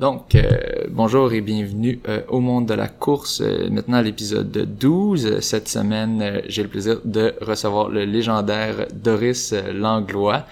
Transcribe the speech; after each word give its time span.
Donc, 0.00 0.34
euh, 0.34 0.50
bonjour 0.90 1.32
et 1.32 1.40
bienvenue 1.40 2.00
euh, 2.08 2.22
au 2.26 2.40
monde 2.40 2.66
de 2.66 2.74
la 2.74 2.88
course. 2.88 3.40
Euh, 3.40 3.70
maintenant, 3.70 4.00
l'épisode 4.00 4.50
12. 4.50 5.38
Cette 5.38 5.68
semaine, 5.68 6.42
j'ai 6.48 6.64
le 6.64 6.68
plaisir 6.68 6.98
de 7.04 7.32
recevoir 7.40 7.90
le 7.90 8.04
légendaire 8.04 8.88
Doris 8.92 9.54
Langlois. 9.72 10.46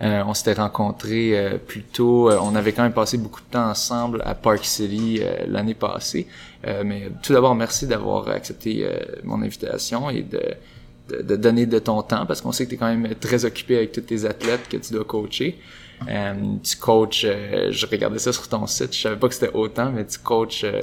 on 0.00 0.32
s'était 0.32 0.54
rencontrés 0.54 1.58
plus 1.66 1.82
tôt. 1.82 2.30
on 2.30 2.54
avait 2.54 2.72
quand 2.72 2.84
même 2.84 2.94
passé 2.94 3.18
beaucoup 3.18 3.42
de 3.42 3.50
temps 3.50 3.68
ensemble 3.68 4.22
à 4.24 4.34
Park 4.34 4.64
City 4.64 5.20
l'année 5.46 5.74
passée. 5.74 6.26
mais 6.84 7.10
tout 7.22 7.34
d'abord, 7.34 7.54
merci 7.54 7.86
d'avoir 7.86 8.28
accepté 8.28 8.86
mon 9.24 9.42
invitation 9.42 10.08
et 10.10 10.22
de, 10.22 10.40
de, 11.10 11.22
de, 11.22 11.36
donner 11.36 11.66
de 11.66 11.78
ton 11.78 12.02
temps 12.02 12.24
parce 12.26 12.40
qu'on 12.40 12.52
sait 12.52 12.64
que 12.64 12.70
tu 12.70 12.74
es 12.76 12.78
quand 12.78 12.94
même 12.94 13.14
très 13.14 13.44
occupé 13.44 13.76
avec 13.76 13.92
tous 13.92 14.02
tes 14.02 14.24
athlètes 14.24 14.68
que 14.70 14.78
tu 14.78 14.92
dois 14.94 15.04
coacher. 15.04 15.58
Euh, 16.08 16.34
tu 16.62 16.76
coaches, 16.76 17.24
euh, 17.24 17.68
je 17.70 17.86
regardais 17.86 18.18
ça 18.18 18.32
sur 18.32 18.48
ton 18.48 18.66
site, 18.66 18.94
je 18.94 19.02
savais 19.02 19.16
pas 19.16 19.28
que 19.28 19.34
c'était 19.34 19.52
autant, 19.52 19.90
mais 19.90 20.04
tu 20.06 20.18
coaches 20.18 20.64
euh, 20.64 20.82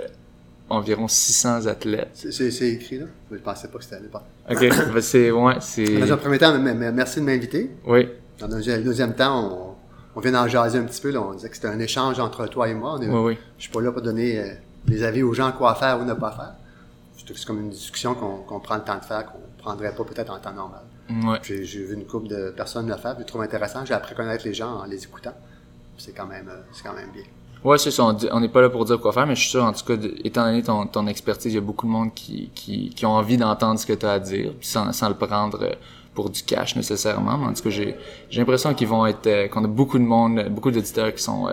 environ 0.70 1.08
600 1.08 1.68
athlètes. 1.68 2.10
C'est 2.14 2.68
écrit 2.68 3.00
là, 3.00 3.06
je 3.32 3.38
pensais 3.38 3.68
pas 3.68 3.78
que 3.78 3.84
c'était 3.84 4.02
pas. 4.08 4.26
Ok, 4.50 4.60
ben 4.94 5.02
c'est 5.02 5.32
ouais, 5.32 5.56
c'est. 5.60 6.00
Dans 6.00 6.14
un 6.14 6.18
premier 6.18 6.40
temps, 6.40 6.58
merci 6.60 7.20
de 7.20 7.26
m'inviter. 7.26 7.72
Oui. 7.86 8.10
Dans 8.40 8.54
un 8.54 8.82
deuxième 8.82 9.14
temps, 9.14 9.76
on, 10.16 10.20
on 10.20 10.22
vient 10.22 10.32
d'en 10.32 10.48
jaser 10.48 10.80
un 10.80 10.84
petit 10.84 11.02
peu. 11.02 11.12
Là, 11.12 11.22
on 11.22 11.34
disait 11.34 11.50
que 11.50 11.56
c'était 11.56 11.68
un 11.68 11.80
échange 11.80 12.20
entre 12.20 12.48
toi 12.48 12.68
et 12.68 12.74
moi. 12.74 12.98
oui, 13.00 13.08
oui. 13.08 13.38
Je 13.58 13.64
suis 13.64 13.72
pas 13.72 13.82
là 13.82 13.92
pour 13.92 14.02
donner 14.02 14.58
des 14.86 15.04
avis 15.04 15.24
aux 15.24 15.34
gens 15.34 15.52
quoi 15.52 15.76
faire 15.76 16.00
ou 16.02 16.06
ne 16.06 16.14
pas 16.14 16.32
faire. 16.32 16.54
C'est 17.26 17.46
comme 17.46 17.62
une 17.62 17.70
discussion 17.70 18.16
qu'on 18.16 18.60
prend 18.60 18.76
le 18.76 18.82
temps 18.82 18.98
de 18.98 19.06
faire, 19.06 19.26
qu'on 19.26 19.40
prendrait 19.58 19.94
pas 19.96 20.04
peut-être 20.04 20.32
en 20.34 20.40
temps 20.40 20.54
normal. 20.54 20.82
Ouais. 21.10 21.40
J'ai 21.44 21.84
vu 21.84 21.94
une 21.94 22.06
couple 22.06 22.28
de 22.28 22.52
personnes 22.52 22.88
le 22.88 22.96
faire, 22.96 23.16
je 23.20 23.24
trouve 23.26 23.42
intéressant. 23.42 23.86
J'ai 23.86 23.94
appris 23.94 24.14
à 24.14 24.16
connaître 24.16 24.46
les 24.46 24.54
gens 24.54 24.80
en 24.80 24.86
les 24.86 25.04
écoutant. 25.04 25.34
C'est 25.98 26.14
quand 26.14 26.26
même, 26.26 26.50
euh, 26.50 26.62
c'est 26.72 26.84
quand 26.84 26.94
même 26.94 27.12
bien. 27.14 27.24
Ouais, 27.64 27.78
c'est 27.78 27.92
ça. 27.92 28.04
On 28.32 28.40
n'est 28.40 28.50
pas 28.50 28.62
là 28.62 28.70
pour 28.70 28.84
dire 28.84 29.00
quoi 29.00 29.14
faire, 29.14 29.26
mais 29.26 29.36
je 29.36 29.42
suis 29.42 29.52
sûr, 29.52 29.64
en 29.64 29.72
tout 29.72 29.86
cas, 29.86 29.96
étant 30.24 30.46
donné 30.46 30.64
ton, 30.64 30.86
ton 30.86 31.08
expertise, 31.08 31.54
il 31.54 31.56
y 31.56 31.58
a 31.58 31.62
beaucoup 31.62 31.86
de 31.86 31.92
monde 31.92 32.14
qui, 32.14 32.50
qui, 32.54 32.90
qui 32.90 33.06
ont 33.06 33.12
envie 33.12 33.38
d'entendre 33.38 33.80
ce 33.80 33.86
que 33.86 33.94
tu 33.94 34.06
as 34.06 34.14
à 34.14 34.20
dire, 34.20 34.52
sans, 34.60 34.92
sans 34.92 35.08
le 35.08 35.16
prendre 35.16 35.64
euh, 35.64 35.74
pour 36.14 36.30
du 36.30 36.44
cash 36.44 36.76
nécessairement. 36.76 37.38
Mais 37.38 37.48
en 37.48 37.54
tout 37.54 37.64
cas, 37.64 37.70
j'ai, 37.70 37.96
j'ai 38.30 38.40
l'impression 38.40 38.74
qu'ils 38.74 38.88
vont 38.88 39.06
être, 39.06 39.28
euh, 39.28 39.48
qu'on 39.48 39.64
a 39.64 39.68
beaucoup 39.68 39.98
de 39.98 40.04
monde, 40.04 40.46
beaucoup 40.50 40.72
d'auditeurs 40.72 41.14
qui 41.14 41.24
sont 41.24 41.48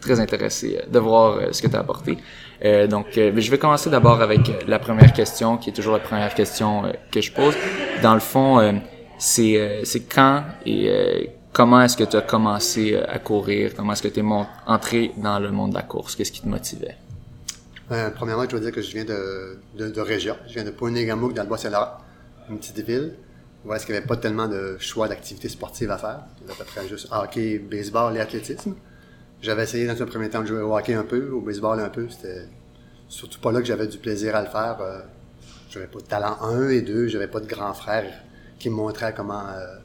très 0.00 0.18
intéressés 0.18 0.80
de 0.90 0.98
voir 0.98 1.38
ce 1.52 1.62
que 1.62 1.68
tu 1.68 1.76
as 1.76 1.78
apporté. 1.78 2.18
donc, 2.88 3.06
je 3.14 3.50
vais 3.50 3.58
commencer 3.58 3.88
d'abord 3.88 4.20
avec 4.20 4.66
la 4.66 4.80
première 4.80 5.12
question, 5.12 5.56
qui 5.58 5.70
est 5.70 5.72
toujours 5.72 5.92
la 5.92 6.00
première 6.00 6.34
question 6.34 6.92
que 7.12 7.20
je 7.20 7.30
pose. 7.30 7.54
Dans 8.02 8.14
le 8.14 8.20
fond, 8.20 8.82
c'est 9.22 9.56
euh, 9.56 9.84
c'est 9.84 10.00
quand 10.00 10.44
et 10.66 10.90
euh, 10.90 11.24
comment 11.52 11.80
est-ce 11.80 11.96
que 11.96 12.02
tu 12.02 12.16
as 12.16 12.22
commencé 12.22 12.94
euh, 12.94 13.04
à 13.08 13.20
courir? 13.20 13.72
Comment 13.76 13.92
est-ce 13.92 14.02
que 14.02 14.08
tu 14.08 14.18
es 14.18 14.24
entré 14.66 15.12
dans 15.16 15.38
le 15.38 15.52
monde 15.52 15.70
de 15.70 15.76
la 15.76 15.82
course? 15.82 16.16
Qu'est-ce 16.16 16.32
qui 16.32 16.42
te 16.42 16.48
motivait? 16.48 16.96
premièrement, 18.16 18.44
je 18.44 18.48
dois 18.48 18.60
dire 18.60 18.72
que 18.72 18.80
je 18.80 18.90
viens 18.90 19.04
de, 19.04 20.00
région. 20.00 20.34
Je 20.48 20.54
viens 20.54 20.64
de 20.64 20.70
Ponegamouk, 20.70 21.34
dans 21.34 21.42
le 21.42 21.48
Bas-Saint-Laurent, 21.48 21.98
une 22.48 22.58
petite 22.58 22.80
ville 22.80 23.14
où 23.66 23.72
est-ce 23.74 23.84
qu'il 23.84 23.92
n'y 23.92 23.98
avait 23.98 24.06
pas 24.06 24.16
tellement 24.16 24.48
de 24.48 24.76
choix 24.80 25.08
d'activités 25.08 25.50
sportives 25.50 25.90
à 25.90 25.98
faire. 25.98 26.20
Il 26.38 26.48
y 26.48 26.50
avait 26.50 26.60
à 26.60 26.64
peu 26.64 26.70
près 26.70 26.88
juste 26.88 27.08
hockey, 27.12 27.58
baseball 27.58 28.16
et 28.16 28.20
athlétisme. 28.20 28.74
J'avais 29.42 29.64
essayé 29.64 29.86
dans 29.86 30.02
un 30.02 30.06
premier 30.06 30.30
temps 30.30 30.40
de 30.40 30.46
jouer 30.46 30.62
au 30.62 30.74
hockey 30.74 30.94
un 30.94 31.04
peu, 31.04 31.30
au 31.30 31.42
baseball 31.42 31.78
un 31.80 31.90
peu. 31.90 32.08
C'était 32.08 32.48
surtout 33.08 33.38
pas 33.40 33.52
là 33.52 33.60
que 33.60 33.66
j'avais 33.66 33.86
du 33.86 33.98
plaisir 33.98 34.34
à 34.34 34.42
le 34.42 34.48
faire. 34.48 34.78
j'avais 35.70 35.86
pas 35.86 36.00
de 36.00 36.06
talent 36.06 36.38
1 36.40 36.70
et 36.70 36.80
2, 36.80 37.08
j'avais 37.08 37.28
pas 37.28 37.40
de 37.40 37.46
grand 37.46 37.74
frère 37.74 38.10
qui 38.62 38.70
me 38.70 38.76
montrait 38.76 39.12
comment 39.12 39.42
euh, 39.48 39.76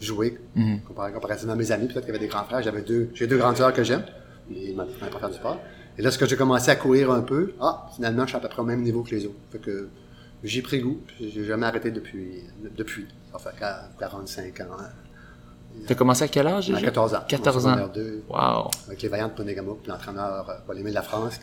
jouer, 0.00 0.38
mm 0.56 0.76
comparativement 1.14 1.52
à 1.52 1.56
mes 1.56 1.70
amis. 1.70 1.86
Peut-être 1.86 2.06
qu'il 2.06 2.14
y 2.14 2.16
avait 2.16 2.26
des 2.26 2.30
grands 2.32 2.44
frères. 2.44 2.62
J'avais 2.62 2.82
deux, 2.82 3.10
j'ai 3.14 3.26
deux 3.26 3.36
grands 3.36 3.54
sœurs 3.54 3.72
que 3.72 3.84
j'aime. 3.84 4.04
Ils 4.50 4.74
m'ont 4.74 4.86
pas 4.86 5.18
faire 5.18 5.28
du 5.28 5.36
sport. 5.36 5.58
Et 5.98 6.02
lorsque 6.02 6.26
j'ai 6.26 6.36
commencé 6.36 6.70
à 6.70 6.76
courir 6.76 7.10
un 7.10 7.20
peu, 7.20 7.52
ah, 7.60 7.86
finalement, 7.94 8.22
je 8.22 8.28
suis 8.28 8.36
à 8.36 8.40
peu 8.40 8.48
près 8.48 8.62
au 8.62 8.64
même 8.64 8.82
niveau 8.82 9.02
que 9.02 9.10
les 9.10 9.26
autres. 9.26 9.36
Fait 9.50 9.58
que 9.58 9.88
j'ai 10.42 10.62
pris 10.62 10.80
goût. 10.80 10.98
J'ai 11.20 11.44
jamais 11.44 11.66
arrêté 11.66 11.90
depuis. 11.90 12.42
depuis. 12.76 13.06
Ça 13.30 13.38
fait 13.38 13.54
45 14.00 14.60
ans. 14.60 14.64
Hein. 14.80 14.88
Tu 15.86 15.92
as 15.92 15.94
commencé 15.94 16.24
à 16.24 16.28
quel 16.28 16.46
âge 16.46 16.70
À 16.70 16.80
14 16.80 17.14
ans. 17.14 17.22
14 17.28 17.66
ans. 17.66 17.76
wow. 18.28 18.70
Avec 18.86 19.02
les 19.02 19.08
Vaillants 19.08 19.28
de 19.28 19.34
Ponegamo, 19.34 19.74
puis 19.74 19.90
l'entraîneur 19.90 20.48
euh, 20.48 20.54
Paul-Émile 20.66 20.92
de 20.92 20.96
la 20.96 21.02
France. 21.02 21.38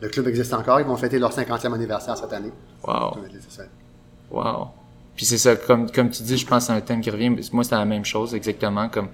Le 0.00 0.08
club 0.08 0.28
existe 0.28 0.52
encore. 0.52 0.80
Ils 0.80 0.86
vont 0.86 0.96
fêter 0.96 1.18
leur 1.18 1.32
50e 1.32 1.72
anniversaire 1.72 2.16
cette 2.16 2.32
année. 2.32 2.52
Wow. 2.86 3.14
Wow. 4.30 4.68
Puis 5.16 5.26
c'est 5.26 5.38
ça, 5.38 5.54
comme, 5.56 5.90
comme 5.90 6.10
tu 6.10 6.22
dis, 6.22 6.36
je 6.36 6.46
pense 6.46 6.64
que 6.64 6.72
c'est 6.72 6.78
un 6.78 6.80
thème 6.80 7.00
qui 7.00 7.10
revient. 7.10 7.30
Moi, 7.52 7.64
c'était 7.64 7.76
la 7.76 7.84
même 7.84 8.04
chose, 8.04 8.34
exactement. 8.34 8.88
Comme 8.88 9.08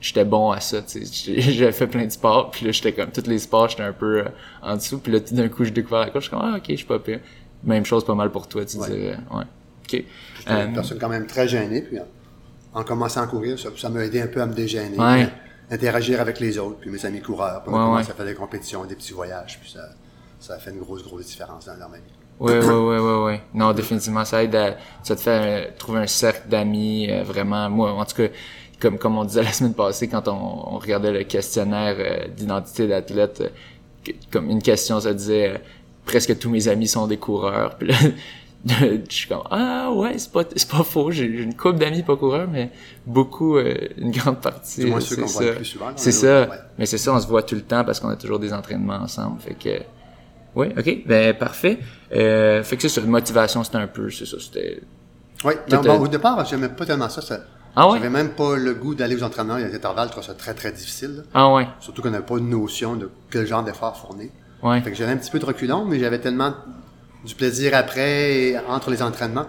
j'étais 0.00 0.24
bon 0.24 0.50
à 0.50 0.60
ça. 0.60 0.78
J'avais 1.26 1.72
fait 1.72 1.86
plein 1.86 2.04
de 2.04 2.10
sports, 2.10 2.50
puis 2.50 2.66
là, 2.66 2.72
j'étais 2.72 2.92
comme, 2.92 3.10
tous 3.10 3.26
les 3.26 3.38
sports, 3.38 3.68
j'étais 3.68 3.82
un 3.82 3.92
peu 3.92 4.20
euh, 4.20 4.24
en 4.62 4.76
dessous. 4.76 4.98
Puis 4.98 5.12
là, 5.12 5.20
tout 5.20 5.34
d'un 5.34 5.48
coup, 5.48 5.64
je 5.64 5.70
découvert 5.70 6.00
la 6.00 6.10
course, 6.10 6.24
je 6.24 6.28
suis 6.30 6.36
comme, 6.36 6.46
ah, 6.46 6.56
ok, 6.58 6.64
je 6.68 6.76
suis 6.76 6.86
pas 6.86 6.98
pire. 6.98 7.20
Même 7.64 7.84
chose, 7.84 8.04
pas 8.04 8.14
mal 8.14 8.30
pour 8.30 8.46
toi, 8.46 8.64
tu 8.64 8.76
ouais. 8.76 8.88
dirais. 8.88 9.18
Ouais. 9.32 9.44
OK. 9.84 10.04
J'étais 10.38 10.50
une 10.50 10.70
euh, 10.70 10.74
personne 10.74 10.98
quand 10.98 11.08
même 11.08 11.26
très 11.26 11.48
gênée, 11.48 11.82
puis 11.82 11.98
en, 12.74 12.84
commençant 12.84 13.22
à 13.22 13.26
courir, 13.26 13.58
ça 13.58 13.88
m'a 13.88 14.04
aidé 14.04 14.20
un 14.20 14.26
peu 14.26 14.42
à 14.42 14.46
me 14.46 14.54
dégêner. 14.54 14.98
Ouais. 14.98 15.28
interagir 15.70 16.20
avec 16.20 16.40
les 16.40 16.58
autres, 16.58 16.78
puis 16.78 16.90
mes 16.90 17.04
amis 17.06 17.20
coureurs. 17.20 17.62
Puis 17.62 17.72
on 17.72 17.76
a 17.76 17.84
commencé 17.86 18.10
à 18.10 18.14
faire 18.14 18.26
des 18.26 18.34
compétitions, 18.34 18.84
des 18.84 18.94
petits 18.94 19.14
voyages, 19.14 19.58
puis 19.60 19.70
ça, 19.70 19.88
ça 20.38 20.54
a 20.54 20.58
fait 20.58 20.70
une 20.70 20.80
grosse, 20.80 21.02
grosse 21.02 21.26
différence 21.26 21.66
dans 21.66 21.76
leur 21.76 21.90
vie. 21.90 22.00
Oui, 22.38 22.52
oui, 22.52 22.66
oui, 22.68 22.96
oui, 22.98 23.14
oui. 23.24 23.34
Non, 23.54 23.72
définitivement, 23.72 24.24
ça 24.24 24.44
aide 24.44 24.54
à, 24.54 24.76
ça 25.02 25.16
te 25.16 25.20
fait 25.20 25.30
euh, 25.30 25.70
trouver 25.78 26.00
un 26.00 26.06
cercle 26.06 26.48
d'amis, 26.48 27.10
euh, 27.10 27.22
vraiment. 27.22 27.70
Moi, 27.70 27.90
en 27.92 28.04
tout 28.04 28.16
cas, 28.16 28.28
comme, 28.78 28.98
comme 28.98 29.16
on 29.16 29.24
disait 29.24 29.42
la 29.44 29.52
semaine 29.52 29.74
passée 29.74 30.08
quand 30.08 30.28
on, 30.28 30.74
on 30.74 30.78
regardait 30.78 31.12
le 31.12 31.24
questionnaire 31.24 31.96
euh, 31.98 32.28
d'identité 32.28 32.86
d'athlète, 32.86 33.42
comme 34.30 34.50
une 34.50 34.62
question, 34.62 35.00
ça 35.00 35.14
disait 35.14 35.60
presque 36.04 36.38
tous 36.38 36.50
mes 36.50 36.68
amis 36.68 36.88
sont 36.88 37.06
des 37.06 37.16
coureurs. 37.16 37.76
Puis 37.78 37.88
là, 37.88 37.96
je 38.66 39.00
suis 39.08 39.28
comme 39.28 39.42
ah 39.50 39.90
ouais, 39.92 40.18
c'est 40.18 40.30
pas 40.30 40.44
c'est 40.54 40.68
pas 40.68 40.84
faux. 40.84 41.10
J'ai 41.10 41.24
une 41.24 41.56
couple 41.56 41.78
d'amis 41.78 42.02
pas 42.02 42.16
coureurs, 42.16 42.48
mais 42.50 42.70
beaucoup, 43.06 43.58
une 43.58 44.10
grande 44.10 44.40
partie. 44.40 44.92
C'est 45.00 45.26
ça. 45.26 45.44
C'est 45.96 46.12
ça. 46.12 46.48
Mais 46.78 46.84
c'est 46.84 46.98
ça, 46.98 47.14
on 47.14 47.20
se 47.20 47.26
voit 47.26 47.42
tout 47.42 47.54
le 47.54 47.62
temps 47.62 47.82
parce 47.82 47.98
qu'on 47.98 48.10
a 48.10 48.16
toujours 48.16 48.38
des 48.38 48.52
entraînements 48.52 48.96
ensemble. 48.96 49.40
Fait 49.40 49.54
que 49.54 49.82
oui, 50.56 50.68
ok, 50.76 51.06
ben 51.06 51.34
parfait. 51.34 51.78
Euh, 52.12 52.62
fait 52.62 52.76
que 52.76 52.82
ça, 52.82 52.88
sur 52.88 53.04
une 53.04 53.10
motivation, 53.10 53.62
c'était 53.62 53.76
un 53.76 53.86
peu, 53.86 54.10
c'est 54.10 54.26
ça, 54.26 54.38
c'était. 54.40 54.80
Oui, 55.44 55.52
bon, 55.68 56.00
au 56.00 56.08
départ, 56.08 56.44
j'aimais 56.46 56.70
pas 56.70 56.86
tellement 56.86 57.10
ça. 57.10 57.20
ça 57.20 57.40
ah 57.76 57.90
ouais? 57.90 57.98
J'avais 57.98 58.08
même 58.08 58.30
pas 58.30 58.56
le 58.56 58.72
goût 58.72 58.94
d'aller 58.94 59.16
aux 59.16 59.22
entraînements. 59.22 59.58
Il 59.58 59.62
y 59.62 59.64
a 59.66 59.68
des 59.68 59.76
intervalles, 59.76 60.06
je 60.06 60.12
trouvais 60.12 60.26
ça 60.26 60.32
très, 60.32 60.54
très 60.54 60.72
difficile. 60.72 61.24
Ah 61.34 61.52
ouais? 61.52 61.68
Surtout 61.78 62.00
qu'on 62.00 62.10
n'avait 62.10 62.24
pas 62.24 62.36
de 62.36 62.40
notion 62.40 62.96
de 62.96 63.10
quel 63.30 63.46
genre 63.46 63.62
d'effort 63.62 63.98
fournir. 63.98 64.30
Ouais. 64.62 64.80
Fait 64.80 64.90
que 64.90 64.96
j'avais 64.96 65.12
un 65.12 65.18
petit 65.18 65.30
peu 65.30 65.38
de 65.38 65.44
reculon, 65.44 65.84
mais 65.84 65.98
j'avais 65.98 66.18
tellement 66.18 66.54
du 67.22 67.34
plaisir 67.34 67.74
après, 67.74 68.32
et 68.32 68.58
entre 68.58 68.90
les 68.90 69.02
entraînements, 69.02 69.46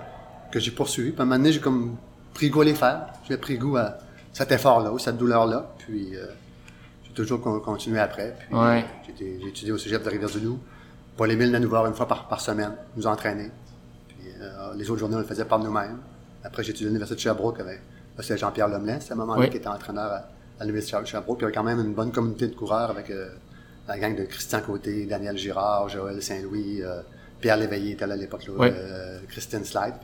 que 0.52 0.60
j'ai 0.60 0.72
poursuivi. 0.72 1.12
Puis 1.12 1.20
à 1.20 1.24
un 1.24 1.26
moment 1.26 1.38
donné, 1.38 1.54
j'ai 1.54 1.62
comme 1.62 1.96
pris 2.34 2.50
goût 2.50 2.62
à 2.62 2.66
les 2.66 2.76
faire. 2.76 3.08
J'ai 3.30 3.38
pris 3.38 3.58
goût 3.58 3.78
à 3.78 3.98
cet 4.34 4.52
effort-là, 4.52 4.92
ou 4.92 5.00
cette 5.00 5.18
douleur-là. 5.18 5.74
Puis 5.78 6.18
euh, 6.18 6.26
j'ai 7.06 7.14
toujours 7.14 7.40
continué 7.40 8.00
après. 8.00 8.36
Puis 8.38 8.58
ouais. 8.58 8.86
j'ai 9.18 9.48
étudié 9.48 9.72
au 9.72 9.78
cégep 9.78 10.04
de 10.04 10.10
Rivière-du-Loup. 10.10 10.60
Paul 11.18 11.32
Émile 11.32 11.48
venait 11.48 11.60
nous 11.60 11.70
voir 11.70 11.88
une 11.88 11.96
fois 11.96 12.08
par, 12.08 12.28
par 12.28 12.40
semaine, 12.40 12.74
nous 12.96 13.08
entraîner. 13.08 13.50
Puis, 14.08 14.28
euh, 14.40 14.74
les 14.76 14.90
autres 14.90 15.00
journées, 15.00 15.16
on 15.16 15.20
le 15.20 15.26
faisait 15.26 15.46
par 15.46 15.60
nous-mêmes. 15.60 15.98
Après, 16.44 16.64
j'ai 16.64 16.70
étudié 16.70 16.86
à 16.86 16.90
l'Université 16.90 17.16
de 17.16 17.22
Sherbrooke 17.22 17.60
avec 17.60 17.82
c'est 18.20 18.38
Jean-Pierre 18.38 18.68
Lemelin, 18.68 19.00
c'est 19.00 19.12
à 19.12 19.14
un 19.14 19.18
moment-là 19.18 19.48
qui 19.48 19.58
était 19.58 19.68
entraîneur 19.68 20.24
à, 20.60 20.64
l'Université 20.64 21.00
de 21.00 21.06
Sherbrooke. 21.06 21.38
Puis 21.38 21.46
il 21.46 21.50
y 21.50 21.52
avait 21.52 21.56
quand 21.56 21.64
même 21.64 21.80
une 21.80 21.94
bonne 21.94 22.12
communauté 22.12 22.48
de 22.48 22.56
coureurs 22.56 22.90
avec 22.90 23.12
euh, 23.12 23.30
la 23.88 24.00
gang 24.00 24.16
de 24.16 24.24
Christian 24.24 24.62
Côté, 24.62 25.06
Daniel 25.06 25.38
Girard, 25.38 25.90
Joël 25.90 26.22
Saint-Louis, 26.22 26.82
euh, 26.82 27.02
Pierre 27.40 27.58
Léveillé 27.58 27.94
était 27.94 28.08
là 28.08 28.16
à 28.16 28.18
l'époque, 28.18 28.50
Christine 29.28 29.64
Slide. 29.64 29.96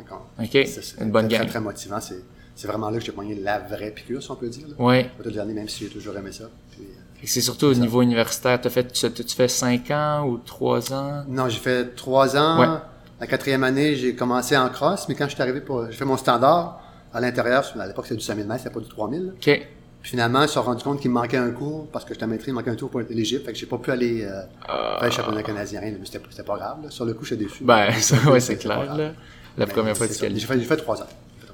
c'est 0.68 1.02
une 1.02 1.12
bonne 1.12 1.28
gang. 1.28 1.42
Très, 1.42 1.50
très 1.50 1.62
motivant. 1.62 2.00
C'est 2.00 2.68
vraiment 2.68 2.92
là 2.92 3.00
que 3.00 3.04
j'ai 3.04 3.12
poigné 3.12 3.34
la 3.34 3.58
vraie 3.60 3.90
piqûre, 3.90 4.22
si 4.22 4.30
on 4.30 4.36
peut 4.36 4.50
dire. 4.50 4.68
Oui. 4.78 5.04
Pas 5.04 5.24
le 5.26 5.32
dernier, 5.32 5.54
même 5.54 5.68
si 5.68 5.86
j'ai 5.86 5.90
toujours 5.90 6.16
aimé 6.16 6.32
ça. 6.32 6.46
Puis, 6.72 6.84
c'est 7.26 7.42
surtout 7.42 7.68
au 7.68 7.74
niveau 7.74 8.02
universitaire. 8.02 8.60
T'as 8.60 8.70
fait, 8.70 8.92
tu, 8.92 9.12
tu 9.12 9.36
fais 9.36 9.48
cinq 9.48 9.92
ans 9.92 10.26
ou 10.28 10.38
trois 10.38 10.94
ans? 10.94 11.24
Non, 11.28 11.50
j'ai 11.50 11.60
fait 11.60 11.96
trois 11.96 12.36
ans. 12.38 12.82
La 13.20 13.28
quatrième 13.28 13.64
année, 13.64 13.96
j'ai 13.96 14.16
commencé 14.16 14.58
en 14.58 14.68
cross, 14.70 15.08
mais 15.08 15.16
quand 15.16 15.26
je 15.30 15.34
suis 15.34 15.42
arrivé 15.42 15.62
pour, 15.62 15.86
j'ai 15.90 15.98
fait 15.98 16.06
mon 16.06 16.18
standard 16.18 16.82
à 17.14 17.22
l'intérieur, 17.22 17.64
à 17.80 17.88
l'époque 17.88 18.06
c'était 18.06 18.18
du 18.18 18.26
5000 18.26 18.46
mètres, 18.46 18.64
c'était 18.64 18.74
pas 18.74 18.82
du 18.82 18.90
3000. 18.90 19.34
OK. 19.36 19.40
Puis 19.40 20.10
finalement, 20.10 20.40
je 20.40 20.44
me 20.44 20.48
suis 20.48 20.60
rendu 20.60 20.84
compte 20.84 21.00
qu'il 21.00 21.10
me 21.10 21.16
manquait 21.16 21.38
un 21.38 21.52
cours 21.52 21.88
parce 21.88 22.04
que 22.04 22.14
j'étais 22.14 22.28
maîtrise, 22.28 22.48
il 22.50 22.52
me 22.52 22.58
manquait 22.58 22.72
un 22.72 22.76
tour 22.76 22.90
pour 22.90 23.00
être 23.00 23.12
éligible, 23.12 23.46
fait 23.46 23.54
que 23.54 23.58
j'ai 23.58 23.68
pas 23.68 23.78
pu 23.78 23.92
aller 23.92 24.26
euh, 24.26 24.42
faire 24.66 25.04
le 25.04 25.12
championnat 25.12 25.44
canadien, 25.44 25.80
mais 25.82 25.98
c'était, 26.04 26.20
c'était 26.30 26.44
pas 26.44 26.58
grave. 26.58 26.78
Là. 26.84 26.90
Sur 26.90 27.06
le 27.06 27.14
coup, 27.14 27.24
j'étais 27.24 27.46
déçu. 27.46 27.64
Ben, 27.64 27.94
ça, 28.00 28.18
ouais, 28.30 28.42
c'est 28.42 28.58
clair. 28.58 28.94
Là. 28.94 29.12
La 29.58 29.68
première 29.68 29.96
fois 29.96 30.08
que 30.08 30.14
tu 30.14 30.20
J'ai 30.20 30.46
fait, 30.46 30.60
j'ai 30.60 30.66
fait 30.66 30.78
trois 30.78 31.02
ans. 31.02 31.08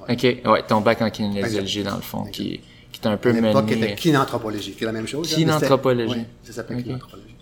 OK, 0.10 0.24
ouais, 0.24 0.64
ton 0.68 0.82
bac 0.82 1.02
en 1.04 1.12
kinésiologie, 1.12 1.84
dans 1.84 1.98
le 1.98 2.02
fond, 2.02 2.24
qui 2.24 2.62
qui 3.02 3.08
un 3.08 3.18
peu 3.18 3.34
mené... 3.34 3.54
qui 3.68 3.74
était 3.74 3.96
kinanthropologie, 3.96 4.74
qui 4.74 4.84
est 4.84 4.88
la 4.88 4.92
même 4.92 5.08
chose. 5.08 5.34
Kinanthropologie. 5.34 6.14
Oui, 6.14 6.26
ça 6.44 6.54
s'appelle 6.54 6.78
okay. 6.78 6.86
kinanthropologie. 6.86 7.36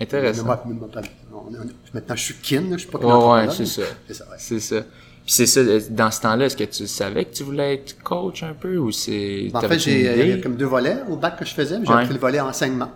Intéressant. 0.00 0.44
maintenant, 0.46 2.16
je 2.16 2.22
suis 2.22 2.34
kin, 2.34 2.64
je 2.72 2.78
suis 2.78 2.88
pas 2.88 2.98
kinanthropologue. 2.98 3.48
Ouais, 3.48 3.54
c'est 3.54 3.66
ça. 3.66 3.82
C'est 4.06 4.14
ça, 4.14 4.24
ouais. 4.24 4.36
C'est 4.38 4.60
ça. 4.60 4.80
Puis 4.80 5.34
c'est 5.34 5.46
ça, 5.46 5.60
dans 5.90 6.10
ce 6.12 6.20
temps-là, 6.20 6.46
est-ce 6.46 6.56
que 6.56 6.64
tu 6.64 6.86
savais 6.86 7.24
que 7.24 7.34
tu 7.34 7.42
voulais 7.42 7.74
être 7.74 8.00
coach 8.02 8.44
un 8.44 8.52
peu 8.52 8.76
ou 8.76 8.92
c'est... 8.92 9.50
En 9.54 9.60
fait, 9.60 9.78
j'ai 9.80 10.40
comme 10.40 10.56
deux 10.56 10.66
volets 10.66 10.98
au 11.08 11.16
bac 11.16 11.38
que 11.38 11.44
je 11.44 11.52
faisais, 11.52 11.80
j'ai 11.82 11.92
ouais. 11.92 12.04
pris 12.04 12.14
le 12.14 12.20
volet 12.20 12.38
enseignement. 12.38 12.92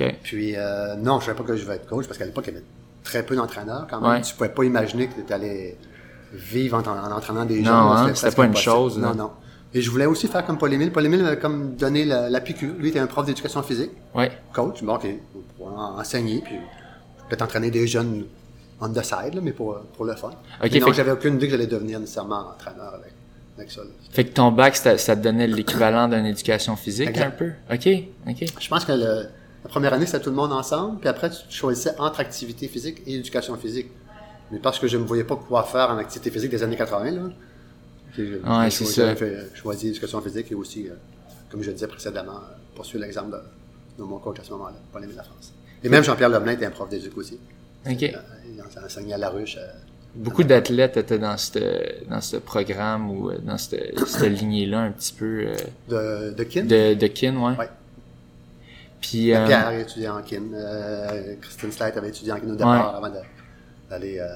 OK. 0.00 0.14
Puis, 0.22 0.54
euh, 0.56 0.94
non, 0.94 1.18
je 1.20 1.26
savais 1.26 1.36
pas 1.36 1.44
que 1.44 1.56
je 1.56 1.64
vais 1.64 1.74
être 1.74 1.86
coach 1.88 2.06
parce 2.06 2.18
qu'à 2.18 2.24
l'époque, 2.24 2.44
il 2.46 2.54
y 2.54 2.56
avait 2.56 2.64
très 3.02 3.24
peu 3.24 3.34
d'entraîneurs 3.34 3.86
quand 3.90 4.00
même. 4.00 4.10
Ouais. 4.12 4.20
Tu 4.22 4.32
pouvais 4.34 4.48
pas 4.48 4.64
imaginer 4.64 5.08
que 5.08 5.20
tu 5.26 5.32
allais 5.32 5.76
vivre 6.32 6.78
en, 6.78 6.82
en 6.88 7.16
entraînant 7.16 7.44
des 7.44 7.60
Non, 7.60 7.64
gens. 7.70 7.92
hein, 7.92 8.04
presque 8.04 8.16
c'était 8.24 8.36
pas 8.36 8.46
une 8.46 8.56
chose, 8.56 8.98
là. 9.00 9.08
Non, 9.08 9.14
non. 9.14 9.30
Et 9.74 9.80
je 9.80 9.90
voulais 9.90 10.06
aussi 10.06 10.28
faire 10.28 10.44
comme 10.44 10.58
Paul-Émile. 10.58 10.92
Paul-Émile 10.92 11.22
m'avait 11.22 11.38
comme 11.38 11.76
donné 11.76 12.04
la, 12.04 12.28
la 12.28 12.40
piqûre. 12.40 12.74
Lui, 12.78 12.88
était 12.90 12.98
un 12.98 13.06
prof 13.06 13.24
d'éducation 13.24 13.62
physique, 13.62 13.90
Ouais. 14.14 14.30
coach. 14.52 14.82
Bon, 14.82 14.96
OK, 14.96 15.06
pour 15.56 15.68
en- 15.68 15.98
enseigner, 15.98 16.40
puis 16.44 16.56
peut-être 17.28 17.42
entraîner 17.42 17.70
des 17.70 17.86
jeunes 17.86 18.24
on 18.80 18.88
the 18.92 19.02
side, 19.02 19.34
là, 19.34 19.40
mais 19.42 19.52
pour, 19.52 19.78
pour 19.96 20.04
le 20.04 20.14
fun. 20.14 20.28
OK, 20.28 20.34
mais 20.62 20.68
fait 20.70 20.80
donc, 20.80 20.88
que- 20.90 20.94
j'avais 20.96 21.12
aucune 21.12 21.36
idée 21.36 21.46
que 21.46 21.52
j'allais 21.52 21.66
devenir 21.68 22.00
nécessairement 22.00 22.48
entraîneur 22.54 22.92
avec, 22.94 23.12
avec 23.56 23.70
ça. 23.70 23.80
là. 23.82 23.86
Fait 24.10 24.24
que 24.24 24.32
ton 24.32 24.50
bac, 24.50 24.76
ça, 24.76 24.98
ça 24.98 25.14
te 25.16 25.22
donnait 25.22 25.46
l'équivalent 25.46 26.08
d'une 26.08 26.26
éducation 26.26 26.74
physique, 26.76 27.08
Exact. 27.08 27.26
un 27.26 27.30
peu? 27.30 27.50
OK, 27.72 27.88
OK. 28.28 28.44
Je 28.60 28.68
pense 28.68 28.84
que 28.84 28.92
le- 28.92 29.28
la 29.64 29.68
première 29.70 29.94
année, 29.94 30.04
c'était 30.06 30.20
tout 30.20 30.30
le 30.30 30.36
monde 30.36 30.52
ensemble, 30.52 30.98
puis 30.98 31.08
après, 31.08 31.30
tu 31.30 31.36
choisissais 31.48 31.92
entre 31.98 32.18
activité 32.20 32.66
physique 32.68 33.02
et 33.06 33.14
éducation 33.14 33.56
physique. 33.56 33.86
Mais 34.50 34.58
parce 34.58 34.78
que 34.80 34.86
je 34.88 34.96
ne 34.98 35.02
me 35.02 35.06
voyais 35.06 35.24
pas 35.24 35.36
quoi 35.36 35.62
faire 35.62 35.88
en 35.88 35.96
activité 35.98 36.30
physique 36.30 36.50
des 36.50 36.62
années 36.64 36.76
80, 36.76 37.10
là, 37.12 37.20
Ouais, 38.18 38.70
c'est 38.70 38.84
choisi- 38.84 38.92
ça. 38.94 39.08
j'ai 39.10 39.16
fait- 39.16 39.56
choisi 39.56 39.88
éducation 39.88 40.20
physique 40.20 40.52
et 40.52 40.54
aussi, 40.54 40.88
euh, 40.88 40.92
comme 41.50 41.62
je 41.62 41.68
le 41.68 41.72
disais 41.74 41.86
précédemment, 41.86 42.36
euh, 42.36 42.54
poursuivre 42.74 43.04
l'exemple 43.04 43.30
de, 43.32 43.38
de 44.02 44.02
mon 44.08 44.18
coach 44.18 44.38
à 44.40 44.44
ce 44.44 44.50
moment-là, 44.52 44.76
Paul-Émile 44.92 45.16
France. 45.16 45.52
Et 45.82 45.88
même 45.88 46.04
Jean-Pierre 46.04 46.28
Lemelin 46.28 46.52
était 46.52 46.66
un 46.66 46.70
prof 46.70 46.88
d'éduc 46.88 47.16
aussi. 47.16 47.38
OK. 47.88 48.02
Euh, 48.02 48.08
Il 48.54 48.62
enseignait 48.84 49.14
à 49.14 49.18
la 49.18 49.30
ruche. 49.30 49.56
euh, 49.58 49.66
Beaucoup 50.14 50.44
d'athlètes 50.44 50.98
étaient 50.98 51.18
dans 51.18 51.38
ce 51.38 51.58
dans 52.08 52.20
ce 52.20 52.36
programme 52.36 53.10
ou 53.10 53.30
euh, 53.30 53.38
dans 53.38 53.56
cette, 53.56 53.98
cette 54.06 54.30
lignée-là 54.40 54.80
un 54.82 54.90
petit 54.92 55.14
peu 55.14 55.46
euh, 55.46 55.54
de, 56.30 56.34
de 56.34 56.42
kin? 56.44 56.64
de, 56.64 56.92
de 56.94 57.06
kin, 57.06 57.34
ouais. 57.36 57.56
Ouais. 57.56 57.68
Puis, 59.00 59.34
euh, 59.34 59.46
Pierre 59.46 59.66
a 59.68 59.74
étudié 59.78 60.08
en 60.08 60.22
kin. 60.22 60.42
Euh, 60.54 61.34
Christine 61.40 61.72
Slate 61.72 61.96
avait 61.96 62.10
étudié 62.10 62.32
en 62.32 62.36
kin 62.40 62.48
au 62.50 62.54
départ 62.54 62.92
Ouais. 62.92 62.96
avant 62.98 63.08
de- 63.14 63.24
d'aller 63.90 64.18
euh, 64.18 64.28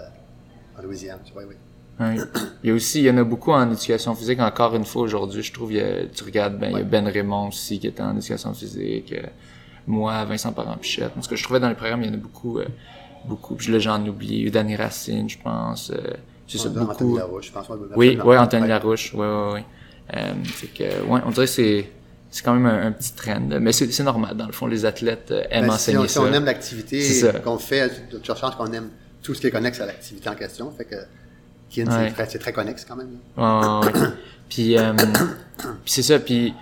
en 0.78 0.82
Louisiane. 0.82 1.20
Oui, 1.37 1.44
oui. 1.49 1.55
Ouais. 2.00 2.16
il 2.62 2.69
y 2.69 2.72
a 2.72 2.75
aussi, 2.75 3.00
il 3.00 3.04
y 3.06 3.10
en 3.10 3.16
a 3.19 3.25
beaucoup 3.25 3.52
en 3.52 3.70
éducation 3.70 4.14
physique 4.14 4.40
encore 4.40 4.75
une 4.75 4.84
fois 4.84 5.02
aujourd'hui. 5.02 5.43
Je 5.43 5.52
trouve, 5.52 5.72
il 5.72 5.78
y 5.78 5.81
a- 5.81 6.06
tu 6.06 6.25
regardes, 6.25 6.58
ben, 6.58 6.70
il 6.70 6.78
y 6.78 6.81
a. 6.81 6.84
Ben 6.84 7.06
Raymond 7.08 7.48
aussi 7.48 7.78
qui 7.78 7.87
était 7.87 8.02
en 8.02 8.16
éducation 8.16 8.52
physique. 8.54 9.12
euh, 9.12 9.26
moi, 9.87 10.25
Vincent 10.25 10.52
Parent-Pichette. 10.52 11.12
Parce 11.14 11.28
que 11.28 11.37
je 11.37 11.44
trouvais 11.44 11.60
dans 11.60 11.69
les 11.69 11.75
programmes, 11.76 12.02
il 12.02 12.08
y 12.08 12.10
en 12.10 12.14
a 12.14 12.16
beaucoup, 12.19 12.58
euh, 12.58 12.66
beaucoup. 13.25 13.54
Puis 13.54 13.70
là, 13.72 13.78
j'en 13.78 14.04
oublie. 14.06 14.26
Il 14.28 14.38
y 14.40 14.44
a 14.44 14.46
eu 14.46 14.50
Danny 14.50 14.75
Racine, 14.76 15.28
je 15.31 15.38
pense. 15.38 15.90
euh, 15.90 15.96
c'est 16.48 16.58
ça, 16.58 16.69
Anthony 16.69 16.87
beaucoup. 16.87 17.16
Larouche, 17.19 17.46
je 17.46 17.52
pense. 17.52 17.66
Oui, 17.96 18.19
ouais, 18.25 18.37
Anthony. 18.37 18.66
Larouche, 18.69 19.14
ouais, 19.14 19.26
ouais. 19.52 19.64
Euh, 20.14 20.34
fait 20.44 20.66
que, 20.69 21.02
ouais, 21.04 21.20
on 21.25 21.31
dirait 21.31 21.46
que 21.46 21.52
c'est, 21.52 21.90
c'est 22.31 22.44
quand 22.44 22.54
même 22.54 22.66
un, 22.66 22.87
un 22.88 22.92
petit 22.92 23.12
trend, 23.14 23.40
mais 23.60 23.72
c'est, 23.72 23.90
c'est 23.92 24.04
normal, 24.04 24.37
dans 24.37 24.46
le 24.46 24.52
fond, 24.52 24.66
les 24.66 24.84
athlètes 24.84 25.31
euh, 25.32 25.42
aiment 25.50 25.62
Ben, 25.66 25.70
si, 25.70 25.75
enseigner 25.75 25.99
on, 25.99 26.06
si 26.08 26.19
on 26.19 26.32
aime 26.32 26.44
l'activité 26.44 27.02
qu'on 27.44 27.58
fait, 27.58 28.08
de 28.12 28.19
toute 28.19 28.25
chance 28.37 28.54
qu'on 28.54 28.72
aime 28.72 28.90
tout 29.22 29.34
ce 29.34 29.40
qui 29.40 29.49
est 29.49 29.50
connexe 29.50 29.81
à 29.81 29.87
l'activité 29.87 30.28
en 30.28 30.34
question. 30.37 30.70
Fait 30.70 30.84
que 30.84 30.94
kin, 31.70 31.86
Ouais. 31.86 32.12
c'est 32.28 32.38
très, 32.38 32.52
connexe 32.52 32.84
quand 32.84 32.96
même. 32.96 33.18
Ouais, 33.36 33.86
ouais. 33.86 34.08
puis, 34.48 34.76
euh, 34.78 34.92
c'est 35.84 36.02
ça, 36.02 36.18
puis 36.18 36.54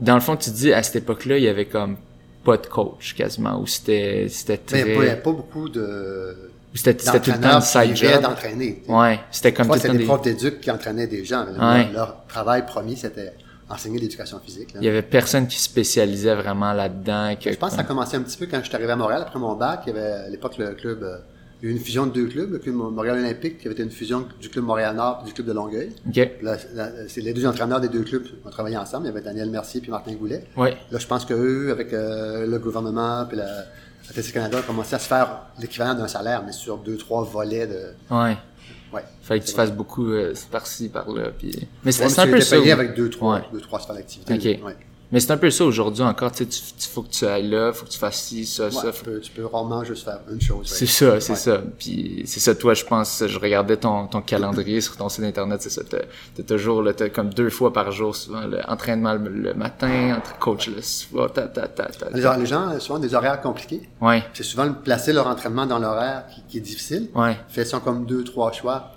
dans 0.00 0.14
le 0.14 0.20
fond, 0.20 0.36
tu 0.36 0.50
dis, 0.50 0.72
à 0.72 0.82
cette 0.82 0.96
époque-là, 0.96 1.38
il 1.38 1.44
y 1.44 1.48
avait 1.48 1.66
comme 1.66 1.96
pas 2.44 2.56
de 2.56 2.66
coach, 2.66 3.14
quasiment, 3.14 3.60
ou 3.60 3.66
c'était, 3.66 4.26
c'était 4.28 4.60
Mais 4.72 4.82
très... 4.82 4.92
il 4.94 5.00
n'y 5.00 5.08
a 5.08 5.16
pas 5.16 5.32
beaucoup 5.32 5.68
de 5.68 6.50
c'était, 6.74 6.94
tout 6.94 7.30
le 7.32 7.40
temps 7.40 7.56
une 7.56 7.60
side 7.62 7.96
job. 7.96 8.22
d'entraîner. 8.22 8.82
Ouais, 8.88 9.18
c'était 9.30 9.52
comme 9.52 9.66
tout 9.66 9.72
le 9.74 9.78
c'était 9.80 9.88
temps 9.88 9.94
des 9.94 9.98
des... 10.00 10.04
profs 10.04 10.22
d'éduc 10.22 10.60
qui 10.60 10.70
entraînaient 10.70 11.06
des 11.06 11.24
gens. 11.24 11.44
Ouais. 11.46 11.56
Leur, 11.58 11.92
leur 11.92 12.26
travail 12.28 12.64
premier, 12.66 12.94
c'était 12.94 13.32
enseigner 13.68 13.98
l'éducation 13.98 14.38
physique. 14.38 14.74
là. 14.74 14.80
Il 14.80 14.86
y 14.86 14.88
avait 14.88 15.02
personne 15.02 15.46
qui 15.48 15.58
spécialisait 15.58 16.34
vraiment 16.34 16.72
là-dedans. 16.72 17.34
Que, 17.42 17.50
Je 17.52 17.56
pense 17.58 17.70
que 17.70 17.76
ça 17.76 17.82
a 17.82 17.84
commencé 17.84 18.16
un 18.16 18.22
petit 18.22 18.36
peu 18.36 18.46
quand 18.46 18.58
je 18.62 18.66
suis 18.66 18.74
arrivé 18.76 18.92
à 18.92 18.96
Montréal, 18.96 19.22
après 19.22 19.38
mon 19.38 19.54
bac. 19.56 19.80
Il 19.86 19.94
y 19.94 19.98
avait 19.98 20.12
à 20.12 20.28
l'époque 20.28 20.56
le 20.58 20.74
club, 20.74 21.02
euh, 21.02 21.18
il 21.60 21.68
y 21.68 21.68
a 21.68 21.74
eu 21.74 21.76
une 21.76 21.82
fusion 21.82 22.06
de 22.06 22.12
deux 22.12 22.26
clubs, 22.26 22.52
le 22.52 22.58
club 22.58 22.74
Montréal 22.76 23.18
Olympique, 23.18 23.58
qui 23.58 23.66
avait 23.66 23.74
été 23.74 23.82
une 23.82 23.90
fusion 23.90 24.26
du 24.40 24.48
club 24.48 24.64
Montréal-Nord 24.64 25.20
et 25.22 25.26
du 25.26 25.32
club 25.32 25.46
de 25.48 25.52
Longueuil. 25.52 25.88
OK, 26.06 26.12
Puis 26.12 26.26
Là, 26.42 26.56
là, 26.74 26.90
c'est 27.08 27.20
les 27.20 27.32
deux 27.32 27.46
entraîneurs 27.46 27.80
des 27.80 27.88
deux 27.88 28.02
clubs 28.04 28.22
qui 28.22 28.34
ont 28.44 28.50
travaillé 28.50 28.76
ensemble. 28.76 29.06
Il 29.06 29.08
y 29.08 29.10
avait 29.12 29.22
Daniel 29.22 29.50
Mercier 29.50 29.80
puis 29.80 29.90
Martin 29.90 30.12
Goulet. 30.14 30.44
ouais, 30.56 30.76
Là, 30.90 30.98
je 30.98 31.06
pense 31.06 31.24
qu'eux, 31.24 31.70
avec 31.72 31.92
euh, 31.92 32.46
le 32.46 32.58
gouvernement 32.58 33.24
puis 33.26 33.36
la 33.36 33.64
Athlétique 34.08 34.34
Canada, 34.34 34.58
ont 34.60 34.62
commencé 34.66 34.94
à 34.94 34.98
se 34.98 35.06
faire 35.08 35.28
l'équivalent 35.60 35.94
d'un 35.94 36.08
salaire, 36.08 36.42
mais 36.46 36.52
sur 36.52 36.78
deux, 36.78 36.96
trois 36.96 37.24
volets 37.24 37.66
de... 37.66 37.80
ouais. 38.10 38.36
Ouais. 38.90 39.02
Fallait 39.20 39.40
que 39.40 39.44
tu 39.44 39.52
fasses 39.52 39.70
beaucoup 39.72 40.10
euh, 40.12 40.32
par-ci, 40.50 40.88
par-là. 40.88 41.24
Puis... 41.36 41.68
Mais 41.84 41.92
c'est 41.92 42.04
Ouais, 42.06 42.18
un 42.20 42.26
peu 42.26 42.40
ça. 42.40 42.56
payé 42.56 42.72
avec 42.72 42.94
deux, 42.94 43.10
trois, 43.10 43.34
Ouais. 43.34 43.42
deux, 43.52 43.60
trois 43.60 43.80
sphères 43.80 43.94
d'activité. 43.96 44.32
Ok. 44.60 44.64
Ouais. 44.64 44.76
Mais 45.10 45.20
c'est 45.20 45.30
un 45.30 45.38
peu 45.38 45.48
ça 45.50 45.64
aujourd'hui 45.64 46.02
encore. 46.02 46.30
Tu 46.32 46.44
sais, 46.44 46.46
tu, 46.46 46.60
tu- 46.78 46.86
faut 46.88 47.00
que 47.02 47.08
tu 47.08 47.24
ailles 47.24 47.48
là, 47.48 47.72
faut 47.72 47.86
que 47.86 47.90
tu 47.90 47.98
fasses 47.98 48.20
ci, 48.24 48.44
ça, 48.44 48.64
Ouais, 48.66 48.70
ça. 48.70 48.92
tu, 48.92 49.02
peux, 49.04 49.20
tu 49.20 49.30
peux 49.32 49.46
rarement 49.46 49.82
juste 49.82 50.04
faire 50.04 50.20
une 50.30 50.38
chose. 50.40 50.66
C'est 50.68 50.84
ça, 50.84 51.18
c'est 51.18 51.32
Ouais. 51.32 51.38
ça. 51.38 51.62
Puis 51.78 52.24
c'est 52.26 52.40
ça, 52.40 52.54
toi, 52.54 52.74
je 52.74 52.84
pense, 52.84 53.24
je 53.26 53.38
regardais 53.38 53.78
ton, 53.78 54.06
ton 54.06 54.20
calendrier 54.20 54.80
sur 54.82 54.96
ton 54.98 55.08
site 55.08 55.24
internet, 55.24 55.62
c'est 55.62 55.70
ça. 55.70 55.80
T'as 55.88 56.00
t'as 56.36 56.42
toujours, 56.42 56.82
là, 56.82 56.92
t'as 56.92 57.08
comme 57.08 57.32
deux 57.32 57.48
fois 57.48 57.72
par 57.72 57.90
jour, 57.90 58.14
souvent, 58.14 58.42
le 58.46 58.60
entraînement 58.68 59.14
le, 59.14 59.30
le 59.30 59.54
matin, 59.54 60.16
entre 60.18 60.38
coach 60.38 60.68
le 60.68 60.82
soir, 60.82 61.32
ta, 61.32 61.48
ta, 61.48 61.68
ta, 61.68 61.84
ta, 61.86 62.10
Les, 62.10 62.20
gens 62.46 62.68
ont 62.74 62.78
souvent 62.80 62.98
des 62.98 63.14
horaires 63.14 63.40
compliqués. 63.40 63.88
Ouais, 64.02 64.22
C'est 64.34 64.42
souvent 64.42 64.70
placer 64.74 65.14
leur 65.14 65.26
entraînement 65.26 65.64
dans 65.64 65.78
l'horaire 65.78 66.24
qui, 66.34 66.42
qui 66.48 66.58
est 66.58 66.60
difficile. 66.60 67.08
ouais, 67.14 67.38
Fait 67.48 67.64
qu'ils 67.64 67.74
ont 67.76 67.80
comme 67.80 68.04
deux, 68.04 68.24
trois 68.24 68.52
choix, 68.52 68.92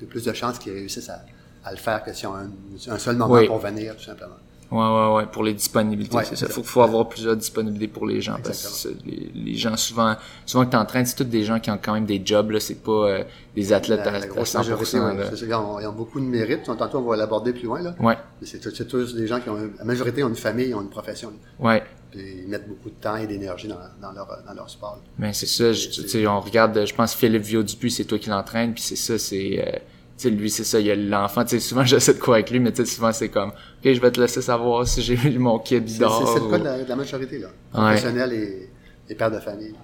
de 0.00 0.06
plus 0.06 0.22
de 0.24 0.32
chances 0.32 0.60
qu'ils 0.60 0.74
réussissent 0.74 1.08
à, 1.10 1.22
à 1.64 1.72
le 1.72 1.76
faire 1.78 2.04
que 2.04 2.12
s'ils 2.12 2.28
ont 2.28 2.34
un, 2.36 2.50
un 2.92 2.98
seul 2.98 3.16
moment 3.16 3.34
Oui. 3.34 3.48
pour 3.48 3.58
venir, 3.58 3.96
tout 3.96 4.04
simplement. 4.04 4.36
Ouais, 4.70 4.78
ouais, 4.78 5.14
ouais, 5.16 5.26
pour 5.26 5.42
les 5.44 5.54
disponibilités, 5.54 6.16
Ouais, 6.16 6.24
c'est 6.24 6.36
ça. 6.36 6.46
exact. 6.46 6.54
Faut, 6.54 6.62
faut 6.62 6.82
avoir 6.82 7.08
plusieurs 7.08 7.36
disponibilités 7.36 7.88
pour 7.88 8.06
les 8.06 8.20
gens, 8.20 8.36
parce 8.42 8.84
que 8.84 8.88
les, 9.08 9.30
les 9.34 9.54
gens, 9.56 9.76
souvent, 9.76 10.16
souvent 10.44 10.64
que 10.66 10.70
t'entraînes, 10.70 11.06
c'est 11.06 11.16
tous 11.16 11.24
des 11.24 11.44
gens 11.44 11.60
qui 11.60 11.70
ont 11.70 11.78
quand 11.82 11.94
même 11.94 12.06
des 12.06 12.20
jobs, 12.24 12.50
là, 12.50 12.60
c'est 12.60 12.82
pas 12.82 12.90
euh, 13.08 13.24
des 13.54 13.72
athlètes 13.72 14.00
La, 14.04 14.08
à, 14.08 14.18
la 14.18 14.24
à 14.24 14.26
grosse 14.26 14.54
100%, 14.54 14.56
majorité, 14.58 14.98
là. 14.98 15.14
c'est 15.30 15.36
ça, 15.36 15.46
ils, 15.46 15.54
ont, 15.54 15.80
ils 15.80 15.86
ont 15.86 15.92
beaucoup 15.92 16.20
de 16.20 16.26
mérite. 16.26 16.64
Tantôt, 16.64 16.98
on 16.98 17.02
va 17.08 17.16
l'aborder 17.16 17.52
plus 17.52 17.64
loin. 17.66 17.80
Là. 17.82 17.94
Ouais, 18.00 18.16
Mais 18.40 18.46
C'est 18.46 18.58
tous 18.86 19.14
des 19.14 19.26
gens 19.26 19.40
qui 19.40 19.48
ont... 19.50 19.58
La 19.78 19.84
majorité 19.84 20.22
ont 20.24 20.28
une 20.28 20.36
famille, 20.36 20.74
ont 20.74 20.82
une 20.82 20.90
profession. 20.90 21.32
ouais. 21.60 21.82
Puis 22.12 22.20
ils 22.44 22.48
mettent 22.48 22.68
beaucoup 22.68 22.88
de 22.88 22.94
temps 22.94 23.16
et 23.16 23.26
d'énergie 23.26 23.66
dans, 23.68 23.74
dans, 24.00 24.12
leur, 24.12 24.26
dans 24.46 24.54
leur 24.54 24.70
sport. 24.70 25.00
Ben 25.18 25.32
c'est 25.32 25.44
ça, 25.46 25.72
je- 25.72 25.88
tu 25.90 26.08
sais, 26.08 26.26
on 26.26 26.40
regarde, 26.40 26.86
je 26.86 26.94
pense 26.94 27.14
Philippe 27.14 27.42
Viau-Dupuis, 27.42 27.90
c'est 27.90 28.04
toi 28.04 28.18
qui 28.18 28.30
l'entraîne, 28.30 28.72
puis 28.72 28.82
c'est 28.82 28.96
ça, 28.96 29.18
c'est, 29.18 29.58
euh, 29.60 29.72
tu 29.72 29.80
sais, 30.22 30.30
lui, 30.30 30.50
c'est 30.50 30.64
ça, 30.64 30.80
il 30.80 30.86
y 30.86 30.90
a 30.90 30.96
l'enfant, 30.96 31.42
tu 31.44 31.50
sais, 31.50 31.60
souvent 31.60 31.84
j'essaie 31.84 32.14
de 32.14 32.18
courir 32.18 32.36
avec 32.36 32.50
lui, 32.50 32.60
mais 32.60 32.72
tu 32.72 32.84
sais, 32.84 32.90
souvent 32.94 33.12
c'est 33.12 33.28
comme, 33.28 33.50
ok, 33.50 33.54
je 33.92 34.00
vais 34.00 34.10
te 34.10 34.20
laisser 34.20 34.40
savoir 34.42 34.86
si 34.86 35.02
j'ai 35.02 35.14
eu 35.14 35.38
mon 35.38 35.58
kid 35.58 35.88
C'est 35.88 35.98
dort. 36.00 36.26
c'est- 36.26 36.32
c'est 36.34 36.38
le 36.40 36.46
ou- 36.46 36.50
cas 36.50 36.58
de 36.58 36.64
la, 36.64 36.84
de 36.84 36.88
la 36.88 36.96
majorité. 36.96 37.38
Là. 37.38 37.48
Ouais. 37.48 37.52
Professionnels 37.96 38.32
et, 38.32 38.70
et 39.08 39.14
pères 39.14 39.30
de 39.30 39.38
famille. 39.40 39.74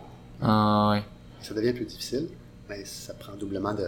Ah, 0.40 0.90
ouais. 0.92 1.02
Ça 1.42 1.54
devient 1.54 1.72
plus 1.72 1.84
difficile, 1.86 2.28
mais 2.68 2.84
ça 2.84 3.14
prend 3.14 3.32
doublement 3.34 3.74
de 3.74 3.86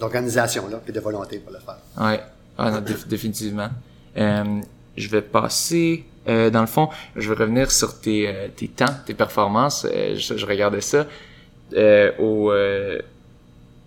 d'organisation 0.00 0.68
là, 0.68 0.80
et 0.88 0.92
de 0.92 1.00
volonté 1.00 1.38
pour 1.38 1.52
le 1.52 1.58
faire. 1.60 1.78
Ouais, 2.00 2.20
ah, 2.58 2.70
non, 2.70 2.80
déf- 2.80 3.06
définitivement. 3.06 3.68
Euh, 4.16 4.60
je 4.96 5.08
vais 5.08 5.22
passer, 5.22 6.04
euh, 6.28 6.50
dans 6.50 6.60
le 6.62 6.66
fond, 6.66 6.88
je 7.16 7.28
vais 7.32 7.36
revenir 7.36 7.70
sur 7.70 8.00
tes, 8.00 8.26
euh, 8.28 8.48
tes 8.54 8.68
temps, 8.68 8.92
tes 9.06 9.14
performances. 9.14 9.86
Euh, 9.88 10.16
je, 10.16 10.36
je 10.36 10.46
regardais 10.46 10.80
ça. 10.80 11.06
Euh, 11.74 12.10
au, 12.18 12.50
euh, 12.50 12.98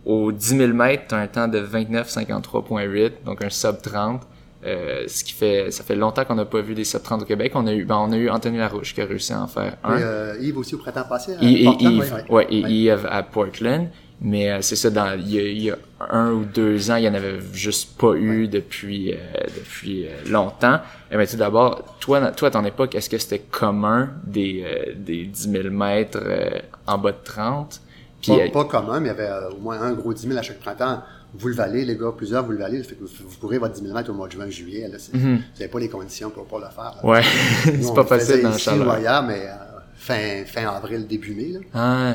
au 0.07 0.31
10 0.31 0.57
000 0.57 0.73
mètres, 0.73 1.03
t'as 1.09 1.17
un 1.17 1.27
temps 1.27 1.47
de 1.49 1.59
29,53.8, 1.59 3.11
donc 3.25 3.43
un 3.43 3.49
sub 3.49 3.81
30. 3.81 4.21
Euh, 4.65 5.03
ce 5.07 5.23
qui 5.23 5.33
fait, 5.33 5.69
ça 5.69 5.83
fait 5.83 5.95
longtemps 5.95 6.25
qu'on 6.25 6.35
n'a 6.35 6.45
pas 6.45 6.61
vu 6.61 6.73
des 6.73 6.83
sub 6.83 7.03
30 7.03 7.21
au 7.21 7.25
Québec. 7.25 7.51
On 7.55 7.67
a 7.67 7.73
eu, 7.73 7.83
ben, 7.83 7.97
on 7.97 8.11
a 8.11 8.17
eu 8.17 8.29
Anthony 8.29 8.57
Larouche 8.57 8.93
qui 8.95 9.01
a 9.01 9.05
réussi 9.05 9.33
à 9.33 9.41
en 9.41 9.47
faire 9.47 9.75
un. 9.83 9.97
Et 9.97 10.01
euh, 10.03 10.35
Yves 10.41 10.57
aussi 10.57 10.75
au 10.75 10.77
printemps 10.79 11.03
passé. 11.07 11.35
à 11.35 11.43
Et, 11.43 11.61
et 11.61 11.65
Portland, 11.65 11.93
Yves, 11.93 12.13
ouais, 12.13 12.23
ouais. 12.29 12.47
et 12.49 12.63
Ouais. 12.63 12.71
Yves 12.71 13.07
à 13.09 13.21
Portland. 13.23 13.89
Mais 14.19 14.49
euh, 14.49 14.61
c'est 14.61 14.75
ça, 14.75 14.89
dans, 14.89 15.13
il, 15.13 15.31
y 15.31 15.39
a, 15.39 15.43
il 15.43 15.61
y 15.61 15.69
a 15.71 15.77
un 16.09 16.31
ou 16.31 16.43
deux 16.43 16.89
ans, 16.89 16.95
il 16.95 17.03
y 17.03 17.09
en 17.09 17.13
avait 17.13 17.39
juste 17.53 17.97
pas 17.99 18.15
eu 18.15 18.47
depuis 18.47 19.13
euh, 19.13 19.17
depuis 19.55 20.07
euh, 20.07 20.09
longtemps. 20.27 20.79
Et 21.11 21.17
ben, 21.17 21.27
tout 21.27 21.37
d'abord, 21.37 21.83
toi, 21.99 22.31
toi, 22.31 22.47
à 22.47 22.51
ton 22.51 22.65
époque, 22.65 22.95
est-ce 22.95 23.09
que 23.09 23.17
c'était 23.19 23.39
commun 23.39 24.09
des, 24.23 24.63
euh, 24.65 24.93
des 24.95 25.25
10 25.25 25.51
000 25.51 25.69
mètres 25.69 26.17
euh, 26.19 26.59
en 26.87 26.97
bas 26.97 27.11
de 27.11 27.23
30? 27.23 27.81
Puis, 28.21 28.31
Pas, 28.31 28.37
euh, 28.43 28.51
pas 28.51 28.65
commun, 28.65 28.99
mais 28.99 29.07
il 29.09 29.11
y 29.11 29.15
avait 29.15 29.27
euh, 29.29 29.49
au 29.51 29.57
moins 29.59 29.79
un 29.81 29.93
gros 29.93 30.13
10 30.13 30.27
000 30.27 30.37
à 30.37 30.41
chaque 30.41 30.59
printemps. 30.59 31.01
Vous 31.37 31.49
le 31.49 31.53
valez, 31.53 31.85
les 31.85 31.95
gars, 31.95 32.11
plusieurs, 32.15 32.43
vous 32.45 32.51
le 32.53 32.57
valez. 32.57 32.81
Fait 32.83 32.95
que 32.95 33.01
vous, 33.03 33.09
vous 33.27 33.37
courez 33.39 33.57
votre 33.59 33.73
10 33.75 33.81
000 33.81 33.93
mètres 33.93 34.09
au 34.09 34.13
mois 34.13 34.27
de 34.27 34.31
juin, 34.33 34.49
juillet. 34.49 34.87
Là, 34.87 34.97
c'est- 34.97 35.15
Vous 35.15 35.27
n'avez 35.59 35.67
pas 35.67 35.79
les 35.79 35.89
conditions 35.89 36.29
pour, 36.29 36.45
pour 36.45 36.59
le 36.59 36.65
faire. 36.65 36.95
là. 36.95 37.01
Mhm. 37.03 37.09
ouais, 37.09 37.21
c'est 37.81 37.93
pas 37.93 38.05
facile 38.05 38.41
dans 38.41 38.49
le 38.49 38.55
ici 38.55 38.69
ailleurs, 38.69 39.23
mais 39.23 39.41
euh, 39.45 39.53
fin, 39.95 40.45
fin 40.45 40.67
avril, 40.67 41.05
début 41.05 41.35
mai. 41.35 41.49
Là. 41.53 41.59
Ah, 41.73 42.13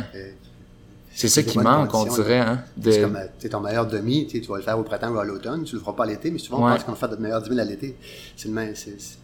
c'est 1.14 1.28
ça 1.28 1.42
qui 1.42 1.58
manque, 1.58 1.94
on 1.94 2.04
dirait, 2.06 2.38
hein. 2.38 2.62
C'est 2.82 3.02
comme 3.02 3.18
t'es 3.38 3.50
ton 3.50 3.60
meilleur 3.60 3.86
demi, 3.86 4.26
tu 4.26 4.40
vas 4.48 4.56
le 4.56 4.62
faire 4.62 4.78
au 4.78 4.82
printemps 4.82 5.10
ou 5.10 5.18
à 5.18 5.24
l'automne, 5.26 5.62
tu 5.64 5.74
le 5.74 5.80
feras 5.82 5.92
pas 5.92 6.04
à 6.04 6.06
l'été, 6.06 6.30
mais 6.30 6.38
souvent 6.38 6.60
on 6.62 6.64
Ouais. 6.66 6.72
pense 6.72 6.84
qu'on 6.84 6.92
va 6.92 6.96
faire 6.96 7.10
notre 7.10 7.20
meilleur 7.20 7.42
10 7.42 7.48
000 7.50 7.60
à 7.60 7.64
l'été. 7.64 7.98
C'est 8.34 8.48
à 8.48 8.62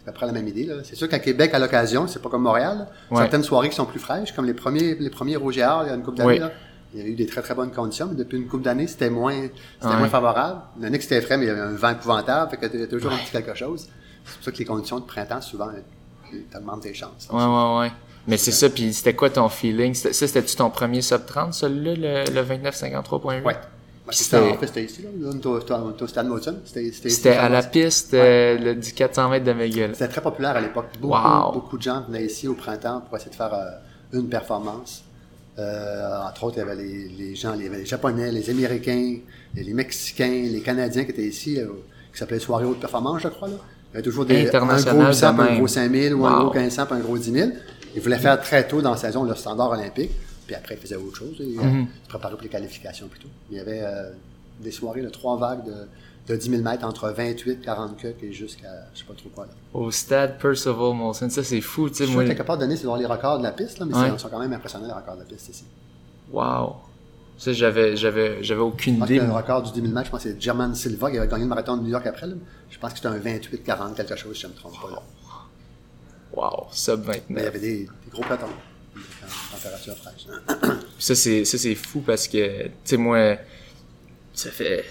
peu 0.05 0.13
près 0.13 0.27
la 0.27 0.33
même 0.33 0.47
idée. 0.47 0.69
C'est 0.85 0.97
sûr 0.97 1.09
qu'à 1.09 1.19
Québec, 1.19 1.53
à 1.55 1.59
l'occasion, 1.59 2.07
c'est 2.07 2.21
pas 2.21 2.29
comme 2.29 2.43
Montréal. 2.43 2.77
là. 2.81 2.89
Ouais. 3.11 3.23
Certaines 3.23 3.43
soirées 3.43 3.71
qui 3.71 3.77
sont 3.77 3.87
plus 3.87 4.01
fraîches, 4.01 4.33
comme 4.35 4.45
les 4.45 4.53
premiers, 4.53 4.97
les 4.97 5.09
premiers 5.09 5.37
Rouge 5.37 5.57
et 5.57 5.65
Or, 5.65 5.85
il 5.85 5.89
y 5.89 5.91
a 5.91 5.95
une 5.95 6.03
couple 6.03 6.19
d'années. 6.19 6.41
Il 6.95 7.01
y 7.01 7.03
a 7.03 7.07
eu 7.07 7.15
des 7.15 7.27
très 7.27 7.43
très 7.43 7.55
bonnes 7.55 7.71
conditions, 7.71 8.07
mais 8.11 8.17
depuis 8.17 8.39
une 8.39 8.47
couple 8.49 8.65
d'années, 8.65 8.87
c'était 8.87 9.11
moins, 9.11 9.35
c'était 9.81 9.93
Ouais. 9.93 9.97
moins 9.99 10.09
favorable. 10.09 10.61
L'année 10.81 10.97
que 10.99 11.05
c'était 11.05 11.21
frais, 11.21 11.37
mais 11.37 11.45
il 11.45 11.49
y 11.49 11.51
avait 11.51 11.61
un 11.61 11.75
vent 11.75 11.91
épouvantable, 11.91 12.51
fait 12.51 12.57
que 12.57 12.67
t'as 12.67 12.87
toujours 12.87 13.13
un 13.13 13.19
petit 13.19 13.33
quelque 13.33 13.55
chose. 13.55 13.89
C'est 14.25 14.35
pour 14.37 14.45
ça 14.45 14.53
que 14.53 14.59
les 14.59 14.65
conditions 14.65 14.99
de 15.01 15.05
printemps, 15.05 15.41
souvent, 15.41 15.69
t'augmentent 16.53 16.83
tes 16.83 16.95
chances. 16.95 17.29
Ouais, 17.31 17.45
ouais, 17.45 17.79
ouais. 17.81 17.93
Mais 18.27 18.37
c'est 18.37 18.53
ça, 18.53 18.69
puis 18.69 18.93
c'était 18.93 19.15
quoi 19.15 19.31
ton 19.31 19.49
feeling? 19.49 19.95
Ça, 19.95 20.13
c'était-tu 20.13 20.55
ton 20.57 20.69
premier 20.71 21.01
sub 21.01 21.25
30, 21.25 21.55
celui-là, 21.55 22.25
le, 22.27 22.31
le 22.35 22.43
29-53.8? 22.43 23.43
Ouais. 23.43 23.57
Moi, 24.05 24.13
C'était- 24.15 24.39
en 24.39 24.55
fait, 24.59 24.67
c'était 24.69 24.85
ici, 24.85 25.03
là. 25.03 25.09
Au- 25.29 26.01
stade. 26.07 27.11
C'était, 27.11 27.31
à 27.37 27.49
la 27.51 27.63
piste 27.63 28.15
euh, 28.15 28.57
le, 28.59 28.75
du 28.75 28.93
400 28.95 29.29
mètres 29.29 29.45
de 29.45 29.53
McGill. 29.53 29.91
C'était 29.93 30.09
très 30.09 30.23
populaire 30.23 30.57
à 30.57 30.61
l'époque. 30.63 30.87
Beaucoup, 31.01 31.15
Wow. 31.15 31.53
beaucoup 31.53 31.77
de 31.77 31.83
gens 31.83 32.03
venaient 32.09 32.25
ici 32.25 32.49
au 32.49 32.55
printemps 32.55 33.03
pour 33.07 33.17
essayer 33.17 33.31
de 33.31 33.37
faire 33.37 33.53
euh, 33.53 34.19
une 34.19 34.29
performance. 34.29 35.05
Euh, 35.59 36.23
entre 36.29 36.45
autres, 36.45 36.57
il 36.57 36.61
y 36.61 36.63
avait 36.63 36.77
les, 36.77 37.09
les 37.09 37.35
gens, 37.35 37.55
il 37.55 37.65
y 37.65 37.67
avait 37.67 37.79
les 37.79 37.87
Japonais, 37.87 38.31
les 38.31 38.49
Américains, 38.51 39.17
les, 39.55 39.65
les 39.65 39.75
Mexicains, 39.75 40.47
les 40.51 40.61
Canadiens 40.61 41.05
qui 41.05 41.11
étaient 41.11 41.27
ici, 41.27 41.59
qui 42.13 42.19
s'appelait 42.19 42.39
Soirée 42.39 42.65
haute 42.65 42.81
performance, 42.81 43.23
je 43.23 43.29
crois. 43.29 43.49
Là. 43.49 43.55
Il 43.91 43.95
y 43.95 43.97
avait 43.97 44.03
toujours 44.03 44.27
des, 44.27 44.55
un 44.55 44.61
gros 44.61 45.07
800, 45.07 45.33
de 45.33 45.39
puis 45.39 45.49
un 45.49 45.57
gros 45.57 45.67
5000, 45.67 46.15
ou 46.15 46.27
un 46.27 46.45
gros 46.45 46.53
1500, 46.53 46.87
puis 46.87 46.95
un 46.97 47.01
gros 47.01 47.17
10 47.17 47.33
000. 47.33 47.51
Ils 47.95 48.03
voulaient 48.03 48.19
faire 48.19 48.39
très 48.41 48.69
tôt 48.69 48.83
dans 48.83 48.91
la 48.91 48.97
saison 48.97 49.25
le 49.25 49.35
standard 49.35 49.71
olympique, 49.71 50.11
puis 50.47 50.55
après 50.55 50.75
ils 50.75 50.81
faisaient 50.81 50.97
autre 50.97 51.17
chose. 51.17 51.37
et, 51.41 51.59
euh. 51.59 51.63
Ils 51.63 52.05
se 52.05 52.09
préparaient 52.09 52.35
pour 52.35 52.43
les 52.43 52.51
qualifications 52.51 53.09
plutôt. 53.09 53.29
Il 53.51 53.57
y 53.57 53.61
avait 53.61 53.81
euh, 53.83 54.11
des 54.61 54.71
soirées, 54.73 55.01
de 55.01 55.09
trois 55.09 55.39
vagues 55.39 55.65
de, 55.65 55.73
de 56.29 56.37
10 56.37 56.51
000 56.51 56.63
mètres 56.63 56.85
entre 56.85 57.09
28, 57.11 57.61
40 57.63 57.97
queues 57.97 58.15
et 58.23 58.33
jusqu'à 58.33 58.69
je 58.95 58.99
sais 59.01 59.05
pas 59.05 59.15
trop 59.15 59.29
quoi. 59.31 59.47
Là. 59.47 59.53
Au 59.75 59.91
stade 59.91 60.39
Percival 60.39 60.95
Molson. 60.95 61.29
Ça, 61.31 61.43
c'est 61.43 61.61
fou, 61.61 61.89
Je 61.89 61.95
suis 61.95 62.05
moi. 62.07 62.13
sûr 62.15 62.23
que 62.25 62.29
t'es 62.29 62.37
capable 62.37 62.61
de 62.61 62.65
donner 62.67 62.77
c'est 62.77 62.85
voir 62.85 62.99
les 62.99 63.07
records 63.07 63.39
de 63.39 63.43
la 63.45 63.53
piste, 63.53 63.79
là, 63.79 63.87
mais 63.87 63.95
Ouais. 63.97 64.11
ils 64.13 64.19
sont 64.19 64.29
quand 64.29 64.39
même 64.41 64.53
impressionnants 64.53 64.87
les 64.87 64.93
records 64.93 65.15
de 65.17 65.21
la 65.21 65.27
piste 65.27 65.49
ici. 65.49 65.65
Wow. 66.33 66.77
Ça, 67.39 67.53
j'avais, 67.53 67.97
j'avais, 67.97 68.43
j'avais 68.43 68.61
aucune 68.61 68.95
Je 68.95 68.99
pense 69.01 69.09
que 69.09 69.15
idée. 69.15 69.25
le 69.27 69.33
record 69.33 69.63
du 69.63 69.71
10 69.73 69.81
000 69.81 69.93
mètres, 69.93 70.07
je 70.07 70.11
pense 70.11 70.25
que 70.25 70.31
c'est 70.31 70.41
German 70.43 70.75
Silva 70.75 71.11
qui 71.11 71.19
avait 71.19 71.29
gagné 71.29 71.45
le 71.45 71.49
marathon 71.49 71.77
de 71.77 71.83
New 71.83 71.89
York 71.91 72.05
après. 72.07 72.27
là. 72.27 72.35
Je 72.69 72.79
pense 72.79 72.91
que 72.93 72.97
c'était 72.99 73.09
un 73.09 73.19
28-40 73.19 73.95
quelque 73.95 74.17
chose, 74.17 74.35
si 74.35 74.43
je 74.43 74.47
ne 74.49 74.53
me 74.53 74.57
trompe 74.59 74.75
pas. 74.83 74.91
Là. 74.91 75.03
Wow, 76.33 76.67
sub 76.73 77.05
Mais 77.07 77.23
il 77.31 77.37
y 77.37 77.43
29. 77.43 77.47
avait 77.47 77.59
des, 77.61 77.77
des 77.85 78.11
gros 78.11 78.23
pelotons. 78.23 78.47
en 78.47 79.57
Température 79.57 79.97
fraîche. 79.97 80.27
Ça, 80.99 81.15
c'est, 81.15 81.45
ça, 81.45 81.57
c'est 81.59 81.75
fou 81.75 82.01
parce 82.01 82.27
que, 82.29 82.65
tu 82.65 82.71
sais, 82.85 82.97
moi, 82.97 83.37
ça 84.35 84.51
fait 84.51 84.85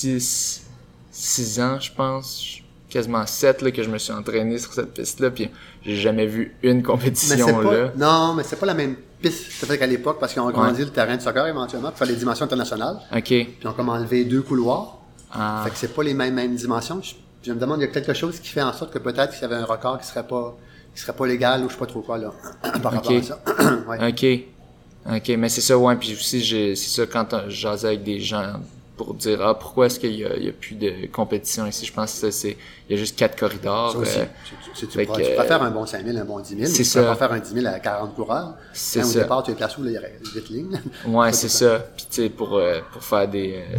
6, 0.00 0.62
six 1.10 1.60
ans, 1.60 1.78
je 1.80 1.90
pense, 1.92 2.44
quasiment 2.88 3.26
7 3.26 3.62
là, 3.62 3.70
que 3.70 3.82
je 3.82 3.90
me 3.90 3.98
suis 3.98 4.12
entraîné 4.12 4.58
sur 4.58 4.72
cette 4.72 4.94
piste-là, 4.94 5.30
puis 5.30 5.50
j'ai 5.84 5.96
jamais 5.96 6.26
vu 6.26 6.54
une 6.62 6.82
compétition 6.82 7.46
c'est 7.46 7.52
pas, 7.52 7.76
là. 7.76 7.92
non, 7.96 8.34
mais 8.34 8.42
c'est 8.44 8.56
pas 8.56 8.66
la 8.66 8.74
même 8.74 8.96
piste 9.20 9.50
c'est-à-dire 9.50 9.80
qu'à 9.80 9.86
l'époque, 9.86 10.18
parce 10.20 10.32
qu'ils 10.32 10.42
ont 10.42 10.48
agrandi 10.48 10.82
le 10.84 10.90
terrain 10.90 11.16
de 11.16 11.20
soccer 11.22 11.46
éventuellement 11.46 11.88
pour 11.88 11.98
faire 11.98 12.06
les 12.06 12.14
dimensions 12.14 12.44
internationales. 12.44 12.98
Ok. 13.12 13.24
Puis 13.24 13.56
ils 13.60 13.66
ont 13.66 13.72
comme 13.72 13.88
enlevé 13.88 14.24
deux 14.24 14.42
couloirs. 14.42 14.98
Ah, 15.32 15.62
Fait 15.64 15.70
que 15.70 15.76
c'est 15.76 15.94
pas 15.94 16.02
les 16.04 16.14
mêmes, 16.14 16.34
mêmes 16.34 16.54
dimensions. 16.54 17.00
Je, 17.02 17.14
je 17.42 17.52
me 17.52 17.58
demande, 17.58 17.80
il 17.80 17.86
y 17.86 17.88
a 17.88 17.92
quelque 17.92 18.14
chose 18.14 18.38
qui 18.40 18.48
fait 18.48 18.62
en 18.62 18.72
sorte 18.72 18.92
que 18.92 18.98
peut-être 18.98 19.32
qu'il 19.32 19.42
y 19.42 19.44
avait 19.44 19.56
un 19.56 19.64
record 19.64 19.98
qui 20.00 20.06
serait 20.06 20.26
pas, 20.26 20.56
qui 20.94 21.00
serait 21.02 21.12
pas 21.12 21.26
légal 21.26 21.62
ou 21.64 21.68
je 21.68 21.74
sais 21.74 21.78
pas 21.78 21.86
trop 21.86 22.00
quoi, 22.00 22.16
là, 22.18 22.32
par 22.82 22.92
rapport 22.92 23.12
à 23.12 23.22
ça. 23.22 23.42
ouais. 23.88 24.08
ok. 24.08 25.14
Ok, 25.16 25.28
mais 25.38 25.48
c'est 25.48 25.60
ça, 25.62 25.76
ouais. 25.76 25.96
Puis 25.96 26.12
aussi, 26.12 26.42
c'est 26.44 26.76
ça, 26.76 27.06
quand 27.06 27.32
on- 27.34 27.48
jasais 27.50 27.88
avec 27.88 28.04
des 28.04 28.20
gens 28.20 28.54
pour 28.98 29.14
dire, 29.14 29.40
ah, 29.40 29.58
pourquoi 29.58 29.86
est-ce 29.86 29.98
qu'il 29.98 30.14
y 30.16 30.24
a, 30.26 30.52
plus 30.52 30.74
de 30.74 31.06
compétition 31.10 31.66
ici? 31.66 31.86
Je 31.86 31.92
pense 31.94 32.12
que 32.12 32.18
ça, 32.18 32.30
c'est, 32.30 32.56
il 32.88 32.94
y 32.94 32.98
a 32.98 32.98
juste 32.98 33.16
quatre 33.18 33.38
corridors. 33.38 33.92
Ça 33.92 33.98
aussi. 33.98 34.18
euh, 34.18 34.24
Tu- 34.44 34.70
tu, 34.80 34.86
tu, 34.88 34.92
fait 34.98 35.06
pourras, 35.06 35.18
que, 35.18 35.24
tu 35.24 35.30
pourras 35.30 35.44
faire 35.44 35.62
un 35.62 35.70
bon 35.70 35.86
5000, 35.86 36.18
un 36.18 36.24
bon 36.26 36.40
10 36.40 36.48
000. 36.56 36.60
c'est 36.66 36.68
mais 36.70 36.76
tu 36.76 36.84
ça. 36.84 37.00
pourras 37.02 37.16
faire 37.16 37.32
un 37.32 37.38
10 37.38 37.54
000 37.62 37.66
à 37.66 37.78
40 37.80 38.14
coureurs. 38.14 38.54
C'est 38.74 39.00
Hein, 39.00 39.04
Au 39.04 39.06
ça. 39.06 39.20
départ, 39.20 39.42
tu 39.44 39.52
es 39.52 39.54
placé 39.54 39.80
où, 39.80 39.84
là, 39.84 39.90
il 39.90 39.94
y 39.94 39.98
aurait 39.98 40.18
8 40.34 40.48
lignes. 40.50 40.80
Ouais, 41.06 41.32
c'est 41.32 41.48
ça. 41.48 41.78
Puis 41.96 42.06
tu 42.10 42.22
sais, 42.24 42.28
pour 42.28 42.56
euh, 42.56 42.80
pour 42.92 43.02
faire 43.02 43.26
des 43.28 43.54
euh, 43.72 43.78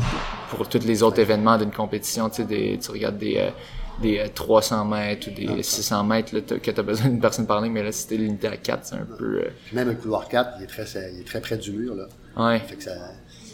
pour 0.50 0.68
tous 0.68 0.80
les 0.80 1.04
autres 1.04 1.20
événements 1.20 1.58
d'une 1.58 1.72
compétition, 1.72 2.30
tu 2.30 2.44
sais, 2.48 2.80
tu 2.82 2.92
regardes 2.92 3.18
des 3.20 3.50
des 4.02 4.20
euh, 4.20 4.28
300 4.34 4.86
mètres 4.86 5.28
ou 5.30 5.32
des 5.32 5.62
600 5.62 6.06
mètres 6.06 6.34
là, 6.34 6.40
que 6.58 6.72
t'as 6.72 6.82
besoin 6.84 7.10
d'une 7.10 7.20
personne 7.20 7.46
par 7.46 7.60
ligne, 7.62 7.74
mais 7.74 7.84
là, 7.84 7.92
si 7.92 8.08
t'es 8.08 8.16
limité 8.16 8.48
à 8.48 8.56
4, 8.56 8.80
c'est 8.86 8.96
un 8.96 9.00
peu. 9.18 9.42
euh, 9.42 9.50
Puis 9.66 9.76
même 9.76 9.90
le 9.90 9.96
couloir 9.96 10.30
4, 10.30 10.52
il 10.60 10.64
est 10.64 10.68
très, 10.68 10.86
il 11.14 11.20
est 11.20 11.28
très 11.28 11.42
près 11.42 11.58
du 11.58 11.72
mur, 11.74 11.96
là. 11.96 12.06
Ouais. 12.38 12.60
Fait 12.60 12.76
que 12.78 12.84
ça, 12.84 12.92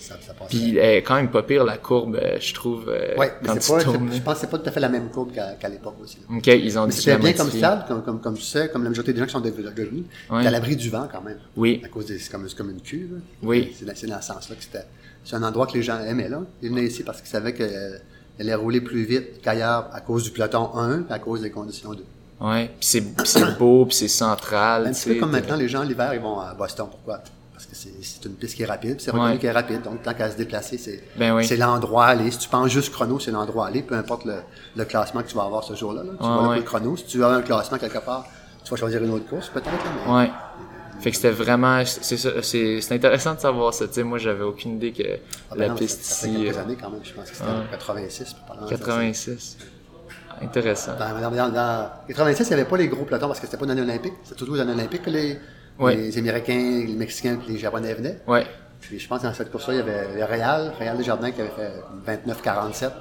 ça, 0.06 0.16
ça 0.26 0.34
passe. 0.34 0.48
Puis 0.50 0.78
elle 0.78 0.98
est 0.98 1.04
quand 1.04 1.16
même 1.16 1.30
pas 1.32 1.44
pire 1.44 1.64
la 1.64 1.78
courbe, 1.78 2.16
euh, 2.16 2.38
je 2.40 2.54
trouve. 2.54 2.90
euh, 2.90 3.16
ouais, 3.18 3.34
mais 3.42 3.50
c'est 3.60 3.74
pas, 3.74 3.80
je 3.80 4.22
pense 4.22 4.34
que 4.36 4.40
c'est 4.42 4.50
pas 4.50 4.58
tout 4.60 4.70
à 4.70 4.72
fait 4.72 4.80
la 4.80 4.90
même 4.90 5.10
courbe 5.10 5.32
qu'à 5.34 5.70
l'époque 5.70 5.96
aussi. 6.04 6.18
là. 6.30 6.38
Ok, 6.38 6.48
ils 6.48 6.78
ont 6.80 6.86
Mais 6.86 6.92
c'était 6.92 7.18
bien 7.18 7.34
comme 7.34 7.50
stade, 7.50 7.88
comme, 7.88 8.04
comme, 8.04 8.22
comme 8.22 8.36
tu 8.36 8.44
sais, 8.44 8.70
comme 8.70 8.84
la 8.84 8.90
majorité 8.90 9.14
des 9.14 9.20
gens 9.20 9.26
qui 9.26 9.32
sont 9.34 9.42
devenus, 9.42 10.04
Ouais. 10.30 10.42
t'es 10.42 10.48
à 10.48 10.52
l'abri 10.52 10.76
du 10.76 10.90
vent 10.90 11.08
quand 11.12 11.22
même. 11.22 11.38
Oui. 11.58 11.82
À 11.84 11.88
cause 11.88 12.06
des, 12.06 12.20
c'est 12.20 12.32
comme, 12.32 12.48
comme 12.58 12.70
une 12.72 12.82
cuve. 12.82 13.20
Oui. 13.44 13.76
C'est 13.78 13.86
dans, 13.86 14.16
dans 14.16 14.22
ce 14.22 14.28
sens-là 14.28 14.56
que 14.56 14.64
c'était, 14.64 14.86
c'est 15.24 15.36
un 15.36 15.44
endroit 15.44 15.68
que 15.68 15.74
les 15.74 15.84
gens 15.84 16.00
aimaient, 16.00 16.30
là. 16.30 16.42
Ils 16.62 16.70
venaient 16.70 16.86
ici 16.86 17.04
parce 17.04 17.20
qu'ils 17.22 17.30
savaient 17.30 17.54
qu'elle 17.54 18.02
allait 18.40 18.56
rouler 18.56 18.82
plus 18.82 19.04
vite 19.06 19.42
qu'ailleurs 19.42 19.90
à 19.94 20.02
cause 20.02 20.24
du 20.24 20.32
peloton 20.32 20.70
1 20.76 21.00
et 21.10 21.12
à 21.14 21.20
cause 21.20 21.42
des 21.42 21.50
conditions 21.52 21.94
2. 21.94 22.04
Ouais, 22.42 22.66
puis 22.80 23.02
c'est 23.26 23.58
beau, 23.58 23.86
puis 23.86 23.96
c'est 23.96 24.08
central. 24.10 24.88
Un 24.88 24.92
petit 24.92 25.10
peu 25.14 25.16
comme 25.20 25.32
maintenant, 25.32 25.56
les 25.56 25.70
gens 25.70 25.84
l'hiver, 25.84 26.14
ils 26.14 26.20
vont 26.20 26.40
à 26.40 26.54
Boston. 26.54 26.88
Pourquoi? 26.92 27.22
Parce 27.70 27.84
que 27.84 27.90
c'est, 28.02 28.26
une 28.26 28.36
piste 28.36 28.56
qui 28.56 28.64
est 28.64 28.66
rapide, 28.66 29.00
c'est 29.02 29.12
reconnu 29.12 29.32
Ouais. 29.34 29.38
qu'elle 29.38 29.50
est 29.50 29.54
rapide. 29.54 29.82
Donc, 29.82 30.02
tant 30.04 30.14
qu'à 30.14 30.30
se 30.32 30.38
déplacer, 30.38 30.78
c'est, 30.78 31.04
Ben 31.18 31.34
oui. 31.36 31.46
c'est 31.46 31.58
l'endroit 31.58 32.06
à 32.06 32.10
aller. 32.10 32.30
Si 32.32 32.38
tu 32.40 32.50
penses 32.50 32.70
juste 32.72 32.92
chrono, 32.94 33.20
c'est 33.20 33.32
l'endroit 33.32 33.66
à 33.66 33.68
aller, 33.70 33.82
peu 33.82 33.96
importe 33.96 34.26
le, 34.26 34.36
le 34.76 34.86
classement 34.86 35.22
que 35.22 35.28
tu 35.28 35.36
vas 35.36 35.44
avoir 35.44 35.64
ce 35.64 35.74
jour-là. 35.76 36.04
là. 36.04 36.12
Tu 36.20 36.24
Ouais, 36.24 36.30
vas 36.30 36.36
là 36.36 36.42
pour 36.42 36.50
ouais. 36.50 36.56
le 36.58 36.64
chrono. 36.64 36.98
Si 36.98 37.06
tu 37.06 37.24
as 37.24 37.30
un 37.30 37.42
classement 37.42 37.78
quelque 37.78 37.98
part, 38.00 38.26
tu 38.64 38.72
vas 38.72 38.78
choisir 38.78 39.04
une 39.04 39.12
autre 39.12 39.28
course, 39.28 39.50
peut-être. 39.50 39.70
mais- 40.08 40.14
Ouais. 40.14 40.32
Fait 41.02 41.10
que 41.12 41.18
c'était 41.18 41.32
vraiment, 41.32 41.84
c'est 41.86 42.92
intéressant 42.92 43.34
de 43.36 43.40
savoir 43.42 43.74
ça. 43.74 43.86
Tu 43.88 43.96
sais, 43.96 44.04
moi, 44.04 44.18
j'avais 44.18 44.44
aucune 44.44 44.76
idée 44.78 44.94
que 44.94 45.04
Ah 45.52 45.56
ben 45.56 45.60
la 45.60 45.68
non, 45.70 45.76
piste 45.76 46.02
ça, 46.04 46.16
ça 46.22 46.28
ici, 46.28 46.38
fait 46.38 46.44
quelques 46.46 46.58
euh, 46.58 46.62
années 46.62 46.78
quand 46.82 46.90
même. 46.90 47.02
Je 47.04 47.14
pense 47.14 47.30
que 47.30 47.36
c'était 47.36 47.50
en 47.50 47.66
86. 47.70 48.34
pour 48.34 48.46
parler 48.46 48.64
en 48.64 48.68
86. 48.70 49.58
Intéressant. 50.42 50.92
Dans, 50.98 51.20
dans, 51.22 51.32
dans, 51.36 51.50
dans 51.50 51.90
86, 52.08 52.44
il 52.44 52.48
n'y 52.48 52.54
avait 52.62 52.70
pas 52.70 52.78
les 52.78 52.88
gros 52.88 53.04
pelotons 53.06 53.28
parce 53.28 53.40
que 53.40 53.46
c'était 53.46 53.58
pas 53.58 53.66
une 53.66 53.72
année 53.72 53.82
olympique. 53.82 54.14
C'était 54.24 54.36
toujours 54.38 54.56
une 54.56 54.62
année 54.62 54.74
olympique 54.74 55.02
que 55.04 55.10
les, 55.10 55.38
Ouais. 55.80 55.96
les 55.96 56.18
Américains, 56.18 56.84
les 56.88 56.94
Mexicains 56.96 57.38
et 57.48 57.52
les 57.52 57.58
Japonais 57.58 57.94
venaient. 57.94 58.20
Ouais. 58.28 58.46
Puis 58.82 59.00
je 59.00 59.08
pense 59.08 59.22
que 59.22 59.28
dans 59.28 59.34
cette 59.34 59.52
course-là, 59.52 59.74
il 59.74 59.78
y 59.78 59.80
avait 59.82 60.16
le 60.20 60.24
Réal, 60.26 60.74
Réal 60.78 60.98
Desjardins 60.98 61.32
qui 61.32 61.42
avait 61.42 61.50
fait 61.50 61.74
29-47. 62.06 62.92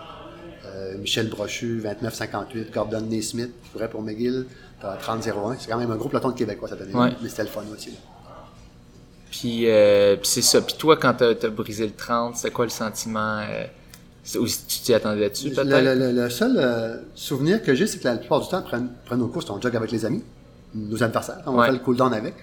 Euh, 0.66 0.98
Michel 0.98 1.28
Brochu, 1.28 1.80
29-58. 1.82 2.72
Gordon 2.72 3.02
Naismith, 3.02 3.50
qui 3.62 3.70
courait 3.70 3.88
pour 3.90 4.02
McGill, 4.02 4.46
30-01. 4.82 5.56
C'est 5.58 5.70
quand 5.70 5.78
même 5.78 5.90
un 5.90 5.96
gros 5.96 6.08
peloton 6.08 6.30
de 6.30 6.34
Québécois 6.34 6.68
cette 6.68 6.80
année 6.80 6.94
Ouais. 6.94 7.10
Mais 7.22 7.28
c'était 7.28 7.42
le 7.42 7.48
fun 7.48 7.62
aussi. 7.72 7.90
là. 7.90 7.96
Puis, 9.30 9.68
euh, 9.68 10.16
puis 10.16 10.28
c'est 10.28 10.42
ça. 10.42 10.60
Puis 10.62 10.76
toi, 10.78 10.96
quand 10.96 11.14
t'as 11.14 11.30
as 11.30 11.48
brisé 11.48 11.86
le 11.86 11.92
30, 11.92 12.36
c'est 12.36 12.50
quoi 12.50 12.64
le 12.64 12.70
sentiment? 12.70 13.40
Euh, 13.40 13.66
ou 14.38 14.46
si 14.46 14.64
tu 14.66 14.78
t'y 14.80 14.94
attendais-tu, 14.94 15.50
Le, 15.50 15.54
peut-être? 15.54 15.84
le- 15.84 15.94
le- 16.12 16.12
le 16.22 16.30
seul 16.30 16.54
euh, 16.56 16.96
souvenir 17.14 17.62
que 17.62 17.74
j'ai, 17.74 17.86
c'est 17.86 17.98
que 17.98 18.04
la 18.04 18.16
plupart 18.16 18.40
du 18.40 18.48
temps, 18.48 18.58
après, 18.58 18.78
après 19.04 19.16
nos 19.16 19.26
courses, 19.28 19.50
on 19.50 19.60
jog 19.60 19.74
avec 19.76 19.90
les 19.90 20.04
amis, 20.06 20.22
nos 20.74 21.02
adversaires. 21.02 21.42
On 21.46 21.56
Ouais. 21.58 21.66
fait 21.66 21.72
le 21.72 21.78
cool-down 21.80 22.14
avec. 22.14 22.34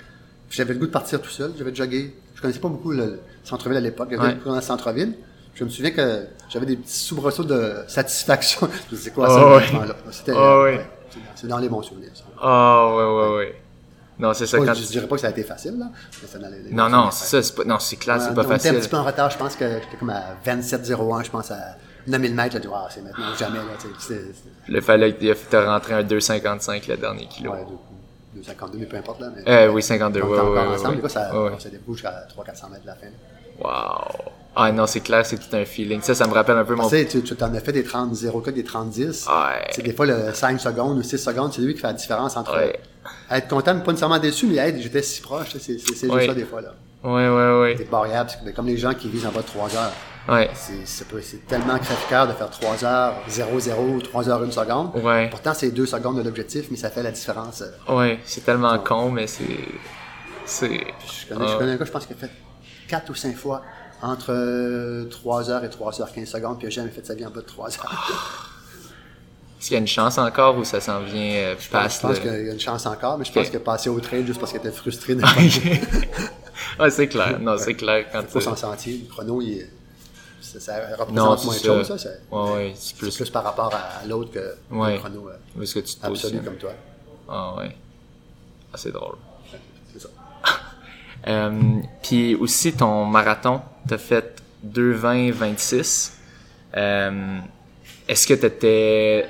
J'avais 0.52 0.74
le 0.74 0.80
goût 0.80 0.86
de 0.88 0.92
partir 0.92 1.22
tout 1.22 1.30
seul. 1.30 1.54
J'avais 1.58 1.74
jogué. 1.74 2.16
Je 2.36 2.42
connaissais 2.42 2.60
pas 2.60 2.68
beaucoup 2.70 2.92
le 2.92 3.20
centre-ville 3.44 3.78
à 3.78 3.82
l'époque. 3.82 4.10
J'avais 4.12 4.24
Ouais. 4.28 4.38
dans 4.46 4.56
le 4.56 4.62
centre-ville. 4.62 5.16
Je 5.56 5.64
me 5.64 5.70
souviens 5.70 5.92
que 5.92 6.26
j'avais 6.50 6.66
des 6.66 6.76
petits 6.78 6.94
soubresauts 6.94 7.44
de 7.44 7.74
satisfaction. 7.88 8.70
je 8.92 8.96
sais 8.96 9.12
quoi 9.12 9.28
Ah 9.30 9.62
ça. 9.72 9.96
C'était, 10.12 10.34
Ah 10.36 10.40
euh, 10.40 10.64
ouais. 10.64 10.86
C'est- 11.36 11.48
dans 11.48 11.58
les 11.58 11.68
bons 11.70 11.82
souvenirs. 11.82 12.12
ça. 12.14 12.24
Ah, 12.42 12.94
ouais, 12.96 13.04
ouais, 13.04 13.36
ouais. 13.38 13.56
Non, 14.20 14.34
c'est 14.34 14.46
ça 14.46 14.58
Pas- 14.60 14.66
quand 14.68 14.74
je 14.76 14.84
tu... 14.84 14.92
dirais 14.92 15.08
pas 15.08 15.16
que 15.16 15.22
ça 15.22 15.28
a 15.28 15.32
été 15.32 15.44
facile, 15.44 15.78
là. 15.80 15.88
Mais 16.40 16.72
Non, 16.72 16.90
non, 16.90 17.10
c'est 17.12 17.26
ça, 17.26 17.42
c'est 17.44 17.56
pas, 17.56 17.64
non, 17.64 17.80
c'est 17.80 17.96
clair, 17.96 18.22
c'est 18.22 18.34
pas 18.36 18.42
on 18.42 18.44
était 18.44 18.54
un 18.54 18.58
facile. 18.58 18.76
petit 18.80 18.90
peu 18.90 18.98
en 18.98 19.04
retard. 19.04 19.30
Je 19.32 19.38
pense 19.38 19.56
que 19.56 19.66
j'étais 19.82 19.98
comme 19.98 20.12
à 20.12 20.36
27-01, 20.46 21.24
je 21.24 21.32
pense 21.32 21.50
à 21.52 21.76
9000 22.08 22.36
mètres. 22.36 22.56
Je 22.56 22.62
dis, 22.62 22.68
Ah, 22.74 22.88
c'est 22.90 23.02
maintenant 23.02 23.32
ou 23.34 23.38
jamais. 23.38 23.58
Là, 23.58 23.64
tu 23.82 23.88
sais. 24.00 24.22
Le 24.68 24.82
fallait 24.82 25.14
que 25.16 25.34
t'as 25.50 25.66
rentré 25.74 25.94
un 25.96 26.04
2,55 26.04 26.88
le 26.88 26.98
dernier 26.98 27.28
kilo. 27.28 27.52
Ouais, 27.52 27.66
252, 28.36 28.78
mais 28.80 28.86
peu 28.86 28.98
importe. 28.98 29.20
Là, 29.22 29.30
mais, 29.36 29.44
Euh, 29.52 29.72
oui, 29.72 29.82
52, 29.84 30.22
on 30.22 30.24
ouais, 30.26 30.30
était 30.32 30.42
ouais, 30.42 30.50
encore 30.50 30.68
ouais, 30.70 30.76
ensemble. 30.76 30.90
ouais. 30.90 30.96
Les 30.98 31.02
gars, 31.02 31.10
ça, 31.10 31.44
Ouais, 31.44 31.52
débrouillé 31.72 31.98
jusqu'à 31.98 32.28
300-400 32.36 32.70
mètres 32.72 32.82
de 32.84 32.88
la 32.88 32.96
fin. 32.96 33.08
Wow. 33.60 34.32
Ah 34.56 34.72
non, 34.72 34.86
c'est 34.86 35.00
clair, 35.00 35.26
c'est 35.26 35.38
tout 35.38 35.56
un 35.56 35.64
feeling. 35.66 36.02
Ça, 36.02 36.14
ça 36.14 36.28
me 36.28 36.34
rappelle 36.34 36.58
un 36.58 36.66
peu 36.66 36.76
mon... 36.76 36.84
Tu 36.90 36.90
sais, 36.90 37.06
tu, 37.06 37.36
t'en 37.36 37.54
as 37.54 37.60
fait 37.62 37.72
des 37.72 37.84
30 37.84 38.14
0 38.14 38.42
des 38.52 38.64
30-10. 38.64 39.28
Ouais. 39.28 39.68
C'est 39.72 39.82
des 39.82 39.94
fois 39.94 40.06
le 40.06 40.34
5 40.34 40.60
secondes 40.60 40.98
ou 40.98 41.04
6 41.04 41.18
secondes, 41.18 41.54
c'est 41.54 41.62
lui 41.62 41.74
qui 41.74 41.80
fait 41.80 41.88
la 41.88 41.94
différence 41.94 42.36
entre 42.36 42.58
être 43.32 43.48
content, 43.48 43.74
mais 43.76 43.82
pas 43.82 43.92
nécessairement 43.92 44.20
déçu, 44.20 44.48
mais 44.48 44.58
hey, 44.58 44.82
j'étais 44.82 45.02
si 45.02 45.22
proche. 45.22 45.56
C'est, 45.58 45.80
juste 45.80 45.96
ça 46.08 46.34
des 46.34 46.44
fois. 46.46 46.62
là. 46.62 46.74
Ouais, 47.04 47.28
ouais, 47.30 47.74
C'est 47.78 47.84
ouais. 47.84 47.90
barrière, 47.90 48.22
parce 48.26 48.36
que 48.36 48.46
ben, 48.46 48.54
comme 48.54 48.68
les 48.68 48.78
gens 48.78 48.94
qui 48.94 49.10
visent 49.10 49.26
en 49.26 49.32
bas 49.32 49.42
de 49.42 49.48
3 49.48 49.76
heures. 49.76 49.92
Ouais. 50.30 50.52
C'est, 50.54 51.48
tellement 51.48 51.80
crève-cœur 51.80 52.28
de 52.28 52.34
faire 52.34 52.50
3 52.52 52.86
heures 52.86 53.14
0-0 53.28 54.02
3 54.04 54.30
heures 54.30 54.44
1 54.44 54.52
seconde. 54.52 54.92
Ouais. 55.04 55.28
Pourtant, 55.32 55.54
c'est 55.56 55.72
2 55.72 55.86
secondes 55.88 56.18
de 56.18 56.22
l'objectif, 56.22 56.66
mais 56.70 56.78
ça 56.78 56.92
fait 56.92 57.02
la 57.02 57.10
différence. 57.12 57.64
euh. 57.64 57.94
Ouais, 57.98 58.20
c'est 58.24 58.46
tellement 58.46 58.78
con, 58.80 59.10
mais 59.10 59.26
c'est... 59.26 59.44
C'est... 60.46 60.68
Je 60.70 61.34
connais, 61.34 61.48
je 61.48 61.54
Ah. 61.54 61.58
connais 61.58 61.72
un 61.72 61.76
gars, 61.78 61.86
je 61.86 61.92
pense, 61.92 62.06
qui 62.06 62.14
a 62.14 62.16
fait 62.16 62.30
4 62.88 63.10
ou 63.10 63.16
5 63.16 63.36
fois 63.36 63.64
entre 64.04 65.08
3 65.10 65.50
heures 65.50 65.64
et 65.64 65.70
3 65.72 66.02
heures 66.02 66.12
15 66.12 66.28
secondes, 66.30 66.58
puis 66.60 66.68
il 66.68 66.70
n'a 66.70 66.76
jamais 66.76 66.92
fait 66.92 67.06
sa 67.06 67.16
vie 67.16 67.26
en 67.26 67.30
bas 67.32 67.42
de 67.42 67.46
3 67.46 67.70
heures. 67.70 68.50
Est-ce 69.60 69.68
qu'il 69.68 69.74
y 69.74 69.78
a 69.78 69.80
une 69.82 69.88
chance 69.88 70.18
encore 70.20 70.56
ou 70.58 70.64
ça 70.64 70.80
s'en 70.82 71.02
vient 71.02 71.34
euh, 71.36 71.56
Je 71.60 71.70
passe 71.70 72.00
pense 72.00 72.12
le- 72.18 72.18
qu'il 72.22 72.46
y 72.48 72.50
a 72.50 72.54
une 72.54 72.60
chance 72.60 72.86
encore, 72.86 73.18
mais 73.18 73.26
je 73.26 73.30
Ok. 73.32 73.36
pense 73.38 73.48
qu'il 73.48 73.56
est 73.58 73.60
passé 73.60 73.90
au 73.90 74.00
trail 74.00 74.26
juste 74.26 74.40
parce 74.40 74.52
qu'il 74.52 74.60
était 74.62 74.72
frustré 74.72 75.16
de 75.16 75.22
ouais, 76.80 76.90
c'est 76.90 77.08
clair. 77.08 77.40
Non, 77.40 77.58
c'est 77.58 77.74
clair 77.76 78.06
quand 78.12 78.24
faut 78.28 78.40
tu... 78.40 78.46
s'en 78.46 78.56
sentir. 78.56 78.98
Le 79.04 79.10
chrono, 79.10 79.42
il 79.42 79.68
ça, 80.42 80.60
ça 80.60 80.74
représente 80.98 81.12
Non, 81.12 81.26
moins 81.26 81.38
c'est 81.38 81.48
de 81.48 81.54
ça. 81.54 81.64
choses, 81.68 81.88
ça. 81.88 81.98
c'est- 81.98 82.22
Ouais, 82.32 82.52
ouais, 82.54 82.72
c'est 82.76 82.90
C'est 82.90 82.98
plus... 82.98 83.16
plus 83.16 83.30
par 83.30 83.44
rapport 83.44 83.74
à, 83.74 84.06
l'autre 84.08 84.32
que 84.32 84.56
Ouais. 84.72 84.94
le 84.94 85.00
chrono 85.00 85.30
euh, 85.30 85.60
que 85.74 85.80
tu 85.80 85.82
te 85.96 86.00
absolu 86.00 86.10
positionnes? 86.10 86.44
comme 86.44 86.56
toi. 86.58 86.72
Ah 87.30 87.56
ouais. 87.58 87.76
Ah, 88.74 88.78
c'est 88.78 88.92
drôle. 88.92 89.16
Euh, 91.28 91.52
puis 92.02 92.34
aussi 92.34 92.74
ton 92.74 93.06
marathon, 93.06 93.62
t'as 93.88 94.00
fait 94.00 94.42
2,20-26. 94.66 96.14
Euh, 96.76 97.38
Est-ce 98.08 98.26
que 98.26 98.34
t'étais 98.34 99.28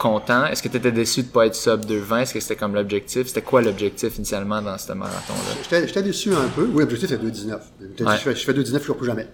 content? 0.00 0.46
Est-ce 0.46 0.62
que 0.62 0.68
t'étais 0.68 0.90
déçu 0.92 1.22
de 1.22 1.28
pas 1.28 1.46
être 1.46 1.54
sub 1.54 1.84
2,20? 1.84 2.22
Est-ce 2.22 2.34
que 2.34 2.40
c'était 2.40 2.56
comme 2.56 2.74
l'objectif? 2.74 3.26
C'était 3.28 3.42
quoi 3.42 3.60
l'objectif 3.62 4.16
initialement 4.16 4.60
dans 4.62 4.76
ce 4.78 4.92
marathon-là? 4.92 5.80
J'étais 5.86 6.02
déçu 6.02 6.32
un 6.34 6.48
peu. 6.56 6.62
Oui, 6.72 6.80
l'objectif, 6.80 7.08
c'est 7.10 7.18
2,19. 7.22 7.60
Je 7.98 8.04
Ouais. 8.04 8.16
fais, 8.16 8.34
je 8.34 8.44
fais 8.44 8.52
2,19, 8.54 8.78
je 8.78 8.82
ne 8.82 8.86
cours 8.88 8.96
plus 8.96 9.06
jamais. 9.06 9.28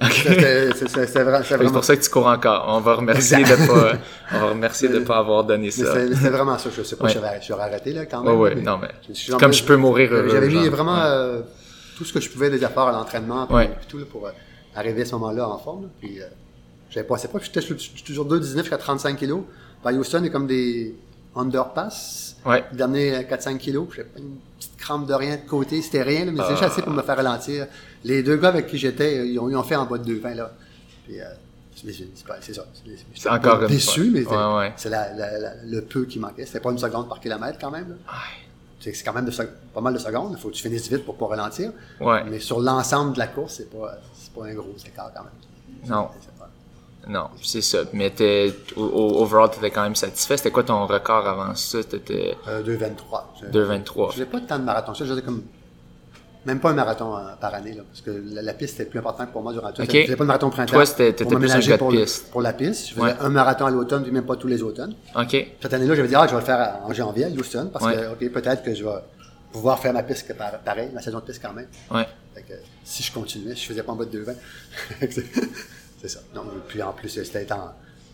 C'est 0.00 0.76
c'est- 0.76 0.88
c'est 0.88 1.24
vra- 1.24 1.38
c'est 1.38 1.48
C'est 1.48 1.56
vraiment, 1.56 1.72
pour 1.72 1.84
ça 1.84 1.96
que 1.96 2.02
tu 2.02 2.08
cours 2.08 2.28
encore. 2.28 2.66
On 2.68 2.78
va 2.80 2.94
remercier 2.94 3.38
de 3.42 3.66
pas, 3.66 3.94
on 4.32 4.38
va 4.38 4.46
remercier 4.50 4.88
de 4.88 5.00
pas 5.00 5.16
avoir 5.18 5.42
donné 5.42 5.72
ça. 5.72 5.92
c'était 5.92 6.30
vraiment 6.30 6.56
ça. 6.56 6.70
Je 6.76 6.82
sais 6.84 6.94
pas 6.94 7.04
Ouais. 7.06 7.10
si 7.10 7.16
j'aurais 7.16 7.40
j'aurais 7.44 7.64
arrêté 7.64 7.92
là, 7.92 8.06
quand 8.06 8.20
Ouais, 8.22 8.30
même. 8.30 8.38
ouais, 8.40 8.54
mais 8.54 8.62
non, 8.62 8.78
mais 8.78 8.90
je 9.12 9.32
comme 9.34 9.52
je 9.52 9.64
peux 9.64 9.74
mourir 9.76 10.12
heureux. 10.12 10.28
J'avais 10.30 10.46
mis 10.48 10.68
vraiment 10.68 10.94
Ouais. 10.98 11.02
euh, 11.04 11.40
tout 11.96 12.04
ce 12.04 12.12
que 12.12 12.20
je 12.20 12.30
pouvais 12.30 12.48
déjà 12.48 12.68
faire 12.68 12.84
à 12.84 12.92
l'entraînement 12.92 13.46
puis, 13.48 13.56
Ouais. 13.56 13.70
tout 13.88 13.98
là, 13.98 14.04
pour 14.08 14.26
euh, 14.28 14.30
arriver 14.76 15.02
à 15.02 15.04
ce 15.04 15.12
moment-là 15.16 15.48
en 15.48 15.58
forme. 15.58 15.82
là. 15.82 15.88
Puis 16.00 16.20
euh, 16.22 16.26
j'avais 16.90 17.06
passé 17.06 17.26
pas, 17.26 17.40
j'étais 17.42 17.60
toujours 18.06 18.24
2,19 18.26 18.58
jusqu'à 18.66 18.78
35 18.78 19.16
kilos. 19.16 19.40
Par 19.82 19.92
Houston, 19.94 20.18
il 20.20 20.24
y 20.24 20.28
a 20.28 20.30
comme 20.30 20.46
des 20.46 20.94
underpass. 21.36 22.36
Ouais. 22.44 22.64
Le 22.72 22.76
dernier 22.76 23.14
euh, 23.16 23.22
4-5 23.22 23.58
kilos, 23.58 23.88
j'avais 23.94 24.08
pas 24.08 24.18
une 24.18 24.36
petite 24.58 24.76
crampe 24.76 25.06
de 25.06 25.14
rien 25.14 25.36
de 25.36 25.48
côté, 25.48 25.82
c'était 25.82 26.02
rien, 26.02 26.24
là, 26.24 26.32
mais 26.32 26.40
c'est 26.42 26.50
juste 26.50 26.62
assez 26.62 26.82
pour 26.82 26.92
me 26.92 27.02
faire 27.02 27.16
ralentir. 27.16 27.66
Les 28.04 28.22
deux 28.22 28.36
gars 28.36 28.48
avec 28.48 28.66
qui 28.66 28.78
j'étais, 28.78 29.18
euh, 29.18 29.26
ils 29.26 29.38
ont, 29.38 29.48
ils 29.48 29.56
ont 29.56 29.62
fait 29.62 29.76
en 29.76 29.86
bas 29.86 29.98
de 29.98 30.04
2,20 30.14 30.34
là. 30.34 30.52
Puis, 31.04 31.20
euh, 31.20 31.24
c'est 31.74 32.54
ça. 32.54 32.66
C'est 33.14 33.28
encore 33.30 33.66
déçu, 33.68 34.10
mais 34.12 34.24
c'est 34.24 34.30
Ouais, 34.30 34.56
ouais. 34.56 34.72
le 35.64 35.80
peu 35.80 36.04
qui 36.06 36.18
manquait. 36.18 36.44
C'était 36.44 36.58
pas 36.60 36.72
une 36.72 36.78
seconde 36.78 37.08
par 37.08 37.20
kilomètre 37.20 37.58
quand 37.60 37.70
même. 37.70 37.96
C'est 38.80 38.92
quand 39.04 39.12
même 39.12 39.26
de 39.26 39.32
pas 39.74 39.80
mal 39.80 39.94
de 39.94 39.98
secondes. 39.98 40.32
Il 40.36 40.38
faut 40.40 40.48
que 40.48 40.54
tu 40.54 40.62
finisses 40.62 40.88
vite 40.88 41.04
pour 41.04 41.16
pas 41.16 41.26
ralentir. 41.26 41.70
Ouais. 42.00 42.24
Mais 42.28 42.40
sur 42.40 42.60
l'ensemble 42.60 43.12
de 43.14 43.18
la 43.18 43.28
course, 43.28 43.54
c'est 43.58 43.70
pas, 43.70 43.96
pas 44.34 44.46
un 44.46 44.54
gros 44.54 44.74
écart 44.86 45.12
quand 45.14 45.22
même. 45.22 45.88
Non. 45.88 46.08
Non, 47.08 47.28
c'est 47.42 47.62
ça. 47.62 47.78
Mais 47.94 48.10
t'es, 48.10 48.52
au, 48.76 48.82
au- 48.84 49.22
overall, 49.22 49.50
t'étais 49.50 49.70
quand 49.70 49.82
même 49.82 49.96
satisfait. 49.96 50.36
C'était 50.36 50.50
quoi 50.50 50.62
ton 50.62 50.86
record 50.86 51.26
avant 51.26 51.54
ça? 51.54 51.82
T'étais 51.82 52.36
Euh, 52.46 52.62
2,23. 52.62 53.24
Je- 53.40 53.46
2,23. 53.46 54.08
Je 54.08 54.12
faisais 54.12 54.26
pas 54.26 54.40
tant 54.40 54.58
de 54.58 54.64
marathons. 54.64 54.94
Ça, 54.94 55.04
je 55.04 55.10
faisais 55.10 55.22
comme. 55.22 55.42
Même 56.46 56.60
pas 56.60 56.70
un 56.70 56.74
marathon 56.74 57.16
euh, 57.16 57.20
par 57.40 57.52
année, 57.54 57.72
là, 57.74 57.82
parce 57.88 58.00
que 58.00 58.10
la, 58.32 58.42
la 58.42 58.54
piste 58.54 58.78
était 58.80 58.88
plus 58.88 58.98
importante 59.00 59.32
pour 59.32 59.42
moi 59.42 59.52
durant 59.52 59.72
tout. 59.72 59.82
Je 59.82 59.90
faisais 59.90 60.16
pas 60.16 60.24
de 60.24 60.28
marathon 60.28 60.50
printemps. 60.50 60.72
Toi, 60.72 60.86
c'était- 60.86 61.12
pour 61.12 61.34
plus 61.34 61.50
un 61.52 61.58
gars 61.58 61.72
de 61.72 61.76
pour 61.78 61.90
le- 61.92 62.00
piste. 62.02 62.30
Pour 62.30 62.42
la 62.42 62.52
piste. 62.52 62.88
Je 62.88 62.94
faisais 62.94 63.02
Ouais. 63.06 63.14
un 63.20 63.28
marathon 63.28 63.66
à 63.66 63.70
l'automne, 63.70 64.02
puis 64.02 64.12
même 64.12 64.24
pas 64.24 64.36
tous 64.36 64.46
les 64.46 64.62
automnes. 64.62 64.94
OK. 65.16 65.46
Cette 65.60 65.74
année-là, 65.74 65.94
j'avais 65.94 66.08
dit, 66.08 66.14
ah, 66.14 66.26
je 66.26 66.32
vais 66.34 66.40
le 66.40 66.46
faire 66.46 66.76
en 66.84 66.92
janvier 66.92 67.24
à 67.24 67.28
Houston, 67.28 67.70
parce 67.72 67.84
Ouais. 67.84 67.96
que, 67.96 68.12
OK, 68.26 68.32
peut-être 68.32 68.62
que 68.62 68.74
je 68.74 68.84
vais 68.84 68.90
pouvoir 69.52 69.78
faire 69.78 69.92
ma 69.92 70.02
piste 70.02 70.32
pareil, 70.64 70.90
ma 70.94 71.02
saison 71.02 71.18
de 71.18 71.24
piste 71.24 71.42
quand 71.42 71.52
même. 71.52 71.66
Ouais. 71.90 72.06
Fait 72.34 72.42
que, 72.42 72.54
si 72.84 73.02
je 73.02 73.12
continuais, 73.12 73.56
je 73.56 73.66
faisais 73.66 73.82
pas 73.82 73.92
en 73.92 73.96
bas 73.96 74.04
de 74.04 74.10
2,20. 74.10 74.36
c'est 76.00 76.08
ça. 76.08 76.20
Non, 76.34 76.42
puis 76.68 76.82
en 76.82 76.92
plus, 76.92 77.08
c'était 77.08 77.52
en- 77.52 77.70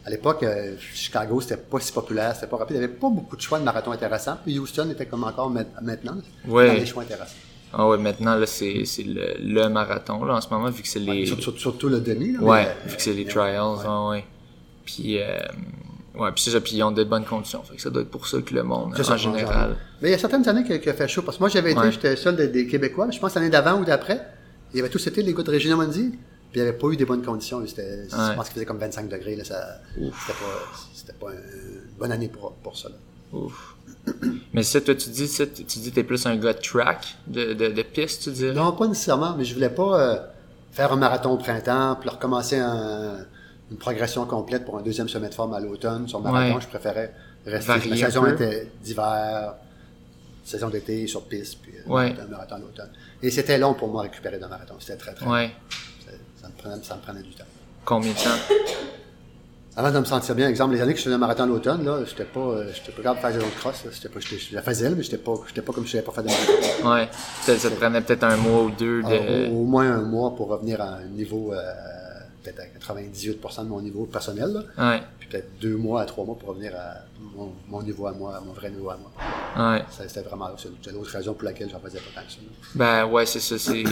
à 0.07 0.11
l'époque, 0.11 0.43
euh, 0.43 0.75
Chicago, 0.93 1.41
c'était 1.41 1.57
pas 1.57 1.81
si 1.81 1.91
populaire, 1.93 2.35
c'était 2.35 2.47
pas 2.47 2.59
rapide. 2.59 2.77
Il 2.77 2.81
n'y 2.81 2.85
avait 2.85 2.93
pas 2.95 3.09
beaucoup 3.09 3.37
de 3.37 3.41
choix 3.41 3.59
de 3.59 3.65
marathon 3.65 3.91
intéressants. 3.93 4.37
Puis 4.45 4.59
Houston 4.59 4.91
était 4.91 5.07
comme 5.07 5.25
encore 5.25 5.49
ma- 5.49 5.65
maintenant. 5.81 6.17
Ouais. 6.47 6.67
Dans 6.67 6.73
les 6.75 6.85
choix 6.87 7.03
intéressants. 7.05 7.33
Ah 7.73 7.89
ouais, 7.89 7.97
maintenant, 7.99 8.37
là, 8.37 8.47
c'est, 8.47 8.85
c'est 8.85 9.03
le, 9.03 9.35
le 9.41 9.69
marathon, 9.69 10.25
là, 10.25 10.35
en 10.35 10.41
ce 10.41 10.49
moment, 10.51 10.69
vu 10.71 10.83
que 10.83 10.89
c'est 10.89 10.99
les... 11.01 11.25
Surtout, 11.27 11.43
surtout- 11.43 11.59
surtout 11.59 11.89
le 11.89 12.01
demi. 12.01 12.33
Là, 12.33 12.41
Ouais, 12.43 12.69
mais, 12.85 12.91
vu 12.91 12.97
que 12.97 13.03
c'est 13.03 13.13
les 13.15 13.25
mais- 13.25 13.31
trials, 13.31 13.63
ouais. 13.79 13.87
ouais, 13.87 14.09
ouais. 14.11 14.25
Puis, 14.85 15.19
euh, 15.19 15.39
ouais, 16.17 16.31
puis 16.33 16.45
c'est 16.45 16.51
ça, 16.51 16.61
puis 16.61 16.77
ils 16.77 16.83
ont 16.83 16.93
de 16.93 17.03
bonnes 17.03 17.25
conditions. 17.25 17.63
Fait 17.63 17.75
que 17.77 17.83
ça 17.83 17.89
doit 17.91 18.03
être 18.03 18.11
pour 18.11 18.29
ça 18.29 18.41
que 18.43 18.55
le 18.55 18.63
monde, 18.63 18.95
ça, 19.03 19.15
en 19.15 19.17
général. 19.17 19.77
Mais 20.03 20.09
il 20.11 20.13
y 20.13 20.15
a 20.15 20.19
certaines 20.19 20.47
années 20.49 20.63
qu'il 20.65 20.89
a 20.89 20.93
fait 20.95 21.09
chaud. 21.09 21.23
Parce 21.23 21.39
que 21.39 21.43
moi, 21.43 21.49
j'avais 21.49 21.73
été, 21.73 21.91
j'étais 21.91 22.15
seul 22.17 22.37
des, 22.37 22.49
des 22.49 22.67
Québécois, 22.67 23.07
mais 23.07 23.13
je 23.13 23.19
pense 23.21 23.35
l'année 23.35 23.51
d'avant 23.51 23.81
ou 23.81 23.85
d'après, 23.85 24.21
il 24.73 24.77
y 24.77 24.81
avait 24.81 24.91
tous 24.91 25.05
été 25.07 25.23
les 25.23 25.33
gars 25.35 25.43
de 25.43 25.51
Régina 25.51 25.75
Mondi, 25.77 26.13
puis 26.55 26.61
il 26.61 26.63
n'y 26.63 26.69
avait 26.69 26.79
pas 26.79 26.87
eu 26.87 26.97
des 26.97 27.05
bonnes 27.05 27.25
conditions. 27.25 27.61
Je 27.67 28.35
pense 28.37 28.45
qu'il 28.47 28.55
faisait 28.55 28.65
comme 28.65 28.79
25 28.79 29.09
degrés. 29.09 29.35
Là, 29.35 29.43
ça, 29.43 29.81
c'était 29.97 30.39
pas, 30.39 30.79
c'était 30.95 31.13
pas 31.15 31.33
une 31.33 31.99
bonne 31.99 32.13
année 32.13 32.29
pour, 32.29 32.53
pour 32.53 32.79
ça. 32.79 32.91
là. 32.91 32.95
Ouf. 33.33 33.75
Mais 34.53 34.63
ça, 34.63 34.81
toi, 34.81 34.95
tu 34.95 35.11
dis 35.11 35.27
ça, 35.27 35.47
tu 35.47 35.65
dis 35.65 35.91
t'es 35.91 36.05
plus 36.05 36.25
un 36.27 36.37
gars 36.37 36.53
de 36.53 36.61
track, 36.61 37.17
de, 37.27 37.55
de, 37.55 37.69
de 37.73 37.83
piste, 37.83 38.23
tu 38.23 38.31
dirais? 38.31 38.53
Non, 38.55 38.71
pas 38.71 38.87
nécessairement, 38.87 39.35
mais 39.37 39.45
je 39.45 39.53
voulais 39.53 39.69
pas 39.69 40.01
euh, 40.01 40.19
faire 40.71 40.93
un 40.93 40.97
marathon 40.97 41.33
au 41.33 41.39
printemps, 41.39 41.97
puis 42.01 42.09
recommencer 42.09 42.59
un- 42.61 43.17
une 43.73 43.77
progression 43.77 44.25
complète 44.25 44.65
pour 44.65 44.79
un 44.79 44.83
deuxième 44.83 45.09
sommet 45.09 45.31
de 45.31 45.35
forme 45.35 45.55
à 45.55 45.59
l'automne. 45.59 46.07
Sur 46.07 46.19
le 46.19 46.25
marathon, 46.31 46.55
Ouais. 46.55 46.61
je 46.61 46.69
préférais 46.69 47.13
rester. 47.45 47.67
Varier 47.73 48.05
un 48.05 48.07
saison 48.07 48.27
était 48.27 48.69
d'hiver, 48.85 49.55
saison 50.45 50.69
d'été 50.69 51.07
sur 51.09 51.23
piste, 51.25 51.59
puis 51.63 51.73
euh, 51.79 51.91
Ouais. 51.91 52.15
un 52.21 52.27
marathon 52.29 52.55
à 52.57 52.59
l'automne. 52.61 52.91
Et 53.23 53.31
c'était 53.33 53.59
long 53.59 53.75
pour 53.75 53.89
moi 53.89 54.03
récupérer 54.03 54.39
d'un 54.39 54.49
marathon. 54.49 54.75
C'était 54.79 54.97
très, 54.99 55.15
très 55.15 55.27
Ouais. 55.27 55.51
Ça, 55.71 55.84
ça 56.45 56.49
me 56.49 56.63
prenait, 56.63 56.85
ça 56.85 56.97
me 56.97 57.01
prenait 57.01 57.23
du 57.23 57.31
temps. 57.35 57.45
Combien 57.85 58.13
de 58.13 58.17
temps? 58.19 58.55
Avant 59.77 59.91
de 59.91 59.99
me 59.99 60.05
sentir 60.05 60.37
bien, 60.37 60.49
exemple, 60.49 60.75
les 60.75 60.81
années 60.81 60.93
que 60.93 60.99
je 61.01 61.05
faisais 61.05 61.15
un 61.17 61.19
marathon 61.19 61.47
l'automne, 61.47 61.85
là, 61.85 62.05
j'étais 62.07 62.25
pas, 62.25 62.39
euh, 62.39 62.71
j'étais 62.73 62.93
pas 62.93 63.03
capable 63.03 63.17
de 63.17 63.23
faire 63.23 63.33
des 63.33 63.39
autres 63.47 63.57
cross, 63.59 63.85
là. 63.85 63.91
J'étais 63.93 64.09
pas, 64.09 64.21
je 64.21 64.55
la 64.55 64.63
faisais, 64.63 64.91
mais 64.91 65.03
j'étais 65.03 65.19
pas, 65.19 65.35
j'étais 65.49 65.63
pas 65.63 65.73
comme 65.73 65.85
je 65.87 65.97
n'avais 65.97 66.07
pas 66.07 66.13
fait 66.13 66.23
de 66.23 66.29
marathon. 66.29 66.93
Ouais. 66.93 67.09
Ça, 67.43 67.59
ça 67.59 67.71
te 67.71 67.75
prenait 67.75 68.01
peut-être 68.01 68.23
un 68.23 68.37
mois 68.37 68.63
ou 68.63 68.71
deux 68.71 69.03
de... 69.03 69.07
Alors, 69.09 69.53
au, 69.53 69.63
au 69.63 69.65
moins 69.65 69.91
un 69.91 70.03
mois 70.03 70.37
pour 70.37 70.47
revenir 70.49 70.81
à 70.81 70.99
un 70.99 71.05
niveau, 71.07 71.53
euh, 71.53 71.61
peut-être 72.45 72.61
à 72.61 72.95
98% 72.95 73.65
de 73.65 73.69
mon 73.69 73.81
niveau 73.81 74.05
personnel, 74.05 74.53
là. 74.53 74.91
Ouais. 74.93 75.03
Puis 75.19 75.29
peut-être 75.29 75.49
deux 75.61 75.77
mois 75.77 76.03
à 76.03 76.05
trois 76.05 76.25
mois 76.25 76.37
pour 76.39 76.51
revenir 76.51 76.73
à 76.77 76.99
mon, 77.37 77.53
mon 77.69 77.83
niveau 77.83 78.07
à 78.07 78.13
moi, 78.13 78.37
à 78.37 78.41
mon 78.41 78.53
vrai 78.53 78.71
niveau 78.71 78.91
à 78.91 78.97
moi. 78.97 79.73
Ouais. 79.73 79.83
Ça, 79.91 80.07
c'était 80.07 80.23
vraiment, 80.23 80.51
c'est, 80.57 80.69
c'est 80.85 80.93
l'autre 80.93 81.11
raison 81.11 81.35
pour 81.35 81.47
laquelle 81.47 81.69
j'en 81.69 81.81
faisais 81.81 81.99
pas 81.99 82.21
tant 82.21 82.27
que 82.27 82.33
ça. 82.33 82.39
là. 82.41 82.47
Ben 82.77 83.07
ouais, 83.13 83.27
c'est 83.27 83.41
ça, 83.41 83.59
c'est... 83.59 83.83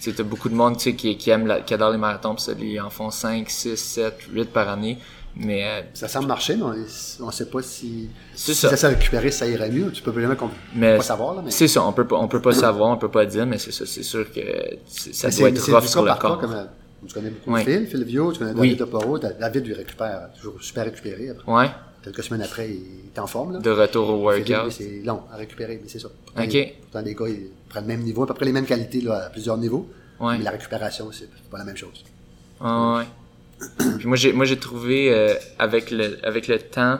Tu 0.00 0.12
t'as 0.12 0.22
beaucoup 0.22 0.48
de 0.48 0.54
monde, 0.54 0.76
tu 0.76 0.84
sais, 0.90 0.94
qui, 0.94 1.16
qui 1.16 1.30
aime 1.30 1.46
la, 1.46 1.60
qui 1.60 1.74
adore 1.74 1.90
les 1.90 1.98
marathons, 1.98 2.34
pis 2.34 2.42
ça, 2.42 2.52
ils 2.58 2.80
en 2.80 2.90
font 2.90 3.10
5, 3.10 3.48
6, 3.50 3.76
7, 3.76 4.14
8 4.32 4.44
par 4.52 4.68
année. 4.68 4.98
Mais, 5.34 5.64
euh, 5.64 5.80
Ça 5.94 6.08
semble 6.08 6.26
marcher, 6.28 6.56
mais 6.56 6.62
on 7.20 7.26
ne 7.26 7.32
sait 7.32 7.46
pas 7.46 7.62
si, 7.62 8.10
si 8.34 8.54
ça. 8.54 8.76
s'est 8.76 8.86
récupéré, 8.88 9.30
ça 9.30 9.46
irait 9.46 9.70
mieux. 9.70 9.90
Tu 9.90 10.02
peux 10.02 10.10
vraiment 10.10 10.36
qu'on 10.36 10.50
mais 10.74 10.98
pas 10.98 11.02
savoir, 11.02 11.42
mais 11.42 11.50
c'est 11.50 11.68
ça, 11.68 11.82
on 11.84 11.92
peut 11.94 12.06
pas, 12.06 12.16
on 12.16 12.28
peut 12.28 12.42
pas 12.42 12.52
savoir, 12.52 12.90
on 12.90 12.98
peut 12.98 13.10
pas 13.10 13.24
dire, 13.24 13.46
mais 13.46 13.56
c'est 13.58 13.72
ça, 13.72 13.86
c'est 13.86 14.02
sûr 14.02 14.30
que 14.30 14.40
ça 14.86 15.28
Mais 15.28 15.34
doit 15.38 15.48
être 15.48 15.72
rough 15.74 15.84
sur 15.86 16.02
le 16.02 16.08
cas, 16.10 16.16
corps. 16.16 16.38
comme, 16.38 16.52
euh, 16.52 16.64
tu 17.06 17.14
connais 17.14 17.30
beaucoup 17.30 17.50
Oui. 17.54 17.64
Phil, 17.64 17.86
Phil 17.86 18.04
Vio, 18.04 18.30
tu 18.32 18.40
connais 18.40 18.52
Oui. 18.52 18.76
David 18.76 18.80
Leporo. 18.80 19.18
Da- 19.18 19.32
David, 19.32 19.66
lui, 19.66 19.72
récupère, 19.74 20.28
toujours 20.38 20.62
super 20.62 20.84
récupéré. 20.84 21.30
Après. 21.30 21.50
Ouais, 21.50 21.70
Quelques 22.02 22.22
semaines 22.24 22.42
après, 22.42 22.68
il 22.70 22.82
est 23.14 23.18
en 23.18 23.26
forme. 23.26 23.52
Là. 23.54 23.58
de 23.60 23.70
retour 23.70 24.08
au 24.10 24.16
workout. 24.24 24.70
c'est 24.72 25.02
long 25.04 25.20
à 25.32 25.36
récupérer, 25.36 25.78
mais 25.82 25.88
c'est 25.88 25.98
ça. 26.00 26.08
Pourtant, 26.26 26.42
Ok. 26.42 26.54
il- 26.54 26.72
Pourtant, 26.82 27.02
les 27.02 27.14
gars, 27.14 27.28
ils 27.28 27.46
prennent 27.68 27.84
le 27.84 27.88
même 27.88 28.00
niveau, 28.02 28.24
à 28.24 28.26
peu 28.26 28.34
près 28.34 28.44
les 28.46 28.52
mêmes 28.52 28.66
qualités 28.66 29.00
là, 29.00 29.26
à 29.26 29.30
plusieurs 29.30 29.56
niveaux. 29.58 29.88
Ouais. 30.20 30.38
Mais 30.38 30.44
la 30.44 30.50
récupération, 30.52 31.10
c'est 31.12 31.28
pas 31.50 31.58
la 31.58 31.64
même 31.64 31.76
chose. 31.76 32.04
Ah 32.60 32.98
ouais. 32.98 33.04
Puis 33.98 34.06
moi 34.08 34.16
j'ai 34.16 34.32
moi 34.32 34.44
j'ai 34.44 34.58
trouvé 34.58 35.12
euh, 35.14 35.34
avec 35.60 35.92
le 35.92 36.18
avec 36.26 36.48
le 36.48 36.58
temps 36.58 36.98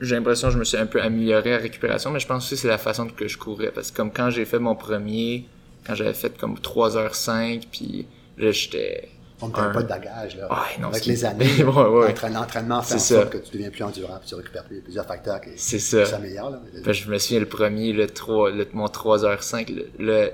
j'ai 0.00 0.16
l'impression 0.16 0.48
que 0.48 0.54
je 0.54 0.58
me 0.58 0.64
suis 0.64 0.76
un 0.76 0.86
peu 0.86 1.00
amélioré 1.00 1.52
à 1.52 1.56
la 1.58 1.62
récupération 1.62 2.10
mais 2.10 2.18
je 2.18 2.26
pense 2.26 2.44
aussi 2.44 2.56
que 2.56 2.60
c'est 2.62 2.68
la 2.68 2.78
façon 2.78 3.06
que 3.06 3.28
je 3.28 3.38
courais 3.38 3.70
parce 3.70 3.92
que 3.92 3.96
comme 3.98 4.12
quand 4.12 4.30
j'ai 4.30 4.44
fait 4.44 4.58
mon 4.58 4.74
premier 4.74 5.44
quand 5.86 5.94
j'avais 5.94 6.12
fait 6.14 6.36
comme 6.36 6.56
3h05 6.56 7.62
puis 7.70 8.06
là 8.38 8.50
j'étais 8.50 9.08
On 9.42 9.48
ne 9.48 9.54
un- 9.54 9.70
pas 9.70 9.82
de 9.82 9.88
bagage. 9.88 10.36
Là. 10.36 10.48
Ouais, 10.50 10.80
non, 10.80 10.88
Avec 10.88 11.04
les 11.06 11.24
années, 11.24 11.46
l'entraînement- 11.58 12.82
fait 12.82 12.94
en 12.94 12.98
sorte 12.98 13.30
que 13.30 13.38
tu 13.38 13.52
deviens 13.52 13.70
plus 13.70 13.82
endurant, 13.82 14.18
puis 14.18 14.28
tu 14.28 14.34
récupères 14.34 14.64
plus, 14.64 14.80
plusieurs 14.80 15.06
facteurs 15.06 15.40
qui, 15.40 15.50
s'améliorent. 15.58 16.52
que 16.84 16.92
je 16.92 17.10
me 17.10 17.18
souviens 17.18 17.40
le 17.40 17.46
premier 17.46 17.92
le 17.92 18.06
3 18.06 18.50
le, 18.50 18.66
mon 18.72 18.86
3h05 18.86 19.74
le, 19.98 20.30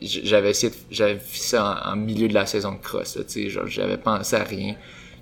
j'avais 0.00 0.50
essayé 0.50 0.70
de, 0.70 0.76
j'avais 0.90 1.18
fait 1.18 1.38
ça 1.42 1.82
en, 1.86 1.92
en 1.92 1.96
milieu 1.96 2.28
de 2.28 2.34
la 2.34 2.44
saison 2.46 2.72
de 2.72 2.78
cross 2.78 3.14
tu 3.28 3.44
sais 3.44 3.48
genre 3.48 3.66
j'avais 3.66 3.96
pensé 3.96 4.36
à 4.36 4.44
rien 4.44 4.74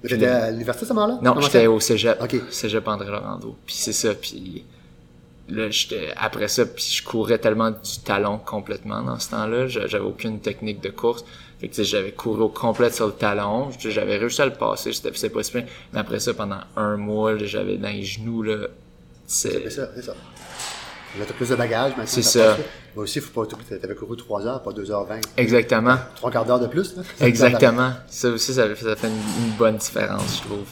J'étais 0.02 0.26
à 0.26 0.50
l'université 0.50 0.84
à 0.84 0.88
ce 0.88 0.92
moment-là? 0.92 1.18
Non, 1.22 1.40
j'étais 1.40 1.66
au 1.66 1.80
cégep. 1.80 2.20
Ok. 2.22 2.36
Cégep 2.50 2.86
André 2.86 3.10
Laurando. 3.10 3.56
Puis 3.64 3.74
c'est 3.78 3.94
ça, 3.94 4.14
puis 4.14 4.62
là, 5.48 5.68
après 6.16 6.48
ça, 6.48 6.64
puis 6.66 6.84
je 6.84 7.02
courais 7.04 7.38
tellement 7.38 7.70
du 7.70 7.98
talon 8.04 8.38
complètement 8.38 9.02
dans 9.02 9.18
ce 9.18 9.30
temps-là. 9.30 9.66
j'a- 9.66 9.86
J'avais 9.86 10.04
aucune 10.04 10.40
technique 10.40 10.80
de 10.80 10.90
course. 10.90 11.24
Fait 11.60 11.68
que 11.68 11.82
j'avais 11.82 12.12
couru 12.12 12.42
au 12.42 12.48
complet 12.48 12.90
sur 12.90 13.06
le 13.06 13.12
talon. 13.12 13.70
J'avais 13.78 14.16
réussi 14.16 14.42
à 14.42 14.46
le 14.46 14.52
passer, 14.54 14.92
c'était 14.92 15.10
c'est 15.14 15.30
pas 15.30 15.40
bien. 15.52 15.64
Mais 15.92 16.00
après 16.00 16.18
ça, 16.20 16.34
pendant 16.34 16.60
un 16.76 16.96
mois, 16.96 17.36
j'avais 17.38 17.76
dans 17.76 17.88
les 17.88 18.02
genoux, 18.02 18.42
là. 18.42 18.66
C'est 19.26 19.70
ça, 19.70 19.88
c'est 19.94 20.02
ça. 20.02 20.14
T'as 21.16 21.32
plus 21.32 21.48
de 21.48 21.54
bagages 21.54 21.90
maintenant. 21.92 22.04
C'est 22.06 22.22
ça. 22.22 22.56
Mais 22.96 23.02
aussi, 23.02 23.20
faut 23.20 23.44
pas 23.44 23.48
t'avais 23.80 23.94
couru 23.94 24.16
3 24.16 24.46
heures, 24.46 24.62
pas 24.62 24.72
2h20. 24.72 25.20
Exactement. 25.36 25.96
Trois 26.16 26.30
quarts 26.30 26.44
d'heure 26.44 26.58
de 26.60 26.66
plus, 26.66 26.96
là. 26.96 27.02
Exactement. 27.20 27.92
Ça 28.08 28.30
aussi, 28.30 28.52
ça, 28.52 28.74
ça 28.74 28.96
fait 28.96 29.06
une, 29.08 29.44
une 29.46 29.52
bonne 29.56 29.76
différence, 29.76 30.38
je 30.38 30.42
trouve. 30.48 30.66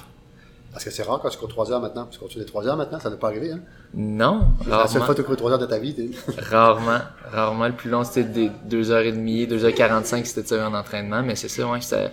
Parce 0.72 0.84
que 0.84 0.90
c'est 0.90 1.02
rare 1.02 1.20
quand 1.20 1.28
tu 1.28 1.36
cours 1.38 1.48
3 1.48 1.70
heures 1.72 1.80
maintenant. 1.80 2.06
Tu 2.10 2.18
cours 2.18 2.28
des 2.34 2.44
3 2.46 2.66
heures 2.66 2.76
maintenant, 2.76 2.98
ça 2.98 3.10
ne 3.10 3.16
pas 3.16 3.28
arriver, 3.28 3.52
hein? 3.52 3.60
Non, 3.94 4.48
C'est 4.64 4.70
la 4.70 4.86
seule 4.88 5.02
fois 5.02 5.14
que 5.14 5.20
tu 5.20 5.26
cours 5.26 5.36
3 5.36 5.52
heures 5.52 5.58
de 5.58 5.66
ta 5.66 5.78
vie, 5.78 5.94
Rarement, 6.38 7.00
rarement. 7.30 7.66
Le 7.66 7.74
plus 7.74 7.90
long, 7.90 8.04
c'était 8.04 8.24
des 8.24 8.50
2h30, 8.70 9.48
2h45, 9.48 10.24
c'était 10.24 10.48
ça 10.48 10.66
en 10.68 10.72
entraînement, 10.74 11.22
mais 11.22 11.36
c'est 11.36 11.48
ça, 11.48 11.66
ouais, 11.68 11.80
ça, 11.82 12.10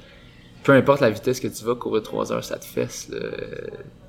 peu 0.63 0.73
importe 0.73 0.99
la 1.01 1.09
vitesse 1.09 1.39
que 1.39 1.47
tu 1.47 1.63
vas, 1.63 1.75
courir 1.75 2.03
3 2.03 2.33
heures, 2.33 2.43
ça 2.43 2.57
te 2.57 2.65
fesse, 2.65 3.07
là. 3.09 3.19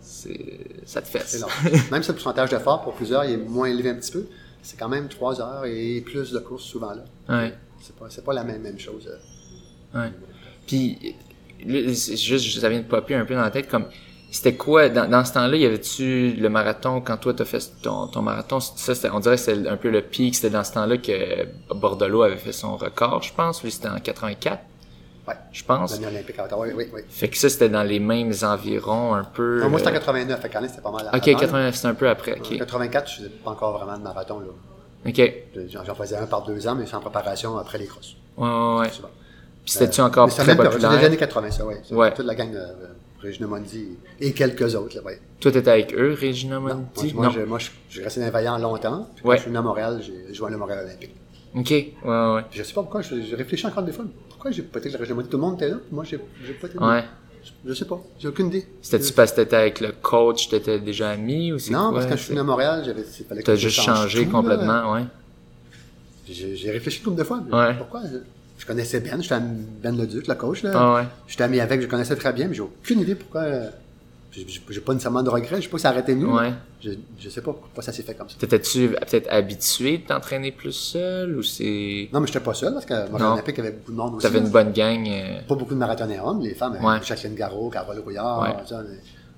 Ça 0.01 1.01
te 1.01 1.07
c'est 1.07 1.19
fesse. 1.19 1.41
long. 1.41 1.47
Même 1.93 2.03
si 2.03 2.09
le 2.09 2.15
pourcentage 2.15 2.51
d'effort 2.51 2.83
pour 2.83 2.95
plusieurs, 2.95 3.25
il 3.25 3.33
est 3.35 3.37
moins 3.37 3.69
élevé 3.69 3.91
un 3.91 3.95
petit 3.95 4.11
peu. 4.13 4.27
c'est 4.63 4.77
quand 4.79 4.89
même 4.89 5.09
trois 5.09 5.41
heures 5.41 5.65
et 5.65 6.01
plus 6.05 6.33
de 6.33 6.39
courses 6.41 6.65
souvent 6.65 6.93
là. 6.93 7.05
Ouais. 7.29 7.55
C'est 7.81 7.95
pas, 7.97 8.07
pas 8.25 8.35
la 8.35 8.45
même, 8.45 8.61
même 8.61 8.79
chose. 8.79 9.09
euh. 9.09 10.03
Ouais. 10.03 10.13
Puis, 10.67 11.15
juste, 11.67 12.61
ça 12.61 12.69
vient 12.69 12.81
de 12.81 12.85
popper 12.87 13.15
un 13.15 13.25
peu 13.25 13.35
dans 13.35 13.41
la 13.43 13.51
tête, 13.51 13.69
comme, 13.69 13.87
c'était 14.31 14.55
quoi, 14.55 14.89
dans, 14.89 15.09
dans 15.09 15.25
ce 15.25 15.33
temps-là, 15.35 15.57
y 15.57 15.65
avait-tu 15.67 16.33
le 16.33 16.49
marathon, 16.49 17.01
quand 17.01 17.17
toi 17.17 17.35
t'as 17.35 17.45
fait 17.45 17.61
ton, 17.83 18.07
ton 18.07 18.23
marathon, 18.23 18.61
ça, 18.61 18.95
c'était, 18.95 19.11
on 19.11 19.21
dirait 19.21 19.37
que 19.37 19.43
c'était 19.43 19.69
un 19.69 19.77
peu 19.77 19.91
le 19.91 20.03
pic, 20.03 20.35
c'était 20.35 20.51
dans 20.51 20.65
ce 20.65 20.73
temps-là 20.75 20.99
que 20.99 21.47
Bordelot 21.75 22.23
avait 22.23 22.37
fait 22.37 22.53
son 22.53 22.77
record, 22.77 23.23
je 23.23 23.33
pense, 23.35 23.63
lui 23.63 23.71
c'était 23.71 23.89
en 23.89 23.99
84, 23.99 24.59
Ouais. 25.29 25.35
je 25.53 25.63
pense. 25.63 25.99
Olympique 25.99 26.37
oui, 26.59 26.69
oui. 26.75 26.89
oui. 26.93 27.01
Fait 27.09 27.29
que 27.29 27.37
ça, 27.37 27.49
c'était 27.49 27.69
dans 27.69 27.83
les 27.83 28.01
mêmes 28.01 28.33
environs, 28.43 29.15
un 29.15 29.23
peu. 29.23 29.61
Non, 29.61 29.69
moi, 29.69 29.79
c'était 29.79 29.91
en 29.91 29.95
euh, 29.95 29.99
89, 29.99 30.41
fait 30.41 30.49
qu'en 30.49 30.61
c'était 30.67 30.81
pas 30.81 30.91
mal 30.91 31.03
Ok, 31.13 31.29
avant, 31.29 31.39
89, 31.39 31.75
c'était 31.75 31.87
un 31.89 31.95
peu 31.95 32.09
après. 32.09 32.33
En 32.33 32.43
ok. 32.43 32.57
84, 32.59 33.11
je 33.11 33.17
faisais 33.17 33.29
pas 33.29 33.51
encore 33.51 33.79
vraiment 33.79 33.99
de 33.99 34.03
marathon, 34.03 34.41
là. 34.41 34.47
Ok. 35.07 35.33
J'en 35.87 35.95
faisais 35.95 36.17
un 36.17 36.27
par 36.27 36.43
deux 36.45 36.67
ans, 36.67 36.75
mais 36.75 36.87
c'est 36.87 36.95
en 36.97 37.01
préparation 37.01 37.57
après 37.59 37.79
les 37.79 37.87
crosses. 37.87 38.17
Ouais, 38.37 38.49
ouais, 38.49 38.79
ouais. 38.81 38.89
Puis 38.89 39.73
c'était-tu 39.73 40.01
Euh, 40.01 40.05
encore 40.05 40.27
mais 40.27 40.33
très 40.33 40.57
populaire? 40.57 40.91
C'est 40.93 40.99
les 40.99 41.05
années 41.07 41.17
80, 41.17 41.51
ça, 41.51 41.67
oui. 41.67 41.75
Ouais. 41.91 42.13
Toute 42.15 42.27
la 42.27 42.35
gang 42.35 42.51
de 42.51 42.57
euh, 42.57 42.75
Régina 43.21 43.47
Mondi 43.47 43.89
et 44.21 44.33
quelques 44.33 44.75
autres, 44.75 44.97
là, 44.97 45.03
ouais. 45.03 45.21
Toi, 45.41 45.53
t'étais 45.53 45.71
avec 45.71 45.95
eux, 45.95 46.17
Regina 46.21 46.57
Non, 46.57 46.61
moi, 46.63 46.75
Non. 46.75 47.31
je- 47.31 47.41
moi, 47.41 47.59
je 47.59 47.69
j'ai 47.91 48.03
resté 48.03 48.21
dans 48.21 48.27
les 48.27 48.33
Vaillants 48.33 48.59
longtemps. 48.59 49.09
Puis 49.15 49.25
Ouais. 49.25 49.31
Quand 49.31 49.37
je 49.37 49.41
suis 49.43 49.49
venu 49.49 49.59
à 49.59 49.63
Montréal, 49.63 50.01
j'ai 50.03 50.35
joué 50.35 50.49
à 50.49 50.51
le 50.51 50.57
Montréal 50.59 50.85
Olympique. 50.87 51.15
Ok, 51.55 51.71
ouais, 51.71 51.95
ouais. 52.05 52.43
Puis 52.51 52.59
je 52.61 52.63
sais 52.65 52.73
pas 52.75 52.83
pourquoi, 52.83 53.03
je, 53.03 53.21
je 53.23 53.37
réfléchis 53.37 53.67
encore 53.67 53.83
des 53.83 53.93
fois. 53.93 54.05
Pourquoi 54.29 54.51
j'ai 54.53 54.63
pas 54.63 54.79
été 54.79 54.89
avec 54.89 54.93
la 54.95 54.99
Régina 55.01 55.17
Mondi? 55.17 55.29
Tout 55.29 55.37
le 55.37 55.43
monde 55.43 55.55
était 55.57 55.69
là, 55.69 55.77
moi, 55.93 56.05
j'ai 56.05 56.19
pas 56.19 56.67
été 56.67 56.79
là. 56.79 56.89
Ouais. 56.89 57.05
Je, 57.65 57.73
sais 57.75 57.87
pas, 57.87 57.99
j'ai 58.19 58.29
aucune 58.29 58.49
idée. 58.49 58.67
C'était-tu 58.83 59.13
parce 59.15 59.33
que 59.33 59.37
t'étais 59.37 59.57
avec 59.57 59.81
le 59.81 59.93
coach, 59.93 60.49
t'étais 60.51 60.79
déjà 60.79 61.11
ami 61.11 61.53
ou 61.53 61.59
c'est 61.59 61.73
Non, 61.73 61.85
quoi? 61.91 61.93
parce 61.93 62.05
que 62.05 62.11
quand 62.11 62.17
je 62.17 62.23
suis 62.23 62.31
venu 62.31 62.41
à 62.41 62.45
Montréal, 62.45 62.83
j'avais, 62.85 63.03
T'as 63.43 63.55
juste 63.55 63.81
changé 63.81 64.21
tout, 64.21 64.25
là. 64.27 64.31
complètement, 64.39 64.93
ouais. 64.93 65.05
J'ai 66.29 66.71
réfléchi 66.71 66.99
une 66.99 67.05
couple 67.05 67.17
de 67.19 67.25
fois. 67.25 67.39
Ouais. 67.53 67.75
Pourquoi? 67.77 68.03
Je, 68.61 68.67
connaissais 68.67 69.01
Ben, 69.01 69.21
j'étais 69.23 69.41
Ben 69.83 69.97
Leduc, 69.97 70.27
le 70.29 70.35
coach, 70.35 70.63
là. 70.63 70.71
Ah 70.75 70.95
ouais. 70.95 71.05
J'étais 71.27 71.45
ami 71.45 71.59
avec, 71.61 71.81
je 71.81 71.87
connaissais 71.87 72.15
très 72.17 72.33
bien, 72.33 72.47
mais 72.49 72.55
j'ai 72.55 72.61
aucune 72.61 73.01
idée 73.01 73.15
pourquoi. 73.15 73.41
euh, 73.43 73.69
J'ai 74.33 74.81
pas 74.81 74.93
nécessairement 74.93 75.23
de 75.25 75.31
regret, 75.31 75.57
je 75.57 75.63
sais 75.63 75.69
pas 75.69 75.79
si 75.79 75.83
ça 75.83 75.89
arrêtait 75.89 76.15
mieux. 76.15 76.29
Ouais. 76.29 76.53
Je, 76.83 76.91
je 77.19 77.29
sais 77.29 77.41
pas 77.41 77.53
pourquoi 77.53 77.83
ça 77.83 77.93
s'est 77.93 78.03
fait 78.03 78.15
comme 78.15 78.29
ça. 78.29 78.37
T'étais-tu 78.39 78.89
peut-être 78.91 79.29
habitué 79.33 79.99
de 79.99 80.07
t'entraîner 80.07 80.53
plus 80.53 80.73
seul 80.73 81.37
ou 81.37 81.43
c'est... 81.43 82.09
Non, 82.13 82.21
mais 82.21 82.27
j'étais 82.29 82.41
pas 82.41 82.55
seul 82.55 82.73
parce 82.75 82.87
que 82.87 83.11
Montréal. 83.11 83.33
Olympique, 83.33 83.57
y 83.57 83.61
avait 83.61 83.73
beaucoup 83.73 83.93
de 83.93 83.97
monde 83.97 84.15
aussi. 84.15 84.23
T'avais 84.27 84.39
une 84.39 84.51
bonne 84.51 84.73
gang? 84.73 85.05
euh, 85.09 85.41
Pas 85.49 85.55
beaucoup 85.57 85.75
de 85.75 85.79
marathoniens 85.79 86.23
hommes, 86.23 86.43
les 86.43 86.55
femmes, 86.55 86.77
euh, 86.81 86.87
Ouais. 86.87 87.01
Jacqueline 87.03 87.35
Garot, 87.35 87.71
Carole 87.71 87.99
Rouillard, 87.99 88.43
Ouais. 88.43 88.55
ça, 88.67 88.83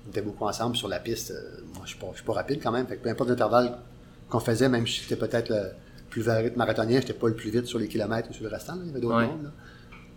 on 0.05 0.09
était 0.09 0.21
beaucoup 0.21 0.45
ensemble 0.45 0.75
sur 0.75 0.87
la 0.89 0.99
piste. 0.99 1.33
Moi, 1.73 1.83
je 1.85 1.89
suis 1.91 1.97
pas, 1.97 2.07
je 2.11 2.17
suis 2.17 2.25
pas 2.25 2.33
rapide 2.33 2.59
quand 2.61 2.71
même, 2.71 2.85
fait 2.85 2.97
que 2.97 3.03
peu 3.03 3.09
importe 3.09 3.29
l'intervalle 3.29 3.77
qu'on 4.29 4.39
faisait, 4.41 4.69
même 4.69 4.85
si 4.85 5.01
j'étais 5.01 5.15
peut-être 5.15 5.49
le 5.49 5.71
plus 6.13 6.21
vite 6.43 6.55
marathonien, 6.57 6.99
j'étais 6.99 7.13
pas 7.13 7.27
le 7.27 7.33
plus 7.35 7.49
vite 7.49 7.65
sur 7.65 7.79
les 7.79 7.87
kilomètres 7.87 8.29
ou 8.29 8.33
sur 8.33 8.43
le 8.43 8.49
restant, 8.49 8.73
là. 8.75 8.81
il 8.83 8.87
y 8.87 8.91
avait 8.91 8.99
d'autres 9.01 9.15
Ouais. 9.17 9.25
mondes, 9.27 9.43
là. 9.43 9.49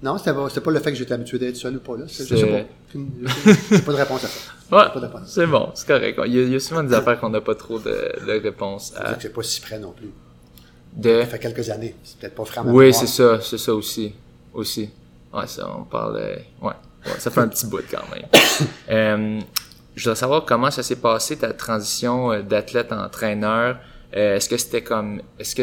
Non, 0.03 0.19
c'était 0.19 0.35
pas, 0.35 0.49
pas 0.49 0.71
le 0.71 0.81
fait 0.81 0.93
que 0.93 0.99
j'étais 0.99 1.15
habitué 1.15 1.39
d'être 1.39 1.57
seul 1.57 1.77
ou 1.77 1.81
pas, 1.81 1.97
là. 1.97 2.05
C'est- 2.07 2.25
Je 2.27 2.37
C'est- 2.37 2.41
sais 2.43 2.67
pas. 2.93 2.99
J'ai 3.71 3.81
pas 3.83 3.93
de 3.93 3.97
réponse 3.97 4.25
à 4.25 4.29
ça. 4.29 4.41
Ouais, 4.73 5.01
réponse. 5.01 5.23
c'est 5.29 5.47
bon, 5.47 5.71
c'est 5.75 5.87
correct. 5.87 6.21
Il 6.27 6.35
y, 6.35 6.39
a, 6.39 6.43
il 6.43 6.53
y 6.53 6.55
a 6.57 6.61
souvent 6.61 6.83
des 6.83 6.93
affaires 6.93 7.19
qu'on 7.21 7.31
n'a 7.31 7.41
pas 7.41 7.55
trop 7.55 7.79
de, 7.79 7.85
de 8.27 8.41
réponses 8.43 8.93
C'est 8.95 9.01
à. 9.03 9.15
que 9.15 9.23
j'ai 9.23 9.29
pas 9.31 9.43
si 9.43 9.61
près 9.61 9.79
non 9.79 9.93
plus. 9.93 10.11
De... 10.95 11.21
Ça 11.23 11.27
fait 11.27 11.39
quelques 11.39 11.71
années. 11.71 11.95
C'est 12.05 12.19
peut-être 12.19 12.35
pas 12.35 12.63
ma 12.65 12.73
Oui, 12.73 12.93
c'est 12.93 13.07
ça, 13.07 13.41
c'est 13.41 13.59
ça 13.59 13.73
aussi. 13.75 14.13
Aussi. 14.53 14.91
Ouais, 15.33 15.47
ça, 15.47 15.69
on 15.79 15.85
parle. 15.85 16.17
euh, 16.17 16.37
Ouais, 16.63 16.69
ouais, 17.07 17.13
ça 17.19 17.31
fait 17.31 17.41
un 17.41 17.49
petit 17.49 17.67
bout 17.67 17.83
quand 17.91 18.03
même. 18.15 18.27
Euh, 18.91 19.41
je 19.95 20.03
voudrais 20.05 20.17
savoir 20.17 20.45
comment 20.45 20.71
ça 20.71 20.83
s'est 20.83 20.97
passé 20.97 21.37
ta 21.37 21.53
transition 21.53 22.33
euh, 22.33 22.43
d'athlète 22.43 22.91
à 22.93 23.03
entraîneur. 23.05 23.79
Euh, 24.17 24.37
est-ce 24.37 24.49
que 24.49 24.57
c'était 24.57 24.83
comme. 24.83 25.21
Est-ce 25.39 25.55
que 25.55 25.63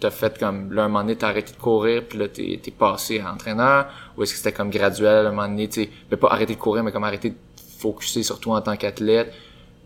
t'as 0.00 0.10
fait 0.10 0.38
comme. 0.38 0.72
Là, 0.72 0.84
un 0.84 0.88
moment 0.88 1.02
donné, 1.02 1.16
t'as 1.16 1.28
arrêté 1.28 1.52
de 1.52 1.58
courir, 1.58 2.04
puis 2.08 2.18
là, 2.18 2.28
t'es, 2.28 2.58
t'es 2.62 2.70
passé 2.70 3.20
à 3.20 3.32
entraîneur? 3.32 3.86
Ou 4.16 4.22
est-ce 4.22 4.32
que 4.32 4.38
c'était 4.38 4.52
comme 4.52 4.70
graduel, 4.70 5.26
à 5.26 5.28
un 5.28 5.32
moment 5.32 5.48
donné, 5.48 5.68
tu 5.68 5.88
sais, 6.10 6.16
pas 6.16 6.28
arrêter 6.30 6.54
de 6.54 6.60
courir, 6.60 6.82
mais 6.84 6.92
comme 6.92 7.04
arrêter 7.04 7.30
de 7.30 7.36
focuser 7.78 8.22
sur 8.22 8.40
toi 8.40 8.56
en 8.58 8.62
tant 8.62 8.76
qu'athlète? 8.76 9.32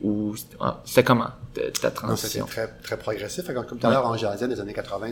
Ou 0.03 0.35
ah, 0.61 0.81
c'était 0.85 1.05
comment 1.05 1.29
ta, 1.53 1.63
ta 1.63 1.67
Non, 1.69 1.73
c'était 1.73 1.91
transition? 1.91 2.47
très, 2.47 2.69
très 2.83 2.97
progressif. 2.97 3.45
Comme 3.53 3.67
tout 3.67 3.79
à 3.87 3.91
l'heure, 3.91 4.07
en 4.07 4.17
jasait 4.17 4.49
des 4.49 4.59
années 4.61 4.73
80, 4.73 5.09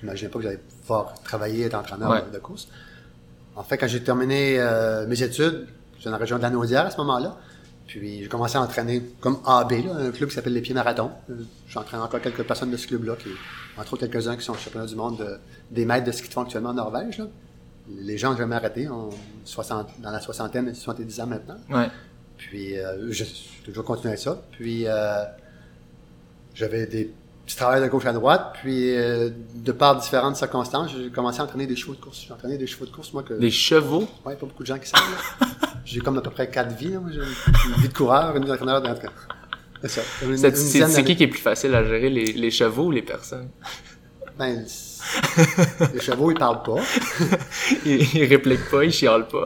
j'imaginais 0.00 0.30
pas 0.30 0.38
que 0.38 0.44
j'allais 0.44 0.60
pouvoir 0.82 1.14
travailler, 1.24 1.64
être 1.66 1.74
entraîneur 1.74 2.10
Ouais. 2.10 2.22
de, 2.28 2.34
de 2.34 2.38
course. 2.38 2.68
En 3.56 3.62
fait, 3.64 3.76
quand 3.78 3.86
j'ai 3.88 4.02
terminé 4.02 4.56
euh, 4.58 5.06
mes 5.06 5.20
études, 5.22 5.66
j'étais 5.96 6.04
dans 6.06 6.12
la 6.12 6.18
région 6.18 6.36
de 6.36 6.42
la 6.42 6.50
Naudière 6.50 6.86
à 6.86 6.90
ce 6.90 6.96
moment-là. 6.98 7.36
Puis 7.86 8.22
j'ai 8.22 8.28
commencé 8.28 8.56
à 8.56 8.62
entraîner 8.62 9.02
comme 9.20 9.38
AB, 9.46 9.72
là, 9.84 9.94
un 9.96 10.10
club 10.10 10.28
qui 10.30 10.34
s'appelle 10.34 10.54
les 10.54 10.62
Pieds 10.62 10.74
Marathon. 10.74 11.10
Euh, 11.30 11.34
J'entraîne 11.68 12.00
encore 12.00 12.20
quelques 12.20 12.42
personnes 12.42 12.70
de 12.70 12.76
ce 12.76 12.86
club-là, 12.86 13.14
qui, 13.16 13.28
entre 13.78 13.92
autres 13.94 14.06
quelques-uns 14.06 14.36
qui 14.36 14.44
sont 14.44 14.54
championnats 14.54 14.86
du 14.86 14.96
monde 14.96 15.18
de- 15.18 15.38
des 15.70 15.84
maîtres 15.84 16.06
de 16.06 16.12
ski 16.12 16.28
de 16.28 16.32
fond 16.32 16.42
actuellement 16.42 16.70
en 16.70 16.74
Norvège. 16.74 17.18
là. 17.18 17.26
Les 18.00 18.16
gens 18.16 18.30
n'ont 18.30 18.38
jamais 18.38 18.56
arrêté, 18.56 18.88
ont 18.88 19.10
60, 19.44 20.00
dans 20.00 20.10
la 20.10 20.20
soixantaine 20.20 20.68
et 20.68 20.74
70 20.74 21.20
ans 21.20 21.26
maintenant. 21.26 21.56
Ouais. 21.68 21.88
Puis, 22.38 22.78
euh, 22.78 23.12
j'ai 23.12 23.26
toujours 23.64 23.84
continué 23.84 24.08
avec 24.08 24.20
ça. 24.20 24.42
Puis, 24.52 24.84
euh, 24.86 25.22
j'avais 26.54 26.86
des 26.86 27.12
petits 27.44 27.56
travails 27.56 27.82
de 27.82 27.88
gauche 27.88 28.06
à 28.06 28.12
droite. 28.12 28.56
Puis, 28.62 28.96
euh, 28.96 29.30
de 29.54 29.72
par 29.72 29.96
différentes 29.96 30.36
circonstances, 30.36 30.90
j'ai 30.96 31.10
commencé 31.10 31.40
à 31.40 31.44
entraîner 31.44 31.66
des 31.66 31.76
chevaux 31.76 31.94
de 31.94 32.00
course. 32.00 32.24
J'ai 32.26 32.32
entraîné 32.32 32.58
des 32.58 32.66
chevaux 32.66 32.86
de 32.86 32.90
course, 32.90 33.12
moi, 33.12 33.22
que... 33.22 33.34
Des 33.34 33.50
chevaux? 33.50 34.08
Ouais, 34.24 34.34
pas 34.34 34.46
beaucoup 34.46 34.62
de 34.62 34.68
gens 34.68 34.78
qui 34.78 34.88
savent, 34.88 35.00
là. 35.40 35.46
J'ai 35.84 36.00
comme 36.00 36.16
à 36.16 36.22
peu 36.22 36.30
près 36.30 36.48
quatre 36.48 36.74
vies, 36.74 36.92
là. 36.92 37.00
Moi, 37.00 37.10
j'ai 37.12 37.20
une 37.20 37.82
vie 37.82 37.88
de 37.88 37.92
coureur, 37.92 38.34
une 38.36 38.44
vie 38.44 38.48
d'entraîneur, 38.48 38.80
d'entraîneur. 38.80 39.12
C'est 39.82 39.88
ça. 39.88 40.02
C'est 40.88 41.04
qui 41.04 41.14
qui 41.14 41.24
est 41.24 41.28
plus 41.28 41.42
facile 41.42 41.74
à 41.74 41.84
gérer, 41.84 42.08
les, 42.08 42.32
les 42.32 42.50
chevaux 42.50 42.84
ou 42.84 42.90
les 42.90 43.02
personnes? 43.02 43.50
Ben, 44.38 44.64
les 45.92 46.00
chevaux, 46.00 46.30
ils 46.30 46.38
parlent 46.38 46.62
pas. 46.62 46.76
ils, 47.84 48.16
ils 48.16 48.24
répliquent 48.24 48.70
pas, 48.70 48.82
ils 48.82 48.92
chialent 48.92 49.28
pas. 49.28 49.44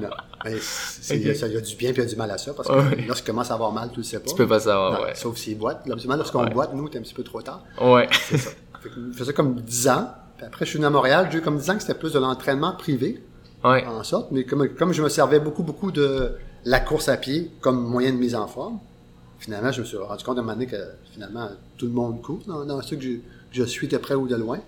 non. 0.00 0.08
Ben, 0.44 0.58
c'est- 0.60 1.14
Ok. 1.14 1.20
il 1.48 1.52
y 1.52 1.56
a- 1.56 1.60
du 1.60 1.76
bien 1.76 1.92
puis 1.92 2.02
il 2.02 2.04
y 2.04 2.08
a 2.08 2.10
du 2.10 2.16
mal 2.16 2.30
à 2.30 2.38
ça. 2.38 2.52
Parce 2.54 2.68
que 2.68 2.72
Ouais. 2.74 3.04
lorsqu'il 3.06 3.26
commence 3.26 3.50
à 3.50 3.54
avoir 3.54 3.72
mal, 3.72 3.90
tu 3.92 3.98
le 3.98 4.02
sais 4.02 4.18
pas. 4.18 4.28
Tu 4.28 4.34
peux 4.34 4.46
pas 4.48 4.60
savoir, 4.60 4.92
Non, 5.00 5.04
ouais. 5.06 5.14
Sauf. 5.14 5.38
Là, 5.46 5.80
Habituellement, 5.92 6.16
lorsqu'on 6.16 6.44
Ouais. 6.44 6.50
boite, 6.50 6.74
nous, 6.74 6.88
t'es 6.88 6.98
un 6.98 7.02
petit 7.02 7.14
peu 7.14 7.22
trop 7.22 7.42
tard. 7.42 7.62
Ouais. 7.80 8.08
C'est 8.28 8.38
ça. 8.38 8.50
Fait 8.82 8.88
que 8.88 8.94
je 9.12 9.16
faisais 9.16 9.32
comme 9.32 9.54
10 9.60 9.88
ans. 9.88 10.08
Puis 10.36 10.46
après, 10.46 10.64
je 10.64 10.70
suis 10.70 10.78
venu 10.78 10.86
à 10.86 10.90
Montréal. 10.90 11.28
J'ai 11.30 11.38
eu 11.38 11.42
comme 11.42 11.58
10 11.58 11.70
ans 11.70 11.74
que 11.74 11.80
c'était 11.82 11.94
plus 11.94 12.12
de 12.12 12.18
l'entraînement 12.18 12.72
privé, 12.76 13.22
Ouais. 13.64 13.84
en 13.86 14.02
sorte. 14.02 14.32
Mais 14.32 14.44
comme, 14.44 14.68
comme 14.70 14.92
je 14.92 15.02
me 15.02 15.08
servais 15.08 15.38
beaucoup, 15.38 15.62
beaucoup 15.62 15.92
de 15.92 16.32
la 16.64 16.80
course 16.80 17.08
à 17.08 17.16
pied 17.16 17.50
comme 17.60 17.80
moyen 17.80 18.10
de 18.12 18.16
mise 18.18 18.34
en 18.34 18.48
forme, 18.48 18.78
finalement, 19.38 19.70
je 19.72 19.80
me 19.82 19.86
suis 19.86 19.96
rendu 19.96 20.24
compte 20.24 20.36
à 20.36 20.40
un 20.40 20.42
moment 20.42 20.54
donné 20.54 20.66
que 20.66 20.76
finalement, 21.12 21.48
tout 21.78 21.86
le 21.86 21.92
monde 21.92 22.20
court 22.22 22.40
dans, 22.46 22.64
dans 22.64 22.82
ceux 22.82 22.96
que 22.96 23.02
je, 23.02 23.08
que 23.10 23.20
je 23.52 23.62
suis 23.64 23.86
de 23.88 23.96
près 23.98 24.14
ou 24.14 24.26
de 24.26 24.36
loin. 24.36 24.58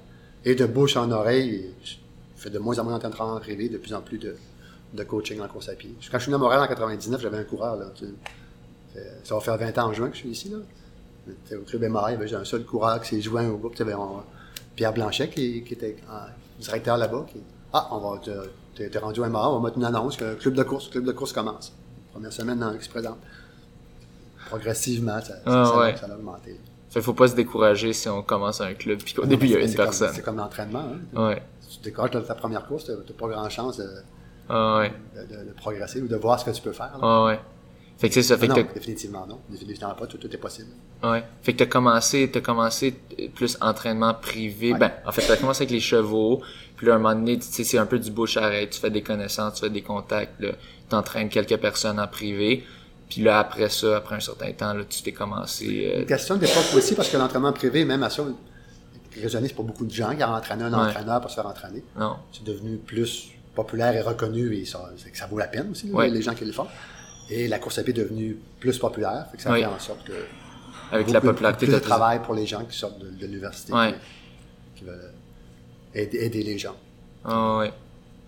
Et 0.45 0.55
de 0.55 0.67
bouche 0.67 0.97
en 0.97 1.11
oreille, 1.11 1.71
je 1.83 1.95
fais 2.37 2.51
de 2.51 2.59
moins 2.59 2.79
en 2.79 2.85
moins 2.85 2.99
d'entraînement 2.99 3.41
privé, 3.41 3.69
de 3.69 3.79
plus 3.79 3.95
en 3.95 4.01
plus 4.03 4.19
de, 4.19 4.37
de 4.95 5.05
coaching 5.05 5.41
en 5.41 5.49
course 5.49 5.69
à 5.69 5.75
pied. 5.75 5.95
Quand 6.11 6.19
je 6.19 6.23
suis 6.23 6.31
venu 6.31 6.37
à 6.37 6.39
Montréal 6.39 6.63
en 6.63 6.67
99, 6.67 7.21
j'avais 7.21 7.39
un 7.39 7.45
coureur. 7.45 7.77
Là. 7.77 7.87
Fait- 8.93 9.03
ça 9.25 9.35
va 9.35 9.41
faire 9.41 9.57
20 9.59 9.77
ans 9.79 9.89
en 9.89 9.93
juin 9.93 10.09
que 10.09 10.15
je 10.15 10.21
suis 10.21 10.31
ici. 10.31 10.49
Là. 10.51 10.59
J'étais 11.27 11.57
Au 11.57 11.63
club 11.63 11.83
MRI, 11.85 12.15
avait 12.15 12.35
un 12.35 12.45
seul 12.45 12.65
coureur 12.65 13.01
qui 13.01 13.09
s'est 13.17 13.21
joint 13.23 13.49
au 13.49 13.57
groupe. 13.57 13.75
On- 13.81 14.23
Pierre 14.77 14.93
Blanchet, 14.93 15.29
qui, 15.29 15.63
qui 15.65 15.75
était 15.75 15.97
en- 16.11 16.31
directeur 16.61 16.97
là-bas. 16.97 17.27
Qui, 17.33 17.39
ah, 17.73 17.89
on 17.93 17.99
va 17.99 18.19
te, 18.19 18.31
t'es, 18.77 18.89
t'es 18.89 18.99
rendu 18.99 19.21
au 19.21 19.25
MRI, 19.25 19.47
on 19.47 19.59
va 19.61 19.69
mettre 19.69 19.79
une 19.79 19.85
annonce 19.85 20.17
que 20.17 20.25
le 20.25 20.35
club 20.37 20.55
de 20.55 20.63
course, 20.63 20.87
le 20.87 20.91
club 20.93 21.05
de 21.05 21.13
course 21.13 21.33
commence. 21.33 21.73
Première 22.13 22.33
semaine 22.33 22.59
dans, 22.59 22.77
qui 22.77 22.85
se 22.85 22.91
présente. 22.91 23.19
Progressivement, 24.49 25.21
ça, 25.21 25.35
Ah, 25.47 25.65
ça- 25.65 25.79
ouais. 25.79 25.97
ça 25.97 26.07
a 26.07 26.15
augmenté. 26.15 26.61
Fait 26.91 27.03
faut 27.03 27.15
pas 27.15 27.27
se 27.29 27.35
décourager 27.35 27.93
si 27.93 28.09
on 28.09 28.23
commence 28.23 28.61
un 28.61 28.75
club 28.75 29.01
puis 29.03 29.15
qu'au 29.15 29.25
début 29.27 29.47
il 29.47 29.53
y 29.53 29.57
a 29.57 29.61
C'est 29.63 29.67
une 29.71 29.75
comme- 29.75 29.85
personne. 29.87 30.13
C'est 30.15 30.23
comme 30.23 30.37
l'entraînement. 30.37 30.85
Hein. 31.17 31.29
Ouais. 31.29 31.43
Si 31.63 31.79
tu 31.79 31.85
décroches 31.85 32.11
ta 32.13 32.35
première 32.35 32.67
course, 32.67 32.85
tu 32.85 32.93
n'as 32.93 32.99
pas 33.19 33.27
grand 33.29 33.49
chance 33.49 33.79
de, 33.79 33.89
Ah 34.49 34.79
ouais. 34.79 34.93
de- 35.17 35.37
de- 35.37 35.49
de 35.49 35.53
progresser 35.53 36.01
ou 36.01 36.09
de 36.09 36.17
voir 36.17 36.39
ce 36.41 36.45
que 36.45 36.51
tu 36.51 36.61
peux 36.63 36.73
faire. 36.73 36.93
là. 36.93 36.99
Ah 37.03 37.25
ouais. 37.25 37.41
Fait 37.97 38.09
que 38.09 38.15
c'est 38.15 38.23
ça. 38.25 38.37
Fait 38.37 38.49
non, 38.49 38.57
que 38.57 38.75
définitivement 38.75 39.25
non. 39.27 39.39
Définitivement 39.49 39.95
pas. 39.95 40.07
Tout, 40.07 40.19
tout 40.19 40.31
est 40.33 40.37
possible. 40.39 40.71
Ouais. 41.03 41.23
Fait 41.43 41.53
que 41.53 41.59
t'as 41.59 41.67
commencé, 41.67 42.29
t'as 42.31 42.41
commencé 42.41 42.93
plus 43.35 43.57
entraînement 43.61 44.15
privé. 44.15 44.73
Ouais. 44.73 44.79
Ben, 44.79 44.93
en 45.07 45.13
fait, 45.13 45.23
t'as 45.27 45.37
commencé 45.37 45.63
avec 45.63 45.71
les 45.71 45.81
chevaux. 45.81 46.43
Puis 46.77 46.87
là, 46.89 46.95
à 46.95 46.97
un 46.97 46.99
moment 46.99 47.15
donné, 47.15 47.39
tu 47.39 47.47
sais, 47.47 47.63
c'est 47.63 47.79
un 47.79 47.87
peu 47.87 47.99
du 48.01 48.11
bouche 48.11 48.37
à 48.37 48.47
oreille. 48.47 48.69
Tu 48.69 48.81
fais 48.81 48.91
des 48.91 49.03
connaissances, 49.03 49.55
tu 49.55 49.61
fais 49.61 49.71
des 49.71 49.83
contacts, 49.83 50.41
là. 50.41 50.51
T'entraînes 50.89 51.29
quelques 51.29 51.57
personnes 51.59 52.01
en 52.01 52.09
privé. 52.09 52.65
Puis 53.09 53.23
là, 53.23 53.39
après 53.39 53.69
ça, 53.69 53.99
après 53.99 54.17
un 54.17 54.21
certain 54.21 54.51
temps, 54.53 54.75
là, 54.75 54.83
tu 54.89 55.03
t'es 55.03 55.13
commencé, 55.13 55.93
euh, 55.95 56.01
Une 56.01 56.07
question 56.07 56.37
d'époque 56.37 56.65
aussi, 56.75 56.95
parce 56.97 57.09
que 57.09 57.17
l'entraînement 57.17 57.53
privé, 57.53 57.85
même 57.85 58.03
à 58.03 58.11
ça, 58.11 58.25
raisonner, 59.23 59.47
c'est 59.49 59.55
pas 59.55 59.63
beaucoup 59.63 59.85
de 59.87 59.93
gens 59.93 60.17
qui 60.17 60.25
ont 60.25 60.29
entraîné 60.35 60.65
un 60.65 60.73
Ouais. 60.73 60.89
entraîneur 60.89 61.21
pour 61.21 61.31
se 61.31 61.37
faire 61.37 61.47
entraîner. 61.47 61.85
non. 61.97 62.17
C'est 62.33 62.43
devenu 62.45 62.77
plus 62.79 63.31
populaire 63.55 63.95
et 63.95 64.01
reconnu 64.03 64.55
et 64.57 64.65
ça, 64.65 64.91
que 65.11 65.17
ça 65.17 65.27
vaut 65.27 65.39
la 65.39 65.47
peine 65.47 65.71
aussi, 65.71 65.91
les 66.11 66.23
gens 66.23 66.35
qui 66.35 66.45
le 66.45 66.53
font. 66.53 66.67
Et 67.31 67.49
la 67.49 67.59
course 67.59 67.79
à 67.79 67.83
pied 67.83 67.95
est 67.95 67.97
devenue 67.97 68.37
plus 68.61 68.79
populaire, 68.79 69.27
fait 69.31 69.39
que 69.39 69.43
ça 69.43 69.51
Oui. 69.53 69.61
fait 69.61 69.67
en 69.67 69.79
sorte 69.79 70.05
que 70.05 70.13
Avec 70.93 71.11
la 71.11 71.21
popularité, 71.21 71.67
plus 71.67 71.75
de 71.75 71.79
travail 71.79 72.21
pour 72.23 72.35
les 72.35 72.47
gens 72.47 72.65
qui 72.65 72.77
sortent 72.77 72.99
de, 72.99 73.09
de 73.11 73.27
l'université, 73.27 73.73
Ouais. 73.73 73.95
qui, 74.77 74.85
veulent 74.85 75.13
aider, 75.95 76.19
aider 76.19 76.43
les 76.43 76.59
gens. 76.59 76.77
Ah. 77.25 77.65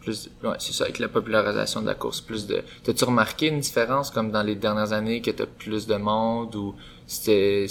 Plus, 0.00 0.30
ouais, 0.44 0.54
c'est 0.60 0.72
ça, 0.72 0.84
avec 0.84 0.98
la 1.00 1.08
popularisation 1.08 1.82
de 1.82 1.86
la 1.86 1.94
course, 1.94 2.20
plus 2.20 2.46
de. 2.46 2.62
T'as-tu 2.84 3.04
remarqué 3.04 3.48
une 3.48 3.58
différence 3.60 4.10
comme 4.12 4.30
dans 4.30 4.42
les 4.44 4.54
dernières 4.54 4.92
années 4.92 5.20
que 5.20 5.32
t'as 5.32 5.46
plus 5.46 5.86
de 5.88 5.96
monde 5.96 6.54
ou 6.54 6.74
c'était. 7.08 7.66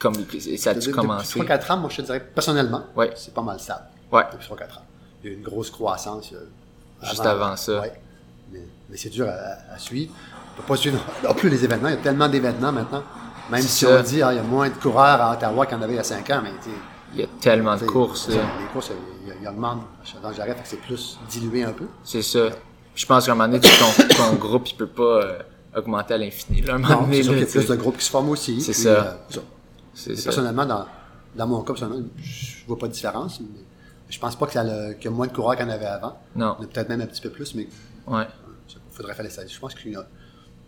comme, 0.00 0.14
ça 0.14 0.70
a-tu 0.70 0.92
commencé? 0.92 1.38
Depuis 1.40 1.50
3-4 1.52 1.72
ans, 1.72 1.76
moi, 1.78 1.90
je 1.90 1.96
te 1.96 2.02
dirais, 2.02 2.20
personnellement, 2.32 2.84
Ouais. 2.96 3.10
c'est 3.16 3.34
pas 3.34 3.42
mal 3.42 3.58
stable. 3.58 3.86
Ouais. 4.12 4.22
Depuis 4.32 4.46
3-4 4.46 4.78
ans. 4.78 4.82
Il 5.22 5.26
y 5.26 5.32
a 5.32 5.34
eu 5.34 5.38
une 5.38 5.42
grosse 5.42 5.70
croissance. 5.70 6.32
Juste 7.02 7.26
avant 7.26 7.56
ça. 7.56 7.80
Ouais. 7.80 7.92
Mais, 8.52 8.60
mais 8.90 8.96
c'est 8.96 9.10
dur 9.10 9.26
à, 9.28 9.74
à 9.74 9.78
suivre. 9.78 10.12
On 10.54 10.60
peut 10.62 10.66
pas 10.68 10.76
suivre 10.76 10.98
non 11.24 11.34
plus 11.34 11.48
les 11.48 11.64
événements. 11.64 11.88
Il 11.88 11.94
y 11.94 11.98
a 11.98 12.02
tellement 12.02 12.28
d'événements 12.28 12.72
maintenant. 12.72 13.02
Même 13.50 13.62
si 13.62 13.84
ça. 13.84 13.98
on 13.98 14.02
dit, 14.02 14.22
ah, 14.22 14.32
il 14.32 14.36
y 14.36 14.38
a 14.38 14.42
moins 14.42 14.68
de 14.68 14.74
coureurs 14.74 15.20
à 15.20 15.32
Ottawa 15.32 15.66
qu'il 15.66 15.76
y 15.76 15.80
en 15.80 15.82
avait 15.82 15.94
il 15.94 15.96
y 15.96 16.00
a 16.00 16.04
5 16.04 16.30
ans, 16.30 16.40
mais 16.42 16.50
Il 17.14 17.20
y 17.20 17.24
a 17.24 17.26
tellement 17.40 17.76
de 17.76 17.84
courses. 17.84 18.28
Les 18.28 18.36
courses, 18.72 18.92
ils, 19.26 19.48
augmentent. 19.48 19.82
Quand 20.22 20.32
j'arrête, 20.32 20.56
fait 20.58 20.62
que 20.62 20.68
c'est 20.68 20.76
plus 20.76 21.18
dilué 21.28 21.64
un 21.64 21.72
peu. 21.72 21.86
C'est 22.04 22.22
ça. 22.22 22.48
Je 22.94 23.06
pense 23.06 23.26
qu'à 23.26 23.32
un 23.32 23.34
moment 23.34 23.48
donné, 23.48 23.60
ton, 23.60 24.08
ton 24.16 24.34
groupe, 24.34 24.68
il 24.68 24.76
peut 24.76 24.86
pas 24.86 25.02
euh, 25.02 25.38
augmenter 25.74 26.14
à 26.14 26.18
l'infini. 26.18 26.62
À 26.68 26.74
un 26.74 26.78
moment 26.78 27.02
donné, 27.02 27.22
là, 27.22 27.28
qu'il 27.32 27.40
y 27.40 27.42
a 27.42 27.46
plus 27.46 27.66
de 27.66 27.74
groupes 27.74 27.96
qui 27.96 28.04
se 28.04 28.10
forment 28.10 28.30
aussi. 28.30 28.60
C'est 28.60 28.72
ça. 28.72 28.88
euh, 28.88 29.40
ça. 29.94 30.10
Personnellement, 30.24 30.66
dans, 30.66 30.84
dans 31.34 31.46
mon 31.46 31.62
cas, 31.62 31.72
personnellement, 31.72 32.06
je 32.22 32.66
vois 32.66 32.78
pas 32.78 32.86
de 32.86 32.92
différence. 32.92 33.40
Mais 33.40 33.46
je 34.10 34.18
pense 34.18 34.36
pas 34.36 34.46
que 34.46 34.52
ça 34.52 34.64
le- 34.64 34.94
qu'il 34.94 35.04
y 35.04 35.08
a 35.08 35.10
moins 35.10 35.26
de 35.26 35.32
coureurs 35.32 35.56
qu'il 35.56 35.64
y 35.64 35.68
en 35.68 35.72
avait 35.72 35.86
avant. 35.86 36.18
Non. 36.36 36.56
Il 36.58 36.62
y 36.62 36.66
en 36.66 36.68
a 36.68 36.72
peut-être 36.72 36.88
même 36.88 37.00
un 37.00 37.06
petit 37.06 37.20
peu 37.22 37.30
plus, 37.30 37.54
mais 37.54 37.68
Ouais. 38.06 38.24
il 38.68 38.76
faudrait 38.90 39.14
faire 39.14 39.24
les 39.24 39.30
statistiques. 39.30 39.56
Je 39.56 39.60
pense 39.60 39.74
qu'il 39.74 39.92
y 39.92 39.96
a, 39.96 40.06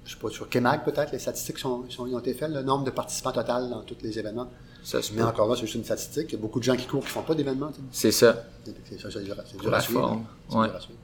je 0.05 0.13
sais 0.13 0.19
pas, 0.19 0.31
sur 0.31 0.49
Kemag 0.49 0.85
peut-être, 0.85 1.13
les 1.13 1.19
statistiques 1.19 1.59
sont, 1.59 1.85
ont 1.99 2.19
été 2.19 2.35
faites, 2.35 2.51
le 2.51 2.63
nombre 2.63 2.85
de 2.85 2.91
participants 2.91 3.33
total 3.33 3.69
dans 3.71 3.83
tous 3.83 3.97
les 4.03 4.19
événements. 4.19 4.49
Ça 4.85 5.01
se 5.01 5.13
Mais 5.13 5.23
encore 5.23 5.49
là, 5.49 5.55
c'est 5.55 5.63
juste 5.63 5.75
une 5.77 5.85
statistique. 5.85 6.27
Il 6.31 6.33
y 6.33 6.39
a 6.39 6.41
beaucoup 6.41 6.59
de 6.59 6.65
gens 6.65 6.75
qui 6.75 6.87
courent 6.87 7.05
qui 7.05 7.11
font 7.11 7.23
pas 7.23 7.35
d'événements. 7.35 7.69
tu 7.69 7.75
sais. 7.77 7.83
C'est 7.93 8.13
ça. 8.13 8.45
C'est 8.65 8.75
c'est 8.89 9.01
ça, 9.01 9.09
c'est 9.13 9.23
dur, 9.23 9.37
c'est 9.47 9.57
dur 9.61 9.71
la 9.71 9.77
à 9.77 9.81
suivre. 9.81 10.01
forme, 10.01 10.25
C'est 10.49 10.57
ouais. 10.57 10.67
dur 10.69 10.77
à 10.77 10.81
suivre. 10.81 10.99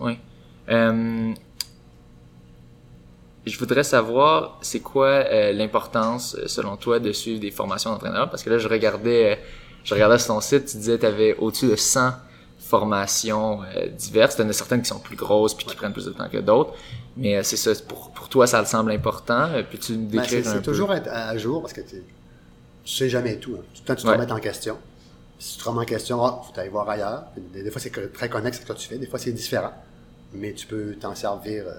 Oui. 0.00 0.18
Euh, 0.68 1.34
je 3.46 3.58
voudrais 3.58 3.82
savoir, 3.82 4.58
c'est 4.62 4.80
quoi 4.80 5.08
euh, 5.08 5.52
l'importance, 5.52 6.36
euh, 6.38 6.46
selon 6.46 6.76
toi, 6.76 7.00
de 7.00 7.12
suivre 7.12 7.40
des 7.40 7.50
formations 7.50 7.90
d'entraîneur? 7.90 8.28
Parce 8.30 8.42
que 8.42 8.50
là, 8.50 8.58
je 8.58 8.68
regardais, 8.68 9.38
je 9.88 9.94
regardais 9.94 10.18
sur 10.18 10.28
ton 10.34 10.40
site, 10.40 10.66
tu 10.66 10.76
disais 10.76 10.96
que 10.96 11.00
tu 11.00 11.06
avais 11.06 11.34
au-dessus 11.36 11.68
de 11.68 11.76
100 11.76 12.12
formations 12.58 13.62
euh, 13.62 13.88
diverses. 13.88 14.36
Il 14.38 14.42
y 14.42 14.44
en 14.46 14.50
a 14.50 14.52
certaines 14.52 14.82
qui 14.82 14.88
sont 14.88 14.98
plus 14.98 15.16
grosses 15.16 15.54
puis 15.54 15.66
qui 15.66 15.74
prennent 15.74 15.92
plus 15.92 16.04
de 16.04 16.10
temps 16.12 16.28
que 16.28 16.38
d'autres. 16.38 16.74
Mais 17.16 17.36
euh, 17.36 17.42
c'est 17.42 17.56
ça, 17.56 17.70
pour, 17.88 18.10
pour 18.10 18.28
toi, 18.28 18.46
ça 18.46 18.62
te 18.62 18.68
semble 18.68 18.90
important. 18.92 19.48
Euh, 19.52 19.62
Peux-tu 19.68 19.92
nous 19.92 20.06
Ben, 20.08 20.20
décrire 20.20 20.42
c'est 20.44 20.48
un 20.48 20.52
c'est 20.52 20.58
peu? 20.58 20.62
toujours 20.72 20.92
être 20.92 21.08
à 21.10 21.36
jour 21.38 21.60
parce 21.62 21.72
que 21.72 21.80
tu 21.80 22.02
tu 22.84 22.94
sais 22.96 23.08
jamais 23.08 23.36
tout. 23.36 23.54
Hein. 23.58 23.62
Tout 23.74 23.80
le 23.82 23.86
temps, 23.86 23.94
tu 23.96 24.02
te 24.02 24.08
Ouais. 24.08 24.16
remets 24.16 24.32
en 24.32 24.38
question. 24.38 24.76
Si 25.38 25.56
tu 25.56 25.62
te 25.64 25.68
remets 25.68 25.82
en 25.82 25.84
question, 25.84 26.24
ah, 26.24 26.40
faut 26.42 26.58
aller 26.60 26.68
voir 26.70 26.88
ailleurs. 26.88 27.24
Des, 27.52 27.62
des 27.62 27.70
fois, 27.70 27.80
c'est 27.80 28.12
très 28.12 28.28
connexe 28.28 28.58
à 28.58 28.60
ce 28.62 28.66
que 28.66 28.72
tu 28.78 28.88
fais. 28.88 28.98
Des 28.98 29.06
fois, 29.06 29.18
c'est 29.18 29.32
différent. 29.32 29.72
Mais 30.32 30.52
tu 30.52 30.66
peux 30.66 30.94
t'en 31.00 31.14
servir 31.14 31.64
euh, 31.66 31.72